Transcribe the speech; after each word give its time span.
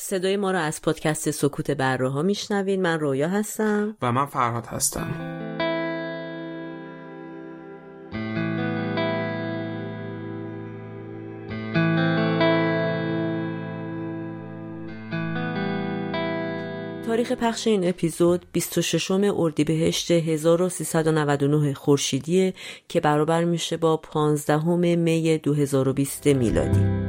صدای 0.00 0.36
ما 0.36 0.50
را 0.50 0.60
از 0.60 0.82
پادکست 0.82 1.30
سکوت 1.30 1.70
بره 1.70 2.08
ها 2.08 2.22
میشنوین 2.22 2.82
من 2.82 3.00
رویا 3.00 3.28
هستم. 3.28 3.96
و 4.02 4.12
من 4.12 4.26
فرهاد 4.26 4.66
هستم. 4.66 5.10
تاریخ 17.06 17.32
پخش 17.32 17.66
این 17.66 17.88
اپیزود 17.88 18.46
26 18.52 19.10
اردیبهشت 19.10 20.10
1399 20.10 21.74
خورشیدی 21.74 22.54
که 22.88 23.00
برابر 23.00 23.44
میشه 23.44 23.76
با 23.76 23.96
15 23.96 24.66
می 24.96 25.38
2020 25.38 26.26
میلادی. 26.26 27.07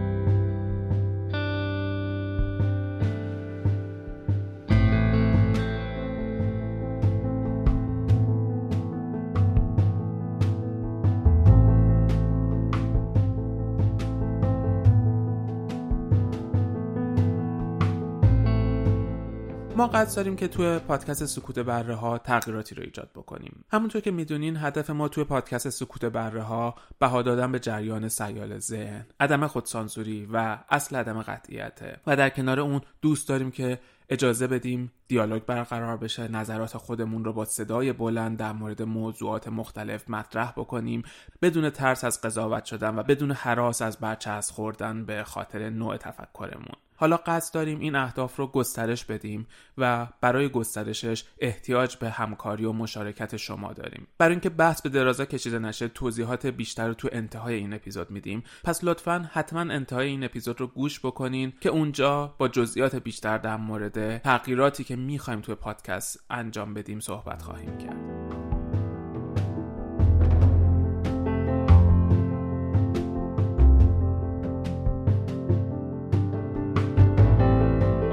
قصد 19.94 20.16
داریم 20.16 20.36
که 20.36 20.48
توی 20.48 20.80
پادکست 20.80 21.26
سکوت 21.26 21.60
بره 21.60 21.96
ها 21.96 22.18
تغییراتی 22.18 22.76
رو 22.76 22.84
ایجاد 22.84 23.10
بکنیم. 23.16 23.66
همونطور 23.72 24.02
که 24.02 24.12
می‌دونین 24.12 24.58
هدف 24.58 24.90
ما 24.90 25.08
توی 25.08 25.24
پادکست 25.24 25.70
سکوت 25.70 26.06
بره 26.06 26.42
ها 26.42 26.76
بها 27.00 27.22
دادن 27.22 27.52
به 27.52 27.60
جریان 27.60 28.08
سیال 28.08 28.60
ذهن 28.60 29.06
عدم 29.20 29.48
خودسانسوری 29.48 30.26
و 30.34 30.58
اصل 30.70 30.96
عدم 30.96 31.22
قطعیته. 31.22 31.98
و 32.08 32.16
در 32.16 32.30
کنار 32.30 32.60
اون 32.60 32.82
دوست 33.02 33.30
داریم 33.30 33.52
که 33.52 33.80
اجازه 34.10 34.48
بدیم 34.48 34.92
دیالوگ 35.08 35.44
برقرار 35.44 35.98
بشه 35.98 36.28
نظرات 36.28 36.78
خودمون 36.78 37.26
رو 37.26 37.34
با 37.34 37.46
صدای 37.46 37.94
بلند 37.94 38.38
در 38.38 38.52
مورد 38.52 38.82
موضوعات 38.82 39.48
مختلف 39.48 40.10
مطرح 40.10 40.52
بکنیم. 40.52 41.04
بدون 41.42 41.70
ترس 41.70 42.04
از 42.04 42.22
قضاوت 42.22 42.66
شدن 42.66 43.00
و 43.00 43.04
بدون 43.04 43.32
حراس 43.32 43.82
از 43.82 43.98
برچسب 43.98 44.54
خوردن 44.54 45.06
به 45.06 45.24
خاطر 45.24 45.70
نوع 45.70 45.98
تفکرمون. 45.98 46.76
حالا 47.00 47.18
قصد 47.18 47.54
داریم 47.54 47.80
این 47.80 47.96
اهداف 47.96 48.36
رو 48.36 48.48
گسترش 48.48 49.06
بدیم 49.06 49.48
و 49.78 50.08
برای 50.22 50.50
گسترشش 50.50 51.24
احتیاج 51.40 51.96
به 51.96 52.10
همکاری 52.10 52.66
و 52.66 52.72
مشارکت 52.72 53.38
شما 53.38 53.74
داریم. 53.74 54.08
برای 54.18 54.32
اینکه 54.32 54.50
بحث 54.50 54.82
به 54.82 54.90
درازا 54.90 55.26
کشیده 55.26 55.60
نشه 55.60 55.88
توضیحات 55.88 56.46
بیشتر 56.46 56.88
رو 56.88 56.94
تو 56.94 57.10
انتهای 57.12 57.56
این 57.56 57.74
اپیزود 57.74 58.12
میدیم. 58.12 58.44
پس 58.64 58.84
لطفا 58.84 59.30
حتما 59.34 59.60
انتهای 59.60 60.08
این 60.08 60.24
اپیزود 60.24 60.62
رو 60.62 60.68
گوش 60.68 61.00
بکنین 61.00 61.54
که 61.62 61.70
اونجا 61.70 62.36
با 62.38 62.48
جزئیات 62.48 62.96
بیشتر 62.96 63.38
در 63.38 63.58
مورد 63.58 64.18
تغییراتی 64.18 64.84
که 64.84 64.96
می‌خوایم 64.96 65.42
توی 65.42 65.56
پادکست 65.56 66.26
انجام 66.30 66.74
بدیم 66.74 67.00
صحبت 67.00 67.42
خواهیم 67.42 67.78
کرد. 67.78 68.49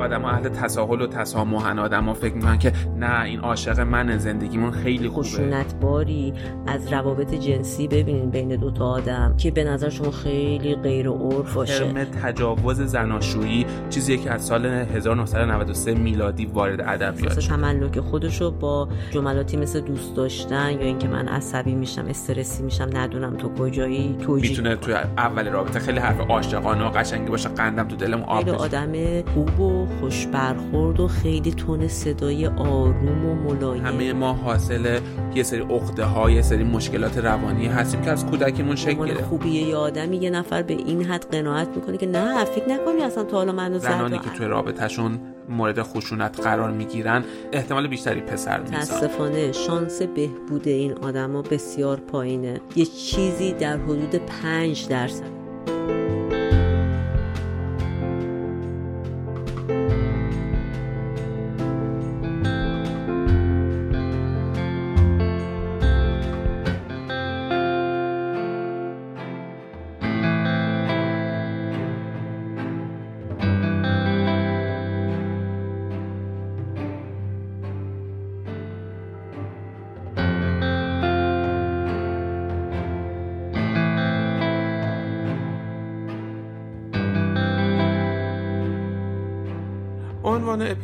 آدم 0.07 0.25
اهل 0.25 0.49
تساهل 0.49 1.01
و 1.01 1.07
تسامحن 1.07 1.79
آدم 1.79 2.05
ها 2.05 2.15
فکر 2.15 2.35
می‌کنن 2.35 2.59
که 2.59 2.73
نه 2.99 3.23
این 3.23 3.41
عاشق 3.41 3.81
من 3.81 4.19
زندگیمون 4.19 4.71
خیلی 4.71 5.09
خوبه. 5.09 5.27
خشونت 5.27 5.75
باری 5.81 6.33
از 6.67 6.93
روابط 6.93 7.35
جنسی 7.35 7.89
ببینین 7.89 8.31
بین 8.31 8.57
دوتا 8.57 8.87
آدم 8.87 9.35
که 9.37 9.51
به 9.51 9.65
نظر 9.65 9.89
شما 9.89 10.11
خیلی 10.11 10.75
غیر 10.75 11.09
عرف 11.09 11.55
باشه. 11.55 11.93
ترم 11.93 12.05
تجاوز 12.05 12.81
زناشویی 12.81 13.67
چیزی 13.91 14.19
که 14.19 14.31
از 14.31 14.45
سال 14.45 14.67
1993 14.67 15.95
میلادی 15.95 16.47
وارد 16.47 16.81
ادبیات 16.81 17.41
شد 17.41 17.49
تملک 17.49 18.01
خودشو 18.01 18.51
با 18.51 18.89
جملاتی 19.11 19.57
مثل 19.57 19.81
دوست 19.81 20.17
داشتن 20.17 20.73
یا 20.73 20.87
اینکه 20.87 21.09
من 21.09 21.29
عصبی 21.29 21.75
میشم 21.75 22.07
استرسی 22.09 22.63
میشم 22.63 22.89
ندونم 22.93 23.37
تو 23.37 23.49
کجایی 23.55 24.17
تو 24.27 24.35
می‌تونه 24.35 24.77
توی 24.77 24.95
اول 24.95 25.49
رابطه 25.49 25.79
خیلی 25.79 25.99
حرف 25.99 26.21
عاشقانه 26.21 26.87
و 26.87 26.91
قشنگی 26.91 27.31
باشه 27.31 27.49
قندم 27.49 27.89
تو 27.89 27.97
دلم 27.97 28.23
آب 28.23 28.49
آدم 28.49 29.23
خوب 29.23 29.61
و 29.61 29.87
خوش 30.01 30.27
برخورد 30.27 31.01
و 31.01 31.09
خیلی 31.09 31.51
تون 31.51 31.89
صدای 31.89 32.47
آروم 32.47 33.27
و 33.27 33.35
ملایم. 33.35 33.87
همه 33.87 34.13
ما 34.13 34.33
حاصل 34.33 35.01
یه 35.35 35.43
سری 35.43 35.61
اخته 35.61 36.05
های 36.05 36.35
یه 36.35 36.43
سری 36.43 36.65
مشکلات 36.65 37.19
روانی 37.19 37.67
هستیم 37.67 38.03
که 38.03 38.11
از 38.11 38.27
کودکیمون 38.27 38.77
شکل 38.77 39.07
گرفت 39.07 39.25
خوبیه 39.25 39.63
یه 39.63 39.77
آدمی 39.77 40.17
یه 40.17 40.31
نفر 40.31 40.63
به 40.63 40.75
این 40.75 41.05
حد 41.05 41.27
قناعت 41.33 41.69
می‌کنه 41.77 41.97
که 41.97 42.07
نه 42.07 42.45
فکر 42.45 42.69
نکنی 42.69 43.03
اصلا 43.03 43.25
تا 43.25 43.37
حالا 43.37 43.53
منو 43.53 43.79
زنانی 43.79 44.19
که 44.19 44.31
توی 44.31 44.47
رابطهشون 44.47 45.19
مورد 45.49 45.83
خشونت 45.83 46.41
قرار 46.41 46.71
می‌گیرن 46.71 47.25
احتمال 47.53 47.87
بیشتری 47.87 48.21
پسر 48.21 48.61
میسن 48.61 48.77
متاسفانه 48.77 49.53
شانس 49.53 50.03
بهبود 50.03 50.69
این 50.69 50.93
آدما 50.93 51.43
بسیار 51.43 51.97
پایینه. 51.97 52.61
یه 52.77 52.85
چیزی 52.85 53.53
در 53.53 53.77
حدود 53.77 54.15
پنج 54.15 54.89
درصد. 54.89 55.46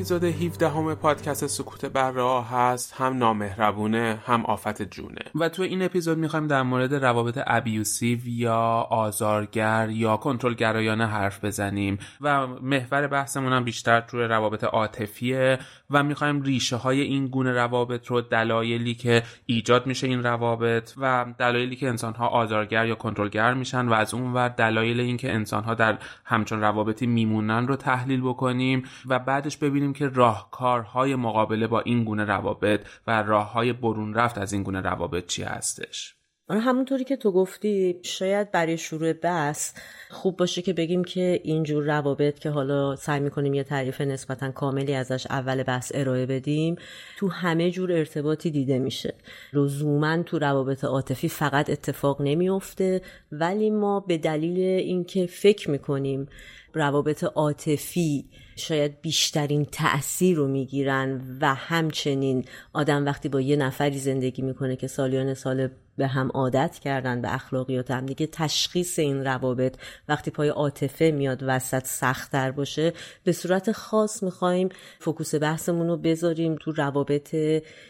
اپیزود 0.02 0.24
17 0.24 0.68
همه 0.68 0.94
پادکست 0.94 1.46
سکوت 1.46 1.84
بر 1.84 2.42
هست. 2.50 2.94
هم 2.96 3.18
نامهربونه 3.18 4.18
هم 4.26 4.46
آفت 4.46 4.82
جونه. 4.82 5.20
و 5.34 5.48
تو 5.48 5.62
این 5.62 5.82
اپیزود 5.82 6.18
می‌خوایم 6.18 6.46
در 6.46 6.62
مورد 6.62 6.94
روابط 6.94 7.38
ابیوسیو 7.46 8.18
یا 8.26 8.86
آزارگر 8.90 9.88
یا 9.90 10.16
کنترلگرایانه 10.16 11.06
حرف 11.06 11.44
بزنیم. 11.44 11.98
و 12.20 12.46
محور 12.46 13.06
بحثمون 13.06 13.52
هم 13.52 13.64
بیشتر 13.64 14.00
توی 14.00 14.22
روابط 14.22 14.64
عاطفیه 14.64 15.58
و 15.90 16.02
می‌خوایم 16.02 16.42
ریشه 16.42 16.76
های 16.76 17.00
این 17.00 17.26
گونه 17.26 17.52
روابط 17.52 18.06
رو 18.06 18.20
دلایلی 18.20 18.94
که 18.94 19.22
ایجاد 19.46 19.86
میشه 19.86 20.06
این 20.06 20.22
روابط 20.22 20.92
و 20.96 21.26
دلایلی 21.38 21.76
که 21.76 21.88
انسان 21.88 22.14
ها 22.14 22.26
آزارگر 22.26 22.86
یا 22.86 22.94
کنترلگر 22.94 23.54
میشن 23.54 23.88
و 23.88 23.92
از 23.92 24.14
اون 24.14 24.32
ور 24.32 24.48
دلایل 24.48 25.00
اینکه 25.00 25.34
انسان 25.34 25.64
ها 25.64 25.74
در 25.74 25.98
همچون 26.24 26.60
روابطی 26.60 27.06
میمونن 27.06 27.68
رو 27.68 27.76
تحلیل 27.76 28.20
بکنیم 28.20 28.82
و 29.06 29.18
بعدش 29.18 29.56
ببینیم 29.56 29.91
که 29.92 30.08
راهکارهای 30.08 31.14
مقابله 31.14 31.66
با 31.66 31.80
این 31.80 32.04
گونه 32.04 32.24
روابط 32.24 32.86
و 33.06 33.22
راههای 33.22 33.72
برون 33.72 34.14
رفت 34.14 34.38
از 34.38 34.52
این 34.52 34.62
گونه 34.62 34.80
روابط 34.80 35.26
چی 35.26 35.42
هستش؟ 35.42 36.16
آره، 36.48 36.60
همونطوری 36.60 37.04
که 37.04 37.16
تو 37.16 37.32
گفتی 37.32 38.00
شاید 38.02 38.50
برای 38.50 38.78
شروع 38.78 39.12
بحث 39.12 39.74
خوب 40.10 40.36
باشه 40.36 40.62
که 40.62 40.72
بگیم 40.72 41.04
که 41.04 41.40
اینجور 41.44 41.84
روابط 41.84 42.38
که 42.38 42.50
حالا 42.50 42.96
سعی 42.96 43.20
می‌کنیم 43.20 43.54
یه 43.54 43.64
تعریف 43.64 44.00
نسبتا 44.00 44.50
کاملی 44.50 44.94
ازش 44.94 45.26
اول 45.30 45.62
بحث 45.62 45.92
ارائه 45.94 46.26
بدیم 46.26 46.76
تو 47.18 47.28
همه 47.28 47.70
جور 47.70 47.92
ارتباطی 47.92 48.50
دیده 48.50 48.78
میشه. 48.78 49.14
لزوما 49.52 50.22
تو 50.22 50.38
روابط 50.38 50.84
عاطفی 50.84 51.28
فقط 51.28 51.70
اتفاق 51.70 52.22
نمیافته 52.22 53.02
ولی 53.32 53.70
ما 53.70 54.00
به 54.00 54.18
دلیل 54.18 54.58
اینکه 54.58 55.26
فکر 55.26 55.70
می‌کنیم 55.70 56.28
روابط 56.74 57.24
عاطفی 57.24 58.24
شاید 58.56 59.00
بیشترین 59.00 59.64
تأثیر 59.64 60.36
رو 60.36 60.48
می‌گیرن 60.48 61.38
و 61.40 61.54
همچنین 61.54 62.44
آدم 62.72 63.06
وقتی 63.06 63.28
با 63.28 63.40
یه 63.40 63.56
نفری 63.56 63.98
زندگی 63.98 64.42
می‌کنه 64.42 64.76
که 64.76 64.86
سالیان 64.86 65.34
سال 65.34 65.68
به 65.96 66.06
هم 66.06 66.30
عادت 66.34 66.78
کردن 66.78 67.22
به 67.22 67.34
اخلاقیات 67.34 67.90
هم 67.90 68.06
دیگه 68.06 68.26
تشخیص 68.26 68.98
این 68.98 69.24
روابط 69.24 69.76
وقتی 70.08 70.30
پای 70.30 70.48
عاطفه 70.48 71.10
میاد 71.10 71.42
وسط 71.46 71.86
سختتر 71.86 72.50
باشه 72.50 72.92
به 73.24 73.32
صورت 73.32 73.72
خاص 73.72 74.22
می‌خوایم 74.22 74.68
فکوس 75.00 75.34
بحثمون 75.34 75.88
رو 75.88 75.96
بذاریم 75.96 76.56
تو 76.60 76.72
روابط 76.72 77.36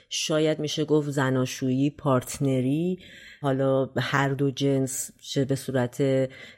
شاید 0.09 0.59
میشه 0.59 0.85
گفت 0.85 1.11
زناشویی 1.11 1.91
پارتنری 1.91 2.99
حالا 3.43 3.91
هر 3.99 4.29
دو 4.29 4.51
جنس 4.51 5.11
چه 5.21 5.45
به 5.45 5.55
صورت 5.55 6.01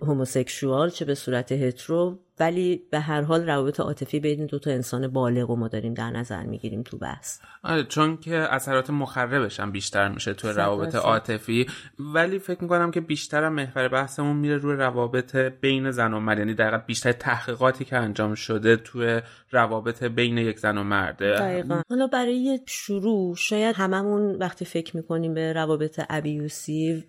هوموسکشوال 0.00 0.90
چه 0.90 1.04
به 1.04 1.14
صورت 1.14 1.52
هترو 1.52 2.18
ولی 2.40 2.82
به 2.90 3.00
هر 3.00 3.22
حال 3.22 3.46
روابط 3.46 3.80
عاطفی 3.80 4.20
بین 4.20 4.46
دو 4.46 4.58
تا 4.58 4.70
انسان 4.70 5.08
بالغ 5.08 5.50
و 5.50 5.56
ما 5.56 5.68
داریم 5.68 5.94
در 5.94 6.10
نظر 6.10 6.42
می‌گیریم 6.42 6.82
تو 6.82 6.98
بحث. 6.98 7.40
آره 7.62 7.84
چون 7.84 8.16
که 8.16 8.34
اثرات 8.34 8.90
مخربش 8.90 9.60
هم 9.60 9.72
بیشتر 9.72 10.08
میشه 10.08 10.34
تو 10.34 10.48
روابط 10.48 10.94
عاطفی. 10.94 11.66
ولی 11.98 12.38
فکر 12.38 12.62
می‌کنم 12.62 12.90
که 12.90 13.00
بیشتر 13.00 13.48
محور 13.48 13.88
بحثمون 13.88 14.36
میره 14.36 14.56
روی 14.56 14.76
روابط 14.76 15.36
بین 15.36 15.90
زن 15.90 16.14
و 16.14 16.20
مرد. 16.20 16.38
یعنی 16.38 16.54
دقیقا 16.54 16.78
بیشتر 16.86 17.12
تحقیقاتی 17.12 17.84
که 17.84 17.96
انجام 17.96 18.34
شده 18.34 18.76
توی 18.76 19.20
روابط 19.50 20.02
بین 20.02 20.38
یک 20.38 20.58
زن 20.58 20.78
و 20.78 20.82
مرده 20.82 21.36
دقیقا. 21.36 21.82
حالا 21.90 22.06
برای 22.06 22.60
شروع 22.66 23.36
شاید 23.36 23.76
هممون 23.76 24.36
وقتی 24.36 24.64
فکر 24.64 24.96
می‌کنیم 24.96 25.34
به 25.34 25.52
روابط 25.52 26.00
ابیوسیو 26.10 27.00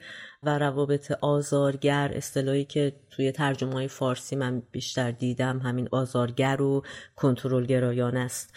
و 0.44 0.58
روابط 0.58 1.12
آزارگر 1.12 2.12
اصطلاحی 2.16 2.66
که 2.66 2.94
توی 3.10 3.32
ترجمه 3.32 3.74
های 3.74 3.88
فارسی 3.88 4.36
من 4.36 4.64
بیشتر 4.72 5.12
دیدم 5.12 5.60
همین 5.60 5.88
آزارگر 5.92 6.62
و 6.62 6.84
کنترلگرایان 7.16 8.18
است. 8.18 8.54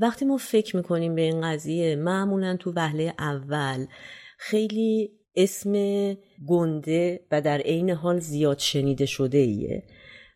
وقتی 0.00 0.24
ما 0.24 0.36
فکر 0.36 0.76
می‌کنیم 0.76 1.14
به 1.14 1.22
این 1.22 1.40
قضیه 1.40 1.96
معمولا 1.96 2.56
تو 2.56 2.72
وهله 2.76 3.14
اول 3.18 3.86
خیلی 4.38 5.10
اسم 5.36 5.72
گنده 6.46 7.20
و 7.30 7.40
در 7.40 7.58
عین 7.58 7.90
حال 7.90 8.18
زیاد 8.18 8.58
شنیده 8.58 9.06
شده 9.06 9.38
ایه. 9.38 9.82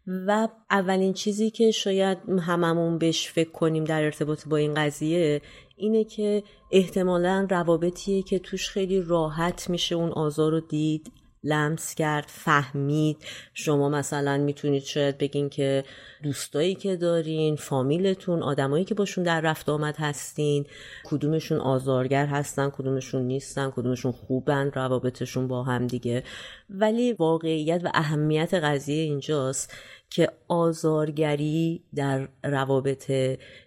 و 0.06 0.48
اولین 0.70 1.12
چیزی 1.12 1.50
که 1.50 1.70
شاید 1.70 2.18
هممون 2.28 2.98
بهش 2.98 3.30
فکر 3.30 3.50
کنیم 3.50 3.84
در 3.84 4.02
ارتباط 4.02 4.48
با 4.48 4.56
این 4.56 4.74
قضیه 4.74 5.42
اینه 5.76 6.04
که 6.04 6.42
احتمالا 6.70 7.46
روابطیه 7.50 8.22
که 8.22 8.38
توش 8.38 8.68
خیلی 8.68 9.00
راحت 9.00 9.70
میشه 9.70 9.94
اون 9.94 10.10
آزار 10.10 10.52
رو 10.52 10.60
دید. 10.60 11.12
لمس 11.44 11.94
کرد 11.94 12.24
فهمید. 12.28 13.16
شما 13.54 13.88
مثلا 13.88 14.38
می‌تونید 14.38 14.82
شاید 14.82 15.18
بگین 15.18 15.48
که 15.48 15.84
دوستایی 16.22 16.74
که 16.74 16.96
دارین 16.96 17.56
فامیلتون 17.56 18.42
آدمایی 18.42 18.84
که 18.84 18.94
باشون 18.94 19.24
در 19.24 19.40
رفت 19.40 19.68
آمد 19.68 19.96
هستین 19.96 20.66
کدومشون 21.04 21.60
آزارگر 21.60 22.26
هستن 22.26 22.70
کدومشون 22.70 23.22
نیستن 23.22 23.70
کدومشون 23.70 24.12
خوبن 24.12 24.70
روابطشون 24.74 25.48
با 25.48 25.62
هم 25.62 25.86
دیگه. 25.86 26.22
ولی 26.70 27.12
واقعیت 27.12 27.80
و 27.84 27.90
اهمیت 27.94 28.54
قضیه 28.54 29.02
اینجاست 29.02 29.74
که 30.10 30.28
آزارگری 30.48 31.82
در 31.94 32.28
روابط 32.44 33.10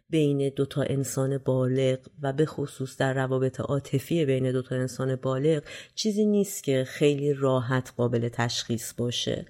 بین 0.09 0.49
دو 0.55 0.65
تا 0.65 0.81
انسان 0.81 1.37
بالغ 1.37 1.97
و 2.21 2.33
به 2.33 2.45
خصوص 2.45 2.97
در 2.97 3.13
روابط 3.13 3.59
عاطفی 3.59 4.25
بین 4.25 4.51
دو 4.51 4.61
تا 4.61 4.75
انسان 4.75 5.15
بالغ 5.15 5.63
چیزی 5.95 6.25
نیست 6.25 6.63
که 6.63 6.83
خیلی 6.87 7.33
راحت 7.33 7.93
قابل 7.97 8.29
تشخیص 8.29 8.93
باشه. 8.93 9.45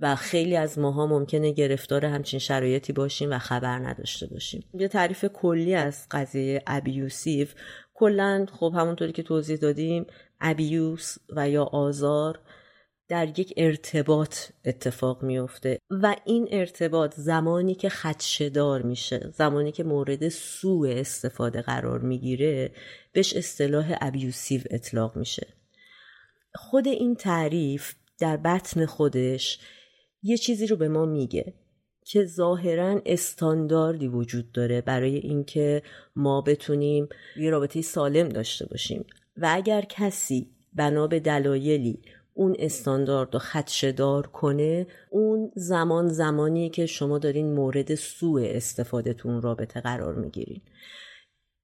و 0.00 0.16
خیلی 0.16 0.56
از 0.56 0.78
ماها 0.78 1.06
ممکنه 1.06 1.52
گرفتار 1.52 2.06
همچین 2.06 2.38
شرایطی 2.38 2.92
باشیم 2.92 3.30
و 3.32 3.38
خبر 3.38 3.78
نداشته 3.78 4.26
باشیم. 4.26 4.64
یه 4.74 4.88
تعریف 4.88 5.24
کلی 5.24 5.74
از 5.74 6.06
قضیه 6.10 6.62
ابیوسیو 6.66 7.48
کلا 7.94 8.46
خب 8.52 8.72
همونطوری 8.76 9.12
که 9.12 9.22
توضیح 9.22 9.56
دادیم 9.56 10.06
ابیوس 10.40 11.16
و 11.36 11.48
یا 11.48 11.64
آزار 11.64 12.40
در 13.12 13.38
یک 13.40 13.54
ارتباط 13.56 14.36
اتفاق 14.64 15.22
میفته 15.22 15.78
و 15.90 16.16
این 16.24 16.48
ارتباط 16.50 17.14
زمانی 17.14 17.74
که 17.74 17.88
خدشدار 17.88 18.82
میشه 18.82 19.30
زمانی 19.34 19.72
که 19.72 19.84
مورد 19.84 20.28
سوء 20.28 20.90
استفاده 20.90 21.62
قرار 21.62 22.00
می‌گیره 22.00 22.72
بهش 23.12 23.36
اصطلاح 23.36 23.96
ابیوسیو 24.00 24.60
اطلاق 24.70 25.16
میشه. 25.16 25.46
خود 26.54 26.88
این 26.88 27.14
تعریف 27.14 27.94
در 28.18 28.36
بطن 28.36 28.86
خودش 28.86 29.58
یه 30.22 30.36
چیزی 30.36 30.66
رو 30.66 30.76
به 30.76 30.88
ما 30.88 31.06
میگه 31.06 31.54
که 32.04 32.24
ظاهرا 32.24 33.02
استانداردی 33.06 34.08
وجود 34.08 34.52
داره 34.52 34.80
برای 34.80 35.16
اینکه 35.16 35.82
ما 36.16 36.40
بتونیم 36.40 37.08
یه 37.36 37.50
رابطه 37.50 37.82
سالم 37.82 38.28
داشته 38.28 38.66
باشیم. 38.66 39.04
و 39.36 39.48
اگر 39.50 39.82
کسی 39.82 40.50
بنا 40.72 41.06
به 41.06 41.20
دلایلی 41.20 42.02
اون 42.34 42.56
استاندارد 42.58 43.34
رو 43.34 43.38
خدشدار 43.40 44.26
کنه 44.26 44.86
اون 45.10 45.50
زمان 45.54 46.08
زمانی 46.08 46.70
که 46.70 46.86
شما 46.86 47.18
دارین 47.18 47.54
مورد 47.54 47.94
سوء 47.94 48.42
استفادهتون 48.46 49.42
رابطه 49.42 49.80
قرار 49.80 50.14
می‌گیرین. 50.14 50.60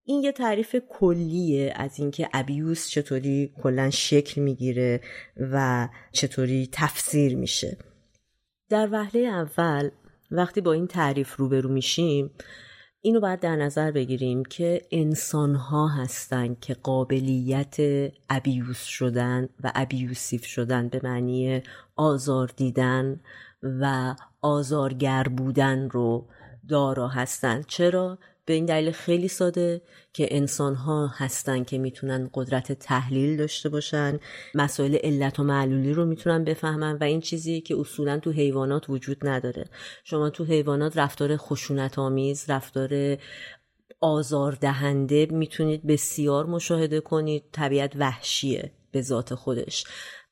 این 0.04 0.22
یه 0.22 0.32
تعریف 0.32 0.76
کلیه 0.88 1.72
از 1.76 1.98
اینکه 1.98 2.28
ابیوس 2.32 2.88
چطوری 2.88 3.52
کلا 3.62 3.90
شکل 3.90 4.40
می‌گیره 4.40 5.00
و 5.36 5.88
چطوری 6.12 6.68
تفسیر 6.72 7.36
میشه. 7.36 7.76
در 8.68 8.88
وهله 8.92 9.20
اول 9.20 9.90
وقتی 10.30 10.60
با 10.60 10.72
این 10.72 10.86
تعریف 10.86 11.36
روبرو 11.36 11.72
میشیم 11.72 12.30
اینو 13.00 13.20
باید 13.20 13.40
در 13.40 13.56
نظر 13.56 13.90
بگیریم 13.90 14.44
که 14.44 14.82
انسان 14.90 15.54
ها 15.54 15.88
هستن 15.88 16.56
که 16.60 16.74
قابلیت 16.74 17.76
ابیوس 18.30 18.82
شدن 18.82 19.48
و 19.64 19.72
ابیوسیف 19.74 20.44
شدن 20.44 20.88
به 20.88 21.00
معنی 21.04 21.62
آزار 21.96 22.50
دیدن 22.56 23.20
و 23.62 24.14
آزارگر 24.40 25.22
بودن 25.22 25.90
رو 25.90 26.26
دارا 26.68 27.08
هستن 27.08 27.62
چرا؟ 27.62 28.18
به 28.48 28.54
این 28.54 28.64
دلیل 28.64 28.90
خیلی 28.90 29.28
ساده 29.28 29.82
که 30.12 30.28
انسان 30.30 30.74
ها 30.74 31.06
هستن 31.06 31.64
که 31.64 31.78
می‌تونن 31.78 32.30
قدرت 32.34 32.72
تحلیل 32.72 33.36
داشته 33.36 33.68
باشن 33.68 34.18
مسائل 34.54 34.94
علت 34.94 35.40
و 35.40 35.44
معلولی 35.44 35.92
رو 35.92 36.04
می‌تونن 36.04 36.44
بفهمن 36.44 36.98
و 37.00 37.04
این 37.04 37.20
چیزی 37.20 37.60
که 37.60 37.76
اصولا 37.78 38.18
تو 38.18 38.30
حیوانات 38.30 38.90
وجود 38.90 39.28
نداره. 39.28 39.64
شما 40.04 40.30
تو 40.30 40.44
حیوانات 40.44 40.96
رفتار 40.96 41.36
خشونت 41.36 41.98
آمیز 41.98 42.50
رفتار 42.50 43.16
آزاردهنده 44.00 45.26
می‌تونید 45.30 45.86
بسیار 45.86 46.46
مشاهده 46.46 47.00
کنید. 47.00 47.44
طبیعت 47.52 47.92
وحشیه 47.96 48.72
به 48.90 49.02
ذات 49.02 49.34
خودش. 49.34 49.84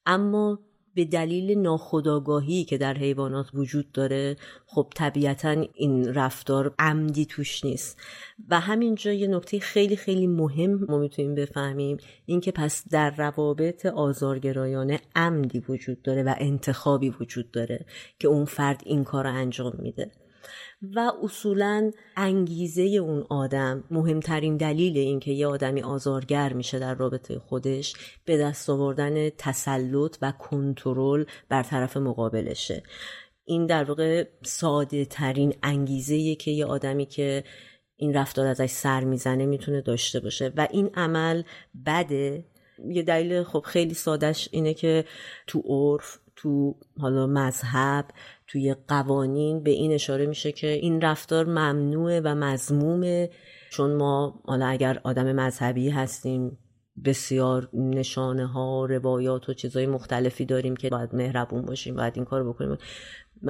اما 0.07 0.59
به 0.97 1.05
دلیل 1.05 1.59
ناخودآگاهی 1.59 2.65
که 2.65 2.79
در 2.79 2.95
حیوانات 2.95 3.47
وجود 3.55 3.93
داره 3.93 4.37
خب 4.67 4.87
طبیعتا 4.95 5.67
این 5.75 6.15
رفتار 6.15 6.75
عمدی 6.79 7.27
توش 7.27 7.65
نیست. 7.65 7.99
و 8.51 8.61
همینجا 8.61 9.13
یه 9.13 9.27
نکته 9.27 9.59
خیلی 9.59 9.97
خیلی 9.97 10.27
مهم 10.27 10.87
ما 10.89 10.99
می‌تونیم 10.99 11.35
بفهمیم 11.35 11.97
اینکه 12.27 12.53
پس 12.53 12.89
در 12.91 13.11
روابط 13.11 13.87
آزارگرایانه 13.87 15.01
عمدی 15.17 15.59
وجود 15.69 16.03
داره 16.03 16.23
و 16.23 16.35
انتخابی 16.39 17.11
وجود 17.21 17.51
داره 17.51 17.87
که 18.19 18.29
اون 18.29 18.45
فرد 18.45 18.83
این 18.87 19.05
کار 19.05 19.25
رو 19.25 19.35
انجام 19.35 19.73
میده. 19.79 20.11
و 20.83 21.13
اصولا 21.23 21.91
انگیزه 22.17 22.83
اون 22.83 23.27
آدم. 23.31 23.85
مهمترین 23.91 24.57
دلیل 24.57 24.99
اینکه 24.99 25.33
یه 25.33 25.47
آدمی 25.47 25.83
آزارگر 25.83 26.53
میشه 26.53 26.79
در 26.79 26.95
رابطه 26.95 27.39
خودش 27.39 27.95
به 28.25 28.39
دست 28.39 28.71
آوردن 28.71 29.31
تسلط 29.31 30.17
و 30.23 30.33
کنترل 30.33 31.25
بر 31.49 31.63
طرف 31.63 31.97
مقابلشه. 31.97 32.83
این 33.45 33.67
در 33.67 33.85
واقع 33.85 34.25
ساده 34.43 35.05
ترین 35.05 35.55
انگیزه 35.63 36.35
که 36.35 36.51
یه 36.51 36.67
آدمی 36.67 37.07
که 37.07 37.45
این 37.97 38.15
رفتار 38.15 38.47
ازش 38.47 38.71
سر 38.71 39.05
می‌زنه 39.05 39.47
می‌تونه 39.47 39.81
داشته 39.81 40.21
باشه. 40.21 40.53
و 40.57 40.69
این 40.71 40.91
عمل 40.95 41.43
بده. 41.87 42.45
یه 42.89 43.03
دلیل 43.03 43.43
خب 43.43 43.61
خیلی 43.67 43.95
سادش 43.95 44.49
اینه 44.53 44.75
که 44.75 45.05
تو 45.47 45.59
عرف 45.59 46.19
تو 46.37 46.75
حالا 47.01 47.27
مذهب 47.27 48.05
توی 48.47 48.77
قوانین 48.89 49.63
به 49.63 49.71
این 49.71 49.93
اشاره 49.93 50.27
میشه 50.27 50.53
که 50.53 50.67
این 50.67 51.01
رفتار 51.01 51.45
ممنوعه 51.45 52.21
و 52.25 52.35
مزمومه 52.35 53.31
چون 53.71 53.95
ما 53.95 54.43
حالا 54.45 54.67
اگر 54.67 55.01
آدم 55.05 55.33
مذهبی 55.33 55.91
هستیم 55.91 56.59
بسیار 57.05 57.69
نشانه 57.73 58.47
ها 58.47 58.85
روایات 58.85 59.49
و 59.49 59.55
چیزهای 59.55 59.87
مختلفی 59.87 60.45
داریم 60.45 60.77
که 60.77 60.91
باید 60.91 61.15
مهربون 61.15 61.63
باشیم 61.63 61.97
باید 61.97 62.13
این 62.17 62.25
کار 62.25 62.49
بکنیم. 62.49 62.79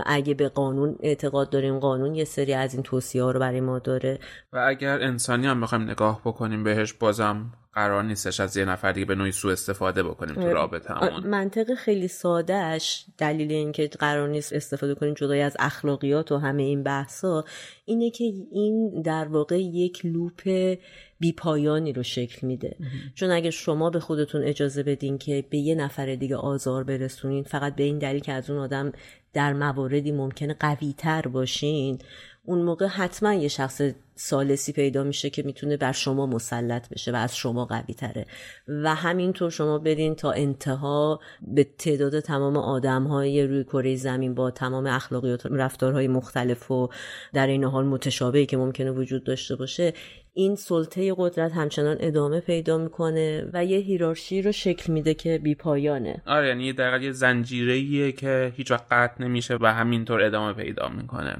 اگه 0.06 0.34
به 0.34 0.48
قانون 0.48 0.96
اعتقاد 1.00 1.50
داریم 1.50 1.78
قانون 1.78 2.14
یه 2.14 2.24
سری 2.24 2.54
از 2.54 2.74
این 2.74 2.82
توصیه 2.82 3.22
ها 3.22 3.30
رو 3.30 3.40
برای 3.40 3.60
ما 3.60 3.78
داره. 3.78 4.18
و 4.52 4.58
اگر 4.68 5.02
انسانی 5.02 5.46
هم 5.46 5.60
بخوایم 5.60 5.90
نگاه 5.90 6.20
بکنیم 6.24 6.64
بهش 6.64 6.92
بازم 6.92 7.52
قرار 7.76 8.04
نیستش 8.04 8.40
از 8.40 8.56
یه 8.56 8.64
نفر 8.64 8.92
دیگه 8.92 9.06
به 9.06 9.14
نوعی 9.14 9.32
سو 9.32 9.48
استفاده 9.48 10.02
بکنیم 10.02 10.34
تو 10.34 10.48
رابطه 10.48 10.94
همون. 10.94 11.26
منطق 11.26 11.74
خیلی 11.74 12.08
سادهش 12.08 13.04
دلیل 13.18 13.52
اینکه 13.52 13.88
قرار 13.88 14.28
نیست 14.28 14.52
استفاده 14.52 14.94
کنیم 14.94 15.14
جدای 15.14 15.40
از 15.40 15.56
اخلاقیات 15.58 16.32
و 16.32 16.38
همه 16.38 16.62
این 16.62 16.82
بحثا 16.82 17.44
اینه 17.84 18.10
که 18.10 18.24
این 18.52 19.02
در 19.02 19.28
واقع 19.28 19.60
یک 19.60 20.06
لوپ 20.06 20.76
بیپایانی 21.20 21.92
رو 21.92 22.02
شکل 22.02 22.46
میده. 22.46 22.76
چون 23.14 23.30
اگه 23.30 23.50
شما 23.50 23.90
به 23.90 24.00
خودتون 24.00 24.42
اجازه 24.44 24.82
بدین 24.82 25.18
که 25.18 25.44
به 25.50 25.58
یه 25.58 25.74
نفر 25.74 26.14
دیگه 26.14 26.36
آزار 26.36 26.84
برسونین 26.84 27.44
فقط 27.44 27.74
به 27.74 27.84
این 27.84 27.98
دلیل 27.98 28.20
که 28.20 28.32
از 28.32 28.50
اون 28.50 28.58
آدم 28.58 28.92
در 29.32 29.52
مواردی 29.52 30.12
ممکنه 30.12 30.56
قوی 30.60 30.94
تر 30.98 31.22
باشین 31.22 31.98
اون 32.46 32.62
موقع 32.62 32.86
حتما 32.86 33.34
یه 33.34 33.48
شخص 33.48 33.80
سالسی 34.14 34.72
پیدا 34.72 35.04
میشه 35.04 35.30
که 35.30 35.42
می‌تونه 35.42 35.76
بر 35.76 35.92
شما 35.92 36.26
مسلط 36.26 36.88
بشه 36.88 37.12
و 37.12 37.16
از 37.16 37.36
شما 37.36 37.64
قوی 37.64 37.94
تره. 37.94 38.26
و 38.68 38.94
همینطور 38.94 39.50
شما 39.50 39.78
برین 39.78 40.14
تا 40.14 40.32
انتها 40.32 41.20
به 41.42 41.64
تعداد 41.78 42.20
تمام 42.20 42.56
آدم 42.56 43.04
های 43.04 43.46
روی 43.46 43.64
کره 43.64 43.96
زمین 43.96 44.34
با 44.34 44.50
تمام 44.50 44.86
اخلاقیات 44.86 45.46
رفتارهای 45.46 46.08
مختلف 46.08 46.70
و 46.70 46.88
در 47.32 47.46
این 47.46 47.64
حال 47.64 47.86
متشابهی 47.86 48.46
که 48.46 48.56
ممکنه 48.56 48.90
وجود 48.90 49.24
داشته 49.24 49.56
باشه 49.56 49.92
این 50.34 50.56
سلطه 50.56 51.14
قدرت 51.16 51.52
همچنان 51.52 51.96
ادامه 52.00 52.40
پیدا 52.40 52.78
می‌کنه 52.78 53.50
و 53.52 53.64
یه 53.64 53.78
هیرارشی 53.78 54.42
رو 54.42 54.52
شکل 54.52 54.92
میده 54.92 55.14
که 55.14 55.38
بیپایانه. 55.38 56.22
آره 56.26 56.48
یعنی 56.48 56.72
در 56.72 57.02
یه 57.02 57.12
زنجیره 57.12 58.12
که 58.12 58.52
هیچ 58.56 58.70
وقت 58.70 58.84
قطع 58.90 59.24
نمیشه 59.24 59.58
و 59.60 59.74
همینطور 59.74 60.22
ادامه 60.22 60.52
پیدا 60.52 60.88
می‌کنه. 60.88 61.36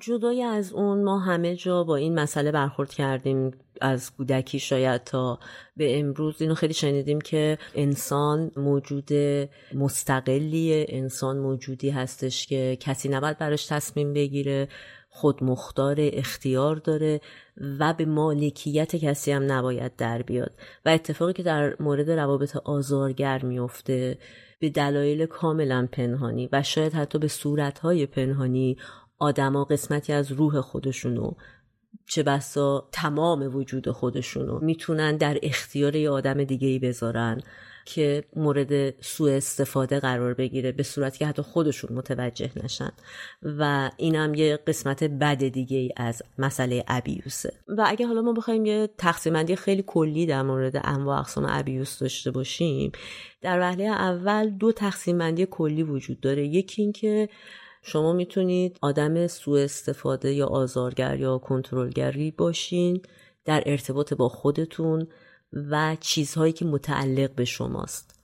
جدای 0.00 0.42
از 0.42 0.72
اون 0.72 1.04
ما 1.04 1.18
همه 1.18 1.56
جا 1.56 1.84
با 1.84 1.96
این 1.96 2.14
مسئله 2.14 2.52
برخورد 2.52 2.90
کردیم 2.90 3.50
از 3.80 4.16
کودکی 4.16 4.58
شاید 4.58 5.04
تا 5.04 5.38
به 5.76 5.98
امروز. 5.98 6.42
اینو 6.42 6.54
خیلی 6.54 6.74
شنیدیم 6.74 7.20
که 7.20 7.58
انسان 7.74 8.50
موجود 8.56 9.12
مستقلیه 9.74 10.86
انسان 10.88 11.38
موجودی 11.38 11.90
هستش 11.90 12.46
که 12.46 12.76
کسی 12.80 13.08
نباید 13.08 13.38
براش 13.38 13.66
تصمیم 13.66 14.12
بگیره 14.12 14.68
خودمختار 15.08 15.96
اختیار 15.98 16.76
داره 16.76 17.20
و 17.78 17.94
به 17.94 18.04
مالکیت 18.04 18.96
کسی 18.96 19.32
هم 19.32 19.52
نباید 19.52 19.96
در 19.96 20.22
بیاد. 20.22 20.52
و 20.84 20.88
اتفاقی 20.88 21.32
که 21.32 21.42
در 21.42 21.76
مورد 21.80 22.10
روابط 22.10 22.56
آزارگر 22.56 23.44
میفته 23.44 24.18
به 24.58 24.70
دلایل 24.70 25.26
کاملا 25.26 25.88
پنهانی 25.92 26.48
و 26.52 26.62
شاید 26.62 26.94
حتی 26.94 27.18
به 27.18 27.28
صورتهای 27.28 28.06
پنهانی 28.06 28.76
آدما 29.18 29.64
قسمتی 29.64 30.12
از 30.12 30.32
روح 30.32 30.60
خودشونو 30.60 31.30
چه 32.06 32.22
بسا 32.22 32.88
تمام 32.92 33.56
وجود 33.56 33.90
خودشونو 33.90 34.58
می‌تونن 34.58 35.16
در 35.16 35.38
اختیار 35.42 35.96
یه 35.96 36.10
آدم 36.10 36.44
دیگه 36.44 36.68
ای 36.68 36.78
بذارن 36.78 37.40
که 37.84 38.24
مورد 38.36 39.00
سوء 39.00 39.36
استفاده 39.36 40.00
قرار 40.00 40.34
بگیره 40.34 40.72
به 40.72 40.82
صورتی 40.82 41.18
که 41.18 41.26
حتی 41.26 41.42
خودشون 41.42 41.96
متوجه 41.96 42.50
نشن. 42.64 42.90
و 43.42 43.90
اینم 43.96 44.34
یه 44.34 44.58
قسمت 44.66 45.04
بد 45.04 45.44
دیگه 45.44 45.76
ای 45.76 45.90
از 45.96 46.22
مسئله 46.38 46.84
ابیوسه. 46.88 47.52
و 47.68 47.84
اگه 47.86 48.06
حالا 48.06 48.22
ما 48.22 48.32
بخوایم 48.32 48.66
یه 48.66 48.88
تقسیمندی 48.98 49.56
خیلی 49.56 49.84
کلی 49.86 50.26
در 50.26 50.42
مورد 50.42 50.80
انواع 50.84 51.18
اقسام 51.18 51.46
ابیوس 51.48 51.98
داشته 51.98 52.30
باشیم 52.30 52.92
در 53.42 53.60
وهله 53.60 53.84
اول 53.84 54.50
دو 54.50 54.72
تقسیمبندی 54.72 55.46
کلی 55.50 55.82
وجود 55.82 56.20
داره. 56.20 56.46
یکی 56.46 56.82
این 56.82 56.92
که 56.92 57.28
شما 57.86 58.12
می‌تونید 58.12 58.78
آدم 58.82 59.26
سوء 59.26 59.64
استفاده 59.64 60.32
یا 60.32 60.46
آزارگر 60.46 61.20
یا 61.20 61.38
کنترلگری 61.38 62.30
باشین 62.30 63.02
در 63.44 63.62
ارتباط 63.66 64.14
با 64.14 64.28
خودتون 64.28 65.08
و 65.52 65.96
چیزهایی 66.00 66.52
که 66.52 66.64
متعلق 66.64 67.34
به 67.34 67.44
شماست. 67.44 68.20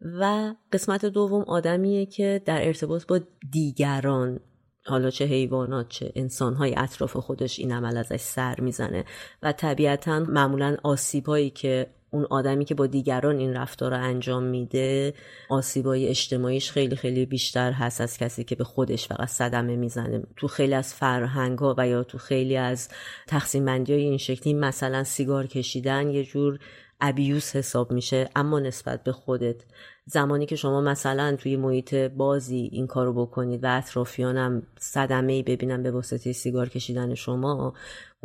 و 0.00 0.54
قسمت 0.72 1.06
دوم 1.06 1.42
آدمیه 1.42 2.06
که 2.06 2.42
در 2.44 2.66
ارتباط 2.66 3.06
با 3.06 3.20
دیگران 3.52 4.40
حالا 4.84 5.10
چه 5.10 5.24
حیوانات 5.24 5.88
چه 5.88 6.12
انسانهای 6.14 6.74
اطراف 6.76 7.16
خودش 7.16 7.58
این 7.58 7.72
عمل 7.72 7.96
ازش 7.96 8.20
سر 8.20 8.60
می‌زنه. 8.60 9.04
و 9.42 9.52
طبیعتا 9.52 10.20
معمولا 10.20 10.76
آسیبهایی 10.82 11.50
که 11.50 11.86
اون 12.10 12.26
آدمی 12.30 12.64
که 12.64 12.74
با 12.74 12.86
دیگران 12.86 13.38
این 13.38 13.54
رفتار 13.54 13.90
رو 13.90 14.02
انجام 14.02 14.42
میده 14.42 15.14
آسیبای 15.48 16.08
اجتماعیش 16.08 16.70
خیلی 16.70 16.96
خیلی 16.96 17.26
بیشتر 17.26 17.72
هست 17.72 18.00
از 18.00 18.18
کسی 18.18 18.44
که 18.44 18.54
به 18.54 18.64
خودش 18.64 19.08
فقط 19.08 19.28
صدمه 19.28 19.76
می‌زنه. 19.76 20.22
تو 20.36 20.48
خیلی 20.48 20.74
از 20.74 20.94
فرهنگ 20.94 21.58
ها 21.58 21.74
و 21.78 21.88
یا 21.88 22.02
تو 22.02 22.18
خیلی 22.18 22.56
از 22.56 22.88
تقسیم 23.26 23.64
بندی 23.64 23.92
های 23.92 24.02
این 24.02 24.18
شکلی 24.18 24.54
مثلا 24.54 25.04
سیگار 25.04 25.46
کشیدن 25.46 26.10
یه 26.10 26.24
جور 26.24 26.58
ابیوس 27.00 27.56
حساب 27.56 27.92
میشه 27.92 28.28
اما 28.36 28.60
نسبت 28.60 29.04
به 29.04 29.12
خودت. 29.12 29.64
زمانی 30.08 30.46
که 30.46 30.56
شما 30.56 30.80
مثلا 30.80 31.36
توی 31.36 31.56
محیط 31.56 31.94
بازی 31.94 32.68
این 32.72 32.86
کارو 32.86 33.26
بکنید 33.26 33.64
و 33.64 33.76
اطرافیانم 33.76 34.62
صدمه 34.78 35.32
ای 35.32 35.42
ببینن 35.42 35.82
به 35.82 35.90
واسطه 35.90 36.32
سیگار 36.32 36.68
کشیدن 36.68 37.14
شما 37.14 37.74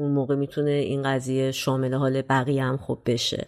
اون 0.02 0.12
موقع 0.12 0.36
می‌تونه 0.36 0.72
این 0.72 1.04
قضیه 1.04 1.52
شامل 1.52 1.94
حال 1.94 2.22
بقیه 2.22 2.64
هم 2.64 2.78
خوب 2.78 3.02
بشه. 3.06 3.48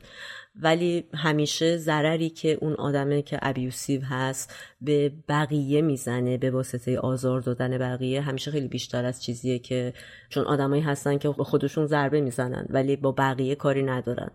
ولی 0.55 1.03
همیشه 1.13 1.77
ضرری 1.77 2.29
که 2.29 2.57
اون 2.61 2.73
آدمه 2.73 3.21
که 3.21 3.39
ابیوسیو 3.41 4.01
هست 4.01 4.55
به 4.81 5.11
بقیه 5.29 5.81
می‌زنه 5.81 6.37
به 6.37 6.51
واسطه 6.51 6.99
آزار 6.99 7.41
دادن 7.41 7.77
بقیه 7.77 8.21
همیشه 8.21 8.51
خیلی 8.51 8.67
بیشتر 8.67 9.05
از 9.05 9.23
چیزیه 9.23 9.59
که 9.59 9.93
چون 10.29 10.43
آدمایی 10.45 10.81
هستن 10.81 11.17
که 11.17 11.29
خودشون 11.29 11.85
ضربه 11.85 12.21
می‌زنن 12.21 12.65
ولی 12.69 12.95
با 12.95 13.11
بقیه 13.11 13.55
کاری 13.55 13.83
ندارن. 13.83 14.31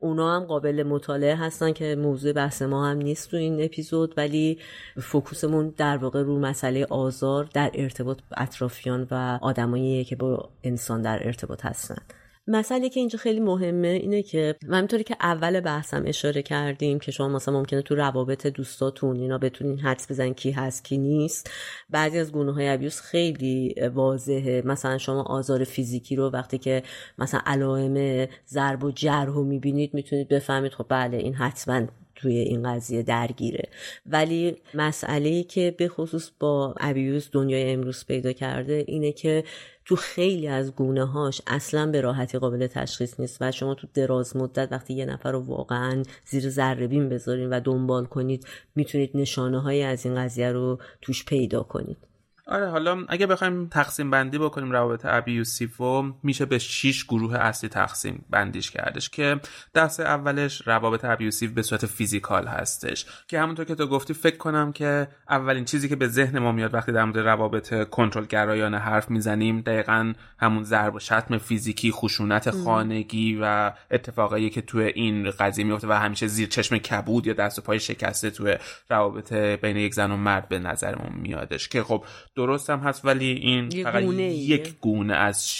اونا 0.00 0.36
هم 0.36 0.44
قابل 0.44 0.82
مطالعه 0.82 1.36
هستن 1.36 1.72
که 1.72 1.96
موضوع 1.96 2.32
بحث 2.32 2.62
ما 2.62 2.90
هم 2.90 2.96
نیست 2.96 3.30
تو 3.30 3.36
این 3.36 3.64
اپیزود 3.64 4.14
ولی 4.16 4.58
فوکوسمون 5.02 5.74
در 5.76 5.96
واقع 5.96 6.22
رو 6.22 6.38
مسئله 6.38 6.86
آزار 6.90 7.48
در 7.54 7.70
ارتباط 7.74 8.18
اطرافیان 8.36 9.06
و 9.10 9.38
آدمایی 9.42 10.04
که 10.04 10.16
با 10.16 10.48
انسان 10.62 11.02
در 11.02 11.26
ارتباط 11.26 11.66
هستن. 11.66 12.02
مسئله 12.46 12.88
که 12.88 13.00
اینجا 13.00 13.18
خیلی 13.18 13.40
مهمه 13.40 13.88
اینه 13.88 14.22
که 14.22 14.56
همینطوری 14.68 15.04
که 15.04 15.16
اول 15.20 15.60
بحثم 15.60 16.02
اشاره 16.06 16.42
کردیم 16.42 16.98
که 16.98 17.12
شما 17.12 17.28
مثلا 17.28 17.54
ممکنه 17.54 17.82
تو 17.82 17.94
روابط 17.94 18.46
دوستاتون 18.46 19.16
اینا 19.16 19.38
بتونین 19.38 19.78
حدس 19.78 20.10
بزنین 20.10 20.34
کی 20.34 20.50
هست 20.50 20.84
کی 20.84 20.98
نیست. 20.98 21.50
بعضی 21.90 22.18
از 22.18 22.32
گونه 22.32 22.52
های 22.52 22.68
ابیوس 22.68 23.00
خیلی 23.00 23.74
واضحه. 23.94 24.62
مثلا 24.64 24.98
شما 24.98 25.22
آزار 25.22 25.64
فیزیکی 25.64 26.16
رو 26.16 26.30
وقتی 26.30 26.58
که 26.58 26.82
مثلا 27.18 27.40
علائم 27.46 28.28
ضرب 28.48 28.84
و 28.84 28.90
جرح 28.90 29.26
رو 29.26 29.44
می‌بینید 29.44 29.94
می‌تونید 29.94 30.28
بفهمید 30.28 30.72
خب 30.72 30.86
بله 30.88 31.16
این 31.16 31.34
حتما 31.34 31.86
توی 32.14 32.36
این 32.36 32.74
قضیه 32.74 33.02
درگیره. 33.02 33.68
ولی 34.06 34.56
مسئله 34.74 35.42
که 35.42 35.74
به 35.78 35.88
خصوص 35.88 36.30
با 36.40 36.74
ابیوز 36.80 37.28
دنیای 37.32 37.72
امروز 37.72 38.06
پیدا 38.06 38.32
کرده 38.32 38.84
اینه 38.86 39.12
که 39.12 39.44
تو 39.90 39.96
خیلی 39.96 40.48
از 40.48 40.74
گونه 40.74 41.04
هاش 41.04 41.40
اصلا 41.46 41.86
به 41.86 42.00
راحتی 42.00 42.38
قابل 42.38 42.66
تشخیص 42.66 43.20
نیست 43.20 43.38
و 43.40 43.52
شما 43.52 43.74
تو 43.74 43.86
دراز 43.94 44.36
مدت 44.36 44.68
وقتی 44.72 44.94
یه 44.94 45.04
نفر 45.04 45.32
رو 45.32 45.38
واقعا 45.38 46.02
زیر 46.26 46.50
ذره 46.50 46.86
بین 46.86 47.08
بذارین 47.08 47.50
و 47.50 47.60
دنبال 47.60 48.04
کنید 48.04 48.46
می‌تونید 48.74 49.10
نشانه 49.14 49.60
های 49.60 49.82
از 49.82 50.06
این 50.06 50.14
قضیه 50.14 50.52
رو 50.52 50.78
توش 51.02 51.24
پیدا 51.24 51.62
کنید. 51.62 52.09
آره 52.50 52.70
حالا 52.70 53.04
اگه 53.08 53.26
بخوایم 53.26 53.68
تقسیم 53.68 54.10
بندی 54.10 54.38
بکنیم 54.38 54.72
روابط 54.72 55.00
abusive 55.04 56.02
میشه 56.22 56.44
به 56.44 56.58
6 56.58 57.04
گروه 57.04 57.36
اصلی 57.36 57.68
تقسیم 57.68 58.24
بندیش 58.30 58.70
کردش 58.70 59.08
که 59.08 59.40
دست 59.74 60.00
اولش 60.00 60.62
روابط 60.66 61.04
abusive 61.04 61.52
به 61.52 61.62
صورت 61.62 61.86
physical 61.86 62.46
هستش. 62.46 63.06
که 63.28 63.40
همونطور 63.40 63.64
که 63.64 63.74
تو 63.74 63.86
گفتی 63.86 64.14
فکر 64.14 64.36
کنم 64.36 64.72
که 64.72 65.08
اولین 65.28 65.64
چیزی 65.64 65.88
که 65.88 65.96
به 65.96 66.08
ذهن 66.08 66.38
ما 66.38 66.52
میاد 66.52 66.74
وقتی 66.74 66.92
در 66.92 67.04
مورد 67.04 67.18
روابط 67.18 67.88
کنترل 67.88 68.24
گرایانه 68.24 68.78
حرف 68.78 69.10
می‌زنیم 69.10 69.60
دقیقا 69.60 70.12
همون 70.38 70.64
ضرب 70.64 70.94
و 70.94 70.98
شتم 70.98 71.38
فیزیکی 71.38 71.92
خشونت 71.92 72.50
خانگی 72.50 73.38
و 73.42 73.72
اتفاقایی 73.90 74.50
که 74.50 74.60
توی 74.60 74.84
این 74.84 75.30
قضیه 75.30 75.64
میفته 75.64 75.88
و 75.88 75.92
همیشه 75.92 76.26
زیر 76.26 76.48
چشم 76.48 76.78
کبود 76.78 77.26
یا 77.26 77.32
دست 77.32 77.58
و 77.58 77.62
پای 77.62 77.80
شکسته 77.80 78.30
توی 78.30 78.56
روابط 78.90 79.32
بین 79.32 79.76
یک 79.76 79.94
زن 79.94 80.10
و 80.10 80.16
مرد 80.16 80.48
به 80.48 80.58
نظرمون 80.58 81.12
میادش. 81.14 81.68
که 81.68 81.82
خب 81.82 82.04
درست 82.40 82.70
هم 82.70 82.78
هست 82.78 83.04
ولی 83.04 83.30
این 83.30 83.84
فقط 83.84 84.02
یک 84.02 84.74
گونه 84.80 85.14
از 85.14 85.50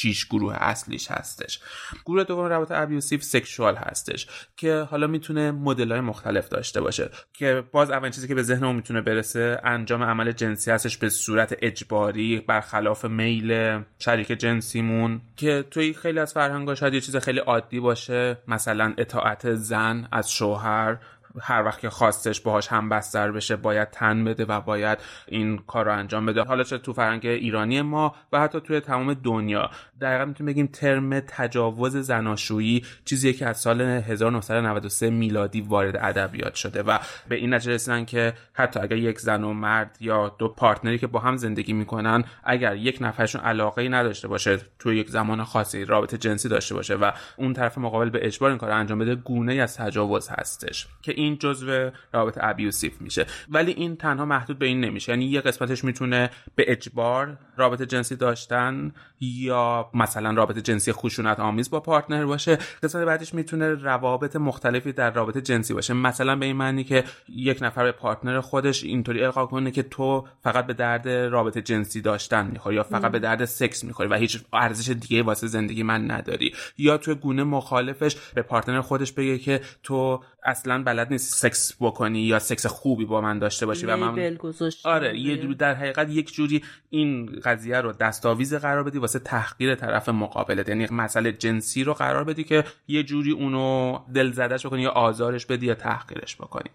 شیش 0.00 0.26
گروه 0.26 0.54
اصلیش 0.54 1.10
هستش. 1.10 1.60
گروه 2.06 2.24
دوم 2.24 2.44
روابط 2.44 2.70
ابیوسیو 2.70 3.20
سکشوال 3.20 3.76
هستش 3.76 4.26
که 4.56 4.86
حالا 4.90 5.06
می‌تونه 5.06 5.50
مدل 5.50 5.92
های 5.92 6.00
مختلف 6.00 6.48
داشته 6.48 6.80
باشه 6.80 7.10
که 7.32 7.64
باز 7.72 7.90
اولین 7.90 8.12
چیزی 8.12 8.28
که 8.28 8.34
به 8.34 8.42
ذهن 8.42 8.72
می‌تونه 8.72 9.00
برسه 9.00 9.60
انجام 9.64 10.02
عمل 10.02 10.32
جنسی 10.32 10.70
هستش 10.70 10.96
به 10.96 11.08
صورت 11.08 11.56
اجباری 11.62 12.40
برخلاف 12.40 13.04
میل 13.04 13.80
شریک 13.98 14.28
جنسیمون 14.28 15.20
که 15.36 15.64
توی 15.70 15.94
خیلی 15.94 16.18
از 16.18 16.32
فرهنگا 16.32 16.74
شاید 16.74 16.94
یه 16.94 17.00
چیز 17.00 17.16
خیلی 17.16 17.38
عادی 17.38 17.80
باشه 17.80 18.38
مثلا 18.48 18.94
اطاعت 18.98 19.54
زن 19.54 20.08
از 20.12 20.32
شوهر 20.32 20.98
هر 21.40 21.64
وقت 21.64 21.80
که 21.80 21.90
خواستش 21.90 22.40
باهاش 22.40 22.68
هم 22.68 22.88
بستر 22.88 23.32
بشه 23.32 23.56
باید 23.56 23.90
تن 23.90 24.24
بده 24.24 24.44
و 24.44 24.60
باید 24.60 24.98
این 25.26 25.58
کار 25.58 25.84
رو 25.84 25.98
انجام 25.98 26.26
بده. 26.26 26.42
حالا 26.42 26.62
چه 26.62 26.78
تو 26.78 26.92
فرهنگ 26.92 27.26
ایرانی 27.26 27.82
ما 27.82 28.14
و 28.32 28.40
حتی 28.40 28.60
توی 28.60 28.80
تمام 28.80 29.14
دنیا. 29.14 29.70
دقیقا 30.00 30.24
می‌تونیم 30.24 30.52
بگیم 30.52 30.66
ترم 30.66 31.20
تجاوز 31.20 31.96
زناشویی 31.96 32.84
چیزی 33.04 33.32
که 33.32 33.46
از 33.46 33.58
سال 33.58 33.80
1993 33.80 35.10
میلادی 35.10 35.60
وارد 35.60 35.96
ادبیات 35.96 36.54
شده 36.54 36.82
و 36.82 36.98
به 37.28 37.36
این 37.36 37.54
نتیجه 37.54 37.72
رسیدن 37.72 38.04
که 38.04 38.32
حتی 38.52 38.80
اگر 38.80 38.96
یک 38.96 39.18
زن 39.18 39.44
و 39.44 39.52
مرد 39.52 39.96
یا 40.00 40.28
دو 40.38 40.48
پارتنری 40.48 40.98
که 40.98 41.06
با 41.06 41.20
هم 41.20 41.36
زندگی 41.36 41.72
می‌کنن 41.72 42.24
اگر 42.44 42.76
یک 42.76 42.98
نفرشون 43.00 43.40
علاقه 43.40 43.82
ای 43.82 43.88
نداشته 43.88 44.28
باشه 44.28 44.58
توی 44.78 44.96
یک 44.96 45.10
زمان 45.10 45.44
خاصی 45.44 45.84
رابطه 45.84 46.18
جنسی 46.18 46.48
داشته 46.48 46.74
باشه 46.74 46.94
و 46.94 47.10
اون 47.36 47.52
طرف 47.52 47.78
مقابل 47.78 48.10
به 48.10 48.26
اجبار 48.26 48.50
این 48.50 48.58
کار 48.58 48.70
انجام 48.70 48.98
بده 48.98 49.14
گونه 49.14 49.54
از 49.54 49.76
تجاوز 49.76 50.28
هستش. 50.28 50.86
که 51.02 51.12
این 51.20 51.38
جزو 51.38 51.90
روابط 52.12 52.38
abusive 52.40 53.00
میشه. 53.00 53.26
ولی 53.48 53.72
این 53.72 53.96
تنها 53.96 54.24
محدود 54.24 54.58
به 54.58 54.66
این 54.66 54.80
نمیشه. 54.80 55.12
یعنی 55.12 55.24
یه 55.24 55.40
قسمتش 55.40 55.84
می‌تونه 55.84 56.30
به 56.54 56.64
اجبار 56.68 57.38
رابطه 57.56 57.86
جنسی 57.86 58.16
داشتن 58.16 58.92
یا 59.20 59.90
مثلا 59.94 60.30
رابطه 60.30 60.60
جنسی 60.60 60.92
خشونت 60.92 61.40
آمیز 61.40 61.70
با 61.70 61.80
partner 61.80 62.26
باشه. 62.26 62.58
قسمت 62.82 63.06
بعدش 63.06 63.34
می‌تونه 63.34 63.74
روابط 63.74 64.36
مختلفی 64.36 64.92
در 64.92 65.10
رابطه 65.10 65.40
جنسی 65.40 65.74
باشه. 65.74 65.94
مثلا 65.94 66.36
به 66.36 66.46
این 66.46 66.56
معنی 66.56 66.84
که 66.84 67.04
یک 67.28 67.58
نفر 67.62 67.84
به 67.84 67.92
partner 67.92 68.40
خودش 68.40 68.84
اینطوری 68.84 69.24
القا 69.24 69.46
کنه 69.46 69.70
که 69.70 69.82
تو 69.82 70.26
فقط 70.42 70.66
به 70.66 70.74
درد 70.74 71.08
رابطه 71.08 71.62
جنسی 71.62 72.00
داشتن 72.00 72.46
می‌خوری 72.46 72.76
یا 72.76 72.82
فقط 72.82 73.12
به 73.12 73.18
درد 73.18 73.44
سکس 73.44 73.84
می‌خوری 73.84 74.08
و 74.08 74.14
هیچ 74.14 74.40
ارزش 74.52 74.88
دیگه 74.88 75.22
واسه 75.22 75.46
زندگی 75.46 75.82
من 75.82 76.10
نداری. 76.10 76.54
یا 76.78 76.98
تو 76.98 77.14
گونه 77.14 77.44
مخالفش 77.44 78.16
به 78.34 78.42
partner 78.42 78.80
خودش 78.80 79.12
بگه 79.12 79.38
که 79.38 79.60
تو 79.82 80.22
اصلا 80.44 80.82
بلد 80.82 81.09
نیستی 81.10 81.34
سکس 81.34 81.76
بکنی 81.80 82.20
یا 82.20 82.38
سکس 82.38 82.66
خوبی 82.66 83.04
با 83.04 83.20
من 83.20 83.38
داشته 83.38 83.66
باشی 83.66 83.86
و 83.86 83.96
من 83.96 84.38
آره 84.84 85.18
یه 85.18 85.54
در 85.54 85.74
حقیقت 85.74 86.10
یک 86.10 86.32
جوری 86.32 86.64
این 86.90 87.40
قضیه 87.44 87.80
رو 87.80 87.92
دستاویز 87.92 88.54
قرار 88.54 88.84
بدی 88.84 88.98
واسه 88.98 89.18
تحقیر 89.18 89.74
طرف 89.74 90.08
مقابلت. 90.08 90.68
یعنی 90.68 90.86
مسئله 90.90 91.32
جنسی 91.32 91.84
رو 91.84 91.94
قرار 91.94 92.24
بدی 92.24 92.44
که 92.44 92.64
یه 92.88 93.02
جوری 93.02 93.30
اونو 93.30 93.98
دل 94.14 94.32
زدش 94.32 94.66
بکنی 94.66 94.82
یا 94.82 94.90
آزارش 94.90 95.46
بدی 95.46 95.66
یا 95.66 95.74
تحقیرش 95.74 96.36
بکنی. 96.36 96.70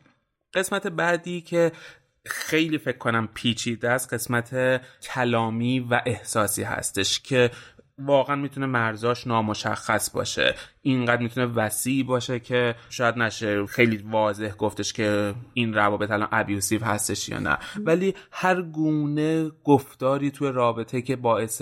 قسمت 0.53 0.87
بعدی 0.87 1.41
که 1.41 1.71
خیلی 2.25 2.77
فکر 2.77 2.97
کنم 2.97 3.29
پیچیده 3.33 3.89
است 3.89 4.13
قسمت 4.13 4.81
کلامی 5.01 5.79
و 5.79 6.01
احساسی 6.05 6.63
هستش 6.63 7.19
که 7.19 7.51
واقعا 7.99 8.35
می‌تونه 8.35 8.65
مرزاش 8.65 9.27
نامشخص 9.27 10.09
باشه. 10.09 10.55
اینقدر 10.81 11.21
می‌تونه 11.21 11.45
وسیع 11.45 12.05
باشه 12.05 12.39
که 12.39 12.75
شاید 12.89 13.17
نشه 13.17 13.65
خیلی 13.65 13.97
واضح 13.97 14.49
گفتش 14.49 14.93
که 14.93 15.33
این 15.53 15.73
روابط 15.73 16.11
الان 16.11 16.27
ابیوسیو 16.31 16.83
هستش 16.83 17.29
یا 17.29 17.39
نه. 17.39 17.57
ولی 17.77 18.15
هر 18.31 18.61
گونه 18.61 19.49
گفتاری 19.63 20.31
توی 20.31 20.51
رابطه 20.51 21.01
که 21.01 21.15
باعث 21.15 21.61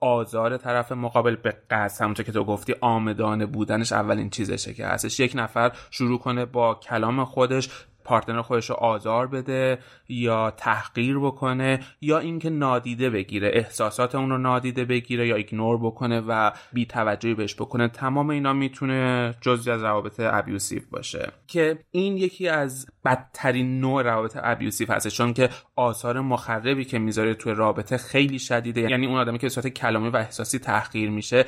آزار 0.00 0.56
طرف 0.56 0.92
مقابل 0.92 1.36
به 1.36 1.56
قصد 1.70 2.02
همونطور 2.02 2.26
که 2.26 2.32
تو 2.32 2.44
گفتی 2.44 2.74
عامدانه 2.80 3.46
بودنش 3.46 3.92
اولین 3.92 4.30
چیزشه 4.30 4.74
که 4.74 4.86
هستش. 4.86 5.20
یک 5.20 5.32
نفر 5.34 5.72
شروع 5.90 6.18
کنه 6.18 6.44
با 6.44 6.74
کلام 6.74 7.24
خودش 7.24 7.68
partner 8.04 8.42
خودش 8.42 8.70
رو 8.70 8.76
آزار 8.76 9.26
بده 9.26 9.78
یا 10.08 10.50
تحقیر 10.50 11.18
بکنه 11.18 11.80
یا 12.00 12.18
اینکه 12.18 12.50
نادیده 12.50 13.10
بگیره 13.10 13.50
احساسات 13.54 14.14
اون 14.14 14.30
رو 14.30 14.38
نادیده 14.38 14.84
بگیره 14.84 15.26
یا 15.26 15.36
ignore 15.36 15.78
بکنه 15.78 16.20
و 16.20 16.50
بی 16.72 16.86
توجهی 16.86 17.34
بهش 17.34 17.54
بکنه 17.54 17.88
تمام 17.88 18.30
اینا 18.30 18.52
می‌تونه 18.52 19.34
جزئی 19.40 19.70
از 19.70 19.82
روابط 19.82 20.20
abusive 20.20 20.82
باشه. 20.90 21.32
که 21.46 21.78
این 21.90 22.16
یکی 22.16 22.48
از 22.48 22.86
بدترین 23.04 23.80
نوع 23.80 24.02
روابط 24.02 24.38
abusive 24.42 24.92
هست 24.92 25.08
چون 25.08 25.32
که 25.32 25.48
آثار 25.76 26.20
مخربی 26.20 26.84
که 26.84 26.98
می‌ذاره 26.98 27.34
توی 27.34 27.54
رابطه 27.54 27.96
خیلی 27.96 28.38
شدیده. 28.38 28.80
یعنی 28.80 29.06
اون 29.06 29.18
آدمی 29.18 29.38
که 29.38 29.46
به 29.46 29.50
صورت 29.50 29.68
کلامی 29.68 30.08
و 30.08 30.16
احساسی 30.16 30.58
تحقیر 30.58 31.10
میشه 31.10 31.44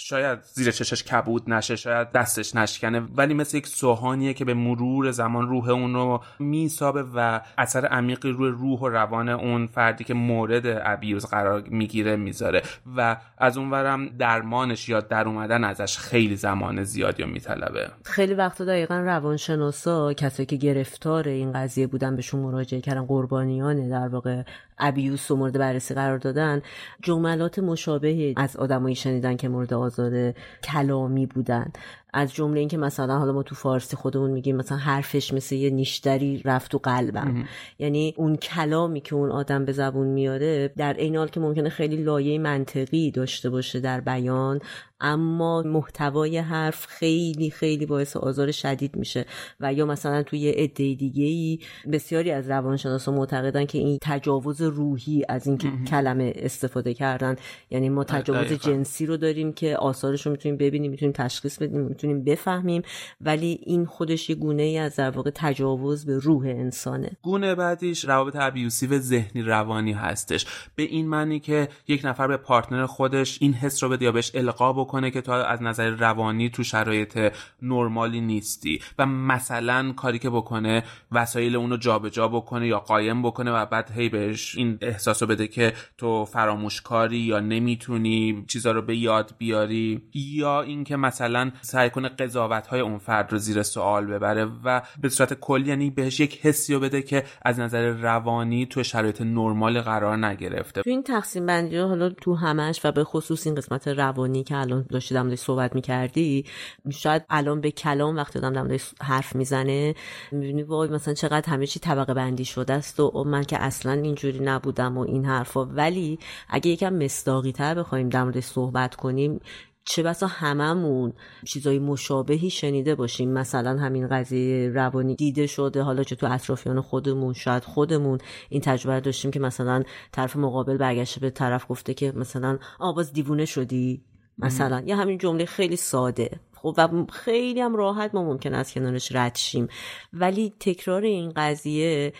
شاید 0.00 0.38
زیر 0.42 0.70
چشش 0.70 1.02
کبود 1.02 1.50
نشه 1.50 1.76
شاید 1.76 2.12
دستش 2.12 2.54
نشکنه 2.54 3.00
ولی 3.00 3.34
مثل 3.34 3.56
یک 3.56 3.66
سوهانیه 3.66 4.34
که 4.34 4.44
به 4.44 4.54
مرور 4.54 5.10
زمان 5.10 5.48
روح 5.48 5.68
اون 5.68 5.94
رو 5.94 6.22
میسابه 6.38 7.04
و 7.14 7.40
اثر 7.58 7.86
عمیقی 7.86 8.30
روی 8.30 8.50
روح 8.50 8.80
و 8.80 8.88
روان 8.88 9.28
اون 9.28 9.66
فردی 9.66 10.04
که 10.04 10.14
مورد 10.14 10.62
ابیوز 10.84 11.26
قرار 11.26 11.62
می‌گیره 11.68 12.16
می‌ذاره. 12.16 12.62
و 12.96 13.16
از 13.38 13.58
اونورم 13.58 14.08
درمانش 14.08 14.88
یا 14.88 15.00
در 15.00 15.28
اومدن 15.28 15.64
ازش 15.64 15.98
خیلی 15.98 16.36
زمان 16.36 16.84
زیادی 16.84 17.24
میطلبه. 17.24 17.90
خیلی 18.04 18.34
وقتا 18.34 18.64
دقیقا 18.64 18.98
روانشناسا 18.98 20.12
کسایی 20.12 20.46
که 20.46 20.56
گرفتار 20.56 21.28
این 21.28 21.52
قضیه 21.52 21.86
بودن 21.86 22.16
بهشون 22.16 22.40
مراجعه 22.40 22.80
کردن 22.80 23.06
قربانیان 23.06 23.88
در 23.88 24.08
واقع 24.08 24.42
ابیوس 24.80 25.30
و 25.30 25.36
مورد 25.36 25.58
بررسی 25.58 25.94
قرار 25.94 26.18
دادن 26.18 26.62
جملات 27.02 27.58
مشابهی 27.58 28.34
از 28.36 28.56
آدمایی 28.56 28.94
شنیدن 28.94 29.36
که 29.36 29.48
مورد 29.48 29.74
آزار 29.74 30.34
کلامی 30.64 31.26
بودن. 31.26 31.72
از 32.12 32.34
جمله 32.34 32.60
اینکه 32.60 32.76
مثلا 32.76 33.18
حالا 33.18 33.32
ما 33.32 33.42
تو 33.42 33.54
فارسی 33.54 33.96
خودمون 33.96 34.30
میگیم 34.30 34.56
مثلا 34.56 34.78
حرفش 34.78 35.32
مثل 35.32 35.54
یه 35.54 35.70
نیشتری 35.70 36.42
رفت 36.44 36.70
تو 36.70 36.78
قلبم. 36.78 37.44
یعنی 37.78 38.14
اون 38.16 38.36
کلامی 38.36 39.00
که 39.00 39.14
اون 39.14 39.30
آدم 39.30 39.64
به 39.64 39.72
زبون 39.72 40.06
میاره 40.06 40.72
در 40.76 40.94
این 40.94 41.16
حال 41.16 41.28
که 41.28 41.40
ممکنه 41.40 41.68
خیلی 41.68 41.96
لایه 41.96 42.38
منطقی 42.38 43.10
داشته 43.10 43.50
باشه 43.50 43.80
در 43.80 44.00
بیان 44.00 44.60
اما 45.00 45.62
محتوای 45.62 46.38
حرف 46.38 46.86
خیلی 46.86 47.50
خیلی 47.50 47.86
باعث 47.86 48.16
آزار 48.16 48.50
شدید 48.50 48.96
میشه. 48.96 49.24
و 49.60 49.72
یا 49.72 49.86
مثلا 49.86 50.22
توی 50.22 50.38
یه 50.38 50.52
عده 50.52 50.94
دیگه 50.94 51.24
ای 51.24 51.58
بسیاری 51.92 52.30
از 52.30 52.50
روانشناسا 52.50 53.12
معتقدن 53.12 53.66
که 53.66 53.78
این 53.78 53.98
تجاوز 54.02 54.62
روحی 54.62 55.24
از 55.28 55.46
این 55.46 55.58
کلمه 55.86 56.32
استفاده 56.36 56.94
کردن. 56.94 57.36
یعنی 57.70 57.88
ما 57.88 58.04
تجاوز 58.04 58.52
جنسی 58.52 59.06
رو 59.06 59.16
داریم 59.16 59.52
که 59.52 59.76
آثارش 59.76 60.26
رو 60.26 60.32
می‌تونیم 60.32 60.58
ببینیم 60.58 60.90
می‌تونیم 60.90 61.12
تشخیص 61.12 61.58
بدیم. 61.58 61.80
می‌تونیم 61.98 62.24
بفهمیم 62.24 62.82
ولی 63.20 63.60
این 63.62 63.86
خودش 63.86 64.30
یه 64.30 64.36
گونه 64.36 64.62
ای 64.62 64.78
از 64.78 64.96
در 64.96 65.10
واقع 65.10 65.30
تجاوز 65.34 66.06
به 66.06 66.18
روح 66.18 66.46
انسانه. 66.46 67.10
گونه 67.22 67.54
بعدیش 67.54 68.04
روابط 68.04 68.36
ابیوسیو 68.36 68.98
ذهنی 68.98 69.42
روانی 69.42 69.92
هستش. 69.92 70.46
به 70.76 70.82
این 70.82 71.08
معنی 71.08 71.40
که 71.40 71.68
یک 71.88 72.00
نفر 72.04 72.26
به 72.26 72.36
پارتنر 72.36 72.86
خودش 72.86 73.38
این 73.40 73.52
حس 73.52 73.82
رو 73.82 73.88
بده 73.88 74.04
یا 74.04 74.12
بهش 74.12 74.30
القا 74.34 74.72
بکنه 74.72 75.10
که 75.10 75.20
تو 75.20 75.32
از 75.32 75.62
نظر 75.62 75.90
روانی 75.90 76.50
تو 76.50 76.62
شرایط 76.62 77.32
نرمالی 77.62 78.20
نیستی 78.20 78.80
و 78.98 79.06
مثلا 79.06 79.92
کاری 79.92 80.18
که 80.18 80.30
بکنه 80.30 80.82
وسایل 81.12 81.56
اونو 81.56 81.76
جابجا 81.76 82.28
بکنه 82.28 82.66
یا 82.66 82.78
قایم 82.78 83.22
بکنه 83.22 83.50
و 83.52 83.66
بعد 83.66 83.90
هی 83.90 84.08
بهش 84.08 84.56
این 84.56 84.78
احساس 84.80 85.22
رو 85.22 85.28
بده 85.28 85.46
که 85.46 85.72
تو 85.98 86.24
فراموشکاری 86.24 87.18
یا 87.18 87.40
نمی‌تونی 87.40 88.44
چیزا 88.48 88.72
رو 88.72 88.82
به 88.82 88.96
یاد 88.96 89.34
بیاری 89.38 90.02
یا 90.14 90.62
اینکه 90.62 90.96
مثلا 90.96 91.50
سعی 91.60 91.87
کنه 91.90 92.08
قضاوت 92.08 92.66
های 92.66 92.80
اون 92.80 92.98
فرد 92.98 93.32
رو 93.32 93.38
زیر 93.38 93.62
سوال 93.62 94.06
ببره 94.06 94.48
و 94.64 94.82
به 95.00 95.08
صورت 95.08 95.34
کلی 95.34 95.68
یعنی 95.68 95.90
بهش 95.90 96.20
یک 96.20 96.46
حسی 96.46 96.74
رو 96.74 96.80
بده 96.80 97.02
که 97.02 97.24
از 97.42 97.60
نظر 97.60 97.88
روانی 97.88 98.66
تو 98.66 98.82
شرایط 98.82 99.20
نرمال 99.20 99.80
قرار 99.80 100.26
نگرفته. 100.26 100.82
تو 100.82 100.90
این 100.90 101.02
تقسیم 101.02 101.46
بندی 101.46 101.76
حالا 101.76 102.10
تو 102.10 102.34
همش 102.34 102.80
و 102.84 102.92
به 102.92 103.04
خصوص 103.04 103.46
این 103.46 103.54
قسمت 103.54 103.88
روانی 103.88 104.44
که 104.44 104.56
الان 104.56 104.86
داشتی 104.90 105.14
در 105.14 105.36
صحبت 105.36 105.74
می‌کردی 105.74 106.44
شاید 106.90 107.24
الان 107.30 107.60
به 107.60 107.70
کلام 107.70 108.16
وقتی 108.16 108.38
آدم 108.38 108.68
در 108.68 108.78
حرف 109.02 109.36
می‌زنه 109.36 109.94
می‌بینی 110.32 110.62
وای 110.62 110.88
مثلا 110.88 111.14
چقدر 111.14 111.50
همه 111.50 111.66
چی 111.66 111.80
طبقه 111.80 112.14
بندی 112.14 112.44
شده 112.44 112.72
است 112.72 113.00
و 113.00 113.24
من 113.26 113.44
که 113.44 113.62
اصلا 113.62 113.92
اینجوری 113.92 114.40
نبودم 114.40 114.98
و 114.98 115.00
این 115.00 115.24
حرفا. 115.24 115.64
ولی 115.64 116.18
اگه 116.48 116.70
یکم 116.70 116.94
مصداقی 116.94 117.52
تر 117.52 117.74
بخوایم 117.74 118.08
در 118.08 118.40
صحبت 118.40 118.94
کنیم 118.94 119.40
چه 119.88 120.02
بسا 120.02 120.26
هممون 120.26 121.12
چیزای 121.44 121.78
مشابهی 121.78 122.50
شنیده 122.50 122.94
باشیم. 122.94 123.32
مثلا 123.32 123.78
همین 123.78 124.08
قضیه 124.08 124.68
روانی 124.68 125.16
دیده 125.16 125.46
شده 125.46 125.82
حالا 125.82 126.02
چه 126.02 126.16
تو 126.16 126.32
اطرافیان 126.32 126.80
خودمون 126.80 127.32
شاید 127.32 127.64
خودمون 127.64 128.18
این 128.48 128.60
تجربه 128.60 129.00
داشتیم 129.00 129.30
که 129.30 129.40
مثلا 129.40 129.82
طرف 130.12 130.36
مقابل 130.36 130.76
برگشته 130.76 131.20
به 131.20 131.30
طرف 131.30 131.66
گفته 131.68 131.94
که 131.94 132.12
مثلا 132.12 132.58
آواز 132.78 133.12
دیوونه 133.12 133.44
شدی؟ 133.44 134.04
مثلا. 134.38 134.82
یا 134.86 134.96
همین 134.96 135.18
جمله 135.18 135.44
خیلی 135.44 135.76
ساده. 135.76 136.40
خب 136.54 136.74
و 136.78 137.06
خیلی 137.12 137.60
هم 137.60 137.76
راحت 137.76 138.14
ما 138.14 138.24
ممکن 138.24 138.54
از 138.54 138.72
کنارش 138.72 139.12
رد 139.12 139.36
شیم. 139.36 139.68
ولی 140.12 140.54
تکرار 140.60 141.02
این 141.02 141.32
قضیه 141.36 142.12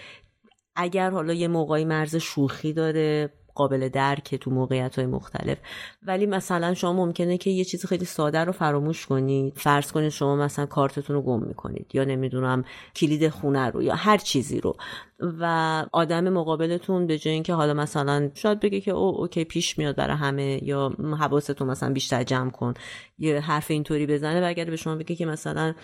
اگر 0.77 1.11
حالا 1.11 1.33
یه 1.33 1.49
موقعی 1.49 1.85
مرز 1.85 2.17
شوخی 2.17 2.73
داره 2.73 3.33
قابل 3.59 3.88
درکه 3.88 4.38
تو 4.38 4.51
موقعیت 4.51 4.97
های 4.97 5.07
مختلف. 5.07 5.59
ولی 6.03 6.27
مثلا 6.27 6.75
شما 6.75 6.92
ممکنه 6.92 7.38
که 7.38 7.51
یه 7.51 7.64
چیز 7.64 7.87
خیلی 7.87 8.05
ساده 8.05 8.44
رو 8.44 8.53
فراموش 8.53 9.07
کنید. 9.07 9.55
فرض 9.57 9.92
کنید 9.92 10.09
شما 10.09 10.37
مثلا 10.37 10.66
کارتتون 10.66 11.16
رو 11.16 11.23
گم 11.23 11.42
می‌کنید 11.42 11.90
یا 11.94 12.05
نمی‌دونم 12.05 12.64
کلید 12.97 13.29
خونه 13.29 13.71
رو 13.71 13.83
یا 13.83 13.94
هر 13.94 14.18
چیزی 14.18 14.61
رو. 14.61 14.77
و 15.40 15.85
آدم 15.92 16.29
مقابلتون 16.29 17.07
به 17.07 17.18
جای 17.18 17.35
اینکه 17.35 17.55
حالا 17.55 17.75
مثلا 17.75 18.31
شاید 18.35 18.61
بگه 18.61 18.81
که 18.81 18.90
او 18.90 19.21
اوکی 19.21 19.44
پیش 19.44 19.79
میاد 19.79 19.97
برای 19.97 20.16
همه 20.16 20.61
یا 20.64 20.88
حواستون 21.21 21.68
مثلا 21.68 21.92
بیشتر 21.92 22.23
جمع 22.23 22.51
کن 22.51 22.75
یه 23.18 23.40
حرف 23.40 23.71
اینطوری 23.71 24.07
بزنه 24.07 24.40
و 24.40 24.49
اگر 24.49 24.64
به 24.64 24.77
شما 24.77 24.94
بگه 24.94 25.16
که 25.16 25.27
مثلا 25.27 25.75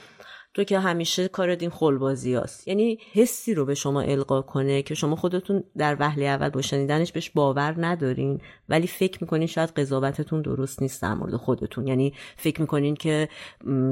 تو 0.54 0.64
که 0.64 0.78
همیشه 0.78 1.28
کارت 1.28 1.62
این 1.62 1.70
خلبازی 1.70 2.34
هست. 2.34 2.68
یعنی 2.68 2.98
حسی 3.12 3.54
رو 3.54 3.64
به 3.64 3.74
شما 3.74 4.00
القا 4.00 4.42
کنه 4.42 4.82
که 4.82 4.94
شما 4.94 5.16
خودتون 5.16 5.64
در 5.76 5.96
وهله 6.00 6.24
اول 6.24 6.48
با 6.48 6.62
شنیدنش 6.62 7.12
بهش 7.12 7.30
باور 7.30 7.74
ندارین 7.78 8.40
ولی 8.68 8.86
فکر 8.86 9.18
می‌کنین 9.20 9.46
شاید 9.46 9.70
قضاوتتون 9.70 10.42
درست 10.42 10.82
نیست 10.82 11.02
در 11.02 11.14
مورد 11.14 11.36
خودتون 11.36 11.86
یعنی 11.86 12.12
فکر 12.36 12.60
می‌کنین 12.60 12.94
که 12.94 13.28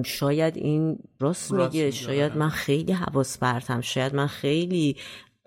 شاید 0.04 0.56
این 0.56 0.98
راست, 1.20 1.52
میگه 1.52 1.90
شاید 1.90 2.36
من 2.36 2.48
خیلی 2.48 2.92
حواس 2.92 3.38
پرتم 3.38 3.80
شاید 3.80 4.14
من 4.14 4.26
خیلی 4.26 4.96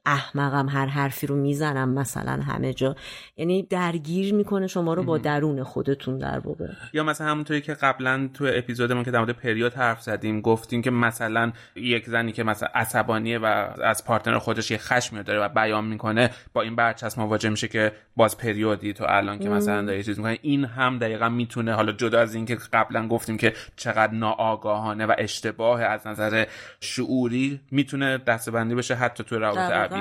احمقم 0.06 0.70
هر 0.70 0.86
حرفی 0.86 1.28
رو 1.28 1.36
می‌زنم 1.36 1.90
مثلا 1.90 2.32
همه 2.32 2.74
جا. 2.74 2.96
یعنی 3.38 3.64
درگیر 3.64 4.34
می‌کنه 4.34 4.68
شما 4.68 4.94
رو 4.94 5.04
با 5.04 5.18
درون 5.18 5.64
خودتون 5.64 6.18
در 6.18 6.40
واقع. 6.40 6.68
یا 6.94 7.04
مثلا 7.04 7.28
همونطوری 7.28 7.62
که 7.62 7.74
قبلا 7.74 8.30
تو 8.34 8.46
اپیزودمون 8.54 9.04
که 9.04 9.12
در 9.12 9.20
مورد 9.20 9.32
پریود 9.32 9.74
حرف 9.74 10.02
زدیم 10.02 10.42
گفتیم 10.42 10.82
که 10.82 10.92
مثلا 10.92 11.52
یک 11.76 12.06
زنی 12.06 12.32
که 12.32 12.44
مثلا 12.44 12.70
عصبانیه 12.76 13.40
و 13.40 13.46
از 13.84 14.06
پارتنر 14.06 14.40
خودش 14.40 14.72
یه 14.72 14.78
خشم 14.78 15.22
داره 15.22 15.40
و 15.40 15.50
بیان 15.50 15.86
می‌کنه 15.86 16.30
با 16.54 16.62
این 16.62 16.76
برچسب 16.76 17.20
مواجه 17.20 17.50
میشه 17.50 17.68
که 17.68 17.92
باز 18.16 18.38
پریودی 18.38 18.94
تو 18.94 19.06
الان 19.08 19.40
که 19.40 19.50
مثلا 19.50 19.82
داری 19.82 20.04
چیز 20.04 20.18
می‌کنه. 20.18 20.40
این 20.42 20.66
هم 20.66 20.98
دقیقا 21.00 21.30
می‌تونه 21.30 21.74
حالا 21.74 21.92
جدا 21.92 22.20
از 22.20 22.36
اینکه 22.36 22.58
قبلا 22.74 23.08
گفتیم 23.08 23.38
که 23.38 23.54
چقدر 23.76 24.14
ناآگاهانه 24.14 25.06
و 25.06 25.14
اشتباه 25.18 25.82
از 25.82 26.08
نظر 26.08 26.46
شعوری 26.80 27.60
می‌تونه 27.72 28.18
دستبندی 28.18 28.76
بشه 28.76 28.96
حتی 28.96 29.24
تو 29.24 29.40
روابط 29.40 29.95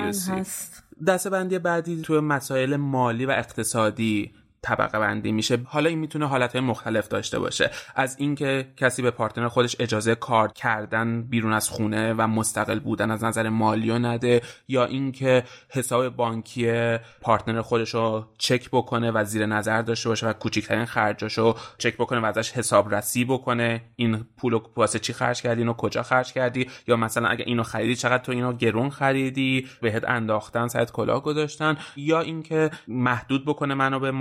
دسته 1.07 1.29
بندی 1.29 1.59
بعدی 1.59 2.01
تو 2.01 2.21
مسائل 2.21 2.75
مالی 2.75 3.25
و 3.25 3.31
اقتصادی 3.31 4.31
طبقه 4.65 4.99
بندی 4.99 5.31
میشه 5.31 5.57
حالا 5.65 5.89
این 5.89 5.99
می‌تونه 5.99 6.27
حالتهای 6.27 6.61
مختلف 6.61 7.07
داشته 7.07 7.39
باشه. 7.39 7.71
از 7.95 8.15
اینکه 8.19 8.67
کسی 8.77 9.01
به 9.01 9.11
پارتنر 9.11 9.47
خودش 9.47 9.75
اجازه 9.79 10.15
کار 10.15 10.51
کردن 10.51 11.21
بیرون 11.21 11.53
از 11.53 11.69
خونه 11.69 12.13
و 12.13 12.27
مستقل 12.27 12.79
بودن 12.79 13.11
از 13.11 13.23
نظر 13.23 13.49
مالی 13.49 13.99
نده 13.99 14.41
یا 14.67 14.85
اینکه 14.85 15.43
حساب 15.69 16.09
بانکی 16.09 16.97
پارتنر 17.21 17.61
خودش 17.61 17.93
رو 17.93 18.25
چک 18.37 18.69
بکنه 18.71 19.11
و 19.11 19.23
زیر 19.23 19.45
نظر 19.45 19.81
داشته 19.81 20.09
باشه 20.09 20.27
و 20.27 20.33
کوچکترین 20.33 20.85
خرجاشو 20.85 21.55
چک 21.77 21.93
بکنه 21.93 22.19
و 22.19 22.25
ازش 22.25 22.51
حسابرسی 22.51 23.25
بکنه. 23.25 23.81
این 23.95 24.25
پولو 24.37 24.59
واسه 24.75 24.99
چی 24.99 25.13
خرج 25.13 25.41
کردی؟ 25.41 25.61
اینو 25.61 25.73
کجا 25.73 26.03
خرج 26.03 26.33
کردی؟ 26.33 26.69
یا 26.87 26.95
مثلا 26.95 27.27
اگه 27.27 27.43
اینو 27.47 27.63
خریدی 27.63 27.95
چقدر 27.95 28.23
تو 28.23 28.31
اینو 28.31 28.53
گرون 28.53 28.89
خریدی؟ 28.89 29.67
بهت 29.81 30.03
انداختن 30.09 30.67
سرت 30.67 30.91
کلاه 30.91 31.23
گذاشتن؟ 31.23 31.77
یا 31.95 32.21
اینکه 32.21 32.71
محدود 32.87 33.45
بکنه 33.45 33.73
منو 33.73 33.99
به 33.99 34.11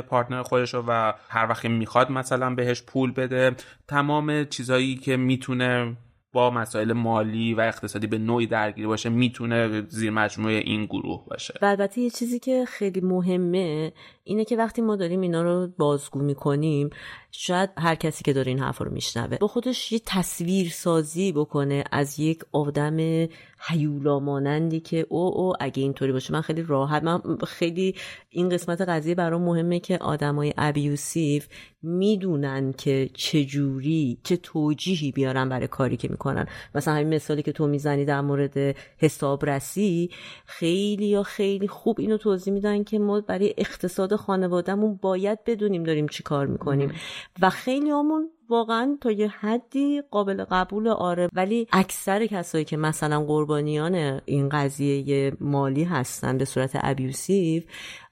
پارتنر 0.00 0.42
خودش 0.42 0.74
و 0.74 1.12
هر 1.28 1.46
وقت 1.48 1.64
می‌خواد 1.64 2.10
مثلا 2.10 2.54
بهش 2.54 2.82
پول 2.82 3.12
بده. 3.12 3.56
تمام 3.88 4.44
چیزایی 4.44 4.96
که 4.96 5.16
می‌تونه 5.16 5.96
با 6.32 6.50
مسائل 6.50 6.92
مالی 6.92 7.54
و 7.54 7.60
اقتصادی 7.60 8.06
به 8.06 8.18
نوعی 8.18 8.46
درگیر 8.46 8.86
باشه 8.86 9.08
می‌تونه 9.08 9.82
زیر 9.88 10.10
مجموعه 10.10 10.54
این 10.54 10.84
گروه 10.84 11.24
باشه. 11.30 11.54
و 11.62 11.66
البته 11.66 12.00
یه 12.00 12.10
چیزی 12.10 12.38
که 12.38 12.64
خیلی 12.68 13.00
مهمه 13.00 13.92
اینه 14.24 14.44
که 14.44 14.56
وقتی 14.56 14.82
ما 14.82 14.96
داریم 14.96 15.20
اینا 15.20 15.42
رو 15.42 15.68
بازگو 15.78 16.20
می‌کنیم 16.20 16.90
شاید 17.30 17.70
هر 17.78 17.94
کسی 17.94 18.24
که 18.24 18.32
داره 18.32 18.48
این 18.48 18.58
حرف 18.58 18.78
رو 18.78 18.92
میشنوه 18.92 19.36
با 19.36 19.46
خودش 19.46 19.92
یه 19.92 20.00
تصویر 20.06 20.68
سازی 20.68 21.32
بکنه 21.32 21.84
از 21.92 22.20
یک 22.20 22.42
آدم 22.52 23.26
حیولا 23.66 24.18
مانندی 24.18 24.80
که 24.80 25.06
او 25.08 25.38
او 25.38 25.52
اگه 25.60 25.82
اینطوری 25.82 26.12
باشه 26.12 26.32
من 26.32 26.40
خیلی 26.40 26.62
راحت 26.62 27.02
من 27.02 27.20
خیلی 27.46 27.94
این 28.30 28.48
قسمت 28.48 28.80
قضیه 28.80 29.14
برام 29.14 29.42
مهمه 29.42 29.80
که 29.80 29.98
آدمای 29.98 30.54
ابیوسیو 30.56 31.42
می‌دونن 31.82 32.72
که 32.72 33.10
چجوری 33.14 34.18
چه 34.22 34.36
توجیهی 34.36 35.12
بیارن 35.12 35.48
برای 35.48 35.66
کاری 35.66 35.96
که 35.96 36.08
می‌کنن. 36.08 36.46
مثلا 36.74 36.94
همین 36.94 37.14
مثالی 37.14 37.42
که 37.42 37.52
تو 37.52 37.66
می‌زنی 37.66 38.04
در 38.04 38.20
مورد 38.20 38.76
حسابرسی 38.98 40.10
خیلی 40.46 41.06
یا 41.06 41.22
خیلی 41.22 41.68
خوب 41.68 42.00
اینو 42.00 42.16
توضیح 42.16 42.52
میدن 42.52 42.84
که 42.84 42.98
ما 42.98 43.20
برای 43.20 43.54
اقتصاد 43.58 44.16
خانوادهمون 44.16 44.98
باید 45.02 45.44
بدونیم 45.44 45.84
داریم 45.84 46.08
چی 46.08 46.22
کار 46.22 46.46
می‌کنیم. 46.46 46.92
و 47.40 47.50
خیلی 47.50 47.90
همون 47.90 48.30
واقعا 48.48 48.98
تا 49.00 49.10
یه 49.10 49.28
حدی 49.28 50.02
قابل 50.10 50.44
قبول 50.44 50.88
آره. 50.88 51.28
ولی 51.32 51.66
اکثر 51.72 52.26
کسایی 52.26 52.64
که 52.64 52.76
مثلا 52.76 53.24
قربانیان 53.24 54.20
این 54.24 54.48
قضیه 54.48 55.32
مالی 55.40 55.84
هستن 55.84 56.38
به 56.38 56.44
صورت 56.44 56.70
ابیوسیو 56.74 57.62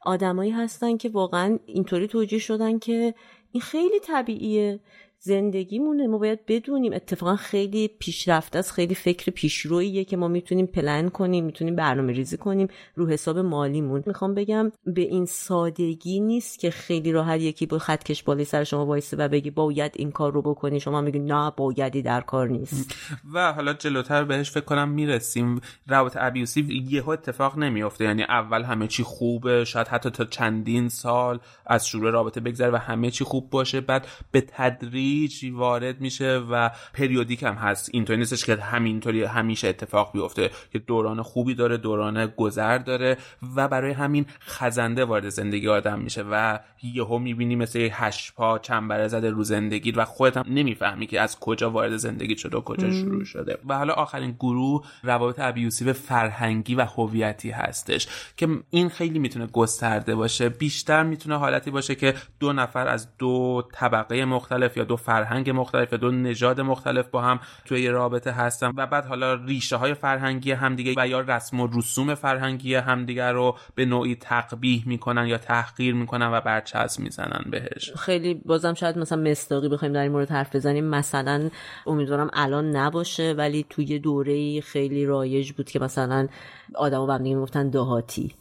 آدمایی 0.05 0.51
هستن 0.51 0.97
که 0.97 1.09
واقعا 1.09 1.59
اینطوری 1.67 2.07
توجیه 2.07 2.39
شدن 2.39 2.79
که 2.79 3.15
این 3.53 3.61
خیلی 3.61 4.01
طبیعیه. 4.01 4.81
زندگیمونه 5.25 6.07
ما 6.07 6.19
باید 6.19 6.47
بدونیم. 6.47 6.93
اتفاقا 6.93 7.37
خیلی 7.37 7.89
پیشرفته 7.89 8.59
است 8.59 8.71
خیلی 8.73 8.95
فکر 8.95 9.31
پیشروییه 9.31 10.05
که 10.05 10.17
ما 10.17 10.29
می‌تونیم 10.29 10.67
پلن 10.67 11.09
کنیم 11.09 11.45
می‌تونیم 11.45 11.77
برنامه 11.77 12.13
ریزی 12.13 12.37
کنیم 12.37 12.69
رو 12.95 13.09
حساب 13.09 13.39
مالیمون. 13.39 14.03
می‌خوام 14.07 14.35
بگم 14.35 14.73
به 14.87 15.01
این 15.01 15.27
سادگی 15.27 16.21
نیست 16.21 16.59
که 16.59 16.71
خیلی 16.71 17.13
راحت 17.13 17.41
یکی 17.41 17.67
با 17.67 17.79
خطکش 17.79 18.23
بالای 18.23 18.45
سر 18.45 18.65
شما 18.65 18.87
وایسه 18.87 19.17
و 19.17 19.29
بگی 19.29 19.51
باید 19.51 19.93
این 19.97 20.11
کار 20.11 20.33
رو 20.33 20.43
بکنی. 20.43 20.81
شما 20.81 21.01
میگی 21.01 21.19
نه 21.19 21.53
بایدی 21.57 22.03
در 22.03 22.21
کار 22.21 22.49
نیست. 22.49 22.95
و 23.35 23.53
حالا 23.53 23.73
جلوتر 23.73 24.25
بهش 24.25 24.51
فکر 24.51 24.65
کنم 24.65 24.89
می‌رسیم. 24.89 25.61
روابط 25.87 26.17
abusive 26.21 26.71
یهو 26.71 27.11
اتفاق 27.11 27.59
نمیافته. 27.59 28.05
یعنی 28.05 28.23
اول 28.23 28.63
همه 28.63 28.87
چی 28.87 29.03
خوبه 29.03 29.65
شاید 29.65 29.89
حتی 29.89 30.11
تا 30.11 30.25
چندین 30.25 30.89
سال 30.89 31.41
از 31.67 31.89
شروع 31.89 32.11
رابطه 32.11 32.41
بگذره 32.41 32.71
و 32.71 32.77
همه 32.77 33.11
چی 33.11 33.25
خوب 33.25 33.51
باشه. 33.51 33.81
بعد 33.81 34.07
به 34.33 34.41
تدریج 34.41 35.12
تدریج 35.13 35.45
وارد 35.53 36.01
میشه 36.01 36.39
و 36.51 36.71
periodic 36.95 37.43
هم 37.43 37.55
هست. 37.55 37.91
اینطوری 37.93 38.19
نیستش 38.19 38.45
که 38.45 38.57
همینطوری 38.57 39.25
همیشه 39.25 39.69
اتفاق 39.69 40.13
بیفته 40.13 40.51
که 40.73 40.79
دوران 40.79 41.23
خوبی 41.23 41.55
داره 41.55 41.77
دوران 41.77 42.27
گذر 42.27 42.79
داره 42.79 43.17
و 43.57 43.69
برای 43.69 43.93
همین 43.93 44.27
خزنده 44.41 45.05
وارد 45.05 45.29
زندگی 45.29 45.69
آدم 45.69 45.99
میشه 45.99 46.25
و 46.31 46.59
یهو 46.83 47.19
می‌بینی 47.19 47.57
مثل 47.57 47.89
هشت 47.93 48.35
پا 48.35 48.59
چنبره 48.59 49.09
زده 49.09 49.31
رو 49.31 49.45
زندگی 49.45 49.93
و 49.93 50.05
خودت 50.05 50.37
هم 50.37 50.45
نمی‌فهمی 50.49 51.07
که 51.07 51.21
از 51.21 51.39
کجا 51.41 51.71
وارد 51.71 51.97
زندگی 51.97 52.37
شده 52.37 52.57
و 52.57 52.61
کجا 52.61 52.91
شروع 52.91 53.25
شده. 53.25 53.59
و 53.69 53.79
حالا 53.79 53.93
آخرین 53.93 54.31
گروه 54.31 54.85
روابط 55.03 55.39
abusive 55.39 55.93
فرهنگی 55.93 56.75
و 56.75 56.85
هویتی 56.85 57.51
هستش 57.51 58.09
که 58.37 58.49
این 58.71 58.89
خیلی 58.89 59.19
می‌تونه 59.19 59.47
گسترده 59.47 60.15
باشه. 60.15 60.49
بیشتر 60.49 61.03
می‌تونه 61.03 61.39
حالتی 61.39 61.71
باشه 61.71 61.95
که 61.95 62.15
دو 62.41 62.53
نفر 62.53 62.89
از 62.89 63.09
دو 63.19 63.63
طبقه 63.73 64.25
مختلف 64.25 64.77
یا 64.77 64.85
دو 64.85 64.97
فرهنگ 65.03 65.51
مختلف 65.51 65.95
دو 65.95 66.11
نژاد 66.11 66.61
مختلف 66.61 67.09
با 67.09 67.23
هم 67.23 67.41
توی 67.65 67.81
یه 67.81 67.91
رابطه 67.91 68.31
هستن. 68.31 68.73
و 68.77 68.87
بعد 68.87 69.07
حالا 69.07 69.35
ریشه 69.35 69.77
های 69.77 69.95
فرهنگی 69.95 70.53
همدیگه 70.53 70.95
و 70.97 71.09
یا 71.09 71.21
رسم 71.21 71.61
و 71.61 71.69
رسوم 71.75 72.15
فرهنگی 72.15 72.75
همدیگه 72.75 73.33
رو 73.33 73.57
به 73.75 73.85
نوعی 73.85 74.15
تقبیح 74.15 74.83
می‌کنن 74.87 75.27
یا 75.27 75.39
تحقیر 75.39 75.95
می‌کنن 75.95 76.27
و 76.33 76.41
برچسب 76.41 77.01
می‌زنن 77.01 77.45
بهش. 77.51 77.93
خیلی 77.97 78.35
بازم 78.35 78.75
شاید 78.75 78.99
مثلا 78.99 79.23
مستاقی 79.23 79.69
بخوایم 79.69 79.95
در 79.95 80.03
این 80.03 80.13
مورد 80.13 80.31
حرف 80.31 80.57
بزنیم. 80.57 80.85
مثلا 80.85 81.51
امیدوارم 81.87 82.31
الان 82.33 82.77
نباشه 82.77 83.35
ولی 83.39 83.67
توی 83.71 83.99
دوره 83.99 84.61
خیلی 84.61 85.07
رایج 85.07 85.53
بود 85.53 85.71
که 85.71 85.79
مثلا 85.79 86.29
آدمو 86.75 87.07
به 87.07 87.13
هم 87.15 87.23
می‌گفتن 87.23 87.71
دهاتی 87.71 88.35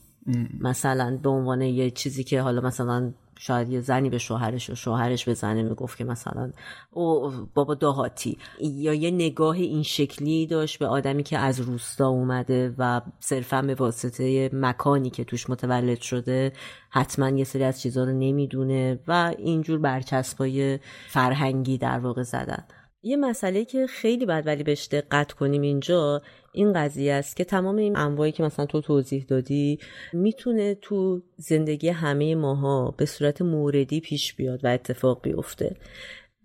مثلا 0.59 1.19
به 1.23 1.29
عنوان 1.29 1.61
یه 1.61 1.91
چیزی 1.91 2.23
که 2.23 2.41
حالا 2.41 2.61
مثلا 2.61 3.13
شاید 3.43 3.69
یه 3.69 3.81
زنی 3.81 4.09
به 4.09 4.17
شوهرش 4.17 4.69
و 4.69 4.75
شوهرش 4.75 5.25
به 5.25 5.33
زنه 5.33 5.63
می‌گفت 5.63 5.97
که 5.97 6.03
مثلا 6.03 6.51
او 6.91 7.31
بابا 7.53 7.75
دهاتی 7.75 8.37
یا 8.59 8.93
یه 8.93 9.11
نگاه 9.11 9.55
این 9.55 9.83
شکلی 9.83 10.47
داشت 10.47 10.79
به 10.79 10.87
آدمی 10.87 11.23
که 11.23 11.37
از 11.37 11.59
روستا 11.59 12.07
اومده 12.07 12.75
و 12.77 13.01
صرفا 13.19 13.61
به 13.61 13.75
واسطه 13.75 14.49
مکانی 14.53 15.09
که 15.09 15.23
توش 15.23 15.49
متولد 15.49 16.01
شده 16.01 16.53
حتما 16.89 17.29
یه 17.29 17.43
سری 17.43 17.63
از 17.63 17.81
چیزها 17.81 18.03
رو 18.03 18.11
نمی‌دونه 18.11 18.99
و 19.07 19.33
اینجور 19.37 19.79
برچسبای 19.79 20.79
فرهنگی 21.07 21.77
در 21.77 21.99
واقع 21.99 22.23
زدن. 22.23 22.63
یه 23.03 23.17
مسئله 23.17 23.65
که 23.65 23.87
خیلی 23.87 24.25
بد 24.25 24.43
ولی 24.45 24.63
بهش 24.63 24.87
دقت 24.87 25.31
کنیم 25.31 25.61
اینجا 25.61 26.21
این 26.53 26.73
قضیه 26.73 27.13
است 27.13 27.35
که 27.35 27.43
تمام 27.43 27.75
این 27.75 27.97
انواعی 27.97 28.31
که 28.31 28.43
مثلا 28.43 28.65
تو 28.65 28.81
توضیح 28.81 29.25
دادی 29.27 29.79
می‌تونه 30.13 30.75
تو 30.75 31.21
زندگی 31.37 31.89
همه 31.89 32.35
ماها 32.35 32.95
به 32.97 33.05
صورت 33.05 33.41
موردی 33.41 33.99
پیش 33.99 34.33
بیاد 34.33 34.65
و 34.65 34.67
اتفاق 34.67 35.21
بیفته. 35.21 35.75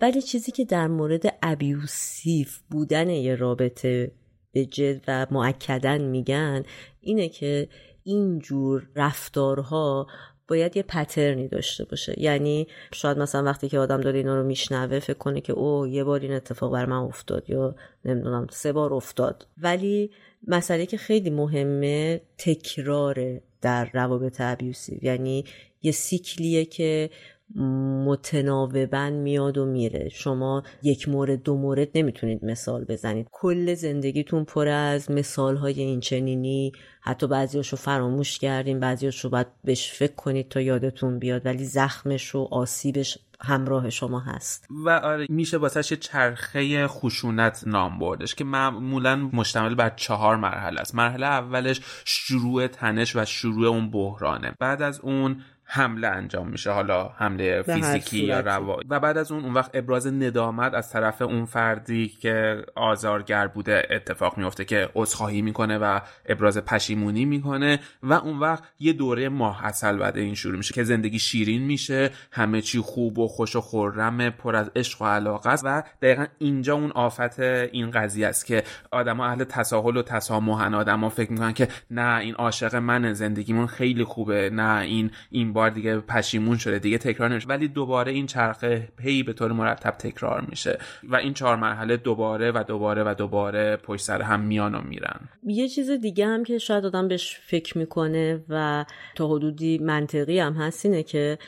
ولی 0.00 0.22
چیزی 0.22 0.52
که 0.52 0.64
در 0.64 0.86
مورد 0.86 1.38
ابیوسیف 1.42 2.58
بودن 2.70 3.10
یه 3.10 3.34
رابطه 3.34 4.12
به 4.52 4.64
جد 4.64 5.00
و 5.08 5.26
معکدن 5.30 6.02
میگن 6.02 6.62
اینه 7.00 7.28
که 7.28 7.68
اینجور 8.02 8.88
رفتارها 8.96 10.06
باید 10.48 10.76
یه 10.76 10.82
پترنی 10.82 11.48
داشته 11.48 11.84
باشه. 11.84 12.14
یعنی 12.16 12.66
شاید 12.94 13.18
مثلا 13.18 13.44
وقتی 13.44 13.68
که 13.68 13.78
آدم 13.78 14.00
داره 14.00 14.18
اینا 14.18 14.36
رو 14.36 14.46
میشنوه 14.46 14.98
فکر 14.98 15.18
کنه 15.18 15.40
که 15.40 15.52
او 15.52 15.86
یه 15.86 16.04
بار 16.04 16.20
این 16.20 16.32
اتفاق 16.32 16.72
بر 16.72 16.86
من 16.86 16.96
افتاد 16.96 17.50
یا 17.50 17.74
نمی‌دونم 18.04 18.46
سه 18.50 18.72
بار 18.72 18.94
افتاد. 18.94 19.46
ولی 19.58 20.10
مسئله 20.46 20.86
که 20.86 20.96
خیلی 20.96 21.30
مهمه 21.30 22.20
تکراره 22.38 23.42
در 23.62 23.90
روابط 23.92 24.36
ابیوسیو. 24.40 24.98
یعنی 25.02 25.44
یه 25.82 25.92
سیکلیه 25.92 26.64
که 26.64 27.10
متناوبا 27.54 29.10
میاد 29.10 29.58
و 29.58 29.64
میره. 29.64 30.08
شما 30.08 30.62
یک 30.82 31.08
مورد 31.08 31.42
دو 31.42 31.56
مورد 31.56 31.88
نمی‌تونید 31.94 32.44
مثال 32.44 32.84
بزنید. 32.84 33.28
کل 33.32 33.74
زندگیتون 33.74 34.44
پر 34.44 34.68
از 34.68 35.10
مثال 35.10 35.56
های 35.56 35.80
این 35.80 36.00
چنینی 36.00 36.72
حتی 37.00 37.26
بعضیاشو 37.26 37.76
فراموش 37.76 38.38
کردین 38.38 38.80
بعضیاشو 38.80 39.30
باید 39.30 39.46
بهش 39.64 39.92
فکر 39.92 40.14
کنید 40.14 40.48
تا 40.48 40.60
یادتون 40.60 41.18
بیاد 41.18 41.46
ولی 41.46 41.64
زخمش 41.64 42.34
و 42.34 42.48
آسیبش 42.50 43.18
همراه 43.40 43.90
شما 43.90 44.20
هست. 44.20 44.66
و 44.84 44.90
آره 44.90 45.26
میشه 45.28 45.56
واسه 45.56 45.96
چرخه 45.96 46.86
خشونت 46.86 47.62
نام 47.66 47.98
بردش 47.98 48.34
که 48.34 48.44
معمولا 48.44 49.16
مشتمل 49.16 49.74
بر 49.74 49.90
چهار 49.96 50.36
مرحله 50.36 50.80
است. 50.80 50.94
مرحله 50.94 51.26
اولش 51.26 51.80
شروع 52.04 52.66
تنش 52.66 53.16
و 53.16 53.24
شروع 53.24 53.66
اون 53.66 53.90
بحرانه. 53.90 54.54
بعد 54.58 54.82
از 54.82 55.00
اون 55.00 55.42
حمله 55.68 56.08
انجام 56.08 56.48
میشه 56.48 56.70
حالا 56.70 57.08
حمله 57.08 57.62
فیزیکی 57.62 58.18
یا 58.18 58.40
روایی. 58.40 58.86
و 58.90 59.00
بعد 59.00 59.18
از 59.18 59.32
اون 59.32 59.44
اون 59.44 59.54
وقت 59.54 59.70
ابراز 59.74 60.06
ندامت 60.06 60.74
از 60.74 60.90
طرف 60.90 61.22
اون 61.22 61.44
فردی 61.44 62.08
که 62.08 62.62
آزارگر 62.74 63.46
بوده 63.46 63.88
اتفاق 63.90 64.38
میفته 64.38 64.64
که 64.64 64.88
عذرخواهی 64.94 65.42
می‌کنه 65.42 65.78
و 65.78 66.00
ابراز 66.26 66.58
پشیمونی 66.58 67.24
می‌کنه 67.24 67.78
و 68.02 68.12
اون 68.12 68.38
وقت 68.38 68.62
یه 68.78 68.92
دوره 68.92 69.28
ماه 69.28 69.66
اصل 69.66 69.96
بعد 69.96 70.16
این 70.16 70.34
شروع 70.34 70.56
میشه 70.56 70.74
که 70.74 70.84
زندگی 70.84 71.18
شیرین 71.18 71.62
میشه 71.62 72.10
همه 72.32 72.60
چی 72.60 72.80
خوب 72.80 73.18
و 73.18 73.28
خوش 73.28 73.56
و 73.56 73.60
خورم 73.60 74.30
پر 74.30 74.56
از 74.56 74.70
عشق 74.76 75.02
و 75.02 75.04
علاقه 75.04 75.50
است 75.50 75.64
و 75.66 75.82
دقیقا 76.02 76.26
اینجا 76.38 76.74
اون 76.74 76.90
آفت 76.90 77.40
این 77.40 77.90
قضیه 77.90 78.26
است 78.26 78.46
که 78.46 78.62
آدما 78.92 79.26
اهل 79.26 79.44
تساهل 79.44 79.96
و 79.96 80.02
تسامحن 80.02 80.74
آدما 80.74 81.08
فکر 81.08 81.32
می‌کنن 81.32 81.52
که 81.52 81.68
نه 81.90 82.18
این 82.18 82.34
عاشق 82.34 82.74
من 82.74 83.12
زندگیمون 83.12 83.66
خیلی 83.66 84.04
خوبه 84.04 84.50
نه 84.50 84.80
این 84.80 85.10
این 85.30 85.55
بار 85.56 85.70
دیگه 85.70 86.00
پشیمون 86.00 86.58
شده 86.58 86.78
دیگه 86.78 86.98
تکرار 86.98 87.30
نمیشه. 87.30 87.48
ولی 87.48 87.68
دوباره 87.68 88.12
این 88.12 88.26
چرخه 88.26 88.88
هی 89.00 89.22
به 89.22 89.32
طور 89.32 89.52
مرتب 89.52 89.90
تکرار 89.90 90.46
میشه 90.48 90.78
و 91.08 91.16
این 91.16 91.34
چهار 91.34 91.56
مرحله 91.56 91.96
دوباره 91.96 92.52
و 92.52 92.64
دوباره 92.68 93.02
و 93.02 93.14
دوباره 93.14 93.76
پشت 93.76 94.04
سر 94.04 94.22
هم 94.22 94.40
میان 94.40 94.74
و 94.74 94.80
میرن. 94.80 95.20
یه 95.46 95.68
چیز 95.68 95.90
دیگه 95.90 96.26
هم 96.26 96.44
که 96.44 96.58
شاید 96.58 96.84
آدم 96.84 97.08
بهش 97.08 97.40
فکر 97.46 97.78
می‌کنه 97.78 98.44
و 98.48 98.84
تا 99.14 99.28
حدودی 99.28 99.78
منطقی 99.78 100.38
هم 100.38 100.52
هست 100.52 100.86
اینه 100.86 101.02
که 101.02 101.38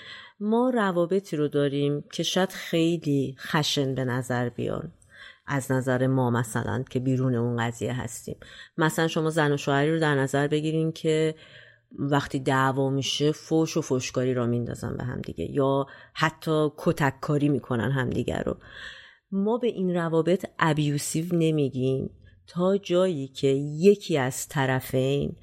ما 0.41 0.71
روابطی 0.71 1.37
رو 1.37 1.49
داریم 1.49 2.05
که 2.13 2.23
شاید 2.23 2.53
خیلی 2.53 3.35
خشن 3.39 3.95
به 3.95 4.05
نظر 4.05 4.49
بیان. 4.49 4.93
از 5.47 5.73
نظر 5.73 6.07
ما 6.07 6.31
مثلا 6.31 6.85
که 6.91 7.01
بیرون 7.01 7.35
اون 7.35 7.57
قضیه 7.57 7.93
هستیم. 7.93 8.37
مثلا 8.79 9.09
شما 9.09 9.31
زن 9.31 9.53
و 9.53 9.57
شوهری 9.57 9.93
رو 9.93 10.01
در 10.01 10.15
نظر 10.15 10.49
بگیرین 10.49 10.93
که 10.93 11.35
وقتی 11.93 12.39
دعوا 12.39 12.91
میشه 12.91 13.33
فوش 13.33 13.77
و 13.77 13.81
فوشکاری 13.81 14.35
را 14.35 14.47
میندازن 14.47 14.97
به 14.97 15.05
هم 15.05 15.21
دیگه. 15.21 15.51
یا 15.51 15.87
حتی 16.15 16.69
کتک 16.77 17.21
کاری 17.21 17.49
می‌کنن 17.49 17.91
همدیگه 17.91 18.39
رو. 18.39 18.57
ما 19.33 19.59
به 19.59 19.67
این 19.67 19.95
روابط 19.95 20.47
ابیوسیو 20.59 21.25
نمیگیم. 21.33 22.11
تا 22.47 22.77
جایی 22.77 23.29
که 23.29 23.49
یکی 23.79 24.19
از 24.19 24.49
طرفین 24.49 25.37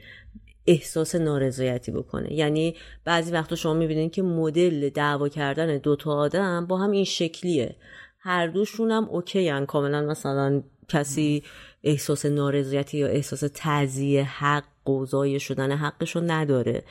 احساس 0.67 1.15
نارضایتی 1.15 1.91
بکنه. 1.91 2.33
یعنی 2.33 2.75
بعضی 3.05 3.31
وقتا 3.31 3.55
شما 3.55 3.73
می‌بینید 3.73 4.11
که 4.11 4.21
مدل 4.21 4.89
دعوا 4.89 5.29
کردن 5.29 5.77
دوتا 5.77 6.11
آدم 6.11 6.65
با 6.65 6.77
هم 6.77 6.91
این 6.91 7.03
شکلیه. 7.03 7.75
هر 8.19 8.47
دوشون 8.47 8.91
هم 8.91 9.09
اوکی 9.09 9.49
هن. 9.49 9.65
کاملا 9.65 10.01
مثلا 10.01 10.63
کسی 10.87 11.43
احساس 11.85 12.25
نارضایتی 12.25 12.97
یا 12.97 13.07
احساس 13.07 13.43
تعذیه 13.53 14.23
حق 14.23 14.63
قوضای 14.85 15.39
شدن 15.39 15.71
حقشو 15.71 16.21
نداره. 16.23 16.83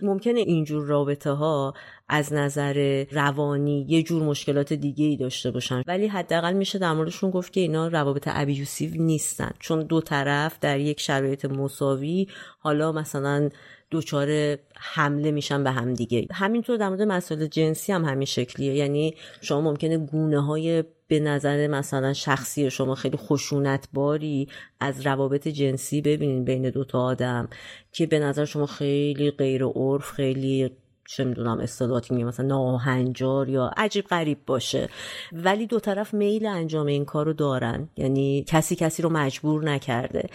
ممکنه 0.00 0.40
اینجور 0.40 0.86
رابطه 0.86 1.30
ها 1.30 1.74
از 2.08 2.32
نظر 2.32 3.04
روانی 3.10 3.86
یه 3.88 4.02
جور 4.02 4.22
مشکلات 4.22 4.72
دیگه 4.72 5.04
ای 5.04 5.16
داشته 5.16 5.50
باشن 5.50 5.82
ولی 5.86 6.06
حداقل 6.06 6.52
میشه 6.52 6.78
در 6.78 6.92
موردشون 6.92 7.30
گفت 7.30 7.52
که 7.52 7.60
اینا 7.60 7.88
روابط 7.88 8.24
ابیوسیو 8.26 9.02
نیستن. 9.02 9.50
چون 9.58 9.82
دو 9.82 10.00
طرف 10.00 10.58
در 10.60 10.78
یک 10.78 11.00
شرایط 11.00 11.44
مساوی 11.44 12.28
حالا 12.58 12.92
مثلا 12.92 13.50
دچار 13.90 14.58
حمله 14.76 15.30
میشن 15.30 15.64
به 15.64 15.70
هم 15.70 15.94
دیگه 15.94 16.26
همینطور 16.32 16.76
در 16.76 16.88
مورد 16.88 17.02
مسائل 17.02 17.46
جنسی 17.46 17.92
هم 17.92 18.04
همین 18.04 18.26
شکلیه. 18.26 18.74
یعنی 18.74 19.14
شما 19.40 19.60
ممکنه 19.60 19.98
گونه 19.98 20.40
های 20.40 20.84
به 21.08 21.20
نظر 21.20 21.66
مثلا 21.66 22.12
شخصی 22.12 22.70
شما 22.70 22.94
خیلی 22.94 23.16
خشونت 23.16 23.88
باری 23.92 24.48
از 24.80 25.06
روابط 25.06 25.48
جنسی 25.48 26.00
ببینین 26.00 26.44
بین 26.44 26.70
دوتا 26.70 27.00
آدم 27.00 27.48
که 27.92 28.06
به 28.06 28.18
نظر 28.18 28.44
شما 28.44 28.66
خیلی 28.66 29.30
غیر 29.30 29.64
عرف 29.64 30.10
خیلی 30.10 30.70
چه 31.10 31.24
می‌دونم 31.24 31.60
اصطلاحاتی 31.60 32.14
میگه 32.14 32.26
مثلا 32.26 32.46
ناهنجار 32.46 33.48
یا 33.48 33.70
عجیب 33.76 34.04
غریب 34.04 34.38
باشه. 34.46 34.88
ولی 35.32 35.66
دو 35.66 35.80
طرف 35.80 36.14
میل 36.14 36.46
انجام 36.46 36.86
این 36.86 37.04
کار 37.04 37.26
رو 37.26 37.32
دارن. 37.32 37.88
یعنی 37.96 38.44
کسی 38.46 38.76
کسی 38.76 39.02
رو 39.02 39.08
مجبور 39.08 39.64
نکرده. 39.64 40.28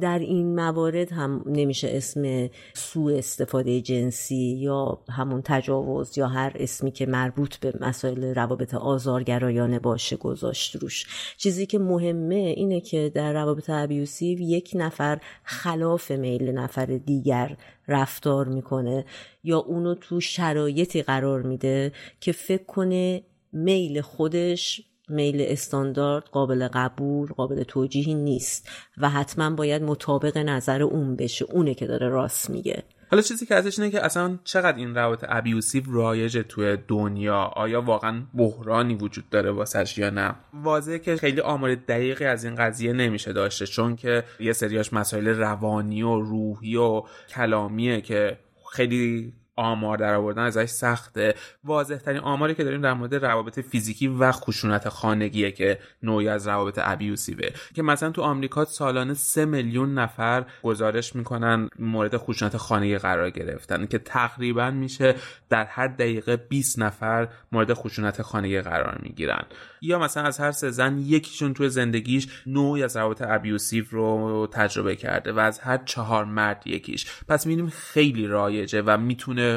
در 0.00 0.18
این 0.18 0.54
موارد 0.54 1.12
هم 1.12 1.44
نمیشه 1.46 1.88
اسم 1.90 2.50
سوء 2.74 3.18
استفاده 3.18 3.80
جنسی 3.80 4.56
یا 4.58 4.98
همون 5.10 5.42
تجاوز 5.44 6.18
یا 6.18 6.28
هر 6.28 6.52
اسمی 6.54 6.90
که 6.90 7.06
مربوط 7.06 7.56
به 7.56 7.72
مسائل 7.80 8.34
روابط 8.34 8.74
آزارگرایانه 8.74 9.78
باشه 9.78 10.16
گذاشت 10.16 10.76
روش. 10.76 11.06
چیزی 11.36 11.66
که 11.66 11.78
مهمه 11.78 12.34
اینه 12.34 12.80
که 12.80 13.12
در 13.14 13.32
روابط 13.32 13.70
ابیوسیو 13.70 14.40
یک 14.40 14.72
نفر 14.74 15.20
خلاف 15.44 16.10
میل 16.10 16.50
نفر 16.50 16.86
دیگر 16.86 17.56
رفتار 17.88 18.48
می‌کنه 18.48 19.04
یا 19.44 19.58
اونو 19.58 19.94
تو 19.94 20.20
شرایطی 20.20 21.02
قرار 21.02 21.42
میده 21.42 21.92
که 22.20 22.32
فکر 22.32 22.64
کنه 22.64 23.22
میل 23.52 24.00
خودش 24.00 24.82
میل 25.08 25.40
استاندارد 25.40 26.24
قابل 26.24 26.68
قبول 26.68 27.28
قابل 27.28 27.62
توجیهی 27.62 28.14
نیست 28.14 28.68
و 28.98 29.10
حتما 29.10 29.50
باید 29.50 29.82
مطابق 29.82 30.38
نظر 30.38 30.82
اون 30.82 31.16
بشه. 31.16 31.44
اونه 31.44 31.74
که 31.74 31.86
داره 31.86 32.08
راست 32.08 32.50
میگه. 32.50 32.82
حالا 33.12 33.22
چیزی 33.22 33.46
که 33.46 33.54
ازش 33.54 33.78
اینه 33.78 33.90
که 33.90 34.04
اصلا 34.04 34.38
چقدر 34.44 34.76
این 34.76 34.94
روابط 34.94 35.24
ابیوسیو 35.28 35.82
رایجه 35.86 36.42
توی 36.42 36.78
دنیا 36.88 37.36
آیا 37.36 37.82
واقعا 37.82 38.22
بحرانی 38.34 38.94
وجود 38.94 39.30
داره 39.30 39.50
واسش 39.50 39.98
یا 39.98 40.10
نه؟ 40.10 40.34
واضحه 40.54 40.98
که 40.98 41.16
خیلی 41.16 41.40
آمار 41.40 41.74
دقیقی 41.74 42.24
از 42.24 42.44
این 42.44 42.54
قضیه 42.54 42.92
نمیشه 42.92 43.32
داشته 43.32 43.66
چون 43.66 43.96
که 43.96 44.24
یه 44.40 44.52
سریاش 44.52 44.92
مسائل 44.92 45.28
روانی 45.28 46.02
و 46.02 46.20
روحی 46.20 46.76
و 46.76 47.02
کلامیه 47.28 48.00
که 48.00 48.38
خیلی 48.72 49.32
آمار 49.62 49.98
در 49.98 50.14
آوردن 50.14 50.42
ازش 50.42 50.66
سخته. 50.66 51.34
واضح 51.64 51.96
ترین 51.96 52.20
آماری 52.20 52.54
که 52.54 52.64
داریم 52.64 52.80
در 52.82 52.92
مورد 52.92 53.14
روابط 53.14 53.60
فیزیکی 53.60 54.08
و 54.08 54.32
خشونت 54.32 54.88
خانگیه 54.88 55.50
که 55.50 55.78
نوعی 56.02 56.28
از 56.28 56.48
روابط 56.48 56.80
ابیوسیوه. 56.82 57.48
که 57.74 57.82
مثلا 57.82 58.10
تو 58.10 58.22
آمریکا 58.22 58.64
سالانه 58.64 59.14
سه 59.14 59.44
میلیون 59.44 59.94
نفر 59.94 60.44
گزارش 60.62 61.16
می‌کنن 61.16 61.68
مورد 61.78 62.16
خشونت 62.16 62.56
خانگی 62.56 62.98
قرار 62.98 63.30
گرفتن 63.30 63.86
که 63.86 63.98
تقریبا 63.98 64.70
میشه 64.70 65.14
در 65.48 65.64
هر 65.64 65.88
دقیقه 65.88 66.36
20 66.36 66.78
نفر 66.78 67.28
مورد 67.52 67.72
خشونت 67.72 68.22
خانگی 68.22 68.60
قرار 68.60 68.98
می‌گیرن. 69.02 69.44
یا 69.80 69.98
مثلا 69.98 70.22
از 70.22 70.38
هر 70.38 70.52
سه 70.52 70.70
زن 70.70 70.98
یکیشون 70.98 71.54
توی 71.54 71.68
زندگیش 71.68 72.28
نوعی 72.46 72.82
از 72.82 72.96
روابط 72.96 73.22
ابیوسیو 73.22 73.84
رو 73.90 74.48
تجربه 74.52 74.96
کرده 74.96 75.32
و 75.32 75.38
از 75.38 75.58
هر 75.58 75.78
چهار 75.84 76.24
مرد 76.24 76.66
یکیش. 76.66 77.06
پس 77.28 77.46
می‌بینیم 77.46 77.70
خیلی 77.70 78.26
رایجه 78.26 78.82
و 78.82 78.96
می‌تونه 78.96 79.51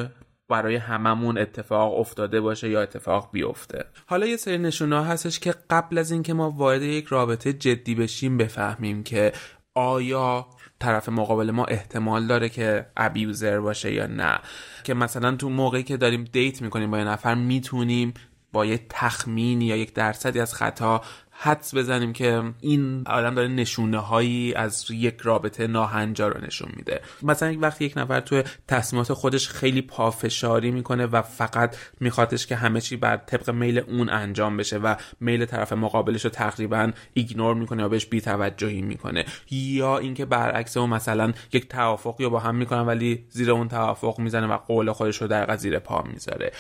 برای 0.50 0.76
هممون 0.76 1.38
اتفاق 1.38 2.00
افتاده 2.00 2.42
باشه 2.42 2.70
یا 2.70 2.82
اتفاق 2.82 3.30
بیفته. 3.32 3.86
حالا 4.06 4.26
یه 4.26 4.38
سری 4.38 4.58
نشونه 4.58 5.06
هستش 5.06 5.40
که 5.40 5.56
قبل 5.70 5.98
از 5.98 6.12
اینکه 6.12 6.34
ما 6.34 6.52
وارد 6.52 6.82
یک 6.82 7.06
رابطه 7.06 7.54
جدی 7.54 7.96
بشیم 7.96 8.38
بفهمیم 8.38 9.04
که 9.04 9.32
آیا 9.76 10.48
طرف 10.80 11.10
مقابل 11.10 11.52
ما 11.52 11.66
احتمال 11.66 12.28
داره 12.28 12.50
که 12.50 12.86
ابیوزر 12.98 13.60
باشه 13.60 13.94
یا 13.94 14.08
نه. 14.08 14.40
که 14.84 14.94
مثلا 14.94 15.36
تو 15.36 15.50
موقعی 15.50 15.84
که 15.84 15.98
داریم 15.98 16.24
دیت 16.24 16.62
می‌کنیم 16.62 16.92
با 16.92 16.98
یه 16.98 17.04
نفر 17.04 17.36
می‌تونیم 17.36 18.14
با 18.52 18.66
یه 18.66 18.86
تخمین 18.90 19.62
یا 19.62 19.76
یک 19.76 19.94
درصدی 19.94 20.40
از 20.40 20.54
خطا 20.54 21.02
حدس 21.38 21.76
بزنیم 21.76 22.14
که 22.14 22.44
این 22.62 23.04
آدم 23.08 23.36
داره 23.36 23.48
نشونه 23.48 23.98
هایی 23.98 24.54
از 24.54 24.86
یک 24.92 25.18
رابطه 25.24 25.68
ناهنجار 25.68 26.34
رو 26.38 26.46
نشون 26.46 26.72
میده. 26.76 27.02
مثلا 27.24 27.58
وقتی 27.60 27.86
یک 27.86 27.98
نفر 27.98 28.20
توی 28.20 28.44
تصمیمات 28.68 29.14
خودش 29.14 29.50
خیلی 29.50 29.82
پافشاری 29.82 30.72
می‌کنه 30.72 31.06
و 31.06 31.22
فقط 31.22 31.76
میخوادش 32.00 32.48
که 32.48 32.56
همه 32.56 32.82
چی 32.82 32.96
بر 32.96 33.18
طبق 33.18 33.50
میل 33.50 33.80
اون 33.80 34.10
انجام 34.10 34.58
بشه 34.58 34.78
و 34.78 34.96
میل 35.20 35.46
طرف 35.46 35.74
مقابلش 35.74 36.26
رو 36.26 36.30
تقریبا 36.32 36.92
ایگنور 37.14 37.56
می‌کنه 37.56 37.82
یا 37.82 37.90
بهش 37.90 38.06
بیتوجهی 38.06 38.82
می‌کنه. 38.82 39.26
یا 39.52 39.98
اینکه 39.98 40.26
برعکس 40.26 40.78
اون 40.78 40.90
مثلا 40.90 41.34
یک 41.54 41.70
توافقی 41.70 42.24
رو 42.24 42.30
با 42.30 42.40
هم 42.40 42.56
می‌کنن 42.56 42.82
ولی 42.82 43.26
زیر 43.30 43.52
اون 43.52 43.68
توافق 43.68 44.20
می‌زنه 44.20 44.48
و 44.48 44.58
قول 44.58 44.92
خودش 44.92 45.22
رو 45.22 45.28
در 45.28 45.56
زیر 45.56 45.80
پا 45.80 46.04
می‌ذاره. 46.14 46.52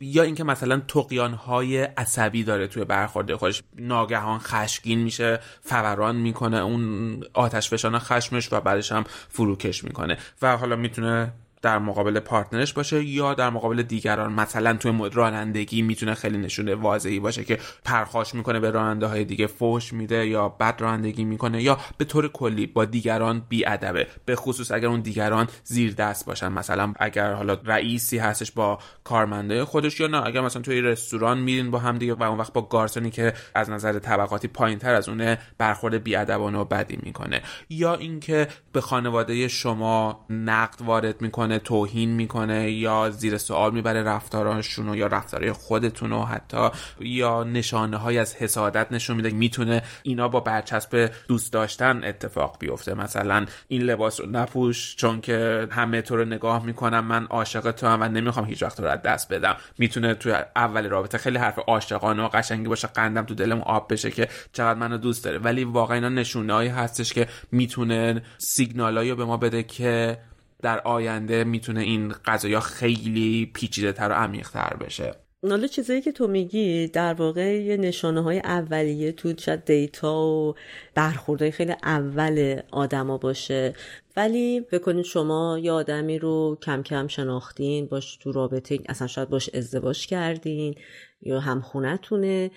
یا 0.00 0.22
اینکه 0.22 0.44
مثلا 0.44 0.80
تقیان 0.88 1.34
های 1.34 1.78
عصبی 1.82 2.44
داره 2.44 2.66
توی 2.66 2.84
برخورد 2.84 3.34
خودش. 3.34 3.62
ناگه 3.78 4.23
ناگهان 4.24 4.38
خشمگین 4.38 4.98
میشه 4.98 5.40
فوران 5.62 6.16
می‌کنه 6.16 6.56
اون 6.56 7.24
آتش 7.34 7.70
فشان 7.70 7.98
خشمش 7.98 8.52
و 8.52 8.60
بعدش 8.60 8.92
هم 8.92 9.04
فروکش 9.28 9.84
می‌کنه. 9.84 10.18
و 10.42 10.56
حالا 10.56 10.76
می‌تونه 10.76 11.32
در 11.64 11.78
مقابل 11.78 12.20
پارتنرش 12.20 12.72
باشه 12.72 13.04
یا 13.04 13.34
در 13.34 13.50
مقابل 13.50 13.82
دیگران. 13.82 14.32
مثلا 14.32 14.72
توی 14.72 15.10
رانندگی 15.12 15.82
می‌تونه 15.82 16.14
خیلی 16.14 16.38
نشونه 16.38 16.74
واضحی 16.74 17.20
باشه 17.20 17.44
که 17.44 17.58
پرخاش 17.84 18.34
می‌کنه 18.34 18.60
به 18.60 18.70
راننده 18.70 19.06
های 19.06 19.24
دیگه 19.24 19.46
فوش 19.46 19.92
میده 19.92 20.26
یا 20.26 20.48
بد 20.48 20.80
رانندگی 20.80 21.24
می‌کنه 21.24 21.62
یا 21.62 21.78
به 21.98 22.04
طور 22.04 22.28
کلی 22.28 22.66
با 22.66 22.84
دیگران 22.84 23.42
بی 23.48 23.66
ادبه 23.66 24.06
به 24.24 24.36
خصوص 24.36 24.72
اگر 24.72 24.88
اون 24.88 25.00
دیگران 25.00 25.48
زیر 25.64 25.94
دست 25.94 26.26
باشن. 26.26 26.48
مثلا 26.48 26.92
اگر 26.98 27.32
حالا 27.32 27.58
رئیسی 27.64 28.18
هستش 28.18 28.52
با 28.52 28.78
کارمنده 29.04 29.64
خودش 29.64 30.00
یا 30.00 30.06
نه. 30.06 30.26
اگر 30.26 30.40
مثلا 30.40 30.62
توی 30.62 30.80
رستوران 30.80 31.38
میرین 31.38 31.70
با 31.70 31.78
هم 31.78 31.98
دیگه 31.98 32.14
و 32.14 32.22
اون 32.22 32.38
وقت 32.38 32.52
با 32.52 32.62
گارسونی 32.62 33.10
که 33.10 33.32
از 33.54 33.70
نظر 33.70 33.98
طبقاتی 33.98 34.48
پایین 34.48 34.78
تر 34.78 34.94
از 34.94 35.08
اونه 35.08 35.38
برخورد 35.58 36.02
بیادبانه 36.04 36.58
و 36.58 36.64
بدی 36.64 36.98
می‌کنه. 37.02 37.42
یا 37.70 37.94
اینکه 37.94 38.48
به 38.72 38.80
خانواده 38.80 39.48
شما 39.48 40.26
نقد 40.30 40.82
وارد 40.82 41.20
می‌کنه 41.20 41.53
توهین 41.58 42.10
می‌کنه 42.10 42.70
یا 42.70 43.10
زیر 43.10 43.38
سوال 43.38 43.74
می‌بره 43.74 44.02
رفتاراشون 44.02 44.94
یا 44.94 45.06
رفتارهای 45.06 45.52
خودتون 45.52 46.12
و 46.12 46.24
حتی 46.24 46.68
یا 47.00 47.44
نشانه 47.44 47.96
های 47.96 48.18
از 48.18 48.34
حسادت 48.34 48.92
نشون 48.92 49.16
میده 49.16 49.30
می‌تونه 49.30 49.82
اینا 50.02 50.28
با 50.28 50.40
برچسب 50.40 51.10
دوست 51.28 51.52
داشتن 51.52 52.04
اتفاق 52.04 52.56
بیفته. 52.58 52.94
مثلا 52.94 53.46
این 53.68 53.82
لباس 53.82 54.20
رو 54.20 54.26
نپوش 54.26 54.96
چون 54.96 55.20
که 55.20 55.68
همه 55.70 56.02
تو 56.02 56.16
رو 56.16 56.24
نگاه 56.24 56.66
می‌کنم 56.66 57.04
من 57.04 57.24
عاشق 57.24 57.70
تو 57.70 57.86
هم 57.86 58.02
و 58.02 58.08
نمی‌خوام 58.08 58.46
هیچ 58.46 58.62
وقت 58.62 58.80
رو 58.80 58.86
از 58.86 59.02
دست 59.02 59.32
بدم. 59.32 59.56
می‌تونه 59.78 60.14
توی 60.14 60.32
اول 60.56 60.88
رابطه 60.88 61.18
خیلی 61.18 61.38
حرف 61.38 61.58
عاشقانه 61.58 62.22
و 62.22 62.28
قشنگی 62.28 62.68
باشه 62.68 62.88
قندم 62.88 63.24
تو 63.24 63.34
دلم 63.34 63.60
آب 63.60 63.92
بشه 63.92 64.10
که 64.10 64.28
چقدر 64.52 64.78
منو 64.78 64.98
دوست 64.98 65.24
داره. 65.24 65.38
ولی 65.38 65.64
واقعا 65.64 65.94
اینا 65.94 66.08
نشونه 66.08 66.54
هستش 66.54 67.12
که 67.12 67.28
می‌تونه 67.52 68.22
سیگنالایی 68.38 69.14
به 69.14 69.24
ما 69.24 69.36
بده 69.36 69.62
که 69.62 70.18
در 70.64 70.80
آینده 70.80 71.44
می‌تونه 71.44 71.80
این 71.80 72.14
قضایا 72.24 72.60
خیلی 72.60 73.50
پیچیده 73.54 73.92
تر 73.92 74.08
و 74.08 74.12
عمیق 74.12 74.48
تر 74.50 74.76
بشه. 74.80 75.14
حالا 75.50 75.66
چیزایی 75.66 76.00
که 76.00 76.12
تو 76.12 76.26
میگی 76.26 76.88
در 76.88 77.14
واقع 77.14 77.62
یه 77.62 77.76
نشانه 77.76 78.22
های 78.22 78.38
اولیه 78.38 79.12
تو 79.12 79.32
شاید 79.38 79.64
دیتا 79.64 80.22
و 80.22 80.54
برخوردهای 80.94 81.50
خیلی 81.50 81.74
اول 81.82 82.60
آدما 82.70 83.18
باشه. 83.18 83.74
ولی 84.16 84.60
بکنید 84.60 85.04
شما 85.04 85.58
یه 85.62 85.72
آدمی 85.72 86.18
رو 86.18 86.58
کم 86.62 86.82
کم 86.82 87.06
شناختین 87.06 87.86
باش 87.86 88.16
تو 88.16 88.32
رابطه 88.32 88.78
اصلا 88.88 89.06
شاید 89.06 89.28
باش 89.28 89.50
ازدواج 89.54 90.06
کردین 90.06 90.74
یا 91.22 91.40
هم 91.40 91.60
خونتونه 91.60 92.50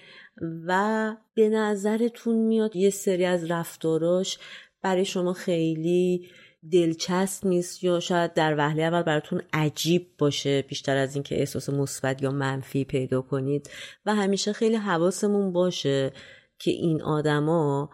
و 0.67 1.15
به 1.33 1.49
نظرتون 1.49 2.35
میاد 2.35 2.75
یه 2.75 2.89
سری 2.89 3.25
از 3.25 3.51
رفتاراش 3.51 4.37
برای 4.81 5.05
شما 5.05 5.33
خیلی 5.33 6.27
دلچسب 6.71 7.47
نیست 7.47 7.83
یا 7.83 7.99
شاید 7.99 8.33
در 8.33 8.55
وهله 8.57 8.83
اول 8.83 9.01
براتون 9.01 9.41
عجیب 9.53 10.07
باشه 10.17 10.61
بیشتر 10.61 10.97
از 10.97 11.15
اینکه 11.15 11.39
احساس 11.39 11.69
مثبت 11.69 12.21
یا 12.21 12.31
منفی 12.31 12.83
پیدا 12.83 13.21
کنید 13.21 13.69
و 14.05 14.15
همیشه 14.15 14.53
خیلی 14.53 14.75
حواسمون 14.75 15.53
باشه 15.53 16.11
که 16.59 16.71
این 16.71 17.01
آدما 17.01 17.89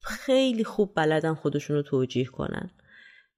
خیلی 0.00 0.64
خوب 0.64 0.92
بلدن 0.94 1.34
خودشون 1.34 1.76
رو 1.76 1.82
توجیه 1.82 2.24
کنن. 2.24 2.70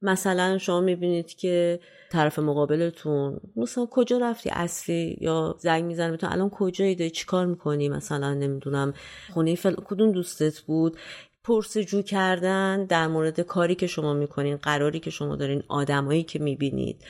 مثلا 0.03 0.59
شما 0.59 0.81
می‌بینید 0.81 1.29
که 1.29 1.81
طرف 2.11 2.39
مقابلتون 2.39 3.41
مثلا 3.57 3.87
کجا 3.91 4.19
رفتی؟ 4.19 4.51
اصلی 4.51 5.17
یا 5.21 5.57
زنگ 5.59 5.85
می‌زنه 5.85 6.11
بهتون 6.11 6.31
الان 6.33 6.51
کجایی 6.51 6.95
داری؟ 6.95 7.11
چیکار 7.11 7.47
می‌کنی؟ 7.47 7.89
مثلا 7.89 8.35
نمی‌دونم 8.35 8.95
خونه 9.33 9.55
فل... 9.55 9.75
کدوم 9.75 10.13
دوستت 10.13 10.61
بود؟ 10.61 10.97
پرسجو 11.45 12.03
کردن 12.03 12.85
در 12.85 13.07
مورد 13.07 13.41
کاری 13.41 13.75
که 13.75 13.87
شما 13.87 14.15
می‌کنین 14.15 14.57
قراری 14.57 15.01
که 15.01 15.11
شما 15.11 15.37
دارین 15.37 15.63
آدمایی 15.69 16.23
که 16.23 16.39
می‌بینید. 16.39 17.05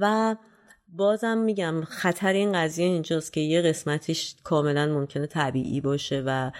و 0.00 0.36
بازم 0.88 1.38
میگم 1.38 1.84
خطر 1.84 2.32
این 2.32 2.52
قضیه 2.52 2.86
اینجاست 2.86 3.32
که 3.32 3.40
یه 3.40 3.62
قسمتیش 3.62 4.34
کاملا 4.44 4.86
ممکنه 4.86 5.26
طبیعی 5.26 5.80
باشه 5.80 6.22
و 6.26 6.50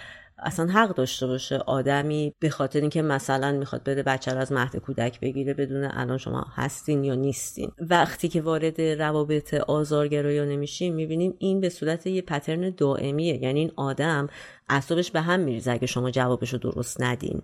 اصلا 0.43 0.65
حق 0.65 0.95
داشته 0.95 1.27
باشه 1.27 1.57
آدمی 1.57 2.33
به 2.39 2.49
خاطر 2.49 2.81
اینکه 2.81 3.01
مثلا 3.01 3.51
می‌خواد 3.51 3.83
بره 3.83 4.03
بچه 4.03 4.31
از 4.31 4.51
مهد 4.51 4.77
کودک 4.77 5.19
بگیره 5.19 5.53
بدون 5.53 5.83
الان 5.83 6.17
شما 6.17 6.45
هستین 6.55 7.03
یا 7.03 7.15
نیستین. 7.15 7.71
وقتی 7.79 8.27
که 8.27 8.41
وارد 8.41 8.81
روابط 8.81 9.53
آزارگرایی 9.53 10.39
نمیشیم 10.39 10.95
می‌بینیم 10.95 11.33
این 11.39 11.61
به 11.61 11.69
صورت 11.69 12.07
یه 12.07 12.21
پترن 12.21 12.69
دائمیه. 12.69 13.43
یعنی 13.43 13.59
این 13.59 13.71
آدم 13.75 14.27
اعصابش 14.69 15.11
به 15.11 15.21
هم 15.21 15.39
میریزه 15.39 15.71
اگه 15.71 15.87
شما 15.87 16.11
جوابش 16.11 16.53
رو 16.53 16.59
درست 16.59 17.01
ندین. 17.01 17.41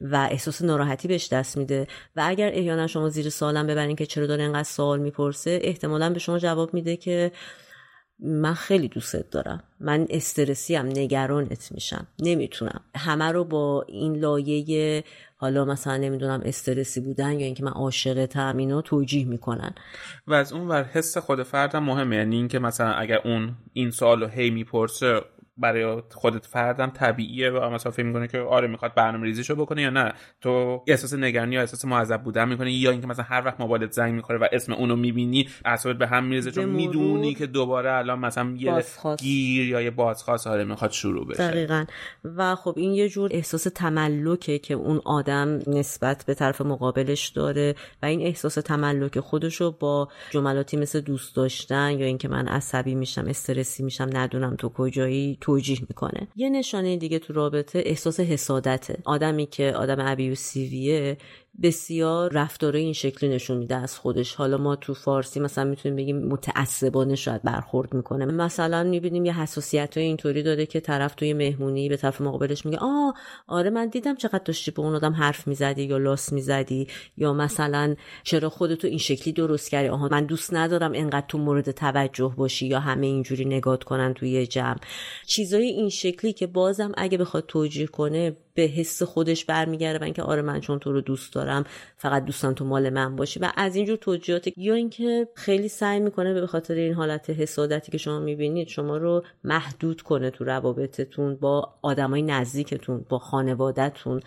و 0.00 0.28
احساس 0.30 0.62
ناراحتی 0.62 1.08
بهش 1.08 1.28
دست 1.32 1.56
میده. 1.56 1.86
و 2.16 2.22
اگر 2.26 2.50
احیانا 2.54 2.86
شما 2.86 3.08
زیر 3.08 3.28
سالم 3.28 3.66
ببرین 3.66 3.96
که 3.96 4.06
چرا 4.06 4.26
داره 4.26 4.42
اینقدر 4.42 4.62
سوال 4.62 5.00
می‌پرسه 5.00 5.58
احتمالا 5.62 6.10
به 6.10 6.18
شما 6.18 6.38
جواب 6.38 6.74
میده 6.74 6.96
که 6.96 7.32
من 8.20 8.54
خیلی 8.54 8.88
دوستت 8.88 9.30
دارم. 9.30 9.62
من 9.80 10.06
استرسی 10.10 10.74
هم 10.74 10.86
نگرانت 10.86 11.72
میشم. 11.72 12.06
نمی‌تونم. 12.18 12.80
همه 12.96 13.24
رو 13.24 13.44
با 13.44 13.84
این 13.88 14.16
لایه 14.16 15.04
حالا 15.36 15.64
مثلا 15.64 15.96
نمی‌دونم 15.96 16.40
استرسی 16.44 17.00
بودن 17.00 17.32
یا 17.40 17.46
اینکه 17.46 17.64
من 17.64 17.72
عاشقتم 17.72 18.56
اینا 18.56 18.82
توجیه 18.82 19.24
می‌کنن. 19.24 19.74
و 20.26 20.34
از 20.34 20.52
اون 20.52 20.68
ور 20.68 20.84
حس 20.84 21.18
خود 21.18 21.42
فردم 21.42 21.82
مهمه. 21.82 22.16
یعنی 22.16 22.36
اینکه 22.36 22.58
مثلا 22.58 22.92
اگر 22.92 23.20
اون 23.24 23.54
این 23.72 23.90
سوالو 23.90 24.26
هی 24.26 24.50
می‌پرسه 24.50 25.20
برای 25.58 26.02
خودت 26.10 26.46
فردم 26.46 26.90
طبیعیه 26.90 27.50
و 27.50 27.70
مثلا 27.70 27.92
فکر 27.92 28.06
می‌کنه 28.06 28.28
که 28.28 28.38
آره 28.38 28.68
می‌خواد 28.68 28.94
برنامه 28.94 29.24
ریزیشو 29.24 29.54
بکنه 29.54 29.82
یا 29.82 29.90
نه؟ 29.90 30.12
تو 30.40 30.82
احساس 30.86 31.14
نگرانی 31.14 31.54
یا 31.54 31.60
احساس 31.60 31.84
معذب 31.84 32.22
بودن 32.22 32.48
می‌کنه 32.48 32.72
یا 32.72 32.90
اینکه 32.90 33.06
مثلا 33.06 33.24
هر 33.24 33.42
وقت 33.44 33.60
موبایلت 33.60 33.92
زنگ 33.92 34.14
می‌خوره 34.14 34.38
و 34.38 34.46
اسم 34.52 34.72
اونو 34.72 34.96
می‌بینی 34.96 35.48
اعصابت 35.64 35.98
به 35.98 36.06
هم 36.06 36.24
میریزه 36.24 36.50
چون 36.50 36.64
می‌دونی 36.64 37.34
که 37.34 37.46
دوباره 37.46 37.92
الان 37.92 38.18
مثلا 38.18 38.54
یه 38.56 38.84
گیر 39.18 39.68
یا 39.68 39.80
یه 39.80 39.90
بازخواست 39.90 40.46
آره 40.46 40.64
می‌خواد 40.64 40.90
شروع 40.90 41.26
بشه. 41.26 41.50
دقیقا. 41.50 41.84
و 42.24 42.54
خب 42.54 42.74
این 42.76 42.92
یه 42.92 43.08
جور 43.08 43.30
احساس 43.32 43.66
تملکه 43.74 44.58
که 44.58 44.74
اون 44.74 45.00
آدم 45.04 45.58
نسبت 45.66 46.24
به 46.26 46.34
طرف 46.34 46.60
مقابلش 46.60 47.28
داره 47.28 47.74
و 48.02 48.06
این 48.06 48.22
احساس 48.22 48.54
تملک 48.54 49.20
خودشو 49.20 49.72
با 49.78 50.08
جملاتی 50.30 50.76
مثل 50.76 51.00
دوست 51.00 51.36
داشتن 51.36 51.98
یا 51.98 52.06
اینکه 52.06 52.28
من 52.28 52.48
عصبی 52.48 52.94
میشم 52.94 53.24
استرسی 53.28 53.82
میشم 53.82 54.10
ندونم 54.12 54.56
تو 54.56 54.68
کجایی 54.68 55.38
توجیه 55.48 55.78
می‌کنه. 55.88 56.28
یه 56.36 56.50
نشانه 56.50 56.96
دیگه 56.96 57.18
تو 57.18 57.32
رابطه 57.32 57.82
احساس 57.86 58.20
حسادته. 58.20 58.98
آدمی 59.04 59.46
که 59.46 59.72
آدم 59.72 59.96
ابیوسیویه 60.00 61.16
بسیار 61.62 62.32
رفتاره 62.32 62.80
این 62.80 62.92
شکلی 62.92 63.30
نشون 63.30 63.56
میده 63.56 63.76
از 63.76 63.98
خودش. 63.98 64.34
حالا 64.34 64.56
ما 64.56 64.76
تو 64.76 64.94
فارسی 64.94 65.40
مثلا 65.40 65.64
می‌تونیم 65.64 65.96
بگیم 65.96 66.18
متعصبانه 66.18 67.14
شاید 67.14 67.42
برخورد 67.42 67.94
می‌کنه. 67.94 68.24
مثلا 68.24 68.82
می‌بینیم 68.82 69.24
یه 69.24 69.40
حساسیت 69.40 69.96
های 69.96 70.06
اینطوری 70.06 70.42
داره 70.42 70.66
که 70.66 70.80
طرف 70.80 71.14
توی 71.14 71.32
مهمونی 71.32 71.88
به 71.88 71.96
طرف 71.96 72.20
مقابلش 72.20 72.66
میگه 72.66 72.78
آه 72.78 73.14
آره 73.46 73.70
من 73.70 73.88
دیدم 73.88 74.14
چقدر 74.14 74.42
داشتی 74.44 74.70
به 74.70 74.82
اون 74.82 74.94
آدم 74.94 75.12
حرف 75.12 75.48
می‌زدی 75.48 75.82
یا 75.82 75.98
لاس 75.98 76.32
می‌زدی 76.32 76.86
یا 77.16 77.32
مثلا 77.32 77.94
چرا 78.24 78.48
خودتو 78.48 78.88
این 78.88 78.98
شکلی 78.98 79.32
درست 79.32 79.70
کردی؟ 79.70 79.88
آها 79.88 80.08
من 80.10 80.24
دوست 80.24 80.54
ندارم 80.54 80.92
انقدر 80.94 81.26
تو 81.28 81.38
مورد 81.38 81.70
توجه 81.70 82.34
باشی 82.36 82.66
یا 82.66 82.80
همه 82.80 83.06
اینجوری 83.06 83.44
نگات 83.44 83.84
کنن 83.84 84.14
توی 84.14 84.46
جمع. 84.46 84.78
چیزای 85.26 85.66
این 85.66 85.88
شکلی 85.88 86.32
که 86.32 86.46
بازم 86.46 86.92
اگه 86.96 87.18
بخواد 87.18 87.44
توجیه 87.48 87.86
کنه 87.86 88.36
به 88.58 88.64
حس 88.64 89.02
خودش 89.02 89.44
برمیگرده 89.44 89.98
و 89.98 90.04
اینکه 90.04 90.22
آره 90.22 90.42
من 90.42 90.60
چون 90.60 90.78
تو 90.78 90.92
رو 90.92 91.00
دوست 91.00 91.32
دارم 91.32 91.64
فقط 91.96 92.24
دوستم 92.24 92.52
تو 92.52 92.64
مال 92.64 92.90
من 92.90 93.16
باشی 93.16 93.40
و 93.40 93.52
از 93.56 93.76
اینجور 93.76 93.96
توجیهات 93.96 94.48
یا 94.58 94.74
اینکه 94.74 95.28
خیلی 95.34 95.68
سعی 95.68 96.00
می‌کنه 96.00 96.34
به 96.34 96.46
خاطر 96.46 96.74
این 96.74 96.92
حالت 96.94 97.30
حسادتی 97.30 97.92
که 97.92 97.98
شما 97.98 98.18
می‌بینید 98.18 98.68
شما 98.68 98.96
رو 98.96 99.24
محدود 99.44 100.02
کنه 100.02 100.30
تو 100.30 100.44
روابطتون 100.44 101.36
با 101.36 101.74
آدمای 101.82 102.22
نزدیکتون 102.22 103.04
با 103.08 103.18
خانوادهتون. 103.18 104.20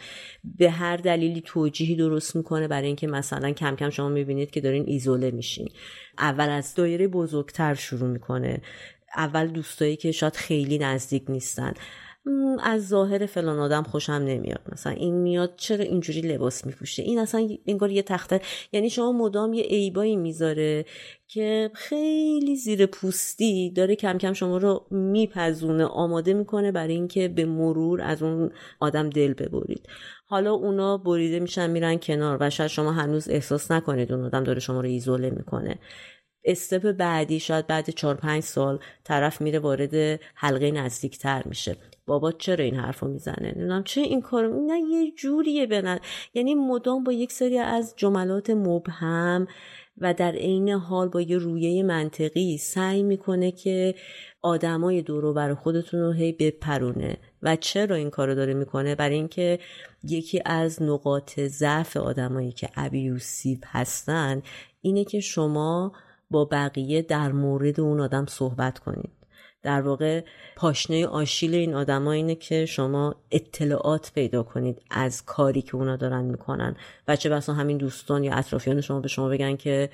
به 0.58 0.70
هر 0.70 0.98
دلیلی 0.98 1.42
توجیهی 1.46 1.96
درست 1.96 2.36
می‌کنه 2.36 2.68
برای 2.68 2.88
اینکه 2.88 3.08
مثلا 3.08 3.52
کم 3.52 3.76
کم 3.76 3.90
شما 3.90 4.10
می‌بینید 4.10 4.52
که 4.52 4.62
دارین 4.62 4.84
ایزوله 4.88 5.32
میشین. 5.32 5.70
اول 6.18 6.50
از 6.50 6.76
دایره 6.76 7.08
بزرگتر 7.08 7.74
شروع 7.74 8.10
می‌کنه. 8.10 8.62
اول 9.16 9.48
دوستایی 9.48 9.96
که 9.96 10.12
شاید 10.12 10.36
خیلی 10.36 10.78
نزدیک 10.78 11.24
نیستن. 11.30 11.74
از 12.64 12.88
ظاهر 12.88 13.26
فلان 13.26 13.60
آدم 13.60 13.84
خوشم 13.84 14.14
نمیاد. 14.14 14.62
مثلا 14.72 14.94
این 14.94 15.16
میاد 15.16 15.54
چرا 15.58 15.84
اینجوری 15.84 16.22
لباس 16.22 16.66
میپوشه؟ 16.66 17.04
این 17.04 17.20
اصلا 17.20 17.50
انگار 17.66 17.92
یه 17.92 18.02
تخته 18.02 18.42
یعنی 18.72 18.90
شما 18.90 19.12
مدام 19.12 19.54
یه 19.54 19.64
عیبایی 19.64 20.16
می‌ذاره 20.16 20.86
که 21.28 21.72
خیلی 21.74 22.56
زیر 22.56 22.86
پوستی 22.86 23.72
داره 23.72 23.96
کم 23.96 24.18
کم 24.18 24.34
شما 24.34 24.58
رو 24.58 24.86
میپزونه 24.92 25.86
آماده 25.86 26.34
می‌کنه 26.34 26.72
برای 26.72 26.94
اینکه 26.94 27.28
به 27.28 27.46
مرور 27.46 28.02
از 28.02 28.24
اون 28.24 28.52
آدم 28.80 29.10
دل 29.10 29.34
ببرید. 29.34 29.88
حالا 30.26 30.54
اونا 30.54 30.98
بریده 30.98 31.40
میشن 31.40 31.70
میرن 31.70 31.98
کنار 31.98 32.38
و 32.42 32.50
شاید 32.50 32.70
شما 32.70 32.92
هنوز 32.92 33.30
احساس 33.30 33.72
نکنید 33.72 34.12
اون 34.12 34.26
آدم 34.26 34.44
داره 34.44 34.60
شما 34.60 34.82
رو 34.82 34.88
ایزوله 34.88 35.30
می‌کنه. 35.30 35.80
استپ 36.44 36.92
بعدی 36.92 37.40
شاید 37.40 37.68
بعد 37.68 37.90
چهار 37.90 38.16
پنج 38.16 38.44
سال 38.44 38.80
طرف 39.04 39.42
میره 39.42 39.60
وارد 39.60 40.20
حلقه 40.36 40.72
نزدیکتر 40.72 41.42
میشه. 41.46 41.76
بابا 42.06 42.32
چرا 42.32 42.66
این 42.66 42.76
حرفو 42.76 43.08
می‌زنه؟ 43.08 43.38
نمی‌دونم 43.42 43.84
چه 43.84 44.02
این 44.02 44.22
کارو 44.22 44.66
نه 44.66 44.80
یه 44.80 45.12
جوریه 45.12 45.68
بنن 45.68 46.00
یعنی 46.34 46.56
مدام 46.56 47.04
با 47.04 47.12
یک 47.12 47.32
سری 47.32 47.58
از 47.58 47.94
جملات 47.98 48.50
مبهم 48.50 49.48
و 49.98 50.14
در 50.14 50.32
عین 50.32 50.70
حال 50.70 51.10
با 51.10 51.22
یه 51.22 51.38
رویه 51.38 51.84
منطقی 51.84 52.58
سعی 52.58 53.04
می‌کنه 53.04 53.52
که 53.52 53.96
آدمای 54.42 55.02
دورو 55.02 55.34
بر 55.34 55.54
خودتون 55.54 56.00
رو 56.00 56.12
هی 56.12 56.32
بپرونه. 56.32 57.18
و 57.42 57.56
چرا 57.56 57.96
این 57.96 58.10
کارو 58.10 58.36
داره 58.36 58.54
می‌کنه؟ 58.54 58.96
برای 58.96 59.16
اینکه 59.16 59.60
یکی 60.04 60.42
از 60.46 60.82
نقاط 60.82 61.40
ضعف 61.40 61.98
آدمایی 61.98 62.52
که 62.52 62.70
ابیوسیو 62.76 63.58
هستن 63.66 64.42
اینه 64.82 65.04
که 65.04 65.20
شما 65.20 65.92
با 66.32 66.46
بقیه 66.46 67.02
در 67.02 67.32
مورد 67.32 67.80
اون 67.80 68.00
آدم 68.00 68.26
صحبت 68.26 68.80
کنید. 68.80 69.12
در 69.64 69.82
واقع 69.82 70.24
پاشنه 70.56 71.08
آشیل 71.08 71.56
این 71.56 71.74
آدما 71.74 72.12
اینه 72.12 72.36
که 72.36 72.66
شما 72.66 73.16
اطلاعات 73.32 74.12
پیدا 74.16 74.44
کنید 74.44 74.82
از 74.92 75.26
کاری 75.26 75.62
که 75.62 75.76
اونا 75.76 75.96
دارن 75.96 76.24
می‌کنن. 76.24 76.76
و 77.08 77.16
چه 77.16 77.30
بسا 77.30 77.54
همین 77.54 77.78
دوستان 77.78 78.24
یا 78.24 78.34
اطرافیان 78.34 78.82
شما 78.82 79.00
به 79.00 79.08
شما 79.08 79.30
بگن 79.30 79.56
که 79.56 79.90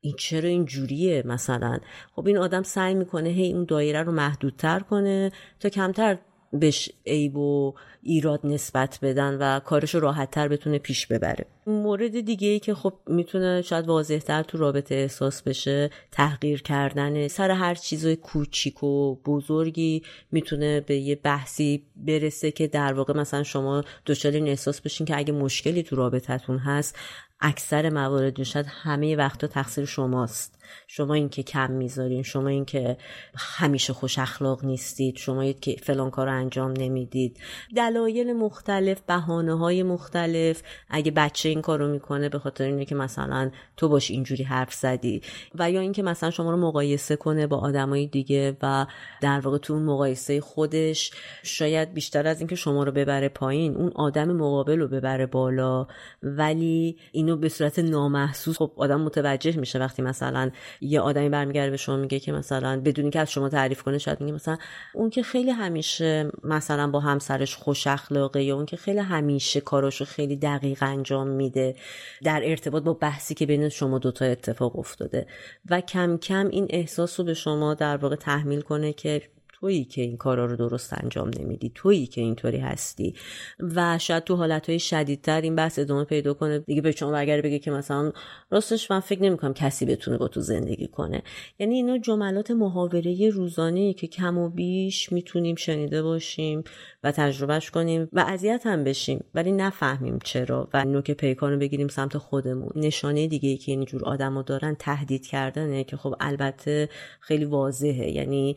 این 0.00 0.14
چرا 0.18 0.48
این 0.48 0.64
جوریه 0.64 1.22
مثلا. 1.26 1.78
خب 2.16 2.26
این 2.26 2.38
آدم 2.38 2.62
سعی 2.62 2.94
می‌کنه 2.94 3.28
هی 3.28 3.52
اون 3.52 3.64
دایره 3.64 4.02
رو 4.02 4.12
محدودتر 4.12 4.80
کنه 4.80 5.32
تا 5.60 5.68
کمتر 5.68 6.18
بهش 6.52 6.90
عیب 7.06 7.36
و 7.36 7.74
ایراد 8.02 8.40
نسبت 8.44 8.98
بدن 9.02 9.34
و 9.34 9.60
کارش 9.60 9.94
رو 9.94 10.26
تر 10.32 10.48
بتونه 10.48 10.78
پیش 10.78 11.06
ببره. 11.06 11.46
مورد 11.66 12.20
دیگه 12.20 12.48
ای 12.48 12.58
که 12.58 12.74
خب 12.74 12.92
می‌تونه 13.06 13.62
شاید 13.62 13.88
واضحتر 13.88 14.42
تو 14.42 14.58
رابطه 14.58 14.94
احساس 14.94 15.42
بشه 15.42 15.90
تحقیر 16.12 16.62
کردن 16.62 17.28
سر 17.28 17.50
هر 17.50 17.74
چیز 17.74 18.06
کوچیک 18.06 18.82
و 18.82 19.14
بزرگی 19.14 20.02
می‌تونه 20.32 20.80
به 20.80 20.96
یه 20.96 21.14
بحثی 21.14 21.86
برسه 21.96 22.50
که 22.50 22.66
در 22.66 22.92
واقع 22.92 23.16
مثلا 23.16 23.42
شما 23.42 23.84
دچار 24.06 24.32
این 24.32 24.48
احساس 24.48 24.80
بشین 24.80 25.06
که 25.06 25.18
اگه 25.18 25.32
مشکلی 25.32 25.82
تو 25.82 25.96
رابطتون 25.96 26.58
هست 26.58 26.96
اکثر 27.40 27.90
موارد 27.90 28.42
شاید 28.42 28.66
همه 28.68 29.16
وقتا 29.16 29.46
تقصیر 29.46 29.84
شماست. 29.84 30.61
شما 30.86 31.14
این 31.14 31.28
که 31.28 31.42
کم 31.42 31.70
می‌ذارین 31.70 32.22
شما 32.22 32.48
این 32.48 32.64
که 32.64 32.96
همیشه 33.36 33.92
خوش 33.92 34.18
اخلاق 34.18 34.64
نیستید 34.64 35.16
شما 35.16 35.52
که 35.52 35.76
فلان 35.82 36.10
کار 36.10 36.28
انجام 36.28 36.72
نمی‌دید. 36.72 37.36
دلایل 37.76 38.32
مختلف 38.32 39.00
بهانه 39.00 39.58
های 39.58 39.82
مختلف. 39.82 40.62
اگه 40.90 41.10
بچه 41.10 41.48
این 41.48 41.62
کارو 41.62 41.88
می‌کنه 41.88 42.28
به 42.28 42.38
خاطر 42.38 42.64
اینه 42.64 42.84
که 42.84 42.94
مثلا 42.94 43.50
تو 43.76 43.88
باش 43.88 44.10
اینجوری 44.10 44.44
حرف 44.44 44.74
زدی. 44.74 45.22
و 45.54 45.70
یا 45.70 45.80
اینکه 45.80 46.02
مثلا 46.02 46.30
شما 46.30 46.50
رو 46.50 46.56
مقایسه 46.56 47.16
کنه 47.16 47.46
با 47.46 47.58
آدمای 47.58 48.06
دیگه 48.06 48.56
و 48.62 48.86
در 49.20 49.40
واقع 49.40 49.58
تو 49.58 49.72
اون 49.72 49.82
مقایسه 49.82 50.40
خودش 50.40 51.10
شاید 51.42 51.94
بیشتر 51.94 52.26
از 52.26 52.38
اینکه 52.38 52.54
شما 52.54 52.84
رو 52.84 52.92
ببره 52.92 53.28
پایین 53.28 53.76
اون 53.76 53.92
آدم 53.94 54.32
مقابل 54.32 54.78
رو 54.78 54.88
ببره 54.88 55.26
بالا. 55.26 55.86
ولی 56.22 56.96
اینو 57.12 57.36
به 57.36 57.48
صورت 57.48 57.78
نامحسوس 57.78 58.58
خب 58.58 58.72
آدم 58.76 59.00
متوجه 59.00 59.56
میشه 59.56 59.78
وقتی 59.78 60.02
مثلا 60.02 60.50
یه 60.80 61.00
آدمی 61.00 61.28
برمیگرده 61.28 61.70
به 61.70 61.76
شما 61.76 61.96
میگه 61.96 62.20
که 62.20 62.32
مثلا 62.32 62.80
بدونی 62.80 63.10
که 63.10 63.20
از 63.20 63.30
شما 63.30 63.48
تعریف 63.48 63.82
کنه 63.82 63.98
شاید 63.98 64.20
میگه 64.20 64.32
مثلا 64.32 64.58
اون 64.94 65.10
که 65.10 65.22
خیلی 65.22 65.50
همیشه 65.50 66.30
مثلا 66.44 66.90
با 66.90 67.00
همسرش 67.00 67.56
خوش 67.56 67.86
اخلاقه 67.86 68.42
یا 68.42 68.56
اون 68.56 68.66
که 68.66 68.76
خیلی 68.76 68.98
همیشه 68.98 69.60
کاراشو 69.60 70.04
خیلی 70.04 70.36
دقیق 70.36 70.82
انجام 70.82 71.28
میده 71.28 71.76
در 72.22 72.40
ارتباط 72.44 72.82
با 72.82 72.92
بحثی 72.92 73.34
که 73.34 73.46
بین 73.46 73.68
شما 73.68 73.98
دوتا 73.98 74.24
اتفاق 74.24 74.78
افتاده. 74.78 75.26
و 75.70 75.80
کم 75.80 76.16
کم 76.16 76.48
این 76.48 76.66
احساس 76.70 77.20
رو 77.20 77.26
به 77.26 77.34
شما 77.34 77.74
در 77.74 77.96
واقع 77.96 78.16
تحمیل 78.16 78.60
کنه 78.60 78.92
که 78.92 79.22
تویی 79.62 79.84
که 79.84 80.02
این 80.02 80.16
کارا 80.16 80.46
رو 80.46 80.56
درست 80.56 80.92
انجام 80.92 81.30
نمیدی 81.40 81.72
تویی 81.74 82.06
که 82.06 82.20
اینطوری 82.20 82.58
هستی. 82.58 83.14
و 83.60 83.98
شاید 83.98 84.24
تو 84.24 84.36
حالتهای 84.36 84.78
شدیدتر 84.78 85.40
این 85.40 85.56
بحث 85.56 85.78
ادامه 85.78 86.04
پیدا 86.04 86.34
کنه. 86.34 86.58
دیگه 86.58 86.80
به 86.80 86.92
شما 86.92 87.10
برگرده 87.10 87.42
بگه 87.42 87.58
که 87.58 87.70
مثلا 87.70 88.12
راستش 88.50 88.90
من 88.90 89.00
فکر 89.00 89.22
نمی‌کنم 89.22 89.54
کسی 89.54 89.86
بتونه 89.86 90.18
با 90.18 90.28
تو 90.28 90.40
زندگی 90.40 90.88
کنه. 90.88 91.22
یعنی 91.58 91.74
اینا 91.74 91.98
جملات 91.98 92.50
محاوره 92.50 93.30
روزانه 93.30 93.92
که 93.92 94.06
کم 94.06 94.38
و 94.38 94.48
بیش 94.48 95.12
می‌تونیم 95.12 95.56
شنیده 95.56 96.02
باشیم 96.02 96.64
و 97.04 97.12
تجربهش 97.12 97.70
کنیم 97.70 98.08
و 98.12 98.24
اذیت 98.28 98.66
هم 98.66 98.84
بشیم. 98.84 99.24
ولی 99.34 99.52
نفهمیم 99.52 100.18
چرا 100.24 100.68
و 100.74 100.84
نوک 100.84 101.10
پیکان 101.10 101.52
رو 101.52 101.58
بگیریم 101.58 101.88
سمت 101.88 102.18
خودمون. 102.18 102.72
نشانه 102.76 103.26
دیگه 103.26 103.48
ای 103.48 103.56
که 103.56 103.72
اینجور 103.72 104.04
آدما 104.04 104.42
دارن 104.42 104.76
تهدید 104.78 105.26
کردنه 105.26 105.84
که 105.84 105.96
خب 105.96 106.14
البته 106.20 106.88
خیلی 107.20 107.44
واضحه. 107.44 108.10
یعنی 108.10 108.56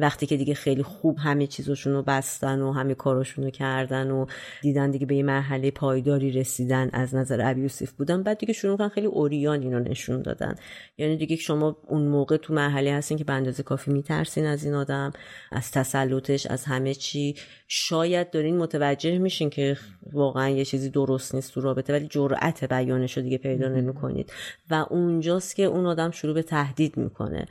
وقتی 0.00 0.26
که 0.26 0.36
دیگه 0.36 0.54
خیلی 0.54 0.82
خوب 0.82 1.18
همه 1.18 1.46
چیزشون 1.46 1.92
رو 1.92 2.02
بستن 2.02 2.60
و 2.60 2.72
همه 2.72 2.94
کاراشون 2.94 3.44
رو 3.44 3.50
کردن 3.50 4.10
و 4.10 4.26
دیدن 4.62 4.90
دیگه 4.90 5.06
به 5.06 5.16
یه 5.16 5.22
مرحله 5.22 5.70
پایداری 5.70 6.30
رسیدن 6.32 6.90
از 6.92 7.14
نظر 7.14 7.50
ابیوسیف 7.50 7.92
بودن 7.92 8.22
بعد 8.22 8.38
دیگه 8.38 8.52
شروع 8.52 8.78
کردن 8.78 8.88
خیلی 8.88 9.06
اوریان 9.06 9.62
اینو 9.62 9.78
نشون 9.78 10.22
دادن. 10.22 10.54
یعنی 10.98 11.16
دیگه 11.16 11.36
شما 11.36 11.76
اون 11.88 12.02
موقع 12.02 12.36
تو 12.36 12.54
مرحله 12.54 12.92
هستین 12.92 13.18
که 13.18 13.24
به 13.24 13.32
اندازه 13.32 13.62
کافی 13.62 13.90
میترسین 13.90 14.46
از 14.46 14.64
این 14.64 14.74
آدم 14.74 15.12
از 15.52 15.70
تسلطش 15.70 16.46
از 16.46 16.64
همه 16.64 16.94
چی. 16.94 17.34
شاید 17.68 18.30
دارین 18.30 18.58
متوجه 18.58 19.18
میشین 19.18 19.50
که 19.50 19.76
واقعا 20.12 20.48
یه 20.48 20.64
چیزی 20.64 20.90
درست 20.90 21.34
نیست 21.34 21.54
تو 21.54 21.60
رابطه 21.60 21.92
ولی 21.92 22.06
جرأت 22.06 22.64
بیانش 22.64 23.16
رو 23.16 23.22
دیگه 23.22 23.38
پیدا 23.38 23.68
نمی‌کنید. 23.68 24.32
و 24.70 24.86
اونجاست 24.90 25.56
که 25.56 25.62
اون 25.62 25.86
آدم 25.86 26.10
شروع 26.10 26.34
به 26.34 26.42
تهدید 26.42 26.96
می‌کنه. 26.96 27.46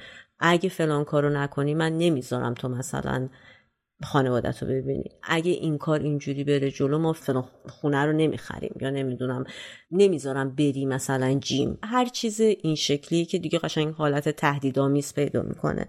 اگه 0.45 0.69
فلان 0.69 1.03
کارو 1.03 1.29
نکنی 1.29 1.73
من 1.73 1.97
نمی‌ذارم 1.97 2.53
تو 2.53 2.69
مثلا 2.69 3.29
خانوادت 4.03 4.63
رو 4.63 4.69
ببینی. 4.69 5.09
اگه 5.23 5.51
این 5.51 5.77
کار 5.77 5.99
اینجوری 5.99 6.43
بره 6.43 6.71
جلو 6.71 6.97
ما 6.97 7.15
خونه 7.69 8.05
رو 8.05 8.13
نمی‌خریم 8.13 8.75
یا 8.81 8.89
نمی‌دونم 8.89 9.43
نمی‌ذارم 9.91 10.55
بری 10.55 10.85
مثلا 10.85 11.39
جیم. 11.39 11.77
هر 11.83 12.05
چیز 12.05 12.41
این 12.41 12.75
شکلی 12.75 13.25
که 13.25 13.39
دیگه 13.39 13.59
قشنگ 13.59 13.93
حالت 13.93 14.29
تهدیدآمیز 14.29 15.13
پیدا 15.13 15.41
می‌کنه. 15.41 15.87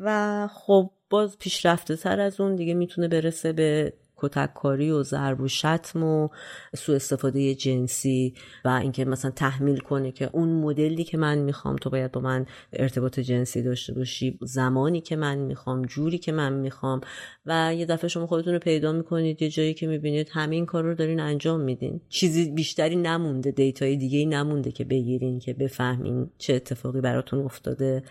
و 0.00 0.48
خب 0.52 0.90
باز 1.10 1.38
پیشرفته 1.38 1.96
تر 1.96 2.20
از 2.20 2.40
اون 2.40 2.56
دیگه 2.56 2.74
می‌تونه 2.74 3.08
برسه 3.08 3.52
به 3.52 3.92
کتککاری 4.20 4.90
و 4.90 5.02
ضرب 5.02 5.40
و 5.40 5.48
شتم 5.48 6.02
و 6.02 6.28
سوء 6.76 6.96
استفاده 6.96 7.54
جنسی 7.54 8.34
و 8.64 8.68
اینکه 8.68 9.04
مثلا 9.04 9.30
تحمیل 9.30 9.78
کنه 9.78 10.12
که 10.12 10.30
اون 10.32 10.48
مدلی 10.48 11.04
که 11.04 11.18
من 11.18 11.38
می‌خوام 11.38 11.76
تو 11.76 11.90
باید 11.90 12.12
با 12.12 12.20
من 12.20 12.46
ارتباط 12.72 13.20
جنسی 13.20 13.62
داشته 13.62 13.94
باشی 13.94 14.38
زمانی 14.42 15.00
که 15.00 15.16
من 15.16 15.38
می‌خوام 15.38 15.82
جوری 15.82 16.18
که 16.18 16.32
من 16.32 16.52
می‌خوام 16.52 17.00
و 17.46 17.74
یه 17.74 17.86
دفعه 17.86 18.08
شما 18.08 18.26
خودتون 18.26 18.52
رو 18.52 18.58
پیدا 18.58 18.92
می‌کنید 18.92 19.42
یه 19.42 19.48
جایی 19.48 19.74
که 19.74 19.86
می‌بینید 19.86 20.28
همین 20.32 20.66
کار 20.66 20.84
رو 20.84 20.94
دارین 20.94 21.20
انجام 21.20 21.60
میدین. 21.60 22.00
چیزی 22.08 22.50
بیشتری 22.50 22.96
نمونده 22.96 23.50
دیتای 23.50 23.96
دیگه 23.96 24.18
ای 24.18 24.26
نمونده 24.26 24.72
که 24.72 24.84
بگیرین 24.84 25.38
که 25.38 25.54
بفهمین 25.54 26.30
چه 26.38 26.54
اتفاقی 26.54 27.00
براتون 27.00 27.44
افتاده. 27.44 28.02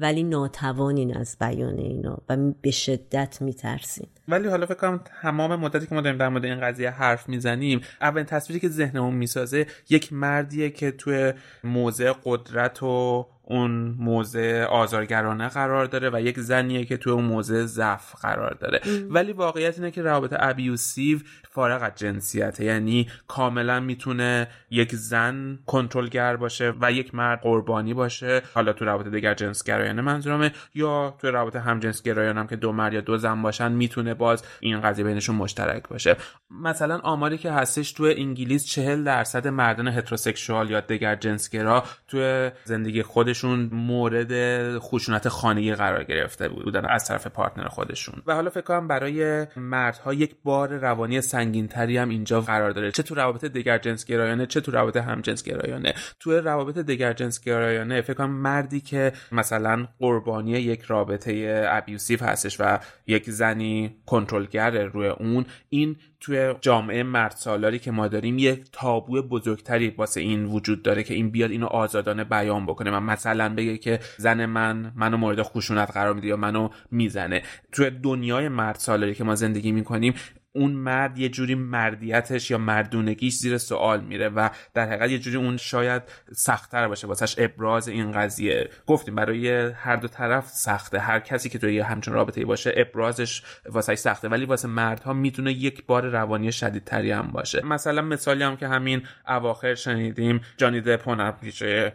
ولی 0.00 0.22
ناتوانین 0.22 1.16
از 1.16 1.36
بیان 1.40 1.78
اینا 1.78 2.18
و 2.28 2.36
به 2.36 2.70
شدت 2.70 3.42
میترسین 3.42 4.06
ولی 4.28 4.48
حالا 4.48 4.66
فکر 4.66 4.74
کنم 4.74 5.00
تمام 5.22 5.56
مدتی 5.56 5.86
که 5.86 5.94
ما 5.94 6.00
داریم 6.00 6.18
در 6.18 6.28
مورد 6.28 6.44
این 6.44 6.60
قضیه 6.60 6.90
حرف 6.90 7.28
می‌زنیم 7.28 7.80
اولین 8.00 8.26
تصویری 8.26 8.60
که 8.60 8.68
ذهنمون 8.68 9.14
می‌سازه 9.14 9.66
یک 9.90 10.12
مردیه 10.12 10.70
که 10.70 10.90
توی 10.90 11.32
موضع 11.64 12.12
قدرت 12.24 12.82
و 12.82 13.26
اون 13.46 13.94
موضع 13.98 14.64
آزارگرانه 14.64 15.48
قرار 15.48 15.86
داره 15.86 16.10
و 16.12 16.20
یک 16.20 16.40
زنیه 16.40 16.84
که 16.84 16.96
توی 16.96 17.12
اون 17.12 17.24
موضع 17.24 17.64
ضعف 17.64 18.14
قرار 18.22 18.54
داره. 18.54 18.80
ولی 19.08 19.32
واقعیت 19.32 19.78
اینه 19.78 19.90
که 19.90 20.02
روابط 20.02 20.34
ابیوسیو 20.38 21.18
فارغ 21.50 21.82
از 21.82 21.92
جنسیته. 21.96 22.64
یعنی 22.64 23.08
کاملا 23.28 23.80
می‌تونه 23.80 24.48
یک 24.70 24.94
زن 24.94 25.58
کنترلگر 25.66 26.36
باشه 26.36 26.74
و 26.80 26.92
یک 26.92 27.14
مرد 27.14 27.40
قربانی 27.40 27.94
باشه. 27.94 28.42
حالا 28.54 28.72
تو 28.72 28.84
روابط 28.84 29.06
دیگر 29.06 29.34
جنسگرایانه 29.34 30.02
منظورمه. 30.02 30.52
یا 30.74 31.14
تو 31.18 31.30
روابط 31.30 31.56
هم 31.56 31.80
جنسگرایانه 31.80 32.40
هم 32.40 32.46
که 32.46 32.56
دو 32.56 32.72
مرد 32.72 32.92
یا 32.92 33.00
دو 33.00 33.16
زن 33.16 33.42
باشن 33.42 33.72
می‌تونه 33.72 34.14
باز 34.14 34.44
این 34.60 34.80
قضیه 34.80 35.04
بینشون 35.04 35.36
مشترک 35.36 35.88
باشه. 35.88 36.16
مثلا 36.50 36.98
آماری 36.98 37.38
که 37.38 37.52
هستش 37.52 37.92
تو 37.92 38.04
انگلیس 38.04 38.66
چهل 38.66 39.04
درصد 39.04 39.48
مردان 39.48 39.88
هتروسکسوال 39.88 40.70
یا 40.70 40.80
دیگر 40.80 41.16
جنسگرا 41.16 41.84
تو 42.08 42.50
زندگی 42.64 43.02
خودشون 43.34 43.70
مورد 43.72 44.32
خشونت 44.78 45.28
خانگی 45.28 45.74
قرار 45.74 46.04
گرفته 46.04 46.48
بودن 46.48 46.86
از 46.86 47.08
طرف 47.08 47.26
پارتنر 47.26 47.68
خودشون. 47.68 48.22
و 48.26 48.34
حالا 48.34 48.50
فکر 48.50 48.60
کنم 48.60 48.88
برای 48.88 49.46
مردها 49.56 50.14
یک 50.14 50.36
بار 50.44 50.68
روانی 50.68 51.20
تری 51.20 51.96
هم 51.96 52.08
اینجا 52.08 52.40
قرار 52.40 52.70
داره. 52.70 52.90
چه 52.90 53.02
تو 53.02 53.14
روابط 53.14 53.44
دیگر 53.44 53.78
جنس 53.78 54.04
گرایانه 54.04 54.46
چه 54.46 54.60
تو 54.60 54.72
روابط 54.72 54.96
هم 54.96 55.20
جنس 55.20 55.42
گرایانه. 55.42 55.94
تو 56.20 56.40
روابط 56.40 56.78
دیگر 56.78 57.12
جنس 57.12 57.40
گرایانه 57.40 58.00
فکر 58.00 58.14
کنم 58.14 58.30
مردی 58.30 58.80
که 58.80 59.12
مثلا 59.32 59.86
قربانی 59.98 60.50
یک 60.50 60.82
رابطه 60.82 61.64
ابیوسیو 61.68 62.24
هستش 62.24 62.60
و 62.60 62.78
یک 63.06 63.30
زنی 63.30 63.96
کنترلگر 64.06 64.84
روی 64.84 65.08
اون 65.08 65.46
این 65.68 65.96
توی 66.24 66.54
جامعه 66.60 67.02
مرد 67.02 67.30
سالاری 67.30 67.78
که 67.78 67.90
ما 67.90 68.08
داریم 68.08 68.38
یک 68.38 68.64
تابو 68.72 69.22
بزرگتری 69.22 69.90
واسه 69.90 70.20
این 70.20 70.44
وجود 70.44 70.82
داره 70.82 71.02
که 71.02 71.14
این 71.14 71.30
بیاد 71.30 71.50
اینو 71.50 71.66
آزادانه 71.66 72.24
بیان 72.24 72.66
بکنه. 72.66 72.90
و 72.90 73.00
مثلا 73.00 73.54
بگه 73.54 73.78
که 73.78 74.00
زن 74.18 74.46
من 74.46 74.92
منو 74.96 75.16
مورد 75.16 75.42
خشونت 75.42 75.90
قرار 75.90 76.14
میده 76.14 76.26
یا 76.26 76.36
منو 76.36 76.68
می‌زنه. 76.90 77.42
توی 77.72 77.90
دنیای 77.90 78.48
مرد 78.48 78.76
سالاری 78.76 79.14
که 79.14 79.24
ما 79.24 79.34
زندگی 79.34 79.72
می‌کنیم 79.72 80.14
اون 80.56 80.72
مرد 80.72 81.18
یه 81.18 81.28
جوری 81.28 81.54
مردیتش 81.54 82.50
یا 82.50 82.58
مردونگیش 82.58 83.34
زیر 83.34 83.58
سوال 83.58 84.00
میره 84.00 84.28
و 84.28 84.48
در 84.74 84.86
حقیقت 84.86 85.10
یه 85.10 85.18
جوری 85.18 85.36
اون 85.36 85.56
شاید 85.56 86.02
سختتر 86.32 86.88
باشه 86.88 87.06
واسش 87.06 87.34
ابراز 87.38 87.88
این 87.88 88.12
قضیه. 88.12 88.70
گفتیم 88.86 89.14
برای 89.14 89.70
هر 89.70 89.96
دو 89.96 90.08
طرف 90.08 90.48
سخته. 90.48 90.98
هر 90.98 91.20
کسی 91.20 91.48
که 91.48 91.58
توی 91.58 91.80
همچون 91.80 92.14
رابطه 92.14 92.44
باشه 92.44 92.74
ابرازش 92.76 93.42
واسش 93.66 93.94
سخته. 93.94 94.28
ولی 94.28 94.44
واسه 94.44 94.68
مردها 94.68 95.12
می‌تونه 95.12 95.52
یک 95.52 95.86
بار 95.86 96.06
روانی 96.06 96.52
شدیدتری 96.52 97.10
هم 97.10 97.30
باشه. 97.32 97.66
مثلا 97.66 98.02
مثالی 98.02 98.44
هم 98.44 98.56
که 98.56 98.68
همین 98.68 99.02
اواخر 99.28 99.74
شنیدیم 99.74 100.40
جانی 100.56 100.80
دپ 100.80 101.04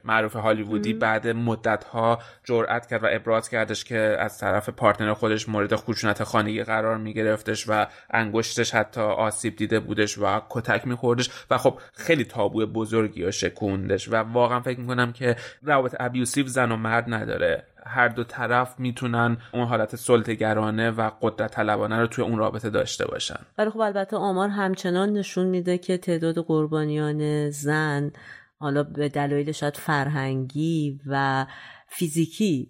معروف 0.04 0.36
هالیوودی 0.36 0.94
بعد 0.94 1.28
مدت 1.28 1.84
ها 1.84 2.20
جرأت 2.44 2.88
کرد 2.88 3.04
و 3.04 3.08
ابراز 3.12 3.50
کردش 3.50 3.84
که 3.84 3.98
از 4.20 4.38
طرف 4.38 4.70
پارتنر 4.70 5.14
خودش 5.14 5.50
مورد 5.50 5.76
خشونت 5.76 6.24
خانگی 6.24 6.64
قرار 6.64 6.98
میگرفتش 6.98 7.66
و 7.68 7.86
انگشتش 8.50 8.76
حتی 8.76 9.02
آسیب 9.02 9.56
دیده 9.56 9.80
بودش 9.80 10.18
و 10.18 10.42
کتک 10.50 10.88
میخوردش 10.88 11.30
و 11.52 11.58
خب 11.58 11.80
خیلی 11.94 12.24
تابو 12.24 12.66
بزرگی 12.66 13.24
و 13.24 13.32
شکوندش 13.32 14.10
و 14.10 14.16
واقعا 14.16 14.60
فکر 14.60 14.80
می‌کنم 14.80 15.12
که 15.12 15.36
روابط 15.64 15.96
ابیوسیو 16.00 16.48
زن 16.48 16.72
و 16.72 16.76
مرد 16.76 17.14
نداره. 17.14 17.64
هر 17.86 18.08
دو 18.08 18.24
طرف 18.24 18.80
می‌تونن 18.80 19.38
اون 19.54 19.68
حالت 19.68 19.96
سلطگرانه 19.96 20.92
و 20.92 21.12
قدرت 21.22 21.52
طلبانه 21.52 22.00
رو 22.00 22.08
توی 22.08 22.24
اون 22.24 22.38
رابطه 22.38 22.70
داشته 22.70 23.08
باشن. 23.08 23.40
ولی 23.58 23.70
خب 23.70 23.80
البته 23.80 24.18
آمار 24.18 24.50
همچنان 24.50 25.14
نشون 25.14 25.46
میده 25.46 25.78
که 25.78 25.98
تعداد 25.98 26.38
قربانیان 26.38 27.50
زن 27.50 28.12
حالا 28.60 28.84
به 28.84 29.10
دلایل 29.10 29.52
شاید 29.52 29.78
فرهنگی 29.78 31.00
و 31.06 31.46
فیزیکی 31.88 32.70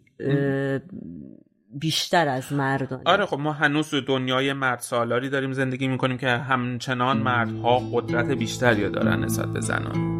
بیشتر 1.73 2.27
از 2.27 2.53
مردان 2.53 3.01
آره 3.05 3.25
خب 3.25 3.39
ما 3.39 3.53
هنوز 3.53 3.93
دنیای 4.07 4.53
مرد 4.53 4.79
سالاری 4.79 5.29
داریم 5.29 5.53
زندگی 5.53 5.87
می‌کنیم 5.87 6.17
که 6.17 6.27
همچنان 6.27 7.17
مردها 7.17 7.79
قدرت 7.93 8.31
بیشتری 8.31 8.89
دارن 8.89 9.23
نسبت 9.23 9.53
به 9.53 9.61
زنان. 9.61 10.19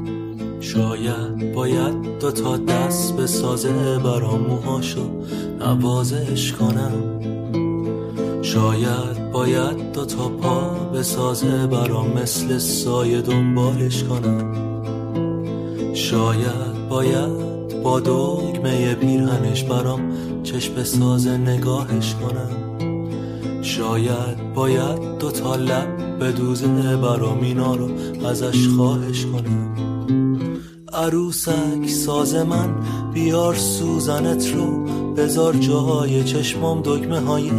شاید 0.62 1.54
باید 1.54 2.20
دو 2.20 2.32
تا 2.32 2.58
دست 2.58 3.18
به 3.18 3.28
سازه 3.28 4.00
برام 4.00 4.40
موهاشو 4.40 5.26
نوازش 5.60 6.54
کنم. 6.54 7.20
شاید 8.42 9.32
باید 9.32 9.92
دو 9.94 10.06
تا 10.06 10.30
پا 10.30 10.90
به 10.94 11.04
سازه 11.04 11.68
برام 11.68 12.14
مثل 12.22 12.58
سایه 12.58 13.22
دنبالش 13.22 14.04
کنم. 14.04 14.54
شاید 15.94 16.90
باید 16.90 17.50
با 17.84 18.00
دگمه 18.00 18.96
پیرهنش 18.96 19.64
برام 19.64 20.29
چشم 20.44 20.84
ساز 20.84 21.28
نگاهش 21.28 22.16
کنم. 22.16 22.70
شاید 23.62 24.54
باید 24.54 25.18
دو 25.20 25.32
تا 25.32 25.56
لب 25.56 26.20
به 26.20 26.32
دوزه 26.32 26.68
برام 26.98 27.42
اینا 27.42 27.76
رو 27.76 27.90
ازش 28.26 28.68
خواهش 28.68 29.26
کنم. 29.26 29.76
عروسک 30.94 31.88
ساز 31.88 32.36
من 32.36 32.76
بیار 33.14 33.56
سوزنت 33.56 34.54
رو. 34.54 34.86
بذار 35.14 35.54
جاهای 35.54 36.24
چشمام 36.24 36.82
دگمه 36.82 37.20
های 37.20 37.52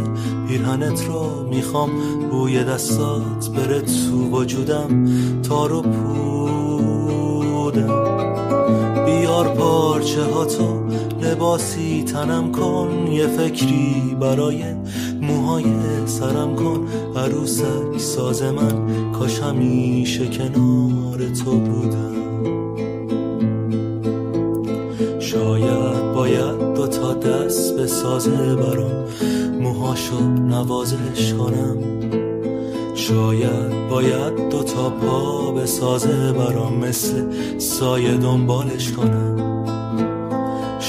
پیرهنت 0.47 1.05
رو. 1.05 1.49
می‌خوام 1.49 1.89
بوی 2.31 2.63
دستات 2.63 3.49
بره 3.55 3.81
تو 3.81 4.29
وجودم 4.31 5.05
تا 5.41 5.65
رو 5.65 5.81
پودم. 5.81 7.21
بیار 9.05 9.47
پارچه 9.47 10.23
ها 10.23 10.45
تو 10.45 10.80
لباسی 11.21 12.03
تنم 12.03 12.51
کن 12.51 13.07
یه 13.11 13.27
فکری 13.27 14.17
برای 14.19 14.63
موهای 15.21 15.65
سرم 16.05 16.55
کن. 16.55 16.87
عروسک 17.15 17.97
ساز 17.97 18.43
من 18.43 19.11
کاش 19.11 19.39
همیشه 19.39 20.27
کنار 20.27 21.29
تو 21.43 21.51
بودم. 21.51 22.11
شاید 25.19 26.13
باید 26.15 26.73
دو 26.75 26.87
تا 26.87 27.13
دست 27.13 27.75
به 27.75 27.87
سازه 27.87 28.55
برام 28.55 29.05
موهاشو 29.61 30.19
نوازش 30.29 31.33
کنم. 31.33 31.77
شاید 32.95 33.89
باید 33.89 34.49
دو 34.49 34.63
تا 34.63 34.89
پا 34.89 35.51
به 35.51 35.65
سازه 35.65 36.31
برام 36.31 36.77
مثل 36.77 37.23
سایه 37.57 38.17
دنبالش 38.17 38.91
کنم. 38.91 39.50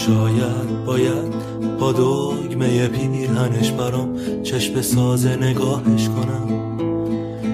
شاید 0.06 0.84
باید 0.86 1.32
با 1.78 1.92
دگمه 1.92 2.88
پیرهنش 2.88 3.70
برام 3.70 4.42
چشم 4.42 4.80
سازه 4.80 5.36
نگاهش 5.36 6.08
کنم. 6.08 6.48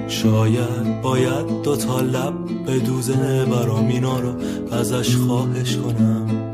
شاید 0.09 1.03
باید 1.03 1.63
دو 1.63 1.77
تا 1.77 2.01
لب 2.01 2.35
به 2.67 2.79
دوزه 2.79 3.45
برام 3.45 3.89
اینا 3.89 4.21
رو 4.21 4.33
ازش 4.73 5.17
خواهش 5.17 5.77
کنم. 5.77 6.48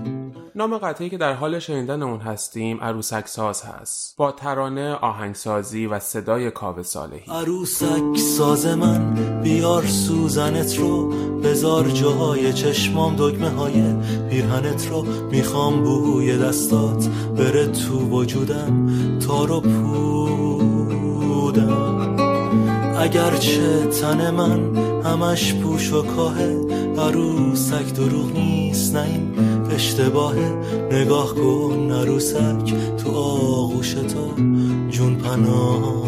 نام 0.57 0.79
قطعی 0.79 1.11
که 1.11 1.19
در 1.19 1.33
حال 1.33 1.59
شنیدن 1.59 2.03
اون 2.03 2.21
هستیم 2.21 2.81
عروسک 2.81 3.29
ساز 3.29 3.63
هست. 3.63 4.17
با 4.17 4.33
ترانه 4.33 4.95
آهنگسازی 4.95 5.87
و 5.87 5.99
صدای 5.99 6.51
کاوه 6.51 6.83
صالحی. 6.83 7.33
عروسک 7.33 8.17
ساز 8.17 8.67
من 8.67 9.15
بیار 9.43 9.87
سوزنت 9.87 10.79
رو. 10.79 11.09
بزار 11.41 11.89
جاهای 11.89 12.53
چشمام 12.53 13.17
دگمه 13.17 13.49
های 13.49 13.83
پیرهنت 14.31 14.89
رو. 14.89 15.03
می‌خوام 15.31 15.83
بوی 15.83 16.39
دستات 16.39 17.09
بره 17.09 17.67
تو 17.67 17.99
وجودم 17.99 18.89
تا 19.19 19.45
رو 19.45 19.61
پودم. 19.61 20.85
اگرچه 22.99 23.87
تن 23.87 24.31
من 24.31 24.77
همش 25.05 25.55
پوش 25.55 25.93
و 25.93 26.03
کاهه 26.03 26.61
عروسک 26.99 27.95
دروغ 27.95 28.33
نیست 28.33 28.97
نه 28.97 29.03
این 29.03 29.35
اشتباهه 29.75 30.57
نگاه 30.93 31.35
کن 31.35 31.93
عروسک 31.93 32.75
تو 33.05 33.11
آغوش 33.16 33.93
تو 33.93 34.43
جون 34.91 35.14
پناهه. 35.14 36.05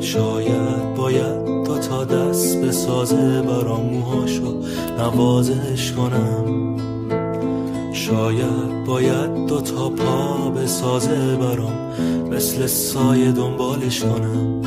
شاید 0.00 0.94
باید 0.96 1.44
دو 1.64 1.78
تا 1.78 2.04
دست 2.04 2.70
سازه 2.70 3.42
برام 3.42 3.86
موهاشو 3.86 4.62
نوازش 4.98 5.92
کنم. 5.92 6.76
شاید 7.92 8.84
باید 8.86 9.46
دو 9.46 9.60
تا 9.60 9.88
پا 9.88 10.66
سازه 10.66 11.36
برام 11.36 11.92
مثل 12.30 12.66
سایه 12.66 13.32
دنبالش 13.32 14.00
کنم. 14.00 14.62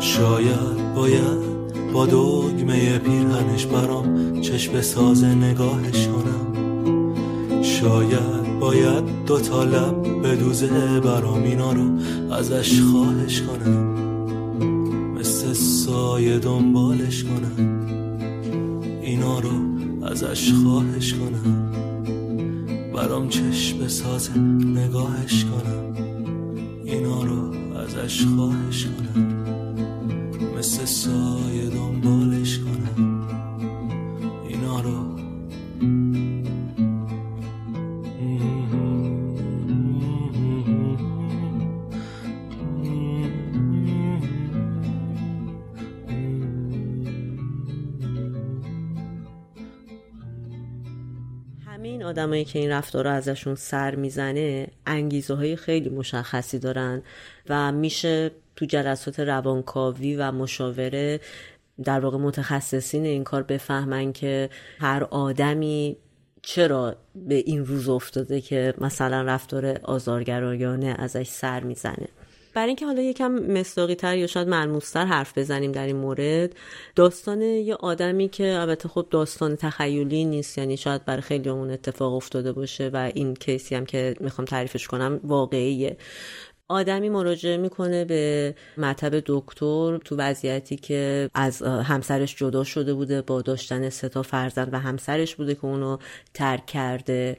شاید 0.00 0.94
باید 0.94 1.57
با 1.92 2.06
دگمه 2.06 2.98
پیرهنش 2.98 3.66
برام 3.66 4.40
چشم 4.40 4.80
ساز 4.80 5.24
نگاهش 5.24 6.06
کنم 6.06 6.48
شاید 7.62 8.58
باید 8.60 9.04
دو 9.26 9.40
تا 9.40 9.64
لب 9.64 10.22
به 10.22 10.36
دوزه 10.36 11.00
برام 11.00 11.42
اینا 11.42 11.72
رو 11.72 11.90
ازش 12.32 12.80
خواهش 12.80 13.42
کنم. 13.42 13.88
مثل 15.18 15.52
سایه 15.52 16.38
دنبالش 16.38 17.24
کنم. 17.24 17.78
اینا 19.02 19.38
رو 19.38 19.50
ازش 20.06 20.52
خواهش 20.52 21.14
کنم. 21.14 21.72
برام 22.94 23.28
چشم 23.28 23.88
ساز 23.88 24.30
نگاهش 24.76 25.44
کنم. 25.44 26.04
اینا 26.84 27.22
رو 27.22 27.54
ازش 27.76 28.24
خواهش 28.36 28.84
کنم. 28.86 29.26
مثل 30.58 30.84
سایه 30.84 31.47
آدمایی 52.18 52.44
که 52.44 52.58
این 52.58 52.70
رفتار 52.70 53.04
رو 53.04 53.10
ازشون 53.10 53.54
سر 53.54 53.94
می‌زنه 53.94 54.66
انگیزه 54.86 55.34
های 55.34 55.56
خیلی 55.56 55.88
مشخصی 55.88 56.58
دارن 56.58 57.02
و 57.48 57.72
میشه 57.72 58.30
تو 58.56 58.64
جلسات 58.64 59.20
روانکاوی 59.20 60.16
و 60.16 60.32
مشاوره 60.32 61.20
در 61.84 62.00
واقع 62.00 62.18
متخصصین 62.18 63.04
این 63.04 63.24
کار 63.24 63.42
بفهمن 63.42 64.12
که 64.12 64.50
هر 64.78 65.04
آدمی 65.04 65.96
چرا 66.42 66.96
به 67.14 67.34
این 67.34 67.66
روز 67.66 67.88
افتاده 67.88 68.40
که 68.40 68.74
مثلا 68.78 69.22
رفتار 69.22 69.80
آزارگرایانه 69.82 70.94
ازش 70.98 71.28
سر 71.28 71.60
می‌زنه. 71.60 72.08
برای 72.54 72.66
اینکه 72.66 72.86
حالا 72.86 73.02
یکم 73.02 73.32
مصداقی 73.32 73.94
تر 73.94 74.16
یا 74.16 74.26
شاید 74.26 74.48
ملموستر 74.48 75.04
حرف 75.04 75.38
بزنیم 75.38 75.72
در 75.72 75.86
این 75.86 75.96
مورد 75.96 76.54
داستان 76.96 77.42
یه 77.42 77.74
آدمی 77.74 78.28
که 78.28 78.58
البته 78.60 78.88
خب 78.88 79.06
داستان 79.10 79.56
تخیلی 79.56 80.24
نیست 80.24 80.58
یعنی 80.58 80.76
شاید 80.76 81.04
برای 81.04 81.22
خیلی 81.22 81.48
اون 81.48 81.70
اتفاق 81.70 82.14
افتاده 82.14 82.52
باشه 82.52 82.90
و 82.92 83.10
این 83.14 83.34
کیسی 83.34 83.74
هم 83.74 83.86
که 83.86 84.14
می‌خوام 84.20 84.44
تعریفش 84.44 84.86
کنم 84.86 85.20
واقعیه. 85.24 85.96
آدمی 86.68 87.08
مراجعه 87.08 87.56
می‌کنه 87.56 88.04
به 88.04 88.54
مطب 88.76 89.22
دکتر 89.26 89.98
تو 89.98 90.16
وضعیتی 90.16 90.76
که 90.76 91.30
از 91.34 91.62
همسرش 91.62 92.36
جدا 92.36 92.64
شده 92.64 92.94
بوده 92.94 93.22
با 93.22 93.42
داشتن 93.42 93.88
سه 93.88 94.08
تا 94.08 94.22
فرزند 94.22 94.74
و 94.74 94.78
همسرش 94.78 95.34
بوده 95.36 95.54
که 95.54 95.64
اونو 95.64 95.98
ترک 96.34 96.66
کرده. 96.66 97.36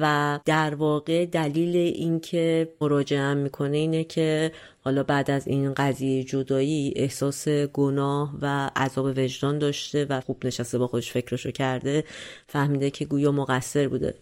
و 0.00 0.40
در 0.44 0.74
واقع 0.74 1.26
دلیل 1.26 1.76
اینکه 1.76 2.68
مراجعه 2.80 3.34
می‌کنه 3.34 3.76
اینه 3.76 4.04
که 4.04 4.52
حالا 4.84 5.02
بعد 5.02 5.30
از 5.30 5.48
این 5.48 5.74
قضیه 5.74 6.24
جدایی 6.24 6.92
احساس 6.96 7.48
گناه 7.48 8.34
و 8.42 8.70
عذاب 8.76 9.04
وجدان 9.04 9.58
داشته 9.58 10.06
و 10.10 10.20
خوب 10.20 10.46
نشسته 10.46 10.78
با 10.78 10.86
خودش 10.86 11.12
فکرشو 11.12 11.50
کرده 11.50 12.04
فهمیده 12.46 12.90
که 12.90 13.04
گویا 13.04 13.32
مقصر 13.32 13.88
بوده. 13.88 14.14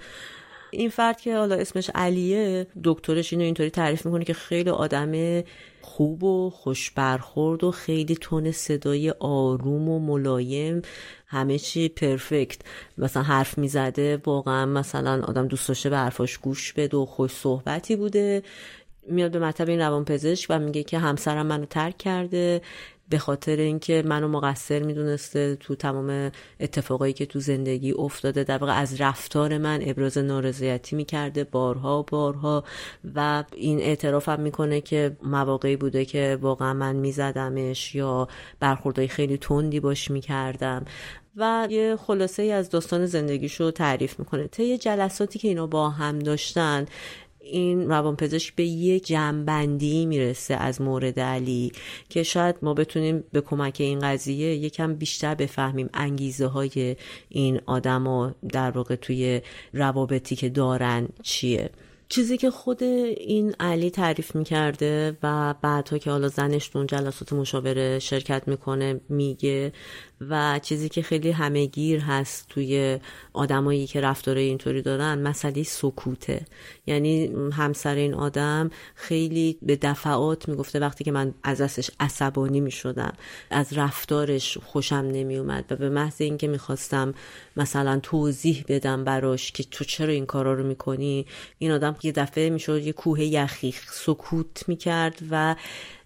این 0.70 0.90
فرد 0.90 1.20
که 1.20 1.36
حالا 1.36 1.54
اسمش 1.54 1.90
علیه 1.94 2.66
دکترش 2.84 3.32
اینو 3.32 3.44
اینطوری 3.44 3.70
تعریف 3.70 4.06
می‌کنه 4.06 4.24
که 4.24 4.34
خیلی 4.34 4.70
آدم 4.70 5.42
خوب 5.80 6.24
و 6.24 6.50
خوش 6.50 6.90
برخورد 6.90 7.64
و 7.64 7.70
خیلی 7.70 8.14
تون 8.14 8.52
صدای 8.52 9.14
آروم 9.20 9.88
و 9.88 9.98
ملایم 9.98 10.82
همه 11.26 11.58
چی 11.58 11.88
پرفکت. 11.88 12.58
مثلا 12.98 13.22
حرف 13.22 13.58
می‌زده 13.58 14.22
واقعا 14.26 14.66
مثلا 14.66 15.22
آدم 15.22 15.48
دوست 15.48 15.68
داشته 15.68 15.90
به 15.90 15.96
حرفاش 15.96 16.38
گوش 16.38 16.72
بده 16.72 16.96
و 16.96 17.04
خوش 17.06 17.30
صحبتی 17.30 17.96
بوده. 17.96 18.42
میاد 19.08 19.30
به 19.30 19.38
مطب 19.38 19.68
این 19.68 19.80
روانپزشک 19.80 20.46
و 20.50 20.58
میگه 20.58 20.82
که 20.82 20.98
همسرم 20.98 21.46
منو 21.46 21.66
ترک 21.66 21.98
کرده. 21.98 22.60
به 23.10 23.18
خاطر 23.18 23.56
اینکه 23.56 24.02
منو 24.06 24.28
مقصر 24.28 24.82
می‌دونسته 24.82 25.56
تو 25.56 25.74
تمام 25.74 26.30
اتفاقایی 26.60 27.12
که 27.12 27.26
تو 27.26 27.40
زندگی 27.40 27.92
افتاده. 27.92 28.44
در 28.44 28.58
واقع 28.58 28.72
از 28.72 29.00
رفتار 29.00 29.58
من 29.58 29.80
ابراز 29.82 30.18
نارضایتی 30.18 30.96
می‌کرده 30.96 31.44
بارها 31.44 32.02
بارها 32.02 32.64
و 33.14 33.44
این 33.56 33.80
اعترافم 33.80 34.40
می‌کنه 34.40 34.80
که 34.80 35.16
مواقعی 35.22 35.76
بوده 35.76 36.04
که 36.04 36.38
واقعا 36.40 36.74
من 36.74 36.96
میزدمش 36.96 37.94
یا 37.94 38.28
برخوردهای 38.60 39.08
خیلی 39.08 39.36
تندی 39.36 39.80
باش 39.80 40.10
می‌کردم. 40.10 40.84
و 41.36 41.68
یه 41.70 41.96
خلاصه 41.96 42.42
ای 42.42 42.52
از 42.52 42.70
داستان 42.70 43.06
زندگیشو 43.06 43.70
تعریف 43.70 44.18
می‌کنه. 44.18 44.46
طی 44.46 44.78
جلساتی 44.78 45.38
که 45.38 45.48
اینا 45.48 45.66
با 45.66 45.90
هم 45.90 46.18
داشتن 46.18 46.86
این 47.40 47.88
روانپزشک 47.88 48.54
به 48.54 48.64
یه 48.64 49.00
جنبندی 49.00 50.06
می‌رسه 50.06 50.54
از 50.54 50.80
مورد 50.80 51.20
علی 51.20 51.72
که 52.08 52.22
شاید 52.22 52.56
ما 52.62 52.74
بتونیم 52.74 53.24
به 53.32 53.40
کمک 53.40 53.76
این 53.78 53.98
قضیه 53.98 54.54
یکم 54.54 54.94
بیشتر 54.94 55.34
بفهمیم 55.34 55.90
انگیزه 55.94 56.46
های 56.46 56.96
این 57.28 57.60
آدم 57.66 58.34
در 58.52 58.70
واقع 58.70 58.94
توی 58.94 59.40
روابطی 59.72 60.36
که 60.36 60.48
دارن 60.48 61.08
چیه. 61.22 61.70
چیزی 62.08 62.36
که 62.36 62.50
خود 62.50 62.82
این 62.82 63.54
علی 63.60 63.90
تعریف 63.90 64.36
می‌کرده 64.36 65.16
و 65.22 65.54
بعدها 65.62 65.98
که 65.98 66.10
حالا 66.10 66.28
زنش 66.28 66.70
اون 66.76 66.86
جلسات 66.86 67.32
مشاوره 67.32 67.98
شرکت 67.98 68.48
می‌کنه 68.48 69.00
میگه 69.08 69.72
و 70.20 70.60
چیزی 70.62 70.88
که 70.88 71.02
خیلی 71.02 71.30
همهگیر 71.30 72.00
هست 72.00 72.48
توی 72.48 72.98
آدمایی 73.32 73.86
که 73.86 74.00
رفتار 74.00 74.36
اینطوری 74.36 74.82
دارن 74.82 75.22
مسئله 75.22 75.62
سکوته. 75.62 76.46
یعنی 76.86 77.26
همسر 77.52 77.94
این 77.94 78.14
آدم 78.14 78.70
خیلی 78.94 79.58
به 79.62 79.76
دفعات 79.76 80.48
می‌گفته 80.48 80.80
وقتی 80.80 81.04
که 81.04 81.12
من 81.12 81.34
از 81.42 81.60
دستش 81.60 81.90
عصبانی 82.00 82.60
می‌شدم 82.60 83.12
از 83.50 83.72
رفتارش 83.72 84.58
خوشم 84.58 84.96
نمیومد 84.96 85.64
و 85.70 85.76
به 85.76 85.88
محض 85.88 86.20
اینکه 86.20 86.48
می‌خواستم 86.48 87.14
مثلا 87.56 88.00
توضیح 88.02 88.64
بدم 88.68 89.04
براش 89.04 89.52
که 89.52 89.62
تو 89.62 89.84
چرا 89.84 90.12
این 90.12 90.26
کارا 90.26 90.54
رو 90.54 90.66
می‌کنی 90.66 91.26
این 91.58 91.70
آدم 91.70 91.96
یه 92.02 92.12
دفعه 92.12 92.50
می‌شد 92.50 92.82
یه 92.82 92.92
کوه 92.92 93.22
یخی 93.22 93.74
سکوت 93.92 94.68
می‌کرد 94.68 95.18
و 95.30 95.56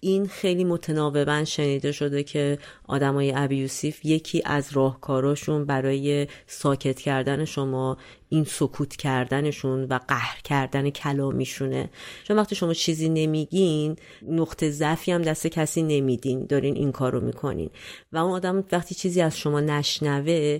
این 0.05 0.27
خیلی 0.27 0.63
متناوبا 0.63 1.43
شنیده 1.43 1.91
شده 1.91 2.23
که 2.23 2.57
آدمای 2.87 3.33
ابیوسیف 3.35 4.05
یکی 4.05 4.41
از 4.45 4.73
راهکاراشون 4.73 5.65
برای 5.65 6.27
ساکت 6.47 6.99
کردن 6.99 7.45
شما 7.45 7.97
این 8.29 8.43
سکوت 8.43 8.95
کردنشون 8.95 9.83
و 9.83 9.99
قهر 10.07 10.41
کردن 10.43 10.89
کلامیشونه. 10.89 11.89
چون 12.23 12.37
وقتی 12.37 12.55
شما 12.55 12.73
چیزی 12.73 13.09
نمیگین 13.09 13.95
نقطه 14.27 14.69
ضعفی 14.69 15.11
هم 15.11 15.21
دست 15.21 15.47
کسی 15.47 15.83
نمیدین 15.83 16.45
دارین 16.45 16.75
این 16.75 16.91
کار 16.91 17.11
رو 17.11 17.21
می‌کنین. 17.21 17.69
و 18.11 18.17
اون 18.17 18.31
آدم 18.31 18.63
وقتی 18.71 18.95
چیزی 18.95 19.21
از 19.21 19.37
شما 19.37 19.59
نشنوه 19.61 20.59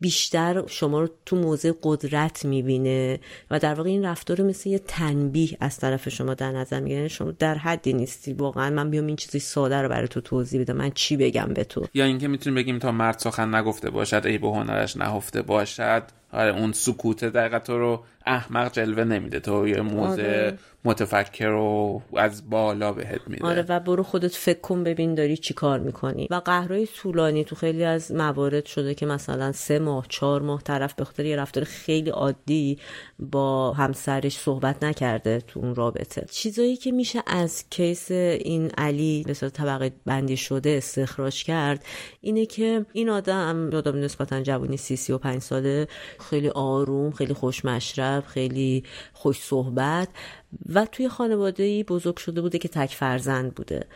بیشتر 0.00 0.66
شما 0.66 1.00
رو 1.00 1.08
تو 1.26 1.36
موضع 1.36 1.72
قدرت 1.82 2.44
می‌بینه 2.44 3.20
و 3.50 3.58
در 3.58 3.74
واقع 3.74 3.88
این 3.88 4.04
رفتار 4.04 4.36
رو 4.36 4.44
مثل 4.44 4.70
یه 4.70 4.78
تنبیه 4.78 5.56
از 5.60 5.78
طرف 5.78 6.08
شما 6.08 6.34
در 6.34 6.52
نظر 6.52 6.80
می‌گیره. 6.80 7.08
شما 7.08 7.30
در 7.30 7.54
حدی 7.54 7.92
نیستی. 7.92 8.32
واقعا 8.32 8.70
من 8.70 8.90
بیام 8.90 9.06
این 9.06 9.16
چیزی 9.16 9.38
ساده 9.38 9.82
رو 9.82 9.88
برای 9.88 10.08
تو 10.08 10.20
توضیح 10.20 10.60
بدم. 10.60 10.76
من 10.76 10.90
چی 10.90 11.16
بگم 11.16 11.48
به 11.54 11.64
تو؟ 11.64 11.86
یا 11.94 12.04
اینکه 12.04 12.28
می‌تونیم 12.28 12.54
بگیم 12.54 12.78
تا 12.78 12.92
مرد 12.92 13.18
سخن 13.18 13.54
نگفته 13.54 13.90
باشد 13.90 14.22
ای 14.24 14.38
به 14.38 14.48
هنرش 14.48 14.96
نهفته 14.96 15.42
باشد. 15.42 16.02
آره 16.32 16.58
اون 16.58 16.72
سکوت 16.72 17.24
دقیقا 17.24 17.58
تو 17.58 17.78
رو 17.78 18.04
احمق 18.26 18.72
جلوه 18.72 19.04
نمیده. 19.04 19.40
تو 19.40 19.68
یه 19.68 19.80
موزه. 19.80 20.58
متفکر 20.84 21.46
رو 21.46 22.02
از 22.16 22.50
بالا 22.50 22.92
بهت 22.92 23.20
میده. 23.26 23.46
آره 23.46 23.64
و 23.68 23.80
برو 23.80 24.02
خودت 24.02 24.34
فکر 24.34 24.60
کن 24.60 24.84
ببین 24.84 25.14
داری 25.14 25.36
چی 25.36 25.54
کار 25.54 25.78
می‌کنی. 25.78 26.28
و 26.30 26.34
قهرهای 26.34 26.86
طولانی 26.86 27.44
تو 27.44 27.56
خیلی 27.56 27.84
از 27.84 28.12
موارد 28.12 28.66
شده 28.66 28.94
که 28.94 29.06
مثلا 29.06 29.52
سه 29.52 29.78
ماه 29.78 30.06
چهار 30.08 30.42
ماه 30.42 30.62
طرف 30.62 30.94
به 30.94 31.04
خاطر 31.04 31.24
یه 31.24 31.36
رفتار 31.36 31.64
خیلی 31.64 32.10
عادی 32.10 32.78
با 33.18 33.72
همسرش 33.72 34.38
صحبت 34.38 34.84
نکرده 34.84 35.40
تو 35.40 35.60
اون 35.60 35.74
رابطه. 35.74 36.26
چیزایی 36.30 36.76
که 36.76 36.92
میشه 36.92 37.22
از 37.26 37.64
کیس 37.70 38.10
این 38.10 38.70
علی 38.78 39.24
به 39.26 39.34
صورت 39.34 39.52
طبقه 39.52 39.92
بندی 40.06 40.36
شده 40.36 40.70
استخراج 40.70 41.44
کرد 41.44 41.84
اینه 42.20 42.46
که 42.46 42.86
این 42.92 43.08
آدم 43.08 43.70
آدم 43.74 43.96
نسبتا 43.96 44.42
جوانی 44.42 44.76
سی 44.76 44.96
سی 44.96 45.12
و 45.12 45.18
پنج 45.18 45.42
ساله 45.42 45.88
خیلی 46.30 46.48
آروم 46.48 47.10
خیلی 47.10 47.34
خوش 47.34 47.64
مشرب 47.64 48.24
خیلی 48.26 48.84
خوش 49.12 49.40
صحبت 49.40 50.08
و 50.74 50.86
توی 50.86 51.08
خانواده 51.08 51.84
بزرگ 51.84 52.16
شده 52.16 52.40
بوده 52.40 52.58
که 52.58 52.68
تک 52.68 52.94
فرزند 52.94 53.54
بوده. 53.54 53.86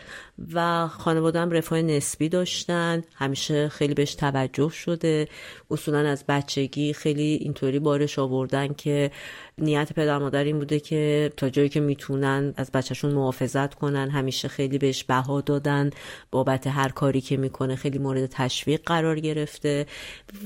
و 0.52 0.88
خانواده 0.88 1.40
هم 1.40 1.50
رفاه 1.50 1.82
نسبی 1.82 2.28
داشتن. 2.28 3.02
همیشه 3.14 3.68
خیلی 3.68 3.94
بهش 3.94 4.14
توجه 4.14 4.68
شده. 4.68 5.28
اصولا 5.70 5.98
از 5.98 6.24
بچگی 6.28 6.92
خیلی 6.92 7.38
اینطوری 7.40 7.78
بارش 7.78 8.18
آوردن 8.18 8.74
که 8.74 9.10
نیت 9.58 9.92
پدر 9.92 10.18
مادر 10.18 10.44
این 10.44 10.58
بوده 10.58 10.80
که 10.80 11.32
تا 11.36 11.48
جایی 11.48 11.68
که 11.68 11.80
می‌تونن 11.80 12.54
از 12.56 12.70
بچهشون 12.72 13.12
محافظت 13.12 13.74
کنن 13.74 14.10
همیشه 14.10 14.48
خیلی 14.48 14.78
بهش 14.78 15.04
بها 15.04 15.40
دادن 15.40 15.90
بابت 16.30 16.66
هر 16.66 16.88
کاری 16.88 17.20
که 17.20 17.36
می‌کنه 17.36 17.76
خیلی 17.76 17.98
مورد 17.98 18.26
تشویق 18.26 18.80
قرار 18.86 19.20
گرفته 19.20 19.86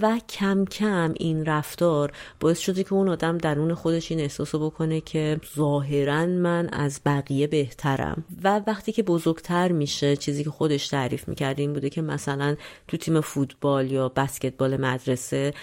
و 0.01 0.19
کم 0.29 0.65
کم 0.65 1.15
این 1.17 1.45
رفتار 1.45 2.13
باعث 2.41 2.59
شده 2.59 2.85
که 2.85 2.93
اون 2.93 3.09
آدم 3.09 3.39
درون 3.39 3.75
خودش 3.75 4.11
این 4.11 4.21
احساسو 4.21 4.71
بکنه 4.71 5.01
که 5.01 5.41
ظاهرا 5.57 6.27
من 6.27 6.69
از 6.69 7.01
بقیه 7.07 7.47
بهترم. 7.47 8.25
و 8.45 8.61
وقتی 8.67 8.93
که 8.93 9.03
بزرگتر 9.03 9.73
میشه 9.73 10.17
چیزی 10.17 10.45
که 10.45 10.51
خودش 10.51 10.89
تعریف 10.89 11.29
می‌کرد 11.29 11.61
این 11.61 11.73
بوده 11.73 11.91
که 11.91 12.03
مثلا 12.03 12.57
تو 12.89 12.97
تیم 12.97 13.21
فوتبال 13.21 13.91
یا 13.91 14.09
بسکتبال 14.09 14.77
مدرسه 14.77 15.55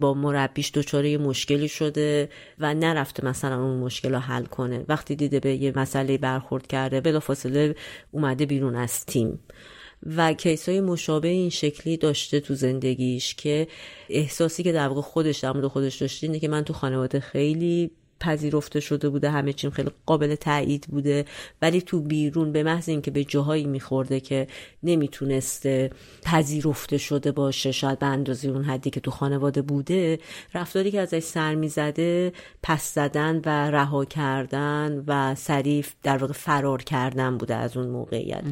با 0.00 0.14
مربیش 0.14 0.70
دچار 0.74 1.04
یه 1.04 1.18
مشکلی 1.18 1.68
شده 1.68 2.28
و 2.58 2.74
نرفته 2.74 3.24
مثلا 3.24 3.62
اون 3.62 3.78
مشکل 3.78 4.12
رو 4.12 4.18
حل 4.18 4.44
کنه. 4.44 4.84
وقتی 4.88 5.16
دیده 5.16 5.40
به 5.40 5.54
یه 5.54 5.72
مسئله 5.76 6.18
برخورد 6.18 6.66
کرده 6.66 7.00
بلافاصله 7.00 7.74
اومده 8.10 8.46
بیرون 8.46 8.76
از 8.76 9.06
تیم. 9.06 9.38
و 10.16 10.32
کیس 10.32 10.68
های 10.68 10.80
مشابه 10.80 11.28
این 11.28 11.50
شکلی 11.50 11.96
داشته 11.96 12.40
تو 12.40 12.54
زندگیش 12.54 13.34
که 13.34 13.68
احساسی 14.08 14.62
که 14.62 14.72
در 14.72 14.88
واقع 14.88 15.00
خودش 15.00 15.38
در 15.38 15.52
مورد 15.52 15.66
خودش 15.66 15.96
داشته 15.96 16.26
اینه 16.26 16.38
که 16.38 16.48
من 16.48 16.64
تو 16.64 16.72
خانواده 16.72 17.20
خیلی 17.20 17.90
پذیرفته 18.20 18.80
شده 18.80 19.08
بوده 19.08 19.30
همه 19.30 19.52
چیم 19.52 19.70
خیلی 19.70 19.90
قابل 20.06 20.34
تایید 20.34 20.86
بوده. 20.88 21.24
ولی 21.62 21.80
تو 21.80 22.00
بیرون 22.00 22.52
به 22.52 22.62
محض 22.62 22.88
اینکه 22.88 23.10
به 23.10 23.24
جاهایی 23.24 23.64
میخورده 23.64 24.20
که 24.20 24.46
نمی‌تونسته 24.82 25.90
پذیرفته 26.22 26.98
شده 26.98 27.32
باشه 27.32 27.72
شاید 27.72 27.98
به 27.98 28.06
اندازه 28.06 28.48
اون 28.48 28.64
حدی 28.64 28.90
که 28.90 29.00
تو 29.00 29.10
خانواده 29.10 29.62
بوده 29.62 30.18
رفتاری 30.54 30.90
که 30.90 31.00
ازش 31.00 31.22
سر 31.22 31.54
می‌زده 31.54 32.32
پس 32.62 32.94
زدن 32.94 33.36
و 33.44 33.70
رها 33.70 34.04
کردن 34.04 35.04
و 35.06 35.34
سریف 35.34 35.94
در 36.02 36.16
واقع 36.16 36.32
فرار 36.32 36.82
کردن 36.82 37.38
بوده 37.38 37.54
از 37.54 37.76
اون 37.76 37.86
موقعیت. 37.86 38.42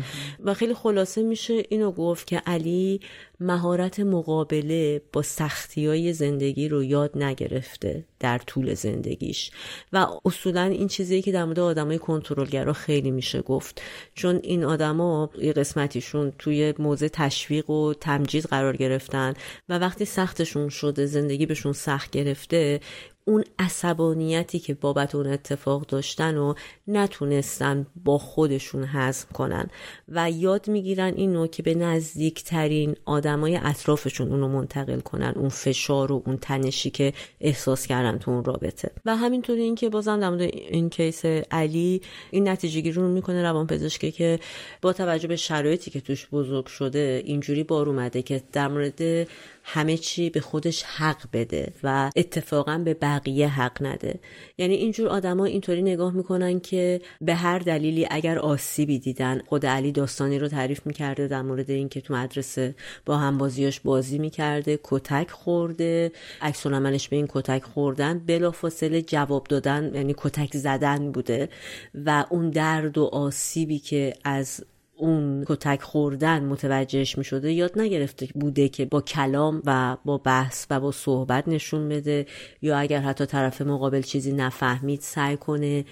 و 0.45 0.55
خیلی 0.55 0.75
خلاصه 0.75 1.23
میشه 1.23 1.63
اینو 1.69 1.93
گفت 1.93 2.27
که 2.27 2.43
علی 2.47 3.01
مهارت 3.43 4.01
مقابله 4.01 5.03
با 5.13 5.23
سختی 5.23 5.87
های 5.87 6.13
زندگی 6.13 6.69
رو 6.69 6.85
یاد 6.85 7.19
نگرفته 7.19 8.05
در 8.21 8.39
طول 8.39 8.75
زندگیش. 8.75 9.51
و 9.93 10.07
اصولا 10.25 10.63
این 10.63 10.89
چیزی 10.89 11.23
که 11.23 11.33
در 11.33 11.45
مورد 11.45 11.59
آدمای 11.59 11.99
کنترلگرا 11.99 12.73
خیلی 12.73 13.11
میشه 13.11 13.43
گفت. 13.43 13.83
چون 14.15 14.41
این 14.43 14.65
آدما 14.65 15.31
یه 15.39 15.53
قسمتیشون 15.53 16.33
توی 16.39 16.75
موضع 16.79 17.09
تشویق 17.09 17.71
و 17.71 17.95
تمجید 17.95 18.45
قرار 18.45 18.77
گرفتن 18.77 19.35
و 19.69 19.79
وقتی 19.79 20.05
سختشون 20.05 20.69
شده 20.69 21.07
زندگی 21.07 21.47
بهشون 21.47 21.73
سخت 21.73 22.11
گرفته 22.11 22.81
اون 23.25 23.45
عصبانیتی 23.59 24.59
که 24.59 24.75
بابت 24.75 25.15
اون 25.15 25.27
اتفاق 25.27 25.87
داشتن 25.87 26.37
و 26.37 26.55
نتونستن 26.89 27.87
با 28.05 28.19
خودشون 28.19 28.85
هضم 28.85 29.29
کنن. 29.33 29.71
و 30.09 30.31
یاد 30.31 30.69
می‌گیرن 30.69 31.15
اینو 31.17 31.47
که 31.47 31.63
به 31.63 31.75
نزدیکترین 31.75 32.97
آدمای 33.05 33.57
اطرافشون 33.57 34.29
اونو 34.29 34.49
منتقل 34.49 35.01
کنن. 35.01 35.33
اون 35.37 35.49
فشار 35.49 36.13
و 36.13 36.23
اون 36.27 36.37
تنشی 36.37 36.91
که 36.91 37.13
احساس 37.41 37.87
کردن 37.87 38.19
تو 38.19 38.31
اون 38.31 38.45
رابطه. 38.45 38.91
و 39.05 39.17
همینطوری 39.17 39.63
اینکه 39.63 39.89
بازم 39.89 40.21
در 40.21 40.51
این 40.53 40.91
کیس 40.91 41.25
علی 41.51 42.01
این 42.31 42.49
نتیجه 42.49 42.81
گیری 42.81 42.95
رو 42.95 43.09
می‌کنه 43.09 43.43
روان 43.43 43.67
پزشکی 43.67 44.11
که 44.11 44.39
با 44.83 44.93
توجه 44.93 45.29
به 45.29 45.37
شرایطی 45.37 45.91
که 45.91 46.01
توش 46.01 46.27
بزرگ 46.33 46.67
شده 46.67 47.23
اینجوری 47.25 47.63
بار 47.63 47.89
اومده 47.89 48.23
که 48.23 48.43
در 48.53 48.69
مورد 48.69 49.29
همه 49.65 49.97
چی 49.97 50.31
به 50.31 50.41
خودش 50.41 50.83
حق 50.83 51.23
بده 51.33 51.73
و 51.83 52.11
اتفاقا 52.17 52.79
به 52.79 52.95
بقیه 52.95 53.49
حق 53.49 53.83
نده. 53.83 54.21
یعنی 54.59 54.75
اینجور 54.75 55.09
آدما 55.09 55.45
اینطوری 55.45 55.83
نگاه 55.83 56.13
می‌کنن 56.13 56.61
که 56.61 57.01
به 57.21 57.35
هر 57.35 57.59
دلیلی 57.59 58.07
اگر 58.11 58.39
آسیبی 58.39 58.99
دیدن 58.99 59.43
خود 59.47 59.67
علی 59.67 59.93
داستانی 59.93 60.39
رو 60.39 60.49
تعریف 60.49 60.87
می‌کرده 60.87 61.29
در 61.29 61.43
مورد 61.43 61.71
اینکه 61.71 62.01
تو 62.01 62.15
مدرسه 62.15 62.75
با 63.07 63.17
هم 63.17 63.39
بازیاش 63.39 63.81
بازی 63.81 64.19
می‌کرده 64.19 64.79
کتک 64.83 65.31
خورده. 65.31 66.13
عکس 66.43 66.67
به 66.67 67.17
این 67.17 67.29
کتک 67.29 67.63
خوردن 67.63 68.19
بلافاصله 68.19 69.03
جواب 69.03 69.47
دادن 69.47 69.91
یعنی 69.95 70.15
کتک 70.19 70.57
زدن 70.57 71.13
بوده 71.13 71.49
و 71.95 72.25
اون 72.31 72.51
درد 72.51 72.99
و 72.99 73.05
آسیبی 73.05 73.79
که 73.79 74.15
از 74.25 74.65
اون 74.97 75.45
کتک 75.47 75.83
خوردن 75.83 76.45
متوجهش 76.45 77.19
می 77.19 77.25
شده 77.25 77.53
یاد 77.53 77.79
نگرفته 77.79 78.29
بوده 78.35 78.69
که 78.69 78.85
با 78.85 79.01
کلام 79.01 79.63
و 79.67 79.97
با 80.05 80.19
بحث 80.19 80.67
و 80.71 80.81
با 80.81 80.93
صحبت 80.93 81.49
نشون 81.49 81.89
بده 81.89 82.27
یا 82.63 82.79
اگر 82.79 83.01
حتی 83.01 83.27
طرف 83.27 83.63
مقابل 83.63 84.03
چیزی 84.03 84.33
نفهمید 84.33 85.01
سعی 85.01 85.37
کنه 85.37 85.85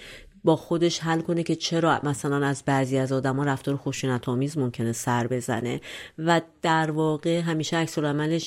با 0.43 0.55
خودش 0.55 0.99
حل 0.99 1.21
کنه 1.21 1.43
که 1.43 1.55
چرا 1.55 1.99
مثلا 2.03 2.45
از 2.45 2.63
بعضی 2.65 2.97
از 2.97 3.11
آدما 3.11 3.43
رفتار 3.43 3.77
خشونت 3.77 4.29
آمیز 4.29 4.57
ممکنه 4.57 4.91
سر 4.91 5.27
بزنه. 5.27 5.81
و 6.17 6.41
در 6.61 6.91
واقع 6.91 7.39
همیشه 7.39 7.77
عکس 7.77 7.97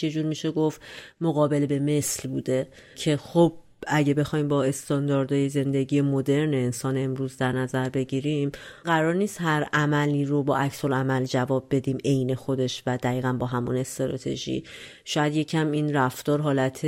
یه 0.02 0.10
جور 0.10 0.24
میشه 0.24 0.50
گفت 0.50 0.80
مقابل 1.20 1.66
به 1.66 1.78
مثل 1.78 2.28
بوده 2.28 2.68
که 2.96 3.16
خب 3.16 3.52
اگه 3.88 4.14
بخوایم 4.14 4.48
با 4.48 4.64
استانداردهای 4.64 5.48
زندگی 5.48 6.00
مدرن 6.00 6.54
انسان 6.54 6.96
امروز 6.96 7.36
در 7.36 7.52
نظر 7.52 7.88
بگیریم 7.88 8.52
قرار 8.84 9.14
نیست 9.14 9.40
هر 9.40 9.68
عملی 9.72 10.24
رو 10.24 10.42
با 10.42 10.56
عکس 10.56 10.84
عمل 10.84 11.24
جواب 11.24 11.66
بدیم 11.70 11.98
عین 12.04 12.34
خودش 12.34 12.82
و 12.86 12.96
دقیقا 12.96 13.32
با 13.32 13.46
همون 13.46 13.76
استراتژی. 13.76 14.64
شاید 15.04 15.36
یکم 15.36 15.70
این 15.70 15.94
رفتار 15.94 16.40
حالت 16.40 16.86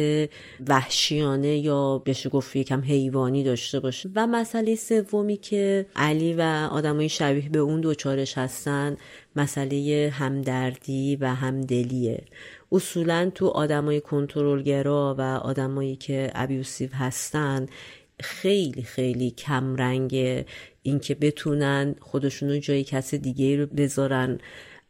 وحشیانه 0.69 1.59
یا 1.59 2.03
بشه 2.07 2.29
گفت 2.29 2.57
یکم 2.57 2.81
حیوانی 2.81 3.45
داشته 3.45 3.81
باشه. 3.81 4.11
و 4.15 4.27
مسئله 4.27 4.75
سومی 4.75 5.37
که 5.37 5.87
علی 5.97 6.35
و 6.35 6.41
آدمای 6.73 7.09
شبیه 7.09 7.49
به 7.49 7.59
اون 7.59 7.81
دوچارش 7.81 8.39
هستن 8.39 8.97
مسئله 9.37 10.11
همدردی 10.15 11.17
و 11.17 11.35
همدلیه. 11.35 12.25
اصولا 12.73 13.31
تو 13.35 13.47
آدمای 13.47 14.01
کنترلگرا 14.01 15.15
و 15.19 15.21
آدمایی 15.23 15.97
که 15.97 16.31
ابیوسیو 16.35 16.91
هستن 16.93 17.67
خیلی 18.21 18.83
خیلی 18.83 19.31
کم 19.31 19.77
رنگ 19.77 20.45
اینکه 20.83 21.15
بتونن 21.15 21.95
خودشونو 22.01 22.59
جای 22.59 22.85
کس 22.85 23.15
دیگه 23.15 23.57
رو 23.57 23.67
بذارن 23.67 24.39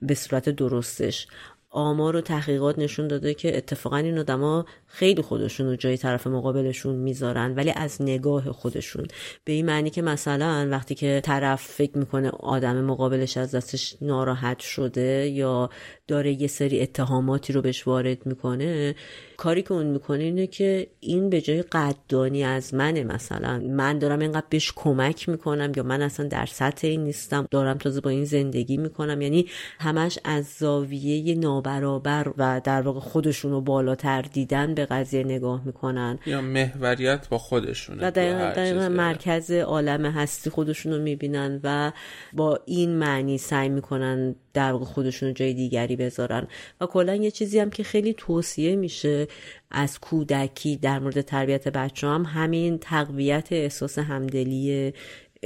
به 0.03 0.15
صورت 0.15 0.49
درستش. 0.49 1.27
آمار 1.71 2.17
و 2.17 2.21
تحقیقات 2.21 2.79
نشون 2.79 3.09
داده 3.09 3.35
که 3.35 3.57
اتفاقا 3.57 3.97
این 3.97 4.19
آدما 4.19 4.67
خیلی 4.99 5.23
خودشون 5.23 5.67
رو 5.67 5.77
جای 5.77 5.97
طرف 5.97 6.27
مقابلشون 6.27 6.95
می‌ذارن 6.97 7.55
ولی 7.55 7.71
از 7.71 8.03
نگاه 8.03 8.53
خودشون. 8.53 9.07
به 9.45 9.53
این 9.53 9.67
معنی 9.67 9.91
که 9.91 10.03
مثلا 10.03 10.69
وقتی 10.71 10.95
که 10.95 11.21
طرف 11.25 11.63
فکر 11.63 11.99
می‌کنه 11.99 12.31
آدم 12.31 12.85
مقابلش 12.85 13.37
از 13.37 13.55
دستش 13.55 13.97
ناراحت 14.01 14.59
شده 14.59 15.29
یا 15.29 15.71
داره 16.09 16.43
یه 16.43 16.47
سری 16.47 16.81
اتهاماتی 16.81 17.53
رو 17.53 17.63
بهش 17.63 17.87
وارد 17.87 18.27
می‌کنه 18.27 18.95
کاری 19.37 19.63
که 19.63 19.73
اون 19.73 19.87
می‌کنه 19.87 20.25
اینه 20.25 20.47
که 20.47 20.87
این 21.01 21.31
به 21.31 21.41
جای 21.41 21.63
قدردانی 21.63 22.45
از 22.45 22.75
منه 22.75 23.05
مثلا. 23.05 23.59
من 23.59 23.99
دارم 23.99 24.19
اینقدر 24.19 24.47
بهش 24.51 24.73
کمک 24.77 25.29
می‌کنم 25.29 25.73
یا 25.77 25.83
من 25.83 26.03
اصلا 26.03 26.29
در 26.29 26.47
سطح 26.47 26.89
این 26.89 27.05
نیستم 27.05 27.47
دارم 27.51 27.79
تازه 27.79 28.01
با 28.01 28.11
این 28.11 28.25
زندگی 28.25 28.77
می‌کنم. 28.77 29.21
یعنی 29.23 29.47
همش 29.79 30.19
از 30.25 30.47
زاویه 30.59 31.35
نابرابر 31.35 32.33
و 32.39 32.61
در 32.65 32.83
واقع 32.83 33.01
خودشون 33.01 33.51
رو 33.53 33.61
بالاتر 33.61 34.23
دیدن 34.23 34.75
به 34.75 34.86
قضیه 34.91 35.25
نگاه 35.25 35.63
می‌کنن. 35.65 36.19
یا 36.27 36.41
محوریت 36.41 37.29
با 37.29 37.39
خودشونه 37.39 38.07
و 38.07 38.11
دقیقا, 38.11 38.89
مرکز 38.89 39.51
عالم 39.51 40.07
هستی 40.07 40.51
خودشون 40.51 40.93
رو 40.93 40.99
می‌بینن 40.99 41.61
و 41.65 41.93
با 42.33 42.61
این 42.67 42.91
معنی 42.91 43.39
سعی 43.39 43.69
می‌کنن 43.69 44.35
در 44.55 44.73
خودشون 44.73 45.29
رو 45.29 45.35
جای 45.35 45.55
دیگری 45.55 45.97
بذارن. 45.97 46.47
و 46.81 46.87
کلا 46.87 47.15
یه 47.15 47.31
چیزی 47.31 47.59
هم 47.59 47.71
که 47.71 47.83
خیلی 47.83 48.15
توصیه 48.15 48.77
میشه 48.77 49.27
از 49.71 50.01
کودکی 50.01 50.77
در 50.77 50.99
مورد 50.99 51.21
تربیت 51.21 51.69
بچه 51.69 52.07
هم 52.07 52.23
همین 52.23 52.79
تقویت 52.79 53.49
احساس 53.51 53.99
همدلی 53.99 54.93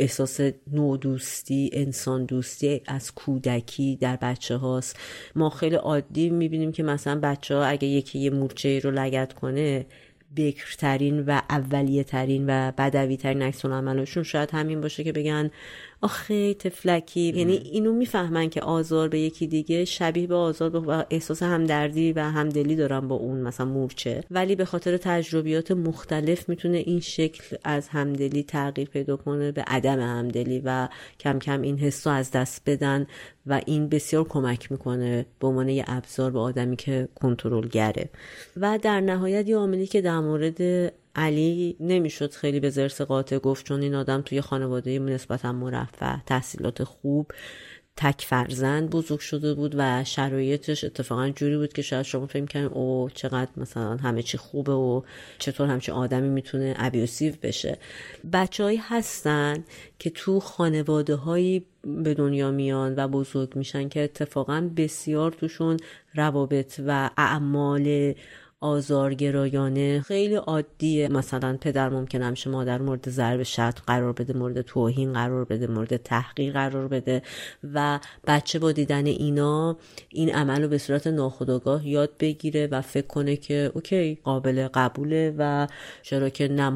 احساس 0.01 0.41
نودوستی 0.73 1.71
انسان 1.73 2.25
دوستی 2.25 2.83
از 2.87 3.15
کودکی 3.15 3.99
در 4.01 4.17
بچه 4.17 4.57
هاست 4.57 4.99
ما 5.35 5.51
خیلی 5.51 5.77
عادی 5.77 6.31
می‌بینیم 6.31 6.73
که 6.73 6.83
مثلا 6.83 7.21
بچه 7.21 7.55
ها 7.55 7.65
اگه 7.65 7.89
یکی 7.89 8.19
یه 8.19 8.31
مورچه 8.31 8.79
رو 8.79 8.91
لگت 8.91 9.33
کنه 9.33 9.87
بکرترین 10.37 11.21
و 11.21 11.41
اولیه 11.51 12.05
ترین 12.05 12.45
و 12.49 12.73
بدوی 12.79 13.17
ترین 13.17 13.43
عکس 13.43 13.67
شاید 14.23 14.51
همین 14.51 14.81
باشه 14.81 15.05
که 15.05 15.13
بگن 15.13 15.51
آخه 16.03 16.55
تفلکی. 16.55 17.21
یعنی 17.21 17.53
اینو 17.53 17.93
می‌فهمن 17.93 18.49
که 18.49 18.61
آزار 18.61 19.09
به 19.09 19.21
یکی 19.21 19.47
دیگه 19.47 19.85
شبیه 19.85 20.27
به 20.27 20.35
آزار 20.35 20.71
به 20.71 21.07
احساس 21.11 21.43
همدردی 21.43 22.13
و 22.13 22.21
همدلی 22.21 22.77
دارن 22.77 23.09
با 23.09 23.15
اون 23.15 23.41
مثلا 23.41 23.67
مورچه. 23.67 24.25
ولی 24.31 24.57
به 24.57 24.65
خاطر 24.65 24.97
تجربیات 24.97 25.71
مختلف 25.71 26.49
می‌تونه 26.49 26.77
این 26.77 27.01
شکل 27.01 27.57
از 27.65 27.89
همدلی 27.89 28.43
تغییر 28.43 28.89
پیدا 28.89 29.17
کنه 29.17 29.53
به 29.53 29.63
عدم 29.67 30.01
همدلی 30.01 30.63
و 30.65 30.89
کم 31.21 31.39
کم 31.39 31.63
این 31.63 31.79
حس 31.79 32.07
از 32.07 32.31
دست 32.31 32.63
بدن 32.67 33.07
و 33.47 33.61
این 33.67 33.89
بسیار 33.89 34.25
کمک 34.25 34.73
می‌کنه 34.73 35.27
به 35.41 35.47
عنوان 35.47 35.69
یه 35.69 35.85
ابزار 35.87 36.31
به 36.31 36.39
آدمی 36.39 36.77
که 36.77 37.09
کنترلگره. 37.15 38.11
و 38.57 38.79
در 38.83 39.01
نهایت 39.01 39.49
یه 39.49 39.57
عاملی 39.57 39.87
که 39.87 40.01
در 40.01 40.21
مورد 40.21 40.93
علی 41.17 41.77
نمی‌شد 41.81 42.33
خیلی 42.33 42.61
به 42.61 42.71
زرس 42.71 43.01
قاطع 43.01 43.39
گفت 43.39 43.67
چون 43.67 43.83
این 43.83 43.95
آدم 43.95 44.23
توی 44.23 44.41
خانواده 44.41 44.99
نسبتا 44.99 45.53
مرفع 45.53 46.17
تحصیلات 46.27 46.85
خوب 46.85 47.33
تک 47.97 48.25
فرزند 48.29 48.91
بزرگ 48.91 49.21
شده 49.21 49.55
بود 49.55 49.75
و 49.79 50.05
شرایطش 50.05 50.85
اتفاقا 50.85 51.29
جوری 51.29 51.57
بود 51.57 51.73
که 51.73 51.83
شاید 51.83 52.03
شما 52.03 52.27
فکر 52.27 52.45
کنید 52.45 52.73
او 52.73 53.11
چقدر 53.15 53.51
مثلا 53.57 53.97
همه 53.97 54.23
چی 54.23 54.39
خوبه 54.39 54.73
و 54.73 55.03
چطور 55.39 55.69
همچین 55.69 55.95
آدمی 55.95 56.29
می‌تونه 56.29 56.75
ابیوسیو 56.79 57.35
بشه. 57.43 57.79
بچههایی 58.33 58.81
هستن 58.83 59.65
که 59.99 60.11
تو 60.11 60.41
خانواده 60.41 61.15
هایی 61.15 61.67
به 61.85 62.15
دنیا 62.15 62.51
میان 62.51 62.95
و 62.97 63.09
بزرگ 63.09 63.57
میشن 63.57 63.89
که 63.89 64.05
اتفاقا 64.05 64.71
بسیار 64.77 65.33
توشون 65.33 65.77
روابط 66.15 66.81
و 66.87 67.11
اعمال 67.17 68.15
آزارگرایانه 68.61 70.01
خیلی 70.01 70.35
عادیه. 70.35 71.09
مثلا 71.09 71.59
پدر 71.61 71.89
ممکن 71.89 72.23
همشه 72.23 72.51
مادر 72.51 72.79
مورد 72.79 73.11
ضرب 73.11 73.43
شد 73.43 73.75
قرار 73.87 74.13
بده 74.13 74.33
مورد 74.33 74.61
توهین 74.61 75.13
قرار 75.13 75.45
بده 75.45 75.67
مورد 75.67 75.97
تحقیر 75.97 76.53
قرار 76.53 76.89
بده 76.89 77.23
و 77.75 78.01
بچه 78.27 78.59
با 78.59 78.73
دیدن 78.73 79.07
اینا 79.07 79.77
این 80.09 80.35
عمل 80.35 80.63
رو 80.63 80.69
به 80.69 80.79
صورت 80.79 81.07
ناخودآگاه 81.07 81.89
یاد 81.89 82.11
بگیره 82.21 82.67
و 82.67 82.81
فکر 82.81 83.07
کنه 83.07 83.37
که 83.37 83.71
اوکی 83.75 84.19
قابل 84.25 84.69
قبوله 84.75 85.35
و 85.39 85.67
چرا 86.03 86.29
که 86.29 86.49
نه 86.49 86.71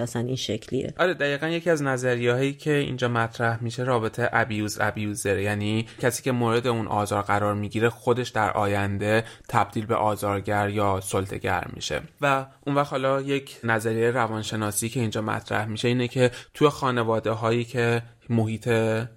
اصلا 0.00 0.22
این 0.22 0.36
شکلیه. 0.36 0.94
آره 0.98 1.14
دقیقا 1.14 1.48
یکی 1.48 1.70
از 1.70 1.82
نظریه 1.82 2.32
هایی 2.32 2.52
که 2.52 2.72
اینجا 2.72 3.08
مطرح 3.08 3.62
میشه 3.62 3.82
رابطه 3.82 4.28
ابیوز 4.32 4.78
ابیوزر 4.80 5.38
یعنی 5.38 5.86
کسی 6.00 6.22
که 6.22 6.32
مورد 6.32 6.66
اون 6.66 6.86
آزار 6.86 7.22
قرار 7.22 7.54
می‌گیره 7.54 7.88
خودش 7.88 8.28
در 8.28 8.50
آینده 8.50 9.24
تبدیل 9.48 9.86
به 9.86 9.94
آزارگر 9.94 10.68
یا 10.68 11.00
سلطگر 11.18 11.64
میشه. 11.72 12.02
و 12.20 12.46
اون 12.66 12.76
وقت 12.76 12.90
حالا 12.90 13.20
یک 13.20 13.56
نظریه 13.64 14.10
روانشناسی 14.10 14.88
که 14.88 15.00
اینجا 15.00 15.22
مطرح 15.22 15.66
میشه 15.66 15.88
اینه 15.88 16.08
که 16.08 16.30
توی 16.54 16.68
خانواده 16.68 17.30
هایی 17.30 17.64
که 17.64 18.02
محیط 18.30 18.68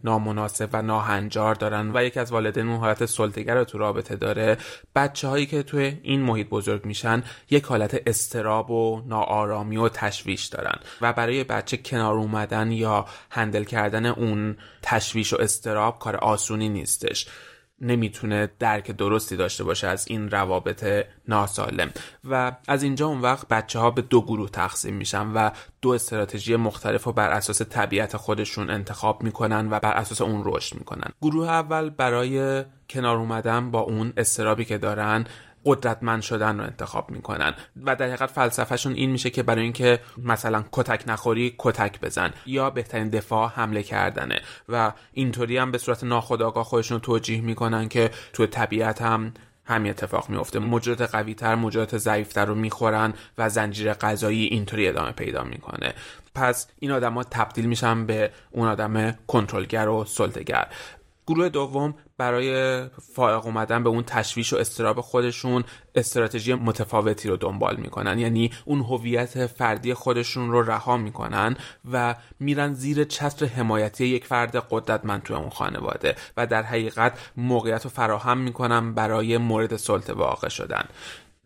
نامناسب 0.03 0.69
و 0.73 0.81
ناهنجار 0.81 1.55
دارن 1.55 1.91
و 1.93 2.03
یکی 2.03 2.19
از 2.19 2.31
والدین 2.31 2.67
اون 2.67 2.79
حالت 2.79 3.05
سلطگر 3.05 3.55
رو 3.55 3.63
تو 3.63 3.77
رابطه 3.77 4.15
داره 4.15 4.57
بچه 4.95 5.27
هایی 5.27 5.45
که 5.45 5.63
توی 5.63 5.99
این 6.03 6.21
محیط 6.21 6.49
بزرگ 6.49 6.85
میشن 6.85 7.23
یک 7.49 7.63
حالت 7.63 8.01
استراب 8.07 8.71
و 8.71 9.01
ناآرامی 9.07 9.77
و 9.77 9.89
تشویش 9.89 10.45
دارن. 10.45 10.79
و 11.01 11.13
برای 11.13 11.43
بچه 11.43 11.77
کنار 11.77 12.13
اومدن 12.13 12.71
یا 12.71 13.05
هندل 13.29 13.63
کردن 13.63 14.05
اون 14.05 14.57
تشویش 14.81 15.33
و 15.33 15.37
استراب 15.41 15.99
کار 15.99 16.15
آسونی 16.15 16.69
نیستش. 16.69 17.27
نمی‌تونه 17.81 18.49
درک 18.59 18.91
درستی 18.91 19.35
داشته 19.37 19.63
باشه 19.63 19.87
از 19.87 20.07
این 20.07 20.31
روابط 20.31 21.05
ناسالم. 21.27 21.91
و 22.29 22.51
از 22.67 22.83
اینجا 22.83 23.07
اون 23.07 23.21
وقت 23.21 23.47
بچه 23.47 23.79
ها 23.79 23.91
به 23.91 24.01
دو 24.01 24.21
گروه 24.21 24.49
تقسیم 24.49 24.95
میشن 24.95 25.27
و 25.27 25.49
دو 25.81 25.89
استراتژی 25.89 26.55
مختلف 26.55 27.03
رو 27.03 27.11
بر 27.11 27.29
اساس 27.29 27.61
طبیعت 27.61 28.17
خودشون 28.17 28.69
انتخاب 28.69 29.23
می‌کنن 29.23 29.67
و 29.71 29.79
بر 29.79 29.93
اساس 29.93 30.21
اون 30.21 30.41
رشد 30.45 30.77
می‌کنن. 30.77 31.11
گروه 31.21 31.49
اول 31.49 31.89
برای 31.89 32.63
کنار 32.89 33.17
اومدن 33.17 33.71
با 33.71 33.79
اون 33.79 34.13
استرابی 34.17 34.65
که 34.65 34.77
دارن 34.77 35.25
قدرتمند 35.65 36.21
شدن 36.21 36.57
رو 36.57 36.63
انتخاب 36.63 37.11
می‌کنن. 37.11 37.53
و 37.85 37.95
در 37.95 38.05
حقیقت 38.05 38.31
فلسفهشون 38.31 38.93
این 38.93 39.09
میشه 39.09 39.29
که 39.29 39.43
برای 39.43 39.63
اینکه 39.63 39.99
مثلا 40.17 40.63
کتک 40.71 41.03
نخوری 41.07 41.55
کتک 41.57 41.99
بزن 41.99 42.33
یا 42.45 42.69
بهترین 42.69 43.09
دفاع 43.09 43.49
حمله 43.49 43.83
کردنه. 43.83 44.41
و 44.69 44.91
اینطوری 45.13 45.57
هم 45.57 45.71
به 45.71 45.77
صورت 45.77 46.03
ناخودآگاه 46.03 46.63
خودشون 46.63 46.95
رو 46.95 47.01
توجیه 47.01 47.41
می‌کنن 47.41 47.89
که 47.89 48.11
تو 48.33 48.45
طبیعت 48.45 49.01
هم 49.01 49.33
همین 49.65 49.89
اتفاق 49.89 50.29
میفته 50.29 50.59
موجودات 50.59 51.11
قوی 51.11 51.33
تر 51.33 51.55
موجودات 51.55 51.97
ضعیفتر 51.97 52.45
رو 52.45 52.55
می‌خورن 52.55 53.13
و 53.37 53.49
زنجیره 53.49 53.93
غذایی 53.93 54.45
اینطوری 54.45 54.87
ادامه 54.87 55.11
پیدا 55.11 55.43
می‌کنه. 55.43 55.93
پس 56.35 56.67
این 56.79 56.91
آدما 56.91 57.23
تبدیل 57.23 57.65
میشن 57.65 58.05
به 58.05 58.31
اون 58.51 58.67
آدم 58.67 59.11
کنترلگر 59.27 59.87
و 59.87 60.05
سلطگر 60.05 60.67
گروه 61.33 61.49
دوم 61.49 61.93
برای 62.17 62.81
فائق 63.15 63.45
اومدن 63.45 63.83
به 63.83 63.89
اون 63.89 64.03
تشویش 64.03 64.53
و 64.53 64.57
استراب 64.57 65.01
خودشون 65.01 65.63
استراتژی 65.95 66.53
متفاوتی 66.53 67.29
رو 67.29 67.37
دنبال 67.37 67.75
می‌کنن. 67.75 68.19
یعنی 68.19 68.51
اون 68.65 68.79
هویت 68.79 69.45
فردی 69.47 69.93
خودشون 69.93 70.51
رو 70.51 70.61
رها 70.61 70.97
می‌کنن 70.97 71.55
و 71.91 72.15
میرن 72.39 72.73
زیر 72.73 73.03
چتر 73.03 73.45
حمایتی 73.45 74.05
یک 74.05 74.25
فرد 74.25 74.55
قدرتمند 74.69 75.23
توی 75.23 75.35
اون 75.35 75.49
خانواده 75.49 76.15
و 76.37 76.47
در 76.47 76.63
حقیقت 76.63 77.19
موقعیت 77.37 77.83
رو 77.83 77.89
فراهم 77.89 78.37
می‌کنن 78.37 78.93
برای 78.93 79.37
مورد 79.37 79.75
سلطه 79.75 80.13
واقع 80.13 80.49
شدن. 80.49 80.85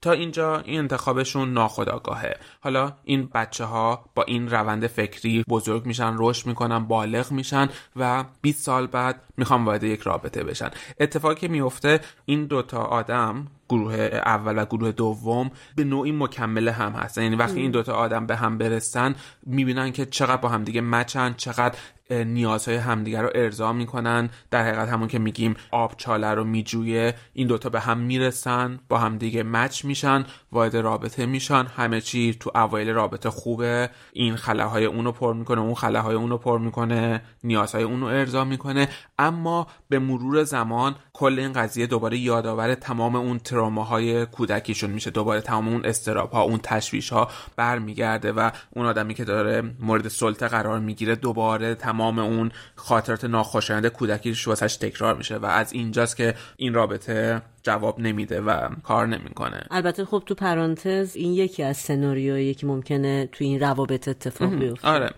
تا 0.05 0.11
اینجا 0.11 0.59
این 0.59 0.79
انتخابشون 0.79 1.53
ناخداگاهه 1.53 2.35
حالا 2.61 2.93
این 3.03 3.29
بچه 3.33 3.65
ها 3.65 4.05
با 4.15 4.23
این 4.23 4.49
روند 4.49 4.87
فکری 4.87 5.43
بزرگ 5.49 5.85
میشن 5.85 6.15
رشد 6.17 6.47
می‌کنن 6.47 6.79
بالغ 6.79 7.31
میشن 7.31 7.69
و 7.95 8.25
20 8.41 8.63
سال 8.63 8.87
بعد 8.87 9.21
می‌خوان 9.37 9.65
وارد 9.65 9.83
یک 9.83 10.01
رابطه 10.01 10.43
بشن. 10.43 10.69
اتفاقی 10.99 11.35
که 11.35 11.47
میفته 11.47 11.99
این 12.25 12.45
دوتا 12.45 12.83
آدم 12.83 13.47
گروه 13.69 13.93
اول 14.25 14.61
و 14.61 14.65
گروه 14.65 14.91
دوم 14.91 15.51
به 15.75 15.83
نوعی 15.83 16.11
مکمل 16.11 16.67
هم 16.67 16.91
هستن. 16.91 17.23
یعنی 17.23 17.35
وقتی 17.35 17.59
این 17.59 17.71
دوتا 17.71 17.93
آدم 17.93 18.25
به 18.25 18.35
هم 18.35 18.57
برسن 18.57 19.15
می‌بینن 19.45 19.91
که 19.91 20.05
چقدر 20.05 20.37
با 20.37 20.49
همدیگه 20.49 20.81
مچن 20.81 21.33
چقدر 21.33 21.77
نیازهای 22.09 22.77
همدیگه 22.77 23.21
رو 23.21 23.29
ارضا 23.35 23.73
می‌کنن. 23.73 24.29
در 24.51 24.63
حقیقت 24.63 24.89
همون 24.89 25.07
که 25.07 25.19
میگیم 25.19 25.55
آب 25.71 25.93
چاله 25.97 26.33
رو 26.33 26.43
میجویه 26.43 27.15
این 27.33 27.47
دوتا 27.47 27.69
به 27.69 27.79
هم 27.79 27.97
می‌رسن 27.97 28.79
با 28.89 28.97
همدیگه 28.97 29.43
مچ 29.43 29.85
میشن 29.85 30.25
وارد 30.51 30.77
رابطه 30.77 31.25
میشن 31.25 31.65
همه 31.65 32.01
چی 32.01 32.37
تو 32.39 32.51
اوایل 32.55 32.89
رابطه 32.89 33.29
خوبه. 33.29 33.89
این 34.13 34.35
خلاهای 34.35 34.85
اونو 34.85 35.11
پر 35.11 35.33
می‌کنه 35.33 35.61
اون 35.61 35.73
خلاهای 35.73 36.15
اونو 36.15 36.37
پر 36.37 36.59
می‌کنه 36.59 37.21
نیازهای 37.43 37.83
اونو 37.83 38.05
ارضا 38.05 38.43
می‌کنه. 38.43 38.89
اما 39.19 39.67
به 39.89 39.99
مرور 39.99 40.43
زمان 40.43 40.95
کل 41.13 41.39
این 41.39 41.53
قضیه 41.53 41.87
دوباره 41.87 42.17
یادآور 42.17 42.75
تمام 42.75 43.15
اون 43.15 43.39
تراماهای 43.39 44.25
کودکیشون 44.25 44.89
میشه. 44.89 45.11
دوباره 45.11 45.41
تمام 45.41 45.67
اون 45.67 45.85
استراب 45.85 46.31
ها 46.31 46.41
اون 46.41 46.59
تشویش 46.63 47.09
ها 47.09 47.29
برمیگرده 47.55 48.31
و 48.31 48.49
اون 48.75 48.85
آدمی 48.85 49.13
که 49.13 49.23
داره 49.23 49.63
مورد 49.79 50.07
سلطه 50.07 50.47
قرار 50.47 50.79
می‌گیره 50.79 51.15
دوباره 51.15 51.75
اون 52.01 52.51
خاطرات 52.75 53.25
ناخوشایند 53.25 53.87
کودکیش 53.87 54.47
واسش 54.47 54.75
تکرار 54.75 55.15
میشه 55.15 55.37
و 55.37 55.45
از 55.45 55.73
اینجاست 55.73 56.17
که 56.17 56.35
این 56.57 56.73
رابطه 56.73 57.41
جواب 57.65 57.99
نمیده 57.99 58.41
و 58.41 58.69
کار 58.83 59.07
نمی‌کنه. 59.07 59.67
البته 59.71 60.05
خب 60.05 60.23
تو 60.25 60.35
پرانتز 60.35 61.15
این 61.15 61.33
یکی 61.33 61.63
از 61.63 61.77
سناریوهایی 61.77 62.53
که 62.53 62.67
ممکنه 62.67 63.29
تو 63.31 63.43
این 63.43 63.59
روابط 63.59 64.07
اتفاق 64.07 64.55
بیفته. 64.55 64.87
آره. 64.87 65.11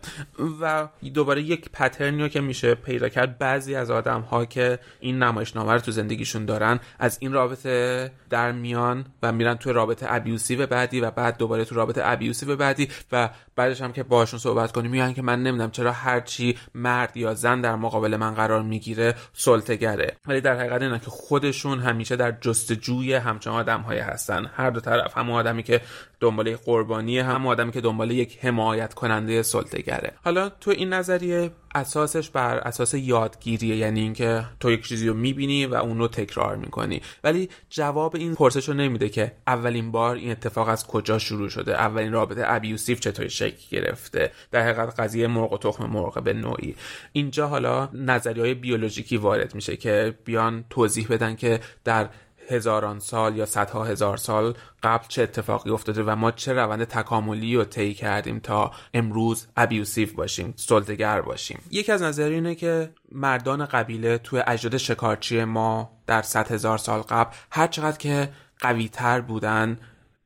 و 0.61 0.87
دوباره 1.13 1.41
یک 1.41 1.69
پترنی 1.73 2.29
که 2.29 2.41
میشه 2.41 2.75
پیدا 2.75 3.09
کرد 3.09 3.37
بعضی 3.37 3.75
از 3.75 3.91
آدم 3.91 4.21
ها 4.21 4.45
که 4.45 4.79
این 4.99 5.23
نمایشنامه 5.23 5.73
رو 5.73 5.79
تو 5.79 5.91
زندگیشون 5.91 6.45
دارن 6.45 6.79
از 6.99 7.17
این 7.21 7.33
رابطه 7.33 8.11
در 8.29 8.51
میان 8.51 9.05
و 9.23 9.31
میرن 9.31 9.55
تو 9.55 9.73
رابطه 9.73 10.05
ابیوسیو 10.09 10.67
بعدی 10.67 10.99
و 10.99 11.11
بعد 11.11 11.37
دوباره 11.37 11.65
تو 11.65 11.75
رابطه 11.75 12.01
ابیوسیو 12.03 12.55
بعدی 12.55 12.87
و 13.11 13.29
بعدش 13.55 13.81
هم 13.81 13.93
که 13.93 14.03
باشون 14.03 14.39
صحبت 14.39 14.71
کنیم 14.71 14.91
میگن 14.91 15.13
که 15.13 15.21
من 15.21 15.43
نمی‌دونم 15.43 15.71
چرا 15.71 15.91
هرچی 15.91 16.57
مرد 16.75 17.17
یا 17.17 17.33
زن 17.33 17.61
در 17.61 17.75
مقابل 17.75 18.15
من 18.15 18.33
قرار 18.33 18.61
می‌گیره 18.63 19.15
سلطگره 19.33 20.17
ولی 20.27 20.41
در 20.41 20.59
حقیقت 20.59 20.81
اینه 20.81 20.99
که 20.99 21.09
خودشون 21.09 21.79
همیشه 21.79 22.15
در 22.15 22.31
جستجوی 22.41 23.13
همچون 23.13 23.53
آدم 23.53 23.81
های 23.81 23.99
هستن. 23.99 24.45
هر 24.55 24.69
دو 24.69 24.79
طرف 24.79 25.17
هم 25.17 25.31
آدمی 25.31 25.63
که 25.63 25.81
دنبال 26.19 26.55
قربانی 26.55 27.19
هم 27.19 27.47
آدمی 27.47 27.71
که 27.71 27.81
دنبال 27.81 28.11
یک 28.11 28.45
حمایت 28.45 28.93
کننده 28.93 29.43
سلطگره 29.43 30.13
حالا 30.23 30.49
تو 30.49 30.71
این 30.71 30.93
نظریه 30.93 31.51
اساسش 31.75 32.29
بر 32.29 32.57
اساس 32.57 32.93
یادگیریه 32.93 33.75
یعنی 33.75 33.99
اینکه 33.99 34.45
تو 34.59 34.71
یک 34.71 34.87
چیزی 34.87 35.07
رو 35.07 35.13
می‌بینی 35.13 35.65
و 35.65 35.75
اون 35.75 35.97
رو 35.97 36.07
تکرار 36.07 36.55
می‌کنی. 36.55 37.01
ولی 37.23 37.49
جواب 37.69 38.15
این 38.15 38.35
پرسش 38.35 38.67
رو 38.69 38.73
نمیده 38.73 39.09
که 39.09 39.31
اولین 39.47 39.91
بار 39.91 40.15
این 40.15 40.31
اتفاق 40.31 40.67
از 40.67 40.87
کجا 40.87 41.19
شروع 41.19 41.49
شده 41.49 41.73
اولین 41.73 42.11
رابطه 42.11 42.43
ابیوسیف 42.45 42.99
چطوری 42.99 43.29
شکل 43.29 43.77
گرفته 43.77 44.31
در 44.51 44.61
حقیقت 44.61 44.99
قضیه 44.99 45.27
مرغ 45.27 45.53
و 45.53 45.57
تخم 45.57 45.85
مرغ 45.85 46.23
به 46.23 46.33
نوعی. 46.33 46.75
اینجا 47.11 47.47
حالا 47.47 47.89
نظریه 47.93 48.43
های 48.43 48.53
بیولوژیکی 48.53 49.17
وارد 49.17 49.55
میشه 49.55 49.77
که 49.77 50.17
بیان 50.25 50.65
توضیح 50.69 51.07
بدن 51.09 51.35
که 51.35 51.59
در 51.83 52.09
هزاران 52.49 52.99
سال 52.99 53.37
یا 53.37 53.45
صدها 53.45 53.83
هزار 53.83 54.17
سال 54.17 54.53
قبل 54.83 55.05
چه 55.07 55.23
اتفاقی 55.23 55.69
افتاده 55.69 56.03
و 56.03 56.15
ما 56.15 56.31
چه 56.31 56.53
روند 56.53 56.83
تکاملی 56.83 57.55
رو 57.55 57.63
طی 57.63 57.93
کردیم 57.93 58.39
تا 58.39 58.71
امروز 58.93 59.47
ابیوسیو 59.57 60.09
باشیم 60.15 60.53
سلطگر 60.55 61.21
باشیم؟ 61.21 61.59
یکی 61.71 61.91
از 61.91 62.01
نظری 62.01 62.33
اینه 62.33 62.55
که 62.55 62.93
مردان 63.11 63.65
قبیله 63.65 64.17
توی 64.17 64.43
اجداد 64.47 64.77
شکارچی 64.77 65.43
ما 65.43 65.91
در 66.07 66.21
صد 66.21 66.51
هزار 66.51 66.77
سال 66.77 67.01
قبل 67.01 67.35
هر 67.51 67.67
چقدر 67.67 67.97
که 67.97 68.29
قویتر 68.59 69.21
بودن 69.21 69.77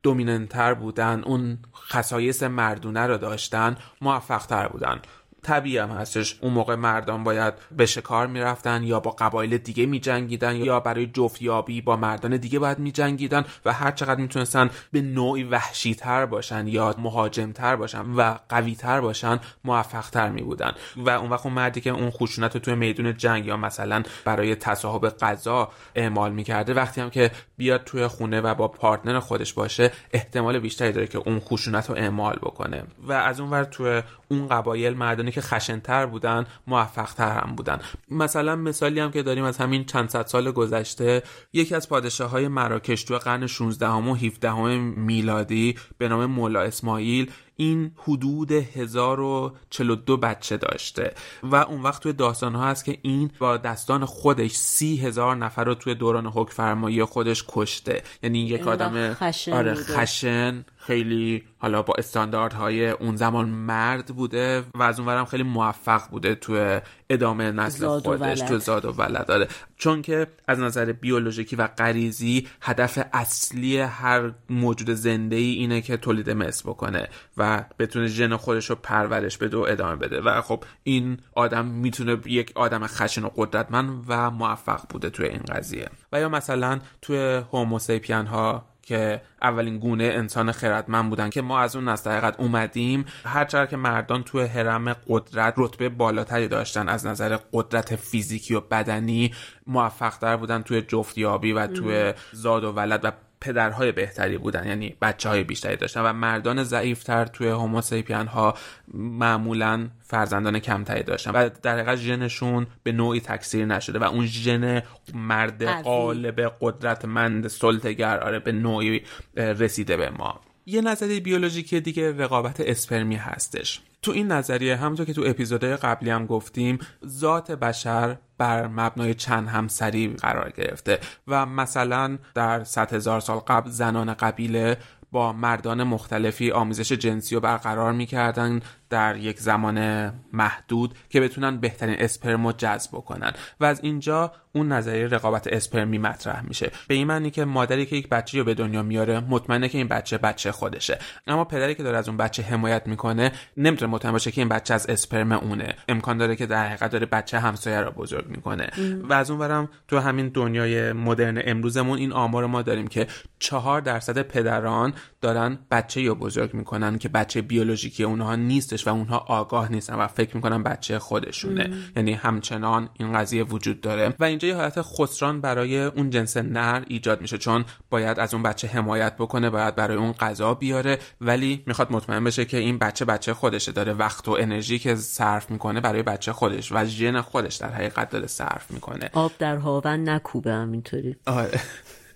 دومیننتر 0.02 0.74
بودن 0.74 1.22
اون 1.26 1.58
خصایص 1.74 2.42
مردونه 2.42 3.06
رو 3.06 3.18
داشتن 3.18 3.76
موفقتر 4.00 4.68
بودن. 4.68 5.00
طبیعی 5.42 5.78
هم 5.78 5.90
هستش. 5.90 6.38
اون 6.40 6.52
موقع 6.52 6.74
مردان 6.74 7.24
باید 7.24 7.54
به 7.76 7.86
شکار 7.86 8.26
می‌رفتن 8.26 8.82
یا 8.82 9.00
با 9.00 9.10
قبایل 9.10 9.58
دیگه 9.58 9.86
میجنگیدن 9.86 10.56
یا 10.56 10.80
برای 10.80 11.06
جفتیابی 11.06 11.80
با 11.80 11.96
مردان 11.96 12.36
دیگه 12.36 12.58
باید 12.58 12.78
میجنگیدن 12.78 13.44
و 13.64 13.72
هر 13.72 13.90
چقدر 13.90 14.20
می‌تونستن 14.20 14.70
به 14.92 15.00
نوعی 15.00 15.44
وحشی 15.44 15.94
تر 15.94 16.26
باشن 16.26 16.66
یا 16.66 16.94
مهاجم 16.98 17.52
تر 17.52 17.76
باشن 17.76 18.10
و 18.10 18.34
قوی 18.48 18.74
تر 18.74 19.00
باشن 19.00 19.40
موفق 19.64 20.10
تر 20.10 20.28
می 20.28 20.42
بودن 20.42 20.72
و 20.96 21.10
اون 21.10 21.30
وقت 21.30 21.46
اون 21.46 21.54
مردی 21.54 21.80
که 21.80 21.90
اون 21.90 22.10
خشونت 22.10 22.54
رو 22.54 22.60
توی 22.60 22.74
میدون 22.74 23.16
جنگ 23.16 23.46
یا 23.46 23.56
مثلا 23.56 24.02
برای 24.24 24.54
تصاحب 24.54 25.08
غذا 25.08 25.72
اعمال 25.94 26.32
می‌کرده 26.32 26.74
وقتی 26.74 27.00
هم 27.00 27.10
که 27.10 27.30
بیاد 27.62 27.84
توی 27.84 28.06
خونه 28.06 28.40
و 28.40 28.54
با 28.54 28.68
پارتنر 28.68 29.20
خودش 29.20 29.52
باشه 29.52 29.90
احتمال 30.12 30.58
بیشتری 30.58 30.92
داره 30.92 31.06
که 31.06 31.18
اون 31.18 31.40
خشونت 31.40 31.90
رو 31.90 31.96
اعمال 31.96 32.38
بکنه. 32.42 32.84
و 33.08 33.12
از 33.12 33.40
اون 33.40 33.50
ور 33.50 33.64
توی 33.64 34.02
اون 34.28 34.48
قبایل 34.48 34.94
مردانی 34.94 35.30
که 35.30 35.40
خشنتر 35.40 36.06
بودن 36.06 36.46
موفقتر 36.66 37.30
هم 37.30 37.54
بودن. 37.56 37.80
مثلا 38.10 38.56
مثالی 38.56 39.00
هم 39.00 39.10
که 39.10 39.22
داریم 39.22 39.44
از 39.44 39.58
همین 39.58 39.84
چند 39.84 40.08
صد 40.08 40.26
سال 40.26 40.50
گذشته 40.50 41.22
یکی 41.52 41.74
از 41.74 41.88
پادشاه 41.88 42.30
های 42.30 42.48
مراکش 42.48 43.04
تو 43.04 43.18
قرن 43.18 43.46
16 43.46 43.88
و 43.88 44.14
17 44.14 44.78
میلادی 44.78 45.76
به 45.98 46.08
نام 46.08 46.26
مولا 46.26 46.60
اسماعیل 46.60 47.30
این 47.56 47.92
حدود 47.96 48.52
1042 48.52 50.16
بچه 50.16 50.56
داشته. 50.56 51.14
و 51.42 51.56
اون 51.56 51.82
وقت 51.82 52.02
توی 52.02 52.12
داستان 52.12 52.54
ها 52.54 52.66
هست 52.66 52.84
که 52.84 52.98
این 53.02 53.30
با 53.38 53.56
دستان 53.56 54.04
خودش 54.04 54.52
سی 54.52 54.96
هزار 54.96 55.36
نفر 55.36 55.64
رو 55.64 55.74
توی 55.74 55.94
دوران 55.94 56.26
حکم 56.26 56.52
فرمایی 56.52 57.04
خودش 57.04 57.44
کشته. 57.48 58.02
یعنی 58.22 58.38
یک 58.38 58.68
آدم 58.68 59.14
خشن 59.14 59.52
آره 59.52 59.74
خشن. 59.74 60.64
خیلی 60.86 61.42
حالا 61.58 61.82
با 61.82 61.94
استانداردهای 61.98 62.90
اون 62.90 63.16
زمان 63.16 63.48
مرد 63.48 64.06
بوده 64.06 64.64
و 64.74 64.82
از 64.82 65.00
اونورم 65.00 65.24
خیلی 65.24 65.42
موفق 65.42 66.08
بوده 66.10 66.34
توی 66.34 66.80
ادامه 67.10 67.50
نسل 67.50 67.98
خودش 68.00 68.40
تو 68.40 68.58
زاد 68.58 68.84
و 68.84 68.92
ولد. 68.92 69.26
داره 69.26 69.48
چون 69.76 70.02
که 70.02 70.26
از 70.48 70.58
نظر 70.58 70.92
بیولوژیکی 70.92 71.56
و 71.56 71.66
غریزی 71.66 72.48
هدف 72.60 72.98
اصلی 73.12 73.78
هر 73.78 74.32
موجود 74.50 74.90
زنده 74.90 75.36
ای 75.36 75.50
اینه 75.50 75.80
که 75.80 75.96
تولید 75.96 76.30
مثل 76.30 76.70
بکنه 76.70 77.08
و 77.36 77.64
بتونه 77.78 78.06
ژن 78.06 78.36
خودش 78.36 78.70
رو 78.70 78.76
پرورش 78.76 79.38
بده 79.38 79.56
و 79.56 79.60
ادامه 79.60 79.96
بده. 79.96 80.20
و 80.20 80.40
خب 80.40 80.64
این 80.82 81.18
آدم 81.34 81.64
می‌تونه 81.66 82.18
یک 82.26 82.52
آدم 82.54 82.86
خشن 82.86 83.24
و 83.24 83.30
قدرتمند 83.36 84.04
و 84.08 84.30
موفق 84.30 84.80
بوده 84.88 85.10
توی 85.10 85.26
این 85.26 85.42
قضیه. 85.42 85.88
و 86.12 86.20
یا 86.20 86.28
مثلا 86.28 86.80
توی 87.02 87.42
هوموسیپین 87.52 88.26
ها 88.26 88.71
که 88.82 89.22
اولین 89.42 89.78
گونه 89.78 90.04
انسان 90.04 90.52
خردمند 90.52 91.10
بودن 91.10 91.30
که 91.30 91.42
ما 91.42 91.60
از 91.60 91.76
اون 91.76 91.88
نسل 91.88 92.10
حقیقت 92.10 92.40
اومدیم. 92.40 93.04
هرچند 93.24 93.68
که 93.68 93.76
مردان 93.76 94.22
توی 94.22 94.42
حرم 94.42 94.92
قدرت 95.08 95.54
رتبه 95.56 95.88
بالاتری 95.88 96.48
داشتن 96.48 96.88
از 96.88 97.06
نظر 97.06 97.38
قدرت 97.52 97.96
فیزیکی 97.96 98.54
و 98.54 98.60
بدنی 98.60 99.34
موفق 99.66 100.36
بودن 100.36 100.62
توی 100.62 100.82
جفتیابی 100.82 101.52
و 101.52 101.66
توی 101.66 102.14
زاد 102.32 102.64
و 102.64 102.72
ولد 102.72 103.04
و 103.04 103.12
پدرهای 103.42 103.92
بهتری 103.92 104.38
بودن 104.38 104.66
یعنی 104.66 104.96
بچه 105.02 105.28
های 105.28 105.44
بیشتری 105.44 105.76
داشتن 105.76 106.00
و 106.00 106.12
مردان 106.12 106.64
ضعیفتر 106.64 107.24
توی 107.24 107.48
هوموسیپین 107.48 108.26
ها 108.26 108.54
معمولا 108.94 109.88
فرزندان 110.00 110.58
کمتری 110.58 111.02
داشتن 111.02 111.30
و 111.30 111.48
در 111.62 111.78
حقیقت 111.78 111.96
ژنشون 111.96 112.66
به 112.82 112.92
نوعی 112.92 113.20
تکثیر 113.20 113.64
نشده 113.66 113.98
و 113.98 114.04
اون 114.04 114.26
ژن 114.26 114.82
مرد 115.14 115.64
قالب 115.64 116.40
قدرتمند 116.60 117.48
سلطگر 117.48 118.20
آره 118.20 118.38
به 118.38 118.52
نوعی 118.52 119.02
رسیده 119.36 119.96
به 119.96 120.10
ما. 120.10 120.40
یه 120.66 120.80
نظریه 120.80 121.20
بیولوژیکی 121.20 121.80
دیگه 121.80 122.12
رقابت 122.12 122.60
اسپرمی 122.60 123.16
هستش. 123.16 123.80
تو 124.02 124.12
این 124.12 124.32
نظریه 124.32 124.76
همونطور 124.76 125.06
که 125.06 125.12
تو 125.12 125.22
اپیزودهای 125.26 125.76
قبلی 125.76 126.10
هم 126.10 126.26
گفتیم 126.26 126.78
ذات 127.06 127.50
بشر 127.50 128.16
بر 128.38 128.66
مبنای 128.66 129.14
چند 129.14 129.48
همسری 129.48 130.08
قرار 130.08 130.50
گرفته 130.50 130.98
و 131.28 131.46
مثلا 131.46 132.18
در 132.34 132.64
صد 132.64 132.92
هزار 132.92 133.20
سال 133.20 133.38
قبل 133.38 133.70
زنان 133.70 134.14
قبیله 134.14 134.76
با 135.12 135.32
مردان 135.32 135.82
مختلفی 135.82 136.50
آمیزش 136.50 136.92
جنسی 136.92 137.34
رو 137.34 137.40
برقرار 137.40 137.92
می‌کردن. 137.92 138.60
در 138.92 139.16
یک 139.16 139.40
زمان 139.40 140.12
محدود 140.32 140.94
که 141.08 141.20
بتونن 141.20 141.56
بهترین 141.56 141.96
اسپرم 141.98 142.46
رو 142.46 142.52
جذب 142.52 142.90
کنن 142.90 143.32
و 143.60 143.64
از 143.64 143.80
اینجا 143.82 144.32
اون 144.54 144.72
نظریه 144.72 145.06
رقابت 145.06 145.46
اسپرمی 145.46 145.98
مطرح 145.98 146.42
میشه. 146.46 146.70
به 146.88 146.94
این 146.94 147.06
معنی 147.06 147.30
که 147.30 147.44
مادری 147.44 147.86
که 147.86 147.96
یک 147.96 148.08
بچه 148.08 148.38
رو 148.38 148.44
به 148.44 148.54
دنیا 148.54 148.82
میاره 148.82 149.20
مطمئنه 149.20 149.68
که 149.68 149.78
این 149.78 149.88
بچه 149.88 150.18
بچه 150.18 150.52
خودشه. 150.52 150.98
اما 151.26 151.44
پدری 151.44 151.74
که 151.74 151.82
داره 151.82 151.98
از 151.98 152.08
اون 152.08 152.16
بچه 152.16 152.42
حمایت 152.42 152.86
می‌کنه 152.86 153.32
نمی‌تونه 153.56 153.92
مطمئن 153.92 154.12
باشه 154.12 154.30
که 154.30 154.40
این 154.40 154.48
بچه 154.48 154.74
از 154.74 154.86
اسپرم 154.86 155.32
اونه. 155.32 155.74
امکان 155.88 156.18
داره 156.18 156.36
که 156.36 156.46
در 156.46 156.66
حقیقت 156.66 156.90
داره 156.90 157.06
بچه 157.06 157.38
همسایه 157.38 157.80
رو 157.80 157.90
بزرگ 157.90 158.26
می‌کنه. 158.28 158.70
و 159.08 159.12
از 159.12 159.30
اون 159.30 159.38
برم 159.38 159.68
تو 159.88 159.98
همین 159.98 160.28
دنیای 160.28 160.92
مدرن 160.92 161.42
امروزمون 161.44 161.98
این 161.98 162.12
آمار 162.12 162.46
ما 162.46 162.62
داریم 162.62 162.86
که 162.86 163.06
چهار 163.38 163.80
درصد 163.80 164.22
پدران 164.22 164.92
دارن 165.20 165.58
بچه 165.70 166.08
رو 166.08 166.14
بزرگ 166.14 166.54
می‌کنن 166.54 166.98
که 166.98 167.08
بچه 167.08 167.42
بیولوژیکی 167.42 168.04
اونها 168.04 168.36
نیستش. 168.36 168.81
و 168.86 168.90
اونها 168.90 169.18
آگاه 169.18 169.72
نیستن 169.72 169.94
و 169.94 170.06
فکر 170.06 170.36
می‌کنن 170.36 170.62
بچه 170.62 170.98
خودشونه. 170.98 171.70
یعنی 171.96 172.12
همچنان 172.12 172.88
این 172.98 173.12
قضیه 173.12 173.44
وجود 173.44 173.80
داره. 173.80 174.14
و 174.20 174.24
اینجا 174.24 174.48
یه 174.48 174.56
حالت 174.56 174.82
خسران 174.82 175.40
برای 175.40 175.84
اون 175.84 176.10
جنس 176.10 176.36
نر 176.36 176.82
ایجاد 176.86 177.20
میشه 177.20 177.38
چون 177.38 177.64
باید 177.90 178.20
از 178.20 178.34
اون 178.34 178.42
بچه 178.42 178.68
حمایت 178.68 179.16
بکنه 179.16 179.50
باید 179.50 179.76
برای 179.76 179.96
اون 179.96 180.12
غذا 180.12 180.54
بیاره 180.54 180.98
ولی 181.20 181.62
می‌خواد 181.66 181.92
مطمئن 181.92 182.24
بشه 182.24 182.44
که 182.44 182.56
این 182.56 182.78
بچه 182.78 183.04
بچه 183.04 183.34
خودشه. 183.34 183.72
داره 183.72 183.92
وقت 183.92 184.28
و 184.28 184.30
انرژی 184.40 184.78
که 184.78 184.94
صرف 184.94 185.50
می‌کنه 185.50 185.80
برای 185.80 186.02
بچه 186.02 186.32
خودش 186.32 186.72
و 186.72 186.84
ژن 186.84 187.20
خودش 187.20 187.56
در 187.56 187.72
حقیقت 187.72 188.10
داره 188.10 188.26
صرف 188.26 188.70
می‌کنه. 188.70 189.10
آب 189.12 189.32
در 189.38 189.56
هاون 189.56 190.08
نکوبه 190.08 190.52
همینطوری. 190.52 191.16
آره. 191.26 191.60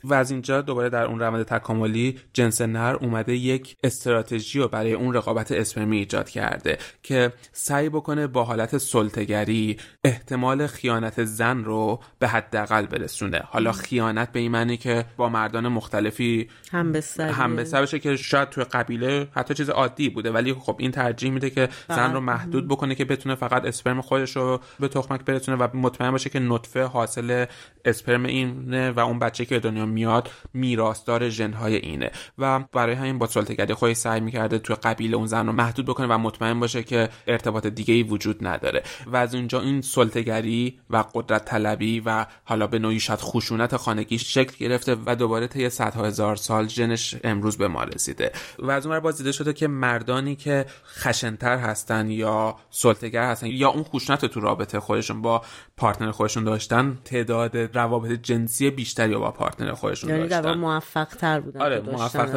و 0.07 0.15
از 0.15 0.31
اینجا 0.31 0.63
دوباره 0.63 0.89
در 0.89 1.05
اون 1.05 1.21
روند 1.21 1.43
تکاملی 1.43 2.19
جنس 2.33 2.61
نر 2.63 2.97
اومده 3.01 3.37
یک 3.37 3.77
استراتژی 3.85 4.59
رو 4.59 4.69
برای 4.69 4.93
اون 4.93 5.15
رقابت 5.15 5.53
اسپرمی 5.53 5.99
ایجاد 5.99 6.29
کرده 6.29 6.79
که 7.03 7.33
سعی 7.53 7.89
بکنه 7.89 8.27
با 8.27 8.45
حالت 8.45 8.79
سلطگری 8.79 9.77
احتمال 10.05 10.67
خیانت 10.67 11.25
زن 11.25 11.65
رو 11.65 12.01
به 12.19 12.29
حداقل 12.29 12.87
برسونه. 12.87 13.43
حالا 13.45 13.73
خیانت 13.73 14.33
به 14.33 14.41
این 14.41 14.51
معنی 14.51 14.77
که 14.77 15.05
با 15.17 15.29
مردان 15.29 15.69
مختلفی 15.69 16.49
هم 16.73 16.93
به 16.93 17.03
هم 17.33 17.57
بشه 17.57 17.99
که 17.99 18.17
شاید 18.17 18.49
توی 18.49 18.65
قبیله 18.65 19.29
حتی 19.33 19.55
چیز 19.55 19.71
عادی 19.71 20.09
بوده 20.09 20.31
ولی 20.31 20.55
خب 20.55 20.77
این 20.79 20.91
ترجیح 20.91 21.31
میده 21.31 21.51
که 21.51 21.69
زن 21.89 22.13
رو 22.13 22.21
محدود 22.21 22.69
بکنه 22.69 22.95
که 22.95 23.05
بتونه 23.05 23.35
فقط 23.35 23.65
اسپرم 23.65 24.01
خودش 24.01 24.37
رو 24.37 24.61
به 24.81 24.89
تخمک 24.89 25.25
برسونه 25.25 25.65
و 25.65 25.77
مطمئن 25.77 26.11
باشه 26.11 26.31
که 26.31 26.39
نطفه 26.39 26.83
حاصل 26.85 27.47
اسپرم 27.85 28.25
اینه 28.25 28.91
و 28.91 29.01
اون 29.01 29.19
بچه 29.19 29.45
که 29.45 29.59
دنیا 29.59 29.87
میاد 29.97 30.30
میراثدار 30.55 31.28
ژنهای 31.28 31.76
اینه. 31.76 32.11
و 32.38 32.61
برای 32.72 32.94
همین 32.94 33.18
با 33.18 33.26
سلطگری 33.26 33.74
خودش 33.74 33.97
سعی 33.97 34.20
می‌کرده 34.20 34.59
توی 34.59 34.76
قبیله 34.76 35.16
اون 35.16 35.26
زن 35.26 35.47
رو 35.47 35.53
محدود 35.53 35.86
بکنه 35.86 36.07
و 36.07 36.18
مطمئن 36.18 36.61
باشه 36.61 36.82
که 36.82 37.09
ارتباط 37.26 37.66
دیگه 37.66 37.94
ای 37.94 38.03
وجود 38.03 38.47
نداره. 38.47 38.82
و 39.07 39.16
از 39.16 39.34
اونجا 39.34 39.61
این 39.61 39.82
سلطگری 39.82 40.78
و 40.90 41.05
قدرت 41.14 41.44
طلبی 41.44 42.01
و 42.01 42.26
حالا 42.44 42.66
به 42.66 42.78
نوعی 42.78 43.01
شاید 43.01 43.20
خشونت 43.20 43.76
خانگی 43.76 44.18
شکل 44.18 44.57
گرفته 44.59 44.97
و 45.07 45.16
دوباره 45.16 45.47
طی 45.47 45.70
صدها 45.70 46.05
هزار 46.05 46.36
سال 46.36 46.68
ژنش 46.68 47.14
امروز 47.24 47.57
به 47.59 47.68
ما 47.68 47.84
رسیده. 47.84 48.32
و 48.59 48.70
از 48.70 48.86
اون 48.86 49.01
باز 49.01 49.18
دیده 49.18 49.32
شده 49.32 49.53
که 49.53 49.68
مردانی 49.68 50.36
که 50.36 50.66
خشنتر 50.86 51.59
هستن 51.59 52.11
یا 52.11 52.57
سلطگر 52.70 53.30
هستن 53.30 53.47
یا 53.47 53.68
اون 53.68 53.82
خشونت 53.82 54.24
تو 54.24 54.40
رابطه 54.40 54.80
خودشون 54.80 55.22
با 55.22 55.42
partner 55.79 56.11
خودشون 56.11 56.45
داشتن 56.45 56.99
تعداد 57.05 57.57
روابط 57.57 58.11
جنسی 58.11 58.70
بیشتری 58.70 59.16
با 59.16 59.31
partner 59.31 59.72
خودشون 59.72 60.11
یعنی 60.11 60.29
داشتن. 60.29 60.55
موفق 60.55 61.09
تر 61.09 61.41
بودن. 61.41 61.61
آره 61.61 61.81
موفق 61.81 62.35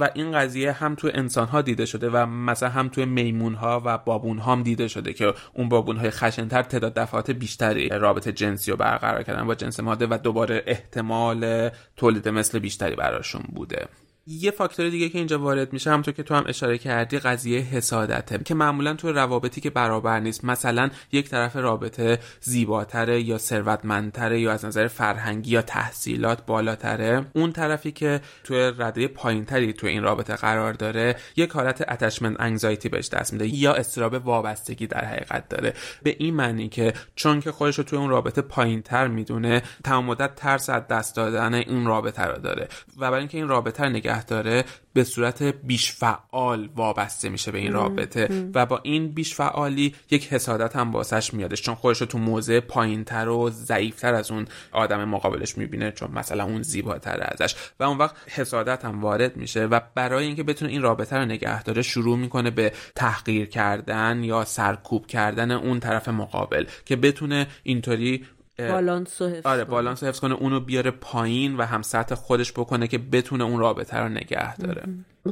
و 0.00 0.10
این 0.14 0.32
قضیه 0.32 0.72
هم 0.72 0.94
تو 0.94 1.10
انسان 1.14 1.48
ها 1.48 1.62
دیده 1.62 1.86
شده 1.86 2.10
و 2.10 2.26
مثلا 2.26 2.68
هم 2.68 2.88
تو 2.88 3.06
میمون 3.06 3.54
ها 3.54 3.82
و 3.84 3.98
بابون 3.98 4.38
ها 4.38 4.52
هم 4.52 4.62
دیده 4.62 4.88
شده 4.88 5.12
که 5.12 5.34
اون 5.54 5.68
بابون 5.68 5.96
های 5.96 6.10
خشنتر 6.10 6.62
تعداد 6.62 6.94
دفعات 6.94 7.30
بیشتری 7.30 7.88
رابطه 7.88 8.32
جنسی 8.32 8.70
رو 8.70 8.76
برقرار 8.76 9.22
کردن 9.22 9.46
با 9.46 9.54
جنس 9.54 9.80
ماده 9.80 10.06
و 10.10 10.18
دوباره 10.22 10.62
احتمال 10.66 11.70
تولید 11.96 12.28
مثل 12.28 12.58
بیشتری 12.58 12.96
براشون 12.96 13.42
بوده. 13.54 13.88
یه 14.26 14.50
فاکتور 14.50 14.88
دیگه 14.88 15.08
که 15.08 15.18
اینجا 15.18 15.38
وارد 15.38 15.72
میشه 15.72 15.90
همونطور 15.90 16.14
که 16.14 16.22
تو 16.22 16.34
هم 16.34 16.44
اشاره 16.46 16.78
کردی 16.78 17.18
قضیه 17.18 17.60
حسادته 17.60 18.38
که 18.38 18.54
معمولا 18.54 18.94
تو 18.94 19.12
روابطی 19.12 19.60
که 19.60 19.70
برابر 19.70 20.20
نیست 20.20 20.44
مثلا 20.44 20.90
یک 21.12 21.28
طرف 21.28 21.56
رابطه 21.56 22.18
زیباتره 22.40 23.22
یا 23.22 23.38
ثروتمندتره 23.38 24.40
یا 24.40 24.52
از 24.52 24.64
نظر 24.64 24.86
فرهنگی 24.86 25.50
یا 25.50 25.62
تحصیلات 25.62 26.46
بالاتره 26.46 27.26
اون 27.32 27.52
طرفی 27.52 27.92
که 27.92 28.20
توی 28.44 28.72
رده 28.78 29.08
پایینتری 29.08 29.72
تو 29.72 29.86
این 29.86 30.02
رابطه 30.02 30.36
قرار 30.36 30.72
داره 30.72 31.16
یک 31.36 31.50
حالت 31.50 31.92
attachment 31.92 32.36
anxiety 32.40 32.88
بهش 32.88 33.08
دست 33.08 33.32
میده 33.32 33.46
یا 33.54 33.74
استراب 33.74 34.26
وابستگی 34.26 34.86
در 34.86 35.04
حقیقت 35.04 35.48
داره. 35.48 35.74
به 36.02 36.16
این 36.18 36.34
معنی 36.34 36.68
که 36.68 36.92
چون 37.16 37.40
که 37.40 37.52
خودش 37.52 37.78
رو 37.78 37.84
توی 37.84 37.98
اون 37.98 38.10
رابطه 38.10 38.42
پایینتر 38.42 39.08
می‌دونه 39.08 39.62
تمام 39.84 40.04
مدت 40.04 40.34
ترس 40.34 40.70
از 40.70 40.86
دست 40.86 41.16
دادن 41.16 41.54
اون 41.54 41.86
رابطه 41.86 42.22
رو 42.22 42.38
داره. 42.38 42.68
و 42.96 43.00
برای 43.10 43.18
اینکه 43.18 43.38
این 43.38 43.48
رابطه 43.48 43.88
رو 44.12 44.22
داره 44.26 44.64
به 44.92 45.04
صورت 45.04 45.42
بیش 45.42 45.92
فعال 45.92 46.68
وابسته 46.76 47.28
میشه 47.28 47.50
به 47.50 47.58
این 47.58 47.72
رابطه. 47.72 48.50
و 48.54 48.66
با 48.66 48.80
این 48.82 49.08
بیش 49.08 49.34
فعالی 49.34 49.94
یک 50.10 50.32
حسادت 50.32 50.76
هم 50.76 50.92
واسش 50.92 51.34
میادش 51.34 51.62
چون 51.62 51.74
خودش 51.74 52.00
رو 52.00 52.06
تو 52.06 52.18
موضع 52.18 52.60
پایینتر 52.60 53.28
و 53.28 53.50
ضعیفتر 53.50 54.14
از 54.14 54.30
اون 54.30 54.46
آدم 54.72 55.04
مقابلش 55.04 55.58
می‌بینه 55.58 55.92
چون 55.92 56.10
مثلا 56.10 56.44
اون 56.44 56.62
زیباتر 56.62 57.28
ازش. 57.32 57.54
و 57.80 57.84
اون 57.84 57.98
وقت 57.98 58.16
حسادت 58.26 58.84
هم 58.84 59.00
وارد 59.00 59.36
میشه 59.36 59.64
و 59.66 59.80
برای 59.94 60.24
اینکه 60.26 60.42
بتونه 60.42 60.70
این 60.70 60.82
رابطه 60.82 61.16
رو 61.16 61.24
نگه 61.24 61.62
داره 61.62 61.82
شروع 61.82 62.18
می‌کنه 62.18 62.50
به 62.50 62.72
تحقیر 62.96 63.46
کردن 63.46 64.24
یا 64.24 64.44
سرکوب 64.44 65.06
کردن 65.06 65.50
اون 65.50 65.80
طرف 65.80 66.08
مقابل 66.08 66.66
که 66.84 66.96
بتونه 66.96 67.46
اینطوری 67.62 68.26
بالانس 68.58 69.22
حفظ 69.22 69.46
آره 69.46 69.64
بالانس 69.64 70.04
حفظ 70.04 70.20
کنه 70.20 70.34
اونو 70.34 70.60
بیاره 70.60 70.90
پایین 70.90 71.56
و 71.56 71.62
هم 71.62 71.82
سطح 71.82 72.14
خودش 72.14 72.52
بکنه 72.52 72.88
که 72.88 72.98
بتونه 72.98 73.44
اون 73.44 73.58
رابطه 73.58 73.96
رو 73.96 74.08
نگه 74.08 74.56
داره. 74.56 74.82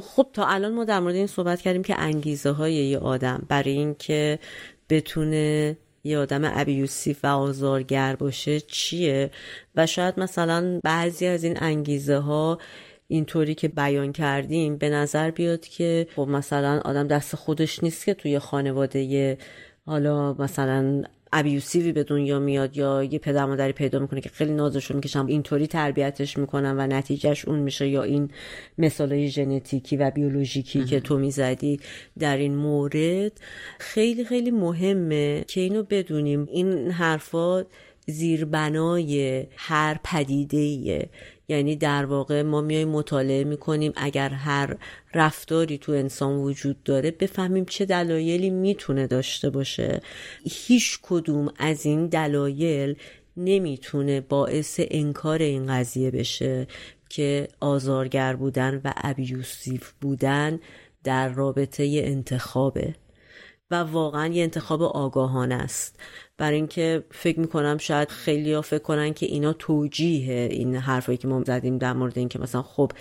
خب 0.01 0.27
تا 0.33 0.45
الان 0.45 0.73
ما 0.73 0.83
در 0.83 0.99
مورد 0.99 1.15
این 1.15 1.27
صحبت 1.27 1.61
کردیم 1.61 1.83
که 1.83 1.99
انگیزه 1.99 2.51
های 2.51 2.73
یه 2.73 2.99
آدم 2.99 3.45
برای 3.47 3.71
اینکه 3.71 4.39
بتونه 4.89 5.77
یه 6.03 6.17
آدم 6.17 6.41
ابیوسیف 6.43 7.25
و 7.25 7.27
آزارگر 7.27 8.15
باشه 8.15 8.59
چیه؟ 8.59 9.31
و 9.75 9.87
شاید 9.87 10.19
مثلا 10.19 10.79
بعضی 10.83 11.27
از 11.27 11.43
این 11.43 11.57
انگیزه 11.61 12.17
ها 12.17 12.57
اینطوری 13.07 13.55
که 13.55 13.67
بیان 13.67 14.11
کردیم 14.11 14.77
به 14.77 14.89
نظر 14.89 15.31
بیاد 15.31 15.61
که 15.61 16.07
خب 16.15 16.27
مثلا 16.27 16.81
آدم 16.85 17.07
دست 17.07 17.35
خودش 17.35 17.83
نیست 17.83 18.05
که 18.05 18.13
توی 18.13 18.39
خانواده 18.39 19.37
حالا 19.85 20.33
مثلا 20.33 21.03
ابیوسیوی 21.33 21.91
به 21.91 22.03
دنیا 22.03 22.39
میاد 22.39 22.77
یا 22.77 23.03
یه 23.03 23.19
پدر 23.19 23.45
مادری 23.45 23.71
پیدا 23.71 23.99
می‌کنه 23.99 24.21
که 24.21 24.29
خیلی 24.29 24.53
نازشون 24.53 24.95
می‌کشن 24.95 25.25
اینطوری 25.27 25.67
تربیتش 25.67 26.37
می‌کنن 26.37 26.77
و 26.77 26.87
نتیجهش 26.87 27.45
اون 27.45 27.59
میشه 27.59 27.87
یا 27.87 28.03
این 28.03 28.31
مثالای 28.77 29.27
ژنتیکی 29.27 29.97
و 29.97 30.11
بیولوژیکی 30.11 30.85
که 30.85 30.99
تو 30.99 31.17
می‌زدی 31.17 31.79
در 32.19 32.37
این 32.37 32.55
مورد 32.55 33.31
خیلی 33.79 34.25
خیلی 34.25 34.51
مهمه 34.51 35.43
که 35.47 35.61
اینو 35.61 35.83
بدونیم. 35.83 36.47
این 36.51 36.91
حرفات 36.91 37.67
زیربنای 38.07 39.45
هر 39.55 39.99
پدیده 40.03 41.09
یعنی 41.51 41.75
در 41.75 42.05
واقع 42.05 42.41
ما 42.41 42.61
میایم 42.61 42.87
مطالعه 42.87 43.43
می‌کنیم 43.43 43.93
اگر 43.95 44.29
هر 44.29 44.77
رفتاری 45.13 45.77
تو 45.77 45.91
انسان 45.91 46.37
وجود 46.37 46.83
داره 46.83 47.11
بفهمیم 47.11 47.65
چه 47.65 47.85
دلایلی 47.85 48.49
می‌تونه 48.49 49.07
داشته 49.07 49.49
باشه. 49.49 50.01
هیچ 50.43 50.99
کدوم 51.01 51.53
از 51.57 51.85
این 51.85 52.07
دلایل 52.07 52.95
نمی‌تونه 53.37 54.21
باعث 54.21 54.79
انکار 54.83 55.39
این 55.39 55.67
قضیه 55.67 56.11
بشه 56.11 56.67
که 57.09 57.47
آزارگر 57.59 58.35
بودن 58.35 58.81
و 58.83 58.93
ابیوسیف 58.97 59.91
بودن 60.01 60.59
در 61.03 61.29
رابطه 61.29 62.01
انتخابه. 62.03 62.95
و 63.71 63.75
واقعا 63.75 64.27
یه 64.27 64.43
انتخاب 64.43 64.81
آگاهانه 64.83 65.55
است. 65.55 65.99
برای 66.41 66.55
اینکه 66.55 67.03
فکر 67.11 67.39
می‌کنم 67.39 67.77
شاید 67.77 68.09
خیلی 68.09 68.53
ها 68.53 68.61
فکر 68.61 68.83
کنن 68.83 69.13
که 69.13 69.25
اینا 69.25 69.53
توجیه 69.53 70.47
این 70.51 70.75
حرفایی 70.75 71.17
که 71.17 71.27
ما 71.27 71.43
زدیم 71.43 71.77
در 71.77 71.93
مورد 71.93 72.17
اینکه 72.17 72.39
مثلا 72.39 72.61
خب 72.61 72.91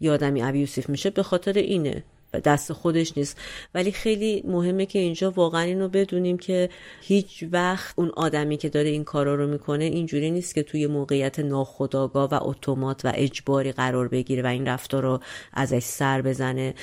یه 0.00 0.10
آدمی 0.10 0.42
ابیوسیف 0.42 0.88
میشه 0.88 1.10
به 1.10 1.22
خاطر 1.22 1.52
اینه 1.52 2.04
دست 2.40 2.72
خودش 2.72 3.18
نیست. 3.18 3.38
ولی 3.74 3.92
خیلی 3.92 4.42
مهمه 4.46 4.86
که 4.86 4.98
اینجا 4.98 5.30
واقعا 5.30 5.60
اینو 5.60 5.88
بدونیم 5.88 6.38
که 6.38 6.68
هیچ 7.02 7.44
وقت 7.52 7.94
اون 7.98 8.10
آدمی 8.16 8.56
که 8.56 8.68
داره 8.68 8.88
این 8.88 9.04
کارا 9.04 9.34
رو 9.34 9.46
می‌کنه 9.46 9.84
اینجوری 9.84 10.30
نیست 10.30 10.54
که 10.54 10.62
توی 10.62 10.86
موقعیت 10.86 11.38
ناخودآگاه 11.38 12.30
و 12.30 12.38
اتومات 12.42 13.04
و 13.04 13.12
اجباری 13.14 13.72
قرار 13.72 14.08
بگیره 14.08 14.42
و 14.42 14.46
این 14.46 14.68
رفتار 14.68 15.02
رو 15.02 15.20
ازش 15.52 15.82
سر 15.82 16.22
بزنه. 16.22 16.74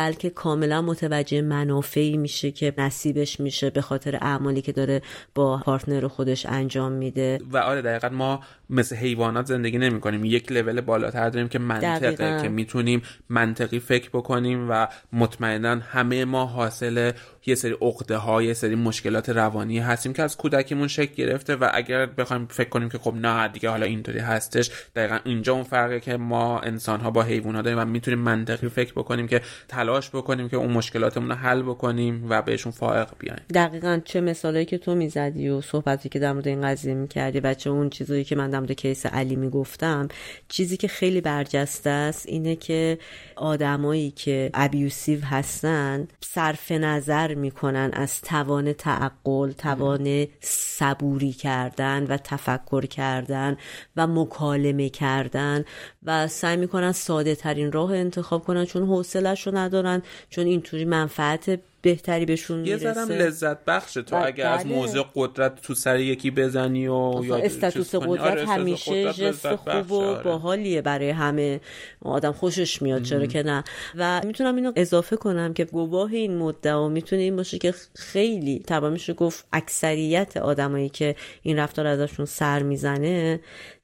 بلکه 0.00 0.30
کاملا 0.30 0.82
متوجه 0.82 1.42
منافعی 1.42 2.16
میشه 2.16 2.50
که 2.50 2.74
نصیبش 2.78 3.40
میشه 3.40 3.70
به 3.70 3.80
خاطر 3.80 4.16
اعمالی 4.16 4.62
که 4.62 4.72
داره 4.72 5.02
با 5.34 5.58
پارتنر 5.64 6.08
خودش 6.08 6.46
انجام 6.46 6.92
میده. 6.92 7.38
و 7.52 7.56
آره 7.58 7.82
دقیقا 7.82 8.08
ما 8.08 8.40
مثل 8.70 8.96
حیوانات 8.96 9.46
زندگی 9.46 9.78
نمی 9.78 10.00
کنیم 10.00 10.24
یک 10.24 10.52
لول 10.52 10.80
بالاتر 10.80 11.30
داریم 11.30 11.48
که 11.48 11.58
منطقه 11.58 12.42
که 12.42 12.48
می‌تونیم 12.48 13.02
منطقی 13.28 13.80
فکر 13.80 14.10
بکنیم 14.10 14.66
و 14.70 14.86
مطمئنا 15.12 15.74
همه 15.74 16.24
ما 16.24 16.46
حاصل 16.46 17.12
یه 17.46 17.54
سری 17.54 17.76
عقده 17.82 18.16
های 18.16 18.46
یه 18.46 18.54
سری 18.54 18.74
مشکلات 18.74 19.28
روانی 19.28 19.78
هستیم 19.78 20.12
که 20.12 20.22
از 20.22 20.36
کودکیمون 20.36 20.88
شکل 20.88 21.14
گرفته 21.14 21.56
و 21.56 21.70
اگر 21.74 22.06
بخوایم 22.06 22.46
فکر 22.46 22.68
کنیم 22.68 22.88
که 22.88 22.98
خب 22.98 23.14
نه 23.14 23.48
دیگه 23.48 23.68
حالا 23.70 23.86
اینطوری 23.86 24.18
هستش 24.18 24.70
دقیقا 24.96 25.18
اینجا 25.24 25.52
اون 25.54 25.62
فرقه 25.62 26.00
که 26.00 26.16
ما 26.16 26.60
انسان 26.60 27.00
ها 27.00 27.10
با 27.10 27.22
حیوانات 27.22 27.64
داریم 27.64 27.78
و 27.78 27.84
می‌تونیم 27.84 28.18
منطقی 28.18 28.68
فکر 28.68 28.92
بکنیم 28.92 29.28
که 29.28 29.40
تلاش 29.68 30.10
بکنیم 30.10 30.48
که 30.48 30.56
اون 30.56 30.70
مشکلاتمون 30.70 31.28
رو 31.28 31.34
حل 31.34 31.62
بکنیم 31.62 32.26
و 32.28 32.42
بهشون 32.42 32.72
فائق 32.72 33.08
بیایم. 33.18 33.40
دقیقا 33.54 34.00
چه 34.04 34.20
مثالی 34.20 34.64
که 34.64 34.78
تو 34.78 34.94
می‌زدی 34.94 35.48
و 35.48 35.60
صحبتی 35.60 36.08
که 36.08 36.18
در 36.18 36.32
مورد 36.32 36.48
این 36.48 36.60
قضیه 36.60 36.94
می‌کردی 36.94 37.40
و 37.40 37.54
چه 37.54 37.70
اون 37.70 37.90
چیزایی 37.90 38.24
که 38.24 38.36
من 38.36 38.50
در 38.50 38.74
کیس 38.74 39.06
علی 39.06 39.36
می‌گفتم 39.36 40.08
چیزی 40.48 40.76
که 40.76 40.88
خیلی 40.88 41.20
برجسته 41.20 41.90
است 41.90 42.26
اینه 42.28 42.56
که 42.56 42.98
آدمایی 43.36 44.10
که 44.10 44.50
ابیوسیو 44.54 45.24
هستن 45.24 46.08
صرف 46.20 46.72
نظر 46.72 47.29
می‌کنن 47.34 47.90
از 47.92 48.20
توان 48.20 48.72
تعقل 48.72 49.52
توان 49.52 50.26
صبوری 50.40 51.32
کردن 51.32 52.06
و 52.06 52.16
تفکر 52.16 52.86
کردن 52.86 53.56
و 53.96 54.06
مکالمه 54.06 54.88
کردن 54.88 55.64
و 56.02 56.28
سعی 56.28 56.56
می‌کنن 56.56 56.92
ساده 56.92 57.34
ترین 57.34 57.72
راه 57.72 57.92
انتخاب 57.92 58.44
کنن 58.44 58.64
چون 58.64 58.86
حوصلش 58.86 59.46
رو 59.46 59.56
ندارن 59.56 60.02
چون 60.30 60.46
اینطوری 60.46 60.84
منفعت 60.84 61.60
بهتری 61.82 62.24
بهشون 62.26 62.58
می‌رسه. 62.58 63.14
یه 63.14 63.18
لذت 63.18 63.64
بخشه 63.64 64.02
تو 64.02 64.16
اگه 64.24 64.46
از 64.46 64.64
بله. 64.64 64.74
موضوع 64.74 65.06
قدرت 65.14 65.62
تو 65.62 65.74
سر 65.74 66.00
یکی 66.00 66.30
بزنی 66.30 66.88
و 66.88 67.24
یا 67.24 67.36
استاتوس 67.36 67.94
قدرت 67.94 68.20
آره 68.20 68.46
همیشه 68.46 69.12
جست 69.12 69.54
خوب 69.54 69.92
و 69.92 70.00
آره. 70.00 70.22
باحالیه 70.22 70.82
برای 70.82 71.10
همه. 71.10 71.60
آدم 72.02 72.32
خوشش 72.32 72.82
میاد 72.82 73.02
چرا 73.02 73.26
که 73.26 73.42
نه. 73.42 73.64
و 73.96 74.20
می‌تونم 74.24 74.56
اینو 74.56 74.72
اضافه 74.76 75.16
کنم 75.16 75.54
که 75.54 75.64
گواه 75.64 76.12
این 76.12 76.36
مدعا 76.36 76.88
می‌تونه 76.88 77.22
این 77.22 77.36
باشه 77.36 77.58
که 77.58 77.74
خیلی 77.96 78.62
تمام 78.66 78.96
گفت 79.16 79.46
اکثریت 79.52 80.36
آدمایی 80.36 80.88
که 80.88 81.16
این 81.42 81.58
رفتار 81.58 81.86
ازشون 81.86 82.26
سر 82.26 82.62
می‌زنه 82.62 83.40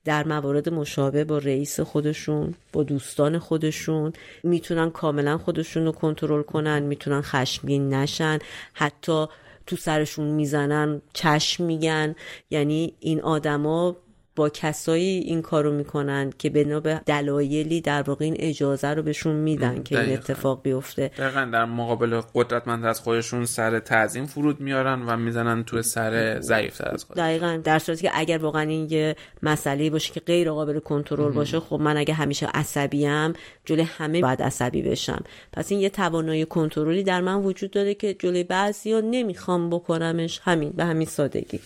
در 0.07 0.27
موارد 0.27 0.69
مشابه 0.69 1.25
با 1.25 1.39
رئیس 1.39 1.81
خودشون 1.81 2.55
با 2.73 2.83
دوستان 2.83 3.39
خودشون 3.39 4.13
می‌تونن 4.43 4.91
کاملا 4.91 5.39
خودشون 5.39 5.85
رو 5.85 5.93
کنترل 5.93 6.43
کنن 6.43 6.83
می‌تونن 6.83 7.21
خشمگین 7.23 7.95
نشن 7.95 8.39
حتی 8.73 9.27
تو 9.67 9.77
سرشون 9.77 10.27
می‌زنن 10.27 11.01
چشم 11.13 11.65
میگن. 11.65 12.15
یعنی 12.51 12.95
این 13.01 13.21
آدما 13.21 13.97
با 14.37 14.49
کسایی 14.49 15.19
این 15.19 15.43
کارو 15.43 15.73
می‌کنن 15.73 16.33
که 16.39 16.51
بنا 16.51 16.81
به 16.81 17.01
دلایلی 17.07 17.81
در 17.81 18.03
واقع 18.03 18.25
این 18.25 18.37
اجازه 18.39 18.89
رو 18.89 19.03
بهشون 19.03 19.37
میدن 19.37 19.83
که 19.83 20.01
این 20.01 20.13
اتفاق 20.13 20.63
بیفته. 20.63 21.11
دقیقا 21.19 21.49
در 21.53 21.65
مقابل 21.65 22.21
قدرتمند 22.35 22.85
از 22.85 23.01
خودشون 23.01 23.45
سر 23.45 23.79
تعظیم 23.79 24.27
فرود 24.27 24.61
میارن 24.61 25.03
و 25.03 25.17
می‌زنن 25.17 25.65
تو 25.65 25.83
سر 25.83 26.41
ضعیفتر 26.41 26.89
از 26.95 27.05
خود 27.05 27.17
دقیقا. 27.17 27.61
در 27.65 27.79
صورتی 27.79 28.03
که 28.03 28.11
اگر 28.15 28.39
واقعا 28.39 28.63
این 28.63 28.87
یه 28.91 29.17
مسئله 29.43 29.91
باشه 29.91 30.13
که 30.13 30.21
غیر 30.21 30.51
قابل 30.51 30.79
کنترل 30.79 31.33
باشه 31.33 31.61
خب 31.61 31.81
من 31.81 31.97
اگه 31.97 32.15
همیشه 32.15 32.47
عصبیم 32.55 33.33
جلوی 33.65 33.87
همه 33.99 34.21
باید 34.21 34.43
عصبی 34.43 34.83
بشم. 34.83 35.25
پس 35.53 35.73
این 35.73 35.81
یه 35.81 35.91
توانایی 35.91 36.45
کنترلی 36.45 37.03
در 37.03 37.21
من 37.21 37.35
وجود 37.35 37.71
داره 37.71 37.95
که 37.95 38.15
جلوی 38.15 38.45
بعضیا 38.45 39.01
نمی‌خوام 39.01 39.71
بکنمش. 39.71 40.41
همین 40.45 40.71
به 40.71 40.85
همین 40.85 41.07
سادگی. 41.07 41.61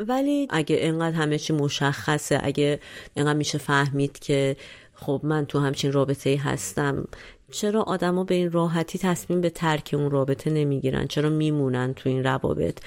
ولی 0.00 0.46
اگه 0.50 0.76
انقدر 0.80 1.16
همه 1.16 1.38
چی 1.38 1.52
مشخصه 1.52 2.40
اگه 2.42 2.80
انقدر 3.16 3.38
میشه 3.38 3.58
فهمید 3.58 4.18
که 4.18 4.56
خب 4.94 5.20
من 5.24 5.46
تو 5.46 5.58
همچین 5.58 5.92
رابطه 5.92 6.36
هستم 6.36 7.08
چرا 7.50 7.82
آدما 7.82 8.24
به 8.24 8.34
این 8.34 8.50
راحتی 8.50 8.98
تصمیم 8.98 9.40
به 9.40 9.50
ترک 9.50 9.90
اون 9.98 10.10
رابطه 10.10 10.50
نمی‌گیرن؟ 10.50 11.06
چرا 11.06 11.28
میمونن 11.28 11.94
تو 11.94 12.08
این 12.08 12.24
روابط؟ 12.24 12.78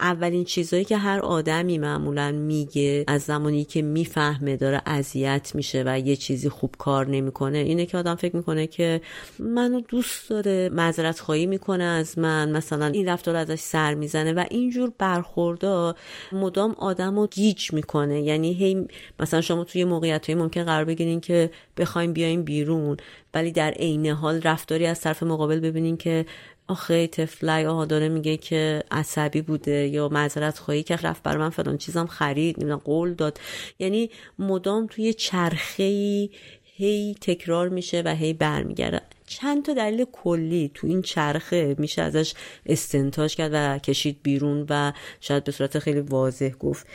اولین 0.00 0.44
چیزهایی 0.44 0.84
که 0.84 0.96
هر 0.96 1.20
آدمی 1.20 1.78
معمولا 1.78 2.32
میگه 2.32 3.04
از 3.08 3.22
زمانی 3.22 3.64
که 3.64 3.82
می‌فهمه 3.82 4.56
داره 4.56 4.82
اذیت 4.86 5.52
میشه 5.54 5.82
و 5.86 5.98
یه 5.98 6.16
چیزی 6.16 6.48
خوب 6.48 6.74
کار 6.78 7.06
نمی‌کنه 7.06 7.58
اینه 7.58 7.86
که 7.86 7.98
آدم 7.98 8.14
فکر 8.14 8.36
می‌کنه 8.36 8.66
که 8.66 9.00
منو 9.38 9.80
دوست 9.80 10.30
داره 10.30 10.68
معذرت 10.72 11.20
خواهی 11.20 11.46
می‌کنه 11.46 11.84
از 11.84 12.18
من. 12.18 12.50
مثلا 12.52 12.86
این 12.86 13.08
رفتار 13.08 13.36
ازش 13.36 13.58
سر 13.60 13.94
می‌زنه 13.94 14.32
و 14.32 14.44
اینجور 14.50 14.92
برخوردا 14.98 15.94
مدام 16.32 16.74
آدم 16.78 17.18
رو 17.18 17.26
گیج 17.26 17.72
می‌کنه. 17.72 18.22
یعنی 18.22 18.52
هی 18.52 18.86
مثلا 19.20 19.40
شما 19.40 19.64
توی 19.64 19.84
موقعیت 19.84 20.30
ممکن 20.30 20.64
قرار 20.64 20.84
بگیرین 20.84 21.20
که 21.20 21.50
بخوایم 21.76 22.12
بیایم 22.12 22.42
بیرون. 22.42 22.96
ولی 23.34 23.52
در 23.52 23.70
عین 23.70 24.06
حال 24.06 24.42
رفتاری 24.42 24.86
از 24.86 25.00
طرف 25.00 25.22
مقابل 25.22 25.60
ببینین 25.60 25.96
که 25.96 26.26
آخه 26.68 27.06
تفلای 27.06 27.66
آها 27.66 27.84
داره 27.84 28.08
میگه 28.08 28.36
که 28.36 28.82
عصبی 28.90 29.42
بوده 29.42 29.88
یا 29.88 30.08
معذرت 30.08 30.58
خواهی 30.58 30.82
که 30.82 30.96
رفت 30.96 31.22
بر 31.22 31.36
من 31.36 31.50
فلان 31.50 31.78
چیزم 31.78 32.06
خرید 32.06 32.56
نمی‌دونم 32.58 32.80
قول 32.84 33.14
داد. 33.14 33.40
یعنی 33.78 34.10
مدام 34.38 34.86
توی 34.86 35.14
چرخه 35.14 36.28
هی 36.76 37.16
تکرار 37.20 37.68
میشه 37.68 38.02
و 38.04 38.14
هی 38.14 38.32
برمیگرده. 38.32 39.00
چند 39.26 39.64
تا 39.64 39.74
دلیل 39.74 40.04
کلی 40.12 40.70
تو 40.74 40.86
این 40.86 41.02
چرخه 41.02 41.74
میشه 41.78 42.02
ازش 42.02 42.34
استنتاج 42.66 43.34
کرد 43.34 43.50
و 43.54 43.78
کشید 43.78 44.18
بیرون 44.22 44.66
و 44.68 44.92
شاید 45.20 45.44
به 45.44 45.52
صورت 45.52 45.78
خیلی 45.78 46.00
واضح 46.00 46.48
گفت. 46.48 46.86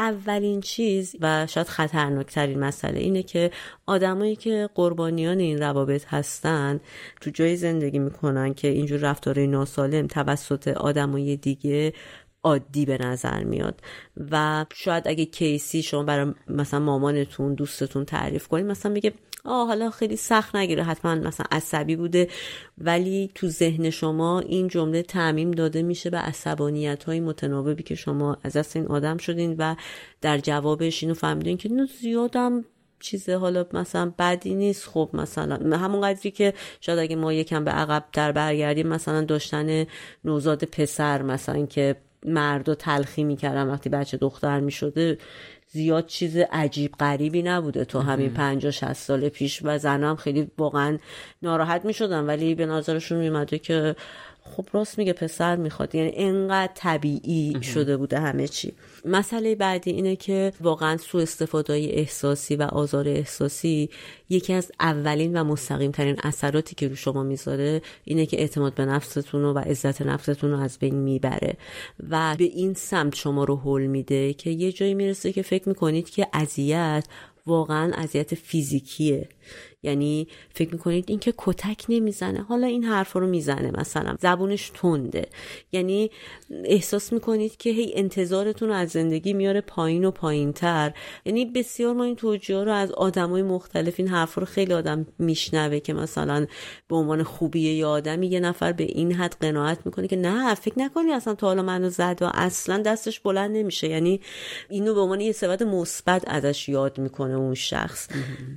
اولین 0.00 0.60
چیز 0.60 1.16
و 1.20 1.46
شاید 1.46 1.66
خطرناکترین 1.66 2.58
مسئله 2.58 3.00
اینه 3.00 3.22
که 3.22 3.50
آدمایی 3.86 4.36
که 4.36 4.68
قربانیان 4.74 5.38
این 5.38 5.58
روابط 5.58 6.04
هستن 6.08 6.80
تو 7.20 7.30
جای 7.30 7.56
زندگی 7.56 7.98
می‌کنن 7.98 8.54
که 8.54 8.68
اینجور 8.68 9.00
رفتار 9.00 9.46
ناسالم 9.46 10.06
توسط 10.06 10.68
آدمای 10.68 11.36
دیگه 11.36 11.92
عادی 12.42 12.86
به 12.86 12.98
نظر 12.98 13.44
میاد. 13.44 13.80
و 14.30 14.66
شاید 14.74 15.08
اگه 15.08 15.24
کیسی 15.24 15.82
شما 15.82 16.02
برای 16.02 16.34
مثلا 16.48 16.80
مامانتون 16.80 17.54
دوستتون 17.54 18.04
تعریف 18.04 18.48
کنید 18.48 18.66
مثلا 18.66 18.94
بگه 18.94 19.12
آه 19.44 19.66
حالا 19.66 19.90
خیلی 19.90 20.16
سخت 20.16 20.56
نگیره. 20.56 20.84
حتما 20.84 21.14
مثلا 21.14 21.46
عصبی 21.50 21.96
بوده. 21.96 22.28
ولی 22.78 23.30
تو 23.34 23.48
ذهن 23.48 23.90
شما 23.90 24.40
این 24.40 24.68
جمله 24.68 25.02
تعمیم 25.02 25.50
داده 25.50 25.82
میشه 25.82 26.10
به 26.10 26.18
عصبانیت 26.18 27.04
های 27.04 27.20
متناوبی 27.20 27.82
که 27.82 27.94
شما 27.94 28.36
از 28.44 28.52
دست 28.52 28.76
این 28.76 28.86
آدم 28.86 29.16
شدین 29.16 29.56
و 29.58 29.74
در 30.20 30.38
جوابش 30.38 31.02
اینو 31.02 31.14
فهمیدین 31.14 31.56
که 31.56 31.72
نه 31.72 31.86
زیادم 32.00 32.64
چیزه. 33.00 33.36
حالا 33.36 33.66
مثلا 33.72 34.12
بدی 34.18 34.54
نیست. 34.54 34.88
خب 34.88 35.10
مثلا 35.12 35.76
همون 35.76 36.00
قدری 36.00 36.30
که 36.30 36.54
شاید 36.80 36.98
اگه 36.98 37.16
ما 37.16 37.32
یکم 37.32 37.64
به 37.64 37.70
عقب 37.70 38.04
در 38.12 38.32
برگردیم 38.32 38.86
مثلا 38.86 39.24
داشتن 39.24 39.86
نوزاد 40.24 40.64
پسر 40.64 41.22
مثلا 41.22 41.66
که 41.66 41.96
مرد 42.24 42.68
و 42.68 42.74
تلخی 42.74 43.24
می‌کردن 43.24 43.66
وقتی 43.68 43.88
بچه 43.88 44.16
دختر 44.16 44.60
می‌شده 44.60 45.18
زیاد 45.72 46.06
چیز 46.06 46.36
عجیب 46.36 46.92
غریبی 46.92 47.42
نبوده 47.42 47.84
تو 47.84 48.00
همین 48.00 48.30
پنجاه 48.34 48.70
شست 48.72 49.06
سال 49.06 49.28
پیش 49.28 49.60
و 49.64 49.78
زنم 49.78 50.16
خیلی 50.16 50.50
واقعا 50.58 50.98
ناراحت 51.42 51.84
می 51.84 51.94
شدن 51.94 52.26
ولی 52.26 52.54
به 52.54 52.66
نظرشون 52.66 53.18
میمده 53.18 53.58
که 53.58 53.96
خب 54.42 54.66
راست 54.72 54.98
میگه 54.98 55.12
پسر 55.12 55.56
می‌خواد. 55.56 55.94
یعنی 55.94 56.12
انقدر 56.14 56.72
طبیعی 56.74 57.62
شده 57.62 57.96
بوده 57.96 58.20
همه 58.20 58.48
چی. 58.48 58.72
مسئله 59.04 59.54
بعدی 59.54 59.90
اینه 59.90 60.16
که 60.16 60.52
واقعا 60.60 60.96
سو 60.96 61.18
استفاده 61.18 61.72
احساسی 61.72 62.56
و 62.56 62.62
آزار 62.62 63.08
احساسی 63.08 63.90
یکی 64.28 64.52
از 64.52 64.72
اولین 64.80 65.40
و 65.40 65.44
مستقیم 65.44 65.90
ترین 65.90 66.16
اثراتی 66.22 66.74
که 66.74 66.88
رو 66.88 66.96
شما 66.96 67.22
می‌ذاره 67.22 67.82
اینه 68.04 68.26
که 68.26 68.40
اعتماد 68.40 68.74
به 68.74 68.84
نفستون 68.84 69.44
و 69.44 69.58
عزت 69.58 70.02
نفستون 70.02 70.50
رو 70.50 70.60
از 70.60 70.78
بین 70.78 70.94
می‌بره 70.94 71.56
و 72.10 72.36
به 72.38 72.44
این 72.44 72.74
سمت 72.74 73.14
شما 73.14 73.44
رو 73.44 73.56
حل 73.56 73.86
میده 73.86 74.32
که 74.32 74.50
یه 74.50 74.72
جایی 74.72 74.94
می‌رسه 74.94 75.32
که 75.32 75.42
فکر 75.42 75.68
می‌کنید 75.68 76.10
که 76.10 76.26
اذیت 76.32 77.04
واقعا 77.46 77.92
اذیت 77.94 78.34
فیزیکیه. 78.34 79.28
یعنی 79.82 80.28
فکر 80.54 80.72
می‌کنید 80.72 81.04
این 81.08 81.18
که 81.18 81.34
کتک 81.36 81.84
نمی‌زنه؟ 81.88 82.42
حالا 82.42 82.66
این 82.66 82.84
حرف 82.84 83.12
رو 83.12 83.26
می‌زنه 83.26 83.70
مثلا. 83.80 84.16
زبونش 84.20 84.70
تنده. 84.74 85.26
یعنی 85.72 86.10
احساس 86.64 87.12
می‌کنید 87.12 87.56
که 87.56 87.70
هی 87.70 87.92
انتظارتون 87.94 88.70
از 88.70 88.88
زندگی 88.88 89.32
میاره 89.32 89.60
پایین 89.60 90.04
و 90.04 90.10
پایین 90.10 90.52
تر 90.52 90.92
یعنی 91.24 91.44
بسیار 91.44 91.94
ما 91.94 92.04
این 92.04 92.16
توجیه 92.16 92.64
رو 92.64 92.72
از 92.72 92.92
آدمای 92.92 93.42
مختلف 93.42 93.94
این 93.96 94.08
حرف 94.08 94.34
رو 94.34 94.46
خیلی 94.46 94.72
آدم 94.72 95.06
میشنوه 95.18 95.80
که 95.80 95.92
مثلا 95.92 96.46
به 96.88 96.96
عنوان 96.96 97.22
خوبیه 97.22 97.74
یا 97.74 97.90
آدمی 97.90 98.26
یه 98.26 98.40
نفر 98.40 98.72
به 98.72 98.84
این 98.84 99.12
حد 99.12 99.36
قناعت 99.40 99.78
می‌کنه 99.84 100.08
که 100.08 100.16
نه 100.16 100.54
فکر 100.54 100.78
نکنی 100.78 101.12
اصلا 101.12 101.34
تا 101.34 101.46
حالا 101.46 101.62
منو 101.62 101.88
زد 101.90 102.18
و 102.20 102.30
اصلا 102.34 102.82
دستش 102.82 103.20
بلند 103.20 103.56
نمیشه. 103.56 103.88
یعنی 103.88 104.20
اینو 104.68 104.94
به 104.94 105.00
عنوان 105.00 105.20
یه 105.20 105.32
صفت 105.32 105.62
مثبت 105.62 106.24
ازش 106.26 106.68
یاد 106.68 106.98
می‌کنه 106.98 107.34
اون 107.34 107.54
شخص. 107.54 108.08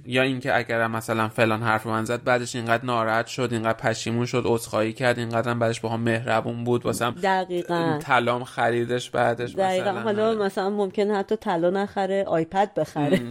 یا 0.06 0.22
اینکه 0.22 0.58
اگر 0.58 0.88
مثلا 0.88 1.13
فلان 1.28 1.64
حرف 1.64 1.88
من 1.88 2.06
زد 2.06 2.24
بعدش 2.24 2.56
اینقدر 2.56 2.86
ناراحت 2.86 3.28
شد 3.28 3.50
اینقدر 3.52 3.78
پشیمون 3.78 4.26
شد 4.26 4.44
عذرخواهی 4.46 4.94
کرد 4.94 5.20
اینقدر 5.20 5.54
بعدش 5.54 5.80
با 5.82 5.90
هم 5.90 6.02
مهربون 6.02 6.64
بود 6.64 6.86
واسم 6.86 7.16
دقیقاً. 7.24 8.00
طلام 8.02 8.44
خریدش 8.44 9.10
بعدش 9.10 9.56
دقیقا. 9.56 9.92
حالا 9.92 10.34
مثلا 10.36 10.70
ممکن 10.70 11.12
حتی 11.12 11.36
طلا 11.36 11.70
نخره 11.70 12.24
آیپد 12.24 12.74
بخره. 12.74 13.22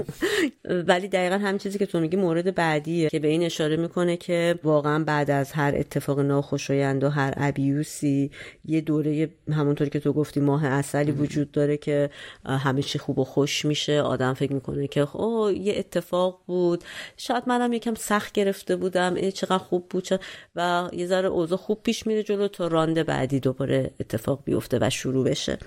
ولی 0.89 1.09
دقیقا 1.09 1.39
همین 1.39 1.59
چیزی 1.59 1.79
که 1.79 1.87
تو 1.87 2.01
میگی 2.01 2.17
مورد 2.17 2.55
بعدیه 2.55 3.09
که 3.09 3.19
به 3.19 3.29
این 3.29 3.43
اشاره 3.43 3.77
می‌کنه 3.77 4.17
که 4.17 4.59
واقعا 4.65 5.05
بعد 5.05 5.31
از 5.31 5.53
هر 5.53 5.75
اتفاق 5.77 6.21
ناخوشایند 6.21 7.05
و 7.05 7.09
هر 7.09 7.35
ابیوسی 7.37 8.31
یه 8.65 8.81
دوره 8.81 9.31
همونطور 9.53 9.89
که 9.89 10.01
تو 10.01 10.13
گفتی 10.13 10.41
ماه 10.41 10.67
اصلی 10.67 11.13
وجود 11.13 11.51
داره 11.51 11.77
که 11.77 12.11
همه 12.47 12.83
چی 12.83 12.99
خوب 12.99 13.19
و 13.19 13.25
خوش 13.25 13.65
میشه. 13.65 14.01
آدم 14.01 14.35
فکر 14.35 14.53
می‌کنه 14.53 14.87
که 14.87 15.17
اوه 15.17 15.53
یه 15.53 15.75
اتفاق 15.79 16.41
بود. 16.47 16.85
شاید 17.17 17.43
منم 17.47 17.72
یکم 17.73 17.95
سخت 17.95 18.33
گرفته 18.33 18.77
بودم 18.77 19.15
ای 19.15 19.33
چقدر 19.33 19.59
خوب 19.59 19.89
بود 19.89 20.09
و 20.57 20.89
یه 20.93 21.07
ذره 21.07 21.29
اوضاع 21.29 21.59
خوب 21.59 21.83
پیش 21.83 22.07
میره 22.07 22.23
جلو 22.23 22.49
تا 22.49 22.67
رانده 22.67 23.05
بعدی 23.05 23.41
دوباره 23.41 23.91
اتفاق 24.01 24.43
بیفته 24.45 24.79
و 24.81 24.91
شروع 24.91 25.25
بشه. 25.25 25.59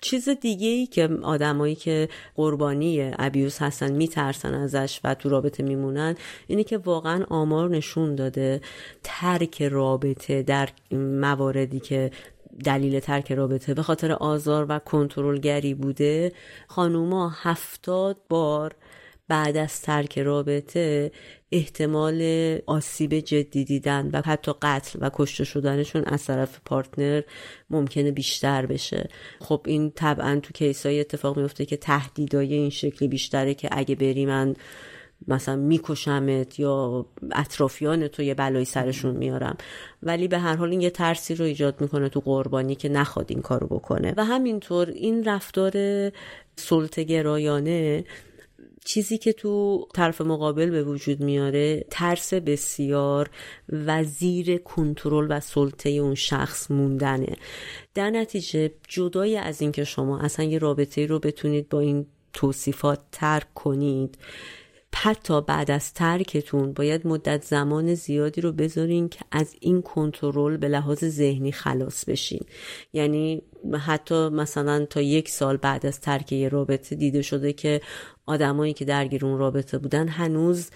چیز 0.00 0.28
دیگه 0.28 0.68
ای 0.68 0.86
که 0.86 1.08
آدمایی 1.22 1.74
که 1.74 2.08
قربانی 2.34 3.12
ابیوز 3.18 3.58
هستن 3.58 3.92
میترسن 3.92 4.54
ازش 4.54 5.00
و 5.04 5.14
تو 5.14 5.28
رابطه 5.28 5.62
میمونن 5.62 6.16
اینه 6.46 6.64
که 6.64 6.78
واقعا 6.78 7.24
آمار 7.30 7.70
نشون 7.70 8.14
داده 8.14 8.60
ترک 9.02 9.62
رابطه 9.62 10.42
در 10.42 10.68
مواردی 10.92 11.80
که 11.80 12.10
دلیل 12.64 13.00
ترک 13.00 13.32
رابطه 13.32 13.74
به 13.74 13.82
خاطر 13.82 14.12
آزار 14.12 14.66
و 14.68 14.78
کنترلگری 14.78 15.74
بوده. 15.74 16.32
خانوما 16.68 17.32
هفتاد 17.34 18.16
بار 18.28 18.74
بعد 19.30 19.56
از 19.56 19.82
ترک 19.82 20.18
رابطه 20.18 21.12
احتمال 21.52 22.22
آسیب 22.66 23.14
جدی 23.14 23.64
دیدن 23.64 24.10
و 24.12 24.22
حتی 24.26 24.52
قتل 24.62 24.98
و 25.02 25.10
کشته 25.14 25.44
شدنشون 25.44 26.04
از 26.04 26.24
طرف 26.24 26.60
پارتنر 26.64 27.22
ممکنه 27.70 28.10
بیشتر 28.10 28.66
بشه. 28.66 29.08
خب 29.40 29.60
این 29.66 29.90
طبعا 29.90 30.40
تو 30.42 30.52
کیسای 30.52 31.00
اتفاق 31.00 31.38
میفته 31.38 31.66
که 31.66 31.76
تهدیدای 31.76 32.54
این 32.54 32.70
شکلی 32.70 33.08
بیشتره 33.08 33.54
که 33.54 33.68
اگه 33.72 33.94
بری 33.94 34.26
من 34.26 34.54
مثلا 35.28 35.56
میکشمت 35.56 36.60
یا 36.60 37.06
اطرافیان 37.32 38.08
تو 38.08 38.22
یه 38.22 38.34
بلایی 38.34 38.64
سرشون 38.64 39.16
میارم. 39.16 39.56
ولی 40.02 40.28
به 40.28 40.38
هر 40.38 40.56
حال 40.56 40.70
این 40.70 40.80
یه 40.80 40.90
ترسی 40.90 41.34
رو 41.34 41.44
ایجاد 41.44 41.80
می‌کنه 41.80 42.08
تو 42.08 42.20
قربانی 42.20 42.74
که 42.74 42.88
نخواد 42.88 43.26
این 43.28 43.42
کارو 43.42 43.66
بکنه. 43.66 44.14
و 44.16 44.24
همینطور 44.24 44.90
این 44.90 45.24
رفتار 45.24 45.72
سلطه 46.56 47.04
گرایانه 47.04 48.04
چیزی 48.90 49.18
که 49.18 49.32
تو 49.32 49.86
طرف 49.94 50.20
مقابل 50.20 50.70
به 50.70 50.82
وجود 50.82 51.20
میاره 51.20 51.84
ترس 51.90 52.34
بسیار 52.34 53.30
و 53.68 54.04
زیر 54.04 54.58
کنترل 54.58 55.26
و 55.30 55.40
سلطه 55.40 55.90
اون 55.90 56.14
شخص 56.14 56.70
موندنه. 56.70 57.36
در 57.94 58.10
نتیجه 58.10 58.70
جدای 58.88 59.36
از 59.36 59.62
اینکه 59.62 59.84
شما 59.84 60.20
اصلا 60.20 60.44
یه 60.44 60.58
رابطه 60.58 61.06
رو 61.06 61.18
بتونید 61.18 61.68
با 61.68 61.80
این 61.80 62.06
توصیفات 62.32 63.00
ترک 63.12 63.54
کنید 63.54 64.18
حتی 65.02 65.40
بعد 65.40 65.70
از 65.70 65.94
ترکتون 65.94 66.72
باید 66.72 67.06
مدت 67.06 67.44
زمان 67.44 67.94
زیادی 67.94 68.40
رو 68.40 68.52
بذارین 68.52 69.08
که 69.08 69.20
از 69.32 69.54
این 69.60 69.82
کنترل 69.82 70.56
به 70.56 70.68
لحاظ 70.68 71.04
ذهنی 71.04 71.52
خلاص 71.52 72.04
بشین. 72.04 72.40
یعنی 72.92 73.42
حتی 73.86 74.28
مثلا 74.28 74.86
تا 74.90 75.00
یک 75.00 75.28
سال 75.28 75.56
بعد 75.56 75.86
از 75.86 76.00
ترک 76.00 76.32
یه 76.32 76.48
رابطه 76.48 76.96
دیده 76.96 77.22
شده 77.22 77.52
که 77.52 77.80
آدمایی 78.30 78.72
که 78.72 78.84
درگیر 78.84 79.26
اون 79.26 79.38
رابطه 79.38 79.78
بودن 79.78 80.08
هنوز 80.08 80.70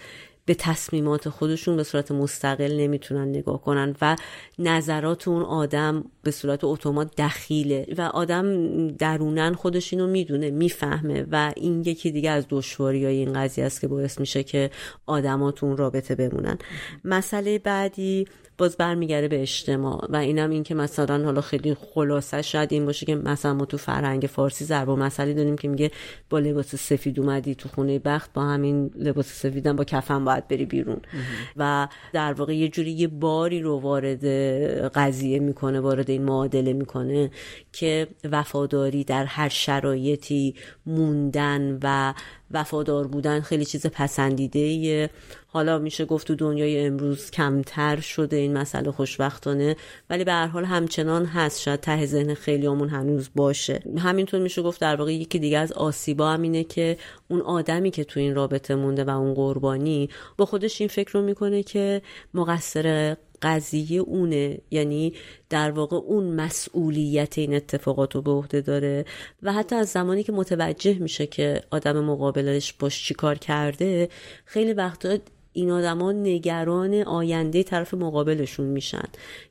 به 0.45 0.53
تصمیمات 0.53 1.29
خودشون 1.29 1.75
به 1.75 1.83
صورت 1.83 2.11
مستقل 2.11 2.77
نمی‌تونن 2.79 3.27
نگاه 3.29 3.61
کنن 3.61 3.95
و 4.01 4.15
نظرات 4.59 5.27
اون 5.27 5.41
آدم 5.41 6.03
به 6.25 6.31
صورت 6.31 6.63
اتومات 6.63 7.15
دخیله 7.17 7.87
و 7.97 8.01
آدم 8.01 8.87
درونن 8.87 9.53
خودش 9.53 9.93
اینو 9.93 10.07
می‌دونه 10.07 10.51
می‌فهمه 10.51 11.25
و 11.31 11.53
این 11.55 11.81
یکی 11.81 12.11
دیگه 12.11 12.29
از 12.29 12.45
دشواری 12.49 13.05
های 13.05 13.15
این 13.15 13.33
قضیه 13.33 13.65
است 13.65 13.81
که 13.81 13.87
باعث 13.87 14.19
میشه 14.19 14.43
که 14.43 14.69
آدمات 15.05 15.63
اون 15.63 15.77
رابطه 15.77 16.15
بمونن. 16.15 16.57
مسئله 17.03 17.59
بعدی 17.59 18.27
باز 18.57 18.77
برمیگرده 18.77 19.27
به 19.27 19.41
اجتماع 19.41 20.07
و 20.09 20.15
اینم 20.15 20.49
این 20.49 20.63
که 20.63 20.75
مثلا 20.75 21.25
حالا 21.25 21.41
خیلی 21.41 21.73
خلاصه 21.73 22.41
شاید 22.41 22.73
این 22.73 22.85
باشه 22.85 23.05
که 23.05 23.15
مثلا 23.15 23.53
ما 23.53 23.65
تو 23.65 23.77
فرهنگ 23.77 24.21
فارسی 24.21 24.65
ضرب 24.65 24.89
و 24.89 24.95
مسئله 24.95 25.33
داریم 25.33 25.55
که 25.55 25.67
میگه 25.67 25.91
با 26.29 26.39
لباس 26.39 26.75
سفید 26.75 27.19
اومدی 27.19 27.55
تو 27.55 27.69
خونه 27.69 27.99
بخت 27.99 28.33
با 28.33 28.43
همین 28.43 28.91
لباس 28.95 29.25
سفیدم 29.25 29.75
با 29.75 29.83
کفن 29.83 30.25
باید 30.25 30.47
بری 30.47 30.65
بیرون. 30.65 31.01
و 31.57 31.87
در 32.13 32.33
واقع 32.33 32.55
یه 32.55 32.67
جوری 32.69 32.91
یه 32.91 33.07
باری 33.07 33.61
رو 33.61 33.79
وارد 33.79 34.25
قضیه 34.87 35.39
می‌کنه 35.39 35.79
وارد 35.79 36.09
این 36.15 36.25
معادله 36.25 36.73
می‌کنه 36.73 37.31
که 37.71 38.07
وفاداری 38.31 39.03
در 39.03 39.25
هر 39.25 39.49
شرایطی 39.49 40.55
موندن 40.85 41.79
و 41.83 42.13
وفادار 42.51 43.07
بودن 43.07 43.41
خیلی 43.41 43.65
چیز 43.65 43.87
پسندیده 43.87 45.09
حالا 45.47 45.79
میشه 45.79 46.05
گفت 46.05 46.27
تو 46.27 46.35
دنیای 46.35 46.85
امروز 46.85 47.31
کمتر 47.31 47.99
شده 47.99 48.35
این 48.35 48.57
مسئله 48.57 48.91
خوشبختانه 48.91 49.75
ولی 50.09 50.23
به 50.23 50.31
هر 50.31 50.47
حال 50.47 50.65
همچنان 50.65 51.25
هست. 51.25 51.61
شاید 51.61 51.79
ته 51.79 52.05
ذهن 52.05 52.33
خیلیامون 52.33 52.89
هنوز 52.89 53.29
باشه. 53.35 53.79
همینطور 53.97 54.39
میشه 54.39 54.61
گفت 54.61 54.81
در 54.81 54.95
واقع 54.95 55.13
یکی 55.13 55.39
دیگه 55.39 55.57
از 55.57 55.71
آسیبا 55.71 56.29
هم 56.29 56.41
اینه 56.41 56.63
که 56.63 56.97
اون 57.27 57.41
آدمی 57.41 57.91
که 57.91 58.03
تو 58.03 58.19
این 58.19 58.35
رابطه 58.35 58.75
مونده 58.75 59.03
و 59.03 59.09
اون 59.09 59.33
قربانی 59.33 60.09
با 60.37 60.45
خودش 60.45 60.81
این 60.81 60.87
فکر 60.87 61.11
رو 61.11 61.21
می‌کنه 61.21 61.63
که 61.63 62.01
مقصر 62.33 63.15
قضیه 63.41 63.99
اونه. 63.99 64.57
یعنی 64.71 65.13
در 65.49 65.71
واقع 65.71 65.97
اون 65.97 66.23
مسئولیت 66.23 67.37
این 67.37 67.55
اتفاقات 67.55 68.15
رو 68.15 68.21
به 68.21 68.31
عهده 68.31 68.61
داره 68.61 69.05
و 69.43 69.53
حتی 69.53 69.75
از 69.75 69.89
زمانی 69.89 70.23
که 70.23 70.31
متوجه 70.31 70.93
میشه 70.99 71.27
که 71.27 71.61
آدم 71.71 72.03
مقابلش 72.03 72.73
باش 72.73 73.03
چیکار 73.03 73.37
کرده 73.37 74.09
خیلی 74.45 74.73
وقتا 74.73 75.17
این 75.55 75.71
آدما 75.71 76.11
نگران 76.11 76.93
آینده 76.93 77.63
طرف 77.63 77.93
مقابلشون 77.93 78.65
میشن. 78.65 79.03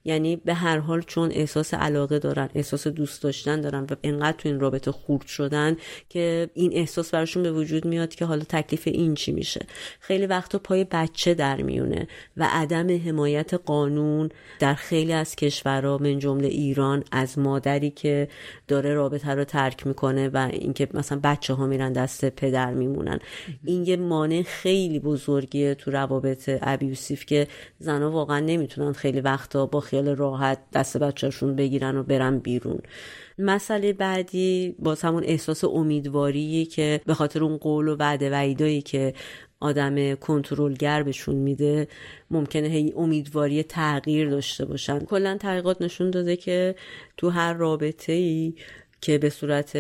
یعنی 0.05 0.37
به 0.37 0.55
هر 0.55 0.79
حال 0.79 1.03
چون 1.03 1.31
احساس 1.33 1.75
علاقه 1.75 2.19
دارن 2.19 2.49
احساس 2.55 2.87
دوست 2.87 3.23
داشتن 3.23 3.61
دارن 3.61 3.87
و 3.91 3.95
انقدر 4.03 4.37
تو 4.39 4.49
این 4.49 4.61
رابطه 4.61 4.93
خورد 4.93 5.27
شدن 5.27 5.77
که 6.09 6.51
این 6.55 6.73
احساس 6.75 7.11
براشون 7.11 7.43
به 7.43 7.53
وجود 7.53 7.85
میاد 7.85 8.15
که 8.15 8.25
حالا 8.25 8.45
تکلیف 8.49 8.83
این 8.87 9.15
چی 9.15 9.33
میشه. 9.33 9.67
خیلی 10.01 10.27
وقتا 10.27 10.59
پای 10.59 10.85
بچه 10.85 11.35
در 11.35 11.63
میونه 11.63 12.09
و 12.37 12.49
عدم 12.51 12.99
حمایت 13.09 13.55
قانون 13.55 14.29
در 14.59 14.75
خیلی 14.75 15.13
از 15.13 15.37
کشورها 15.37 15.99
من 15.99 16.19
جمله 16.19 16.49
ایران 16.49 17.05
از 17.13 17.39
مادری 17.39 17.91
که 17.91 18.29
داره 18.69 18.95
رابطه 18.95 19.31
رو 19.31 19.45
ترک 19.45 19.87
می‌کنه 19.87 20.29
و 20.29 20.49
اینکه 20.53 20.89
مثلا 20.95 21.21
بچه 21.25 21.55
ها 21.55 21.67
میرن 21.67 21.93
دست 21.93 22.25
پدر 22.25 22.75
میمونن. 22.75 23.19
این 23.65 23.85
یه 23.85 23.97
مانع 23.97 24.43
خیلی 24.43 24.99
بزرگیه 24.99 25.75
تو 25.75 25.94
روابط 25.95 26.51
ابیوسیف 26.63 27.27
که 27.27 27.47
زنها 27.79 28.11
واقعا 28.11 28.41
نمی‌تونن 28.41 28.93
خیلی 28.93 29.21
وقتا 29.21 29.67
با 29.67 29.81
خیال 29.81 30.09
راحت 30.17 30.59
دست 30.73 30.97
بچهشون 30.97 31.57
بگیرن 31.57 31.97
و 31.97 32.03
برن 32.03 32.39
بیرون. 32.39 32.79
مسئله 33.39 33.93
بعدی 33.93 34.77
باز 34.79 35.03
همون 35.03 35.25
احساس 35.25 35.65
امیدواری 35.65 36.67
که 36.67 37.01
به 37.07 37.15
خاطر 37.15 37.45
اون 37.45 37.57
قول 37.57 37.89
و 37.89 37.97
وعده 37.97 38.31
وعیدایی 38.31 38.83
که 38.83 39.15
آدم 39.61 40.15
کنترلگر 40.15 41.03
بهشون 41.03 41.35
میده 41.35 41.89
ممکنه 42.31 42.69
هی 42.69 42.93
امیدواری 42.97 43.63
تغییر 43.63 44.31
داشته 44.31 44.65
باشن. 44.65 44.99
کلا 44.99 45.37
تحقیقات 45.37 45.83
نشون 45.83 46.11
داده 46.11 46.37
که 46.37 46.75
تو 47.17 47.31
هر 47.31 47.53
رابطه 47.53 48.13
ای 48.13 48.55
که 49.05 49.19
به 49.19 49.31
صورت 49.31 49.73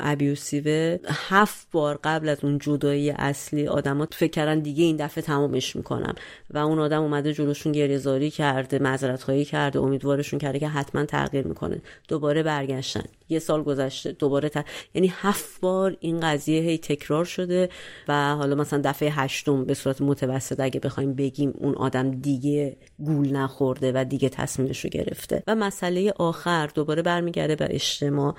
ابیوسیو 0.00 0.98
هفت 1.06 1.66
بار 1.72 2.00
قبل 2.04 2.28
از 2.28 2.44
اون 2.44 2.58
جدایی 2.58 3.10
اصلی 3.10 3.68
آدما 3.68 4.06
فکر 4.12 4.30
کردن 4.30 4.60
دیگه 4.60 4.84
این 4.84 4.96
دفعه 4.96 5.22
تمامش 5.22 5.76
می‌کنم 5.76 6.14
و 6.50 6.58
اون 6.58 6.78
آدم 6.78 7.02
اومده 7.02 7.32
جلوشون 7.32 7.72
گریهزاری 7.72 8.30
کرده 8.30 8.78
معذرت 8.78 9.22
خواهی 9.22 9.44
کرده 9.44 9.78
امیدوارشون 9.78 10.38
کرده 10.38 10.58
که 10.58 10.68
حتما 10.68 11.04
تغییر 11.04 11.46
می‌کنه. 11.46 11.80
دوباره 12.08 12.42
برگشتن. 12.42 13.04
یه 13.32 13.38
سال 13.38 13.62
گذشته 13.62 14.12
دوباره 14.12 14.48
ت... 14.48 14.64
یعنی 14.94 15.12
هفت 15.16 15.60
بار 15.60 15.96
این 16.00 16.20
قضیه 16.20 16.60
هی 16.60 16.78
تکرار 16.78 17.24
شده 17.24 17.68
و 18.08 18.34
حالا 18.36 18.54
مثلا 18.54 18.80
دفعه 18.84 19.10
هشتم 19.10 19.64
به 19.64 19.74
صورت 19.74 20.00
متوسط 20.00 20.60
اگه 20.60 20.80
بخوایم 20.80 21.14
بگیم 21.14 21.54
اون 21.58 21.74
آدم 21.74 22.10
دیگه 22.10 22.76
گول 22.98 23.36
نخورده 23.36 23.92
و 23.94 24.04
دیگه 24.04 24.28
تصمیمش 24.28 24.84
رو 24.84 24.90
گرفته. 24.90 25.42
و 25.46 25.54
مسئله 25.54 26.12
آخر 26.16 26.66
دوباره 26.66 27.02
برمیگرده 27.02 27.56
به 27.56 27.66
اجتماع 27.70 28.34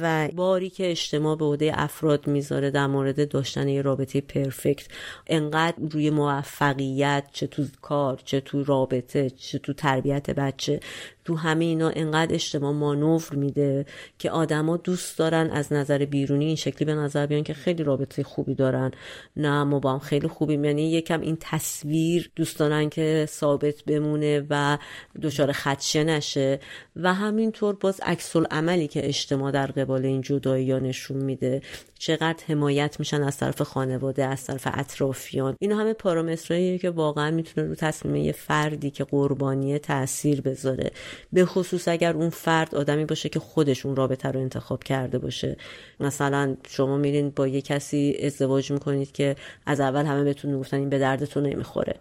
و 0.00 0.28
باری 0.28 0.70
که 0.70 0.90
اجتماع 0.90 1.36
به 1.36 1.44
عهده 1.44 1.72
افراد 1.74 2.26
می‌ذاره 2.26 2.70
در 2.70 2.86
مورد 2.86 3.28
داشتن 3.28 3.68
یه 3.68 3.82
رابطه 3.82 4.20
پرفکت. 4.20 4.86
انقدر 5.26 5.76
روی 5.90 6.10
موفقیت 6.10 7.24
چه 7.32 7.46
تو 7.46 7.64
کار 7.82 8.20
چه 8.24 8.40
تو 8.40 8.64
رابطه 8.64 9.30
چه 9.30 9.58
تو 9.58 9.72
تربیت 9.72 10.30
بچه 10.30 10.80
تو 11.24 11.36
همه 11.36 11.64
اینا 11.64 11.88
انقدر 11.88 12.34
اجتماع 12.34 12.72
مانور 12.72 13.28
میده 13.32 13.86
که 14.18 14.30
آدما 14.32 14.76
دوست 14.76 15.18
دارن 15.18 15.50
از 15.50 15.72
نظر 15.72 16.04
بیرونی 16.04 16.44
این 16.44 16.56
شکلی 16.56 16.84
به 16.84 16.94
نظر 16.94 17.26
بیان 17.26 17.42
که 17.42 17.54
خیلی 17.54 17.82
رابطه 17.82 18.22
خوبی 18.22 18.54
دارن. 18.54 18.90
نه 19.36 19.64
ما 19.64 19.78
با 19.78 19.92
هم 19.92 19.98
خیلی 19.98 20.28
خوبیم. 20.28 20.64
یعنی 20.64 20.90
یکم 20.90 21.20
این 21.20 21.36
تصویر 21.40 22.30
دوست 22.36 22.58
دارن 22.58 22.88
که 22.88 23.26
ثابت 23.30 23.82
بمونه 23.82 24.46
و 24.50 24.78
دچار 25.22 25.52
خدشه 25.52 26.04
نشه. 26.04 26.60
و 26.96 27.14
همینطور 27.14 27.74
باز 27.74 28.00
عکس 28.00 28.36
عملی 28.36 28.88
که 28.88 29.08
اجتماع 29.08 29.50
در 29.50 29.66
قبال 29.66 30.04
این 30.04 30.20
جدایی 30.20 30.72
نشون 30.80 31.16
میده. 31.16 31.62
چقدر 31.98 32.44
حمایت 32.48 32.96
میشن 32.98 33.22
از 33.22 33.36
طرف 33.36 33.62
خانواده 33.62 34.24
از 34.24 34.44
طرف 34.44 34.68
اطرافیان. 34.74 35.56
اینا 35.60 35.76
همه 35.76 35.92
پارامترهایی 35.92 36.78
که 36.78 36.90
واقعا 36.90 37.30
می‌تونه 37.30 37.66
رو 37.66 37.74
تصمیم 37.74 38.16
یه 38.16 38.32
فردی 38.32 38.90
که 38.90 39.04
قربانی 39.04 39.78
تاثیر 39.78 40.40
بذاره. 40.40 40.90
به 41.32 41.44
خصوص 41.44 41.88
اگر 41.88 42.12
اون 42.12 42.30
فرد 42.30 42.74
آدمی 42.74 43.04
باشه 43.04 43.28
که 43.28 43.40
خودش 43.40 43.86
اون 43.86 43.96
رابطه 43.96 44.21
رو 44.30 44.40
انتخاب 44.40 44.84
کرده 44.84 45.18
باشه. 45.18 45.56
مثلا 46.00 46.56
شما 46.68 46.96
میرین 46.96 47.30
با 47.30 47.48
یه 47.48 47.60
کسی 47.60 48.16
ازدواج 48.22 48.72
می‌کنید 48.72 49.12
که 49.12 49.36
از 49.66 49.80
اول 49.80 50.04
همه 50.04 50.24
بهتون 50.24 50.58
گفتن 50.58 50.76
این 50.76 50.88
به 50.88 50.98
دردتون 50.98 51.46
نمی‌خوره. 51.46 51.94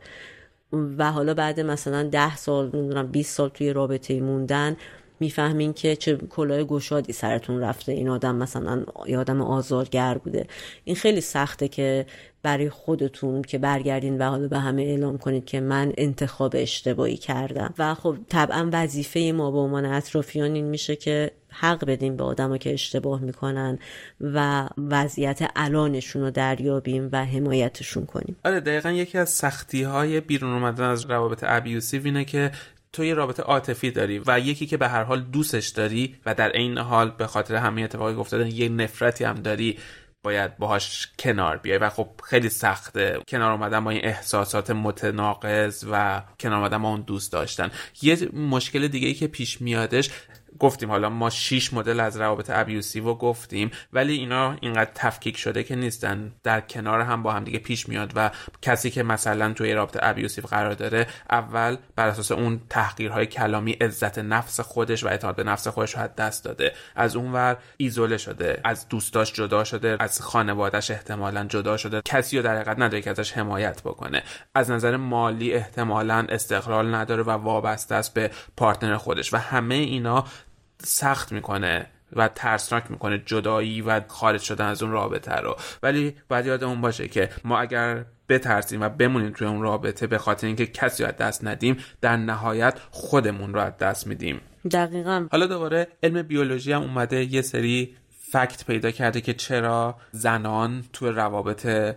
و 0.98 1.12
حالا 1.12 1.34
بعد 1.34 1.60
مثلا 1.60 2.04
ده 2.04 2.36
سال 2.36 2.70
نمی‌دونم 2.74 3.08
20 3.08 3.36
سال 3.36 3.50
توی 3.50 3.74
رابطه 3.74 4.20
موندن 4.22 4.76
می‌فهمین 5.20 5.74
که 5.74 5.96
چه 5.96 6.16
کلاه 6.16 6.64
گشادی 6.64 7.14
سرتون 7.14 7.60
رفته. 7.60 7.92
این 7.92 8.10
آدم 8.10 8.36
مثلا 8.36 8.84
یه 9.08 9.18
آدم 9.18 9.42
آزارگر 9.42 10.18
بوده. 10.18 10.48
این 10.84 10.96
خیلی 10.96 11.22
سخته 11.22 11.68
که 11.68 12.06
برای 12.44 12.70
خودتون 12.70 13.42
که 13.42 13.58
برگردین 13.58 14.18
و 14.18 14.30
حالا 14.30 14.48
به 14.48 14.60
همه 14.60 14.82
اعلام 14.82 15.18
کنید 15.18 15.46
که 15.46 15.60
من 15.60 15.94
انتخاب 15.98 16.52
اشتباهی 16.58 17.18
کردم. 17.18 17.74
و 17.78 17.96
خب 17.96 18.18
طبعا 18.30 18.70
وظیفه 18.74 19.20
ما 19.36 19.52
به 19.52 19.58
عنوان 19.58 19.86
اطرافیان 19.86 20.56
این 20.56 20.66
میشه 20.66 20.96
که 20.96 21.32
حق 21.52 21.86
بدیم 21.86 22.18
به 22.18 22.24
آدم 22.24 22.58
که 22.58 22.74
اشتباه 22.74 23.22
می‌کنن 23.22 23.80
و 24.22 24.68
وضعیت 24.78 25.52
الانشون 25.56 26.22
رو 26.22 26.32
دریابیم 26.32 27.10
و 27.12 27.26
حمایتشون 27.26 28.06
کنیم. 28.06 28.36
آره 28.46 28.60
دقیقا 28.60 28.92
یکی 28.92 29.18
از 29.18 29.30
سختی 29.30 29.84
های 29.84 30.22
بیرون 30.22 30.54
اومدن 30.54 30.84
از 30.84 31.06
روابط 31.06 31.44
ابیوسیو 31.48 32.02
اینه 32.06 32.26
که 32.26 32.52
تو 32.94 33.06
یه 33.06 33.14
رابطه 33.14 33.44
عاطفی 33.44 33.92
داری 33.92 34.22
و 34.28 34.40
یکی 34.40 34.66
که 34.66 34.78
به 34.78 34.88
هر 34.88 35.04
حال 35.04 35.22
دوستش 35.22 35.68
داری 35.68 36.16
و 36.26 36.34
در 36.34 36.52
این 36.52 36.78
حال 36.78 37.12
به 37.12 37.28
خاطر 37.28 37.56
همه 37.56 37.82
اتفاقی 37.82 38.14
افتاده 38.14 38.50
یه 38.50 38.70
نفرتی 38.70 39.24
هم 39.24 39.36
داری 39.36 39.78
باید 40.24 40.58
باهاش 40.58 41.08
کنار 41.20 41.58
بیای 41.58 41.78
و 41.78 41.90
خب 41.90 42.10
خیلی 42.24 42.50
سخته. 42.50 43.20
کنار 43.28 43.52
اومدن 43.52 43.84
با 43.84 43.92
این 43.92 44.06
احساسات 44.06 44.72
متناقض 44.72 45.86
و 45.92 46.22
کنار 46.40 46.58
اومدن 46.58 46.82
با 46.82 46.90
اون 46.90 47.02
دوست 47.02 47.32
داشتن. 47.32 47.72
یه 48.02 48.30
مشکل 48.34 48.88
دیگه 48.88 49.08
ای 49.08 49.14
که 49.14 49.28
پیش 49.28 49.62
میادش 49.62 50.10
گفتیم 50.60 50.90
حالا 50.90 51.10
ما 51.10 51.30
6 51.30 51.74
مدل 51.74 52.00
از 52.00 52.18
روابط 52.18 52.50
ابیوسیو 52.50 53.14
گفتیم 53.14 53.72
ولی 53.94 54.14
اینا 54.14 54.56
اینقدر 54.62 54.92
تفکیک 54.96 55.38
شده 55.38 55.64
که 55.64 55.76
نیستن. 55.76 56.32
در 56.44 56.62
کنار 56.62 57.02
هم 57.02 57.24
با 57.24 57.32
هم 57.32 57.44
دیگه 57.44 57.60
پیش 57.60 57.90
میاد 57.90 58.12
و 58.16 58.32
کسی 58.62 58.90
که 58.90 59.04
مثلا 59.04 59.54
توی 59.54 59.74
رابطه 59.74 60.00
ابیوسیو 60.02 60.44
قرار 60.46 60.74
داره 60.74 61.08
اول 61.30 61.78
بر 61.96 62.08
اساس 62.08 62.32
اون 62.32 62.62
تحقیرهای 62.70 63.26
کلامی 63.26 63.72
عزت 63.72 64.20
نفس 64.20 64.60
خودش 64.60 65.04
و 65.04 65.08
اعتماد 65.08 65.36
به 65.36 65.44
نفس 65.44 65.68
خودش 65.68 65.96
رو 65.96 66.08
دست 66.18 66.46
داده. 66.46 66.74
از 66.96 67.16
اونور 67.16 67.58
ایزوله 67.78 68.18
شده 68.18 68.62
از 68.64 68.90
دوستاش 68.90 69.34
جدا 69.34 69.64
شده 69.64 69.98
از 70.00 70.22
خانوادهش 70.22 70.92
احتمالا 70.92 71.46
جدا 71.46 71.78
شده. 71.78 72.02
کسی 72.06 72.38
رو 72.38 72.44
در 72.44 72.56
حقیقت 72.56 72.80
نداره 72.80 73.02
که 73.02 73.10
ازش 73.10 73.34
حمایت 73.34 73.82
بکنه. 73.84 74.24
از 74.56 74.72
نظر 74.72 74.98
مالی 74.98 75.54
احتمالا 75.54 76.26
استقلال 76.30 76.96
نداره 76.96 77.24
و 77.24 77.30
وابسته 77.30 77.96
است 77.96 78.14
به 78.14 78.32
پارتنر 78.58 78.98
خودش. 78.98 79.34
و 79.34 79.38
همه 79.38 79.76
اینا 79.76 80.26
سخت 80.84 81.32
می‌کنه 81.32 81.88
و 82.14 82.28
ترسناک 82.28 82.92
می‌کنه 82.92 83.24
جدایی 83.26 83.82
و 83.82 84.02
خارج 84.08 84.42
شدن 84.42 84.66
از 84.66 84.84
اون 84.84 84.92
رابطه 84.92 85.36
رو. 85.36 85.56
ولی 85.84 86.16
باید 86.30 86.46
یادمون 86.46 86.82
باشه 86.82 87.08
که 87.08 87.30
ما 87.44 87.60
اگر 87.60 88.06
بترسیم 88.30 88.82
و 88.82 88.90
بمونیم 88.90 89.32
توی 89.32 89.48
اون 89.48 89.62
رابطه 89.62 90.08
به 90.08 90.18
خاطر 90.18 90.48
اینکه 90.48 90.66
کسی 90.68 91.04
از 91.04 91.18
دست 91.18 91.46
ندیم 91.46 91.78
در 92.02 92.18
نهایت 92.18 92.80
خودمون 92.92 93.54
رو 93.54 93.60
از 93.60 93.78
دست 93.78 94.08
میدیم. 94.08 94.42
دقیقا. 94.72 95.28
حالا 95.32 95.48
دوباره 95.48 95.88
علم 96.04 96.22
بیولوژی 96.22 96.72
هم 96.72 96.82
اومده 96.82 97.34
یه 97.34 97.42
سری 97.42 97.96
فکت 98.32 98.66
پیدا 98.66 98.92
کرده 98.92 99.22
که 99.22 99.34
چرا 99.34 99.96
زنان 100.12 100.84
توی 100.94 101.10
روابط 101.10 101.96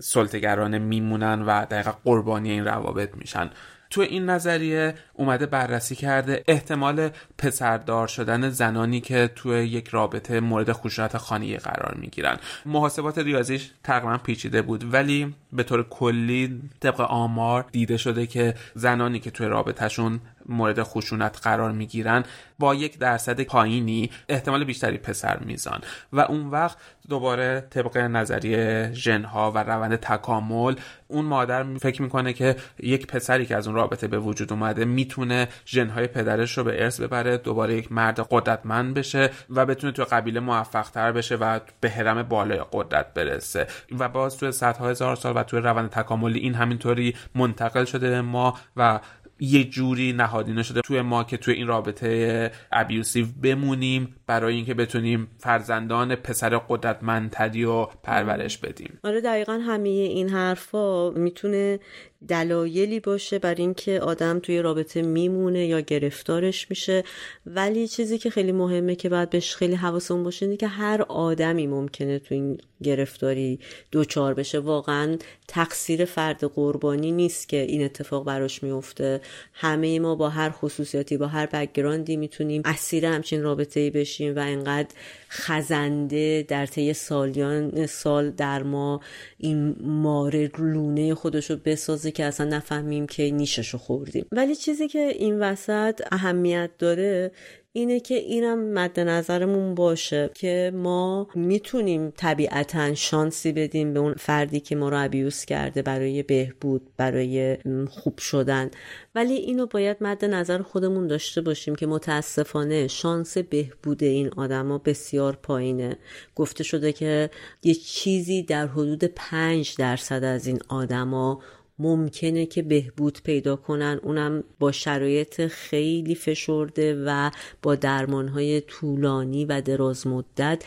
سلطگرانه 0.00 0.78
میمونن 0.78 1.42
و 1.42 1.64
دقیقا 1.64 1.92
قربانی 2.04 2.50
این 2.50 2.64
روابط 2.64 3.14
میشن. 3.14 3.50
تو 3.90 4.00
این 4.00 4.30
نظریه 4.30 4.94
اومده 5.14 5.46
بررسی 5.46 5.94
کرده 5.94 6.44
احتمال 6.48 7.10
پسردار 7.38 8.06
شدن 8.06 8.48
زنانی 8.50 9.00
که 9.00 9.30
توی 9.34 9.64
یک 9.66 9.88
رابطه 9.88 10.40
مورد 10.40 10.72
خشونت 10.72 11.16
خانگی 11.16 11.56
قرار 11.56 11.94
می‌گیرن. 12.00 12.36
محاسبات 12.66 13.18
ریاضیش 13.18 13.70
تقریبا 13.84 14.18
پیچیده 14.18 14.62
بود 14.62 14.94
ولی 14.94 15.34
به 15.52 15.62
طور 15.62 15.82
کلی 15.82 16.60
طبق 16.80 17.00
آمار 17.00 17.64
دیده 17.72 17.96
شده 17.96 18.26
که 18.26 18.54
زنانی 18.74 19.20
که 19.20 19.30
توی 19.30 19.46
رابطهشون 19.46 20.20
مورد 20.48 20.82
خشونت 20.82 21.40
قرار 21.42 21.72
می‌گیرن 21.72 22.24
با 22.58 22.74
یک 22.74 22.98
درصد 22.98 23.40
پایینی 23.40 24.10
احتمال 24.28 24.64
بیشتری 24.64 24.98
پسر 24.98 25.38
میزان. 25.38 25.80
و 26.12 26.20
اون 26.20 26.46
وقت 26.46 26.78
دوباره 27.08 27.66
طبق 27.70 27.96
نظریه 27.96 28.90
ژنها 28.92 29.52
و 29.52 29.58
روند 29.58 29.96
تکامل 29.96 30.74
اون 31.08 31.24
مادر 31.24 31.64
فکر 31.78 32.02
می‌کنه 32.02 32.32
که 32.32 32.56
یک 32.78 33.06
پسری 33.06 33.46
که 33.46 33.56
از 33.56 33.66
اون 33.66 33.76
رابطه 33.76 34.08
به 34.08 34.18
وجود 34.18 34.52
اومده 34.52 34.84
می‌تونه 34.84 35.48
ژنهای 35.66 36.06
پدرش 36.06 36.58
رو 36.58 36.64
به 36.64 36.82
ارث 36.82 37.00
ببره 37.00 37.36
دوباره 37.36 37.76
یک 37.76 37.92
مرد 37.92 38.20
قدرتمند 38.30 38.94
بشه 38.94 39.30
و 39.50 39.66
بتونه 39.66 39.92
تو 39.92 40.04
قبیله 40.04 40.40
موفق 40.40 40.90
تر 40.90 41.12
بشه 41.12 41.34
و 41.34 41.60
به 41.80 41.90
حرم 41.90 42.22
بالای 42.22 42.60
قدرت 42.72 43.14
برسه. 43.14 43.66
و 43.98 44.08
باز 44.08 44.36
توی 44.36 44.52
صدها 44.52 44.88
هزار 44.88 45.16
سال 45.16 45.36
و 45.36 45.42
توی 45.42 45.60
روند 45.60 45.90
تکاملی 45.90 46.38
این 46.38 46.54
همینطوری 46.54 47.16
منتقل 47.34 47.84
شده 47.84 48.20
ما 48.20 48.58
و 48.76 49.00
یه 49.40 49.64
جوری 49.64 50.12
نهادینه 50.12 50.62
شده 50.62 50.80
توی 50.80 51.02
ما 51.02 51.24
که 51.24 51.36
توی 51.36 51.54
این 51.54 51.66
رابطه 51.66 52.50
ابیوسیو 52.72 53.26
بمونیم 53.42 54.14
برای 54.26 54.54
اینکه 54.54 54.74
بتونیم 54.74 55.28
فرزندان 55.38 56.14
پسر 56.14 56.58
قدرتمندتری 56.58 57.64
رو 57.64 57.90
پرورش 58.02 58.58
بدیم. 58.58 58.98
آره 59.04 59.20
دقیقا 59.20 59.52
همه 59.52 59.88
این 59.88 60.28
حرفا 60.28 61.10
می‌تونه 61.10 61.80
دلایلی 62.28 63.00
باشه 63.00 63.38
بر 63.38 63.54
اینکه 63.54 64.00
آدم 64.00 64.38
توی 64.38 64.62
رابطه 64.62 65.02
میمونه 65.02 65.66
یا 65.66 65.80
گرفتارش 65.80 66.70
میشه. 66.70 67.04
ولی 67.46 67.88
چیزی 67.88 68.18
که 68.18 68.30
خیلی 68.30 68.52
مهمه 68.52 68.94
که 68.94 69.08
باید 69.08 69.30
بهش 69.30 69.56
خیلی 69.56 69.74
حواسمون 69.74 70.22
باشه 70.22 70.46
اینه 70.46 70.56
که 70.56 70.66
هر 70.66 71.02
آدمی 71.02 71.66
ممکنه 71.66 72.18
تو 72.18 72.34
این 72.34 72.58
گرفتاری 72.82 73.60
دوچار 73.90 74.34
بشه. 74.34 74.58
واقعا 74.58 75.16
تقصیر 75.48 76.04
فرد 76.04 76.44
قربانی 76.44 77.12
نیست 77.12 77.48
که 77.48 77.56
این 77.56 77.84
اتفاق 77.84 78.24
براش 78.24 78.62
میفته. 78.62 79.20
همه 79.52 79.98
ما 79.98 80.14
با 80.14 80.28
هر 80.28 80.50
خصوصیاتی 80.50 81.16
با 81.16 81.26
هر 81.26 81.46
بکگراندی 81.46 82.16
می‌تونیم 82.16 82.62
اسیر 82.64 83.06
همچین 83.06 83.42
رابطه 83.42 83.80
ای 83.80 83.90
بشیم 83.90 84.36
و 84.36 84.38
انقدر 84.38 84.88
خزنده 85.36 86.44
در 86.48 86.66
طی 86.66 86.92
سالیان 86.92 87.86
سال 87.86 88.30
در 88.30 88.62
ما 88.62 89.00
این 89.38 89.76
ماره 89.80 90.50
لونه 90.58 91.14
خودشو 91.14 91.56
بسازه 91.64 92.10
که 92.10 92.24
اصلا 92.24 92.46
نفهمیم 92.46 93.06
که 93.06 93.30
نیششو 93.30 93.78
خوردیم. 93.78 94.26
ولی 94.32 94.56
چیزی 94.56 94.88
که 94.88 94.98
این 94.98 95.40
وسط 95.40 96.02
اهمیت 96.12 96.70
داره 96.78 97.32
اینه 97.76 98.00
که 98.00 98.14
اینم 98.14 98.72
مد 98.72 99.00
نظرمون 99.00 99.74
باشه 99.74 100.30
که 100.34 100.72
ما 100.74 101.28
می‌تونیم 101.34 102.12
طبیعتا 102.16 102.94
شانسی 102.94 103.52
بدیم 103.52 103.94
به 103.94 104.00
اون 104.00 104.14
فردی 104.14 104.60
که 104.60 104.76
ما 104.76 104.88
رو 104.88 105.04
ابیوس 105.04 105.44
کرده 105.44 105.82
برای 105.82 106.22
بهبود 106.22 106.82
برای 106.96 107.56
خوب 107.90 108.18
شدن. 108.18 108.70
ولی 109.14 109.34
اینو 109.34 109.66
باید 109.66 109.96
مد 110.00 110.24
نظر 110.24 110.62
خودمون 110.62 111.06
داشته 111.06 111.40
باشیم 111.40 111.74
که 111.74 111.86
متاسفانه 111.86 112.88
شانس 112.88 113.38
بهبود 113.38 114.04
این 114.04 114.30
آدما 114.36 114.78
بسیار 114.78 115.38
پایینه. 115.42 115.96
گفته 116.36 116.64
شده 116.64 116.92
که 116.92 117.30
یه 117.62 117.74
چیزی 117.74 118.42
در 118.42 118.66
حدود 118.66 119.04
پنج 119.04 119.74
درصد 119.78 120.24
از 120.24 120.46
این 120.46 120.58
آدما 120.68 121.40
ممکنه 121.78 122.46
که 122.46 122.62
بهبود 122.62 123.18
پیدا 123.24 123.56
کنن. 123.56 124.00
اونم 124.02 124.44
با 124.58 124.72
شرایط 124.72 125.46
خیلی 125.46 126.14
فشرده 126.14 127.04
و 127.06 127.30
با 127.62 127.74
درمانهای 127.74 128.60
طولانی 128.60 129.44
و 129.44 129.60
دراز 129.60 130.06
مدت 130.06 130.64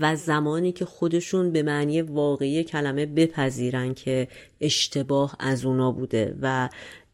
و 0.00 0.16
زمانی 0.16 0.72
که 0.72 0.84
خودشون 0.84 1.52
به 1.52 1.62
معنی 1.62 2.02
واقعی 2.02 2.64
کلمه 2.64 3.06
بپذیرن 3.06 3.94
که 3.94 4.28
اشتباه 4.60 5.36
از 5.38 5.64
اونا 5.64 5.92
بوده 5.92 6.36
و 6.42 6.68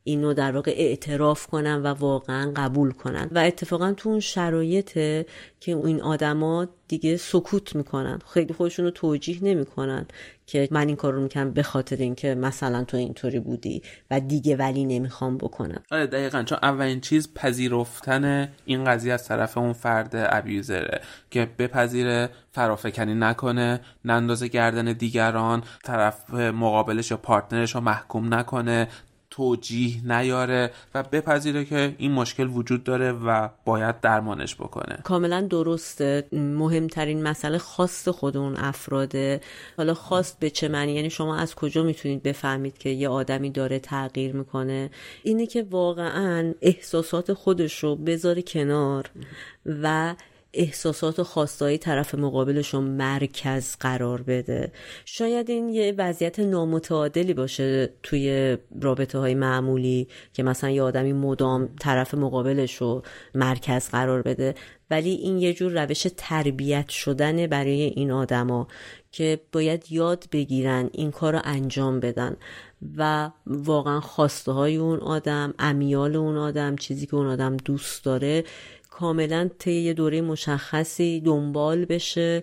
اینو 0.04 0.34
در 0.34 0.52
واقع 0.52 0.74
اعتراف 0.76 1.46
کنن 1.46 1.82
و 1.82 1.86
واقعا 1.86 2.52
قبول 2.56 2.92
کنن. 2.92 3.28
و 3.32 3.38
اتفاقا 3.38 3.92
تو 3.92 4.08
اون 4.08 4.20
شرایطه 4.20 5.26
که 5.60 5.76
این 5.76 6.02
آدما 6.02 6.66
دیگه 6.88 7.16
سکوت 7.16 7.76
می‌کنن. 7.76 8.18
خیلی 8.34 8.54
خودشون 8.54 8.84
رو 8.84 8.90
توجیه 8.90 9.44
نمی‌کنن 9.44 10.06
که 10.46 10.68
من 10.70 10.86
این 10.86 10.96
کار 10.96 11.12
رو 11.12 11.22
می‌کنم 11.22 11.50
به 11.50 11.62
خاطر 11.62 11.96
اینکه 11.96 12.34
مثلا 12.34 12.84
تو 12.84 12.96
اینطوری 12.96 13.40
بودی 13.40 13.82
و 14.10 14.20
دیگه 14.20 14.56
ولی 14.56 14.84
نمی‌خوام 14.84 15.38
بکنم. 15.38 15.82
آره 15.90 16.06
دقیقا. 16.06 16.42
چون 16.42 16.58
اولین 16.62 17.00
چیز 17.00 17.34
پذیرفتن 17.34 18.48
این 18.64 18.84
قضیه 18.84 19.12
از 19.12 19.28
طرف 19.28 19.58
اون 19.58 19.72
فرد 19.72 20.10
ابیوزره 20.14 21.00
که 21.30 21.48
بپذیره 21.58 22.30
فرافکنی 22.52 23.14
نکنه 23.14 23.80
نندازه 24.04 24.48
گردن 24.48 24.92
دیگران 24.92 25.62
طرف 25.84 26.30
مقابلش 26.34 27.10
یا 27.10 27.16
پارتنرش 27.16 27.74
رو 27.74 27.80
محکوم 27.80 28.34
نکنه 28.34 28.88
توجیه 29.30 30.12
نیاره 30.12 30.70
و 30.94 31.02
بپذیره 31.02 31.64
که 31.64 31.94
این 31.98 32.12
مشکل 32.12 32.48
وجود 32.48 32.84
داره 32.84 33.12
و 33.12 33.48
باید 33.64 34.00
درمانش 34.00 34.54
بکنه. 34.54 34.98
کاملا 35.04 35.40
درسته. 35.40 36.28
مهمترین 36.32 37.22
مسئله 37.22 37.58
خواست 37.58 38.10
خود 38.10 38.36
اون 38.36 38.56
افراده. 38.56 39.40
حالا 39.76 39.94
خواست 39.94 40.38
به 40.40 40.50
چه 40.50 40.68
معنی؟ 40.68 40.92
یعنی 40.92 41.10
شما 41.10 41.36
از 41.36 41.54
کجا 41.54 41.82
می‌تونید 41.82 42.22
بفهمید 42.22 42.78
که 42.78 42.88
یه 42.88 43.08
آدمی 43.08 43.50
داره 43.50 43.78
تغییر 43.78 44.36
می‌کنه؟ 44.36 44.90
اینه 45.22 45.46
که 45.46 45.66
واقعا 45.70 46.54
احساسات 46.62 47.32
خودش 47.32 47.84
رو 47.84 47.96
بذاره 47.96 48.42
کنار 48.42 49.10
و 49.66 50.14
احساسات 50.54 51.18
و 51.18 51.24
خواستهای 51.24 51.78
طرف 51.78 52.14
مقابلش 52.14 52.74
رو 52.74 52.80
مرکز 52.80 53.76
قرار 53.76 54.22
بده. 54.22 54.72
شاید 55.04 55.50
این 55.50 55.68
یه 55.68 55.94
وضعیت 55.98 56.40
نامتعادلی 56.40 57.34
باشه 57.34 57.90
توی 58.02 58.56
رابطه 58.80 59.18
های 59.18 59.34
معمولی 59.34 60.08
که 60.32 60.42
مثلا 60.42 60.70
یه 60.70 60.82
آدمی 60.82 61.12
مدام 61.12 61.68
طرف 61.80 62.14
مقابلش 62.14 62.74
رو 62.74 63.02
مرکز 63.34 63.88
قرار 63.88 64.22
بده 64.22 64.54
ولی 64.90 65.10
این 65.10 65.38
یه 65.38 65.54
جور 65.54 65.84
روش 65.84 66.06
تربیت 66.16 66.88
شدن 66.88 67.46
برای 67.46 67.82
این 67.82 68.10
آدما 68.10 68.68
که 69.12 69.40
باید 69.52 69.92
یاد 69.92 70.24
بگیرن 70.32 70.90
این 70.92 71.10
کار 71.10 71.32
رو 71.32 71.40
انجام 71.44 72.00
بدن 72.00 72.36
و 72.96 73.30
واقعا 73.46 74.00
خواسته 74.00 74.52
های 74.52 74.76
اون 74.76 74.98
آدم 74.98 75.54
امیال 75.58 76.16
اون 76.16 76.36
آدم 76.36 76.76
چیزی 76.76 77.06
که 77.06 77.14
اون 77.14 77.26
آدم 77.26 77.56
دوست 77.56 78.04
داره 78.04 78.44
کاملا 79.00 79.50
طی 79.58 79.94
دوره 79.94 80.20
مشخصی 80.20 81.20
دنبال 81.20 81.84
بشه 81.84 82.42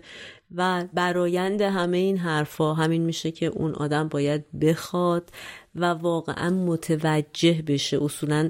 و 0.54 0.84
برایند 0.94 1.60
همه 1.60 1.96
این 1.96 2.18
حرفا 2.18 2.74
همین 2.74 3.02
میشه 3.02 3.30
که 3.30 3.46
اون 3.46 3.74
آدم 3.74 4.08
باید 4.08 4.44
بخواد 4.60 5.30
و 5.74 5.84
واقعا 5.84 6.50
متوجه 6.50 7.62
بشه. 7.66 8.04
اصولا 8.04 8.48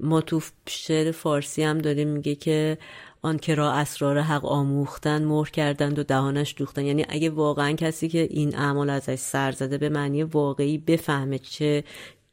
ما 0.00 0.20
تو 0.20 0.40
شعر 0.68 1.10
فارسی 1.10 1.62
هم 1.62 1.78
داریم 1.78 2.08
میگه 2.08 2.34
که 2.34 2.78
آن 3.22 3.38
که 3.38 3.54
را 3.54 3.72
اسرار 3.72 4.20
حق 4.20 4.44
آموختن 4.44 5.24
مهر 5.24 5.50
کردند 5.50 5.98
و 5.98 6.02
دهانش 6.02 6.54
دوختن. 6.58 6.84
یعنی 6.84 7.04
اگه 7.08 7.30
واقعا 7.30 7.72
کسی 7.72 8.08
که 8.08 8.28
این 8.30 8.56
اعمال 8.56 8.90
ازش 8.90 9.14
سر 9.14 9.52
زده 9.52 9.78
به 9.78 9.88
معنی 9.88 10.22
واقعی 10.22 10.78
بفهمه 10.78 11.38
چه 11.38 11.84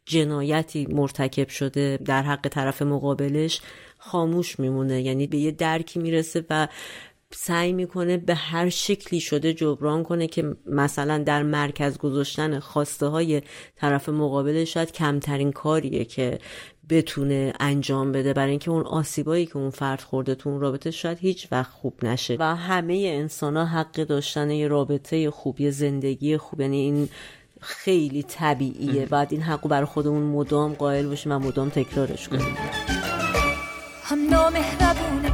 جنایتی 0.05 0.85
مرتکب 0.85 1.49
شده 1.49 1.99
در 2.05 2.21
حق 2.21 2.47
طرف 2.47 2.81
مقابلش 2.81 3.61
خاموش 4.05 4.59
میمونه. 4.59 5.01
یعنی 5.01 5.27
به 5.27 5.37
یه 5.37 5.51
درکی 5.51 5.99
می‌رسه 5.99 6.45
و 6.49 6.67
سعی 7.35 7.73
می‌کنه 7.73 8.17
به 8.17 8.35
هر 8.35 8.69
شکلی 8.69 9.19
شده 9.19 9.53
جبران 9.53 10.03
کنه 10.03 10.27
که 10.27 10.55
مثلا 10.65 11.17
در 11.17 11.43
مرکز 11.43 11.97
گذاشتن 11.97 12.59
خواسته 12.59 13.05
های 13.05 13.41
طرف 13.75 14.09
مقابل 14.09 14.63
شاید 14.63 14.91
کمترین 14.91 15.51
کاریه 15.51 16.05
که 16.05 16.39
بتونه 16.89 17.53
انجام 17.59 18.11
بده. 18.11 18.33
برای 18.33 18.49
اینکه 18.49 18.71
اون 18.71 18.83
آسیبایی 18.83 19.45
که 19.45 19.57
اون 19.57 19.69
فرد 19.69 20.01
خورده 20.01 20.35
تو 20.35 20.49
اون 20.49 20.59
رابطه 20.59 20.91
شاید 20.91 21.17
هیچ 21.17 21.47
وقت 21.51 21.71
خوب 21.71 22.05
نشه. 22.05 22.37
و 22.39 22.55
همه 22.55 22.93
انسان 22.93 23.57
ها 23.57 23.65
حق 23.65 23.91
داشتن 23.91 24.51
یه 24.51 24.67
رابطه 24.67 25.29
خوب 25.29 25.61
یه 25.61 25.71
زندگی 25.71 26.37
خوب. 26.37 26.61
یعنی 26.61 26.77
این 26.77 27.09
خیلی 27.61 28.23
طبیعیه. 28.23 29.05
بعد 29.05 29.27
این 29.31 29.41
حقو 29.41 29.69
برای 29.69 29.85
خودمون 29.85 30.23
مدام 30.23 30.73
قائل 30.73 31.07
باشیم 31.07 31.31
و 31.31 31.39
مدام 31.39 31.69
تکرارش 31.69 32.27
کنیم. 32.27 32.57
هم 34.05 34.29
نامهربونه 34.29 35.29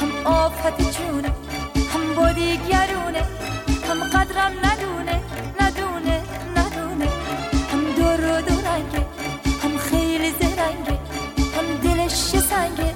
هم 0.00 0.26
آفت 0.26 0.76
جونه 0.78 1.28
هم 1.94 2.14
با 2.16 2.32
دیگرونه 2.32 3.22
هم 3.88 4.04
قدرم 4.04 4.52
ندونه 4.64 5.20
ندونه 5.60 6.22
ندونه. 6.56 7.08
هم 7.72 7.92
دور 7.96 8.20
و 8.20 8.42
دورنگه 8.42 9.06
هم 9.62 9.78
خیلی 9.78 10.30
زرنگه 10.30 10.98
هم 11.56 11.76
دلش 11.82 12.12
سنگه 12.12 12.94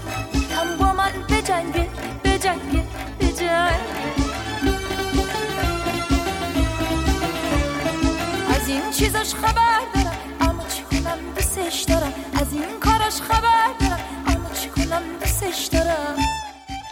هم 0.57 0.77
با 0.79 0.93
من 0.93 1.13
بجنگه 1.31 1.89
بجنگه 2.25 2.83
بجنگه 3.21 4.05
از 8.55 8.69
این 8.69 8.91
چیزاش 8.91 9.35
خبر 9.35 9.94
دوستش 11.65 11.83
دارم. 11.83 12.15
از 12.41 12.53
این 12.53 12.81
کاراش 12.81 13.21
خبر 13.21 13.75
دارم. 13.81 14.01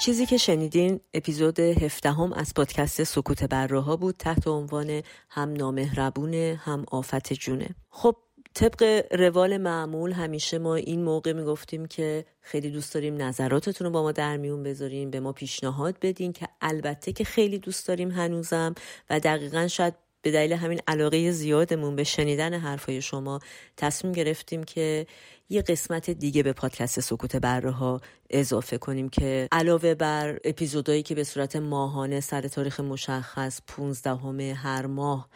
چیزی 0.03 0.27
که 0.27 0.37
شنیدین 0.37 1.01
اپیزود 1.15 1.61
هفدهم 1.61 2.33
از 2.33 2.55
پادکست 2.57 3.05
سکوت 3.05 3.45
براها 3.45 3.97
بود 3.97 4.15
تحت 4.19 4.47
عنوان 4.47 5.03
هم 5.31 5.53
نامهربونه 5.53 6.61
هم 6.65 6.85
آفت 6.91 7.33
جونه. 7.33 7.69
خب 7.91 8.17
طبق 8.55 9.05
روال 9.11 9.57
معمول 9.57 10.13
همیشه 10.13 10.59
ما 10.59 10.75
این 10.75 11.05
موقع 11.05 11.33
می‌گفتیم 11.33 11.87
که 11.87 12.25
خیلی 12.41 12.71
دوست 12.71 12.95
داریم 12.95 13.23
نظراتتون 13.23 13.85
رو 13.85 13.91
با 13.91 14.03
ما 14.03 14.13
در 14.13 14.37
میون 14.37 14.63
بذاریم 14.63 15.11
به 15.11 15.21
ما 15.21 15.33
پیشنهاد 15.33 15.97
بدین 16.03 16.33
که 16.33 16.49
البته 16.61 17.13
که 17.13 17.25
خیلی 17.25 17.59
دوست 17.59 17.89
داریم 17.89 18.11
هنوزم 18.11 18.75
و 19.11 19.21
دقیقا 19.21 19.69
شاید 19.69 19.95
به 20.23 20.31
دلیل 20.31 20.53
همین 20.53 20.81
علاقه 20.87 21.31
زیادمون 21.31 21.97
به 21.97 22.05
شنیدن 22.05 22.55
حرفای 22.55 23.03
شما 23.03 23.41
تصمیم 23.77 24.13
گرفتیم 24.13 24.65
که 24.65 25.07
یه 25.49 25.63
قسمت 25.63 26.11
دیگه 26.11 26.43
به 26.43 26.53
پادکست 26.53 27.01
سکوت 27.01 27.37
بره 27.37 27.71
ها 27.71 28.01
اضافه 28.31 28.79
کنیم 28.79 29.09
که 29.09 29.49
علاوه 29.53 29.95
بر 29.95 30.39
اپیزودهایی 30.45 31.03
که 31.03 31.15
به 31.15 31.25
صورت 31.25 31.57
ماهانه 31.57 32.21
سر 32.21 32.49
تاریخ 32.49 32.81
مشخص 32.81 33.61
15 33.67 34.55
هر 34.55 34.87
ماه 34.87 35.29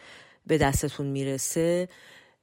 به 0.47 0.57
دستتون 0.57 1.07
می‌رسه 1.07 1.87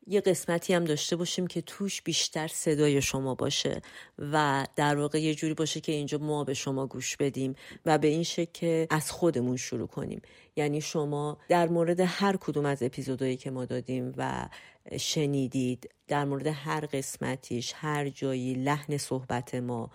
یه 0.06 0.20
قسمتی 0.20 0.74
هم 0.74 0.85
داشته 0.85 1.16
باشیم 1.16 1.47
که 1.47 1.60
توش 1.60 2.02
بیشتر 2.02 2.48
صدای 2.48 3.02
شما 3.02 3.35
باشه 3.35 3.82
و 4.18 4.66
در 4.76 4.97
واقع 4.97 5.20
یه 5.20 5.35
جوری 5.35 5.55
باشه 5.55 5.81
که 5.81 5.93
اینجا 5.93 6.18
ما 6.18 6.44
به 6.44 6.55
شما 6.55 6.86
گوش 6.86 7.16
بدیم 7.16 7.55
و 7.86 7.98
به 7.98 8.09
این 8.09 8.22
شکل 8.22 8.52
که 8.52 8.86
از 8.90 9.10
خودمون 9.10 9.56
شروع 9.56 9.86
کنیم. 9.86 10.22
یعنی 10.56 10.81
شما 10.81 11.39
در 11.48 11.68
مورد 11.68 12.01
هر 12.01 12.36
کدوم 12.36 12.66
از 12.66 12.82
اپیزودهایی 12.82 13.36
که 13.36 13.51
ما 13.51 13.64
دادیم 13.64 14.14
و 14.16 14.48
شنیدید 14.98 15.90
در 16.09 16.24
مورد 16.24 16.47
هر 16.47 16.86
قسمتیش 16.86 17.72
هر 17.76 18.09
جایی 18.09 18.55
لحن 18.55 18.97
صحبت 18.97 19.55
ما 19.55 19.90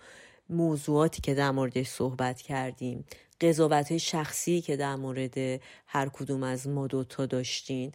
موضوعاتی 0.50 1.20
که 1.20 1.34
در 1.34 1.50
موردش 1.50 1.88
صحبت 1.88 2.40
کردیم 2.40 3.04
قضاوت 3.40 3.96
شخصی 3.96 4.60
که 4.60 4.76
در 4.76 4.96
مورد 4.96 5.60
هر 5.86 6.08
کدوم 6.08 6.42
از 6.42 6.68
ما 6.68 6.86
دوتا 6.86 7.26
داشتین 7.26 7.92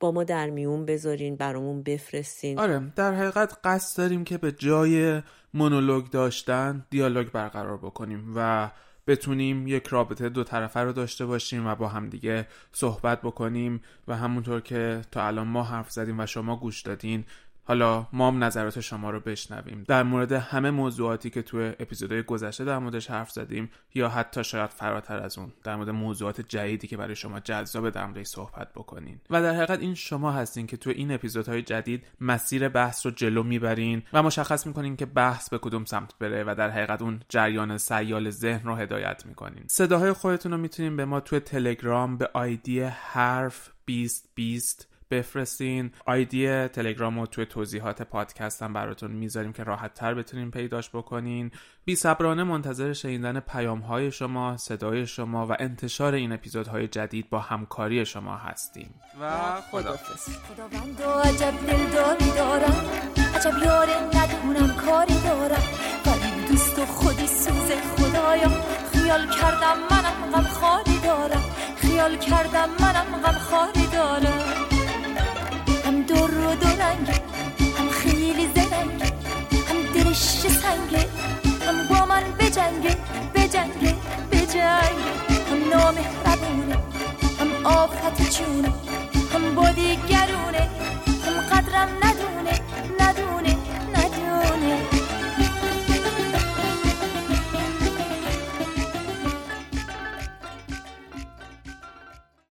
با 0.00 0.12
ما 0.12 0.24
در 0.24 0.50
میون 0.50 0.86
بذارین 0.86 1.36
برامون 1.36 1.82
بفرستین. 1.82 2.58
آره 2.58 2.92
در 2.96 3.14
حقیقت 3.14 3.58
قصد 3.64 3.98
داریم 3.98 4.24
که 4.24 4.38
به 4.38 4.52
جای 4.52 5.22
مونولوگ 5.54 6.10
داشتن 6.10 6.86
دیالوگ 6.90 7.28
برقرار 7.30 7.76
بکنیم 7.76 8.32
و 8.36 8.70
بتونیم 9.06 9.66
یک 9.66 9.86
رابطه 9.86 10.28
دو 10.28 10.44
طرفه 10.44 10.80
رو 10.80 10.92
داشته 10.92 11.26
باشیم 11.26 11.66
و 11.66 11.74
با 11.74 11.88
همدیگه 11.88 12.46
صحبت 12.72 13.22
بکنیم 13.22 13.80
و 14.08 14.16
همونطور 14.16 14.60
که 14.60 15.02
تا 15.10 15.26
الان 15.26 15.48
ما 15.48 15.62
حرف 15.62 15.90
زدیم 15.90 16.20
و 16.20 16.26
شما 16.26 16.56
گوش 16.56 16.82
دادین 16.82 17.24
حالا 17.68 18.06
ما 18.12 18.28
هم 18.28 18.44
نظرات 18.44 18.80
شما 18.80 19.10
رو 19.10 19.20
بشنویم. 19.20 19.84
در 19.88 20.02
مورد 20.02 20.32
همه 20.32 20.70
موضوعاتی 20.70 21.30
که 21.30 21.42
توی 21.42 21.72
اپیزودهای 21.80 22.22
گذشته 22.22 22.64
در 22.64 22.78
موردش 22.78 23.10
حرف 23.10 23.30
زدیم 23.30 23.70
یا 23.94 24.08
حتی 24.08 24.44
شاید 24.44 24.70
فراتر 24.70 25.18
از 25.18 25.38
اون 25.38 25.52
در 25.64 25.76
مورد 25.76 25.90
موضوعات 25.90 26.40
جدیدی 26.40 26.86
که 26.86 26.96
برای 26.96 27.16
شما 27.16 27.40
جذاب 27.40 27.90
در 27.90 28.06
موردش 28.06 28.26
صحبت 28.26 28.72
بکنین. 28.72 29.20
و 29.30 29.42
در 29.42 29.54
حقیقت 29.54 29.80
این 29.80 29.94
شما 29.94 30.32
هستین 30.32 30.66
که 30.66 30.76
توی 30.76 30.92
این 30.92 31.12
اپیزودهای 31.12 31.62
جدید 31.62 32.04
مسیر 32.20 32.68
بحث 32.68 33.06
رو 33.06 33.12
جلو 33.12 33.42
می‌برین 33.42 34.02
و 34.12 34.22
مشخص 34.22 34.66
می‌کنین 34.66 34.96
که 34.96 35.06
بحث 35.06 35.50
به 35.50 35.58
کدوم 35.58 35.84
سمت 35.84 36.18
بره 36.18 36.44
و 36.46 36.54
در 36.58 36.70
حقیقت 36.70 37.02
اون 37.02 37.20
جریان 37.28 37.78
سیال 37.78 38.30
ذهن 38.30 38.68
رو 38.68 38.74
هدایت 38.74 39.26
می‌کنین. 39.26 39.64
صداهای 39.66 40.12
خودتون 40.12 40.52
رو 40.52 40.58
می‌تونین 40.58 40.96
به 40.96 41.04
ما 41.04 41.20
توی 41.20 41.40
تلگرام 41.40 42.16
به 42.16 42.30
آیدی 42.34 42.80
حرف 42.80 43.70
2020 43.86 44.87
بفرستین. 45.10 45.90
آیدی 46.06 46.68
تلگرام 46.68 47.20
رو 47.20 47.26
توی 47.26 47.46
توضیحات 47.46 48.02
پادکست 48.02 48.62
هم 48.62 48.72
براتون 48.72 49.10
می‌ذاریم 49.10 49.52
که 49.52 49.64
راحت 49.64 49.94
تر 49.94 50.14
بتونین 50.14 50.50
پیداش 50.50 50.90
بکنین. 50.90 51.50
بی 51.84 51.96
صبرانه 51.96 52.44
منتظر 52.44 52.92
شنیدن 52.92 53.40
پیام 53.40 53.78
های 53.80 54.10
شما 54.10 54.56
صدای 54.56 55.06
شما 55.06 55.46
و 55.46 55.56
انتشار 55.58 56.14
این 56.14 56.32
اپیزودهای 56.32 56.88
جدید 56.88 57.30
با 57.30 57.38
همکاری 57.38 58.06
شما 58.06 58.36
هستیم. 58.36 58.94
و 59.20 59.30
خدافز 59.70 60.36
خداوند 60.36 61.02
عجب 61.02 61.52
دلداری 61.66 62.30
دارم. 62.36 62.86
عجب 63.34 63.58
یاره 63.64 63.96
ندونم 64.14 64.76
کاری 64.76 65.14
دارم. 65.24 65.62
ولی 66.06 66.48
دوست 66.48 66.78
و 66.78 66.86
خودی 66.86 67.26
سوز 67.26 67.70
خدایا. 67.70 68.48
خیال 68.92 69.26
کردم 69.40 69.78
منم 69.90 70.30
غم 70.32 70.42
خاری 70.42 70.98
دارم. 71.04 71.44
خیال 71.76 72.16
کردم 72.16 72.68
منم 72.80 73.22
غم 73.22 73.38
خاری 73.38 73.86
دارم. 73.92 74.77
و 76.48 76.54
دو 76.54 76.68
رنگ 76.68 77.08
هم 77.78 77.90
خیلی 77.90 78.48
زرنگ 78.54 79.02
هم 79.68 79.92
دلش 79.94 80.18
سنگه 80.18 81.06
هم 81.66 81.88
با 81.88 82.06
من 82.06 82.22
بجنگه 82.38 82.96
بجنگه 83.34 83.94
بجنگه 84.32 84.74
هم 85.50 85.68
نامه 85.70 86.00
نامهربونه 86.00 86.76
هم 87.40 87.66
آفت 87.66 88.38
جونه 88.38 88.72
هم 89.34 89.54
با 89.54 89.68
دیگرونه 89.68 90.68
هم 91.26 91.40
قدرم 91.50 91.88
ندونه 92.02 92.60
ندونه 93.00 93.56
ندونه 93.94 94.97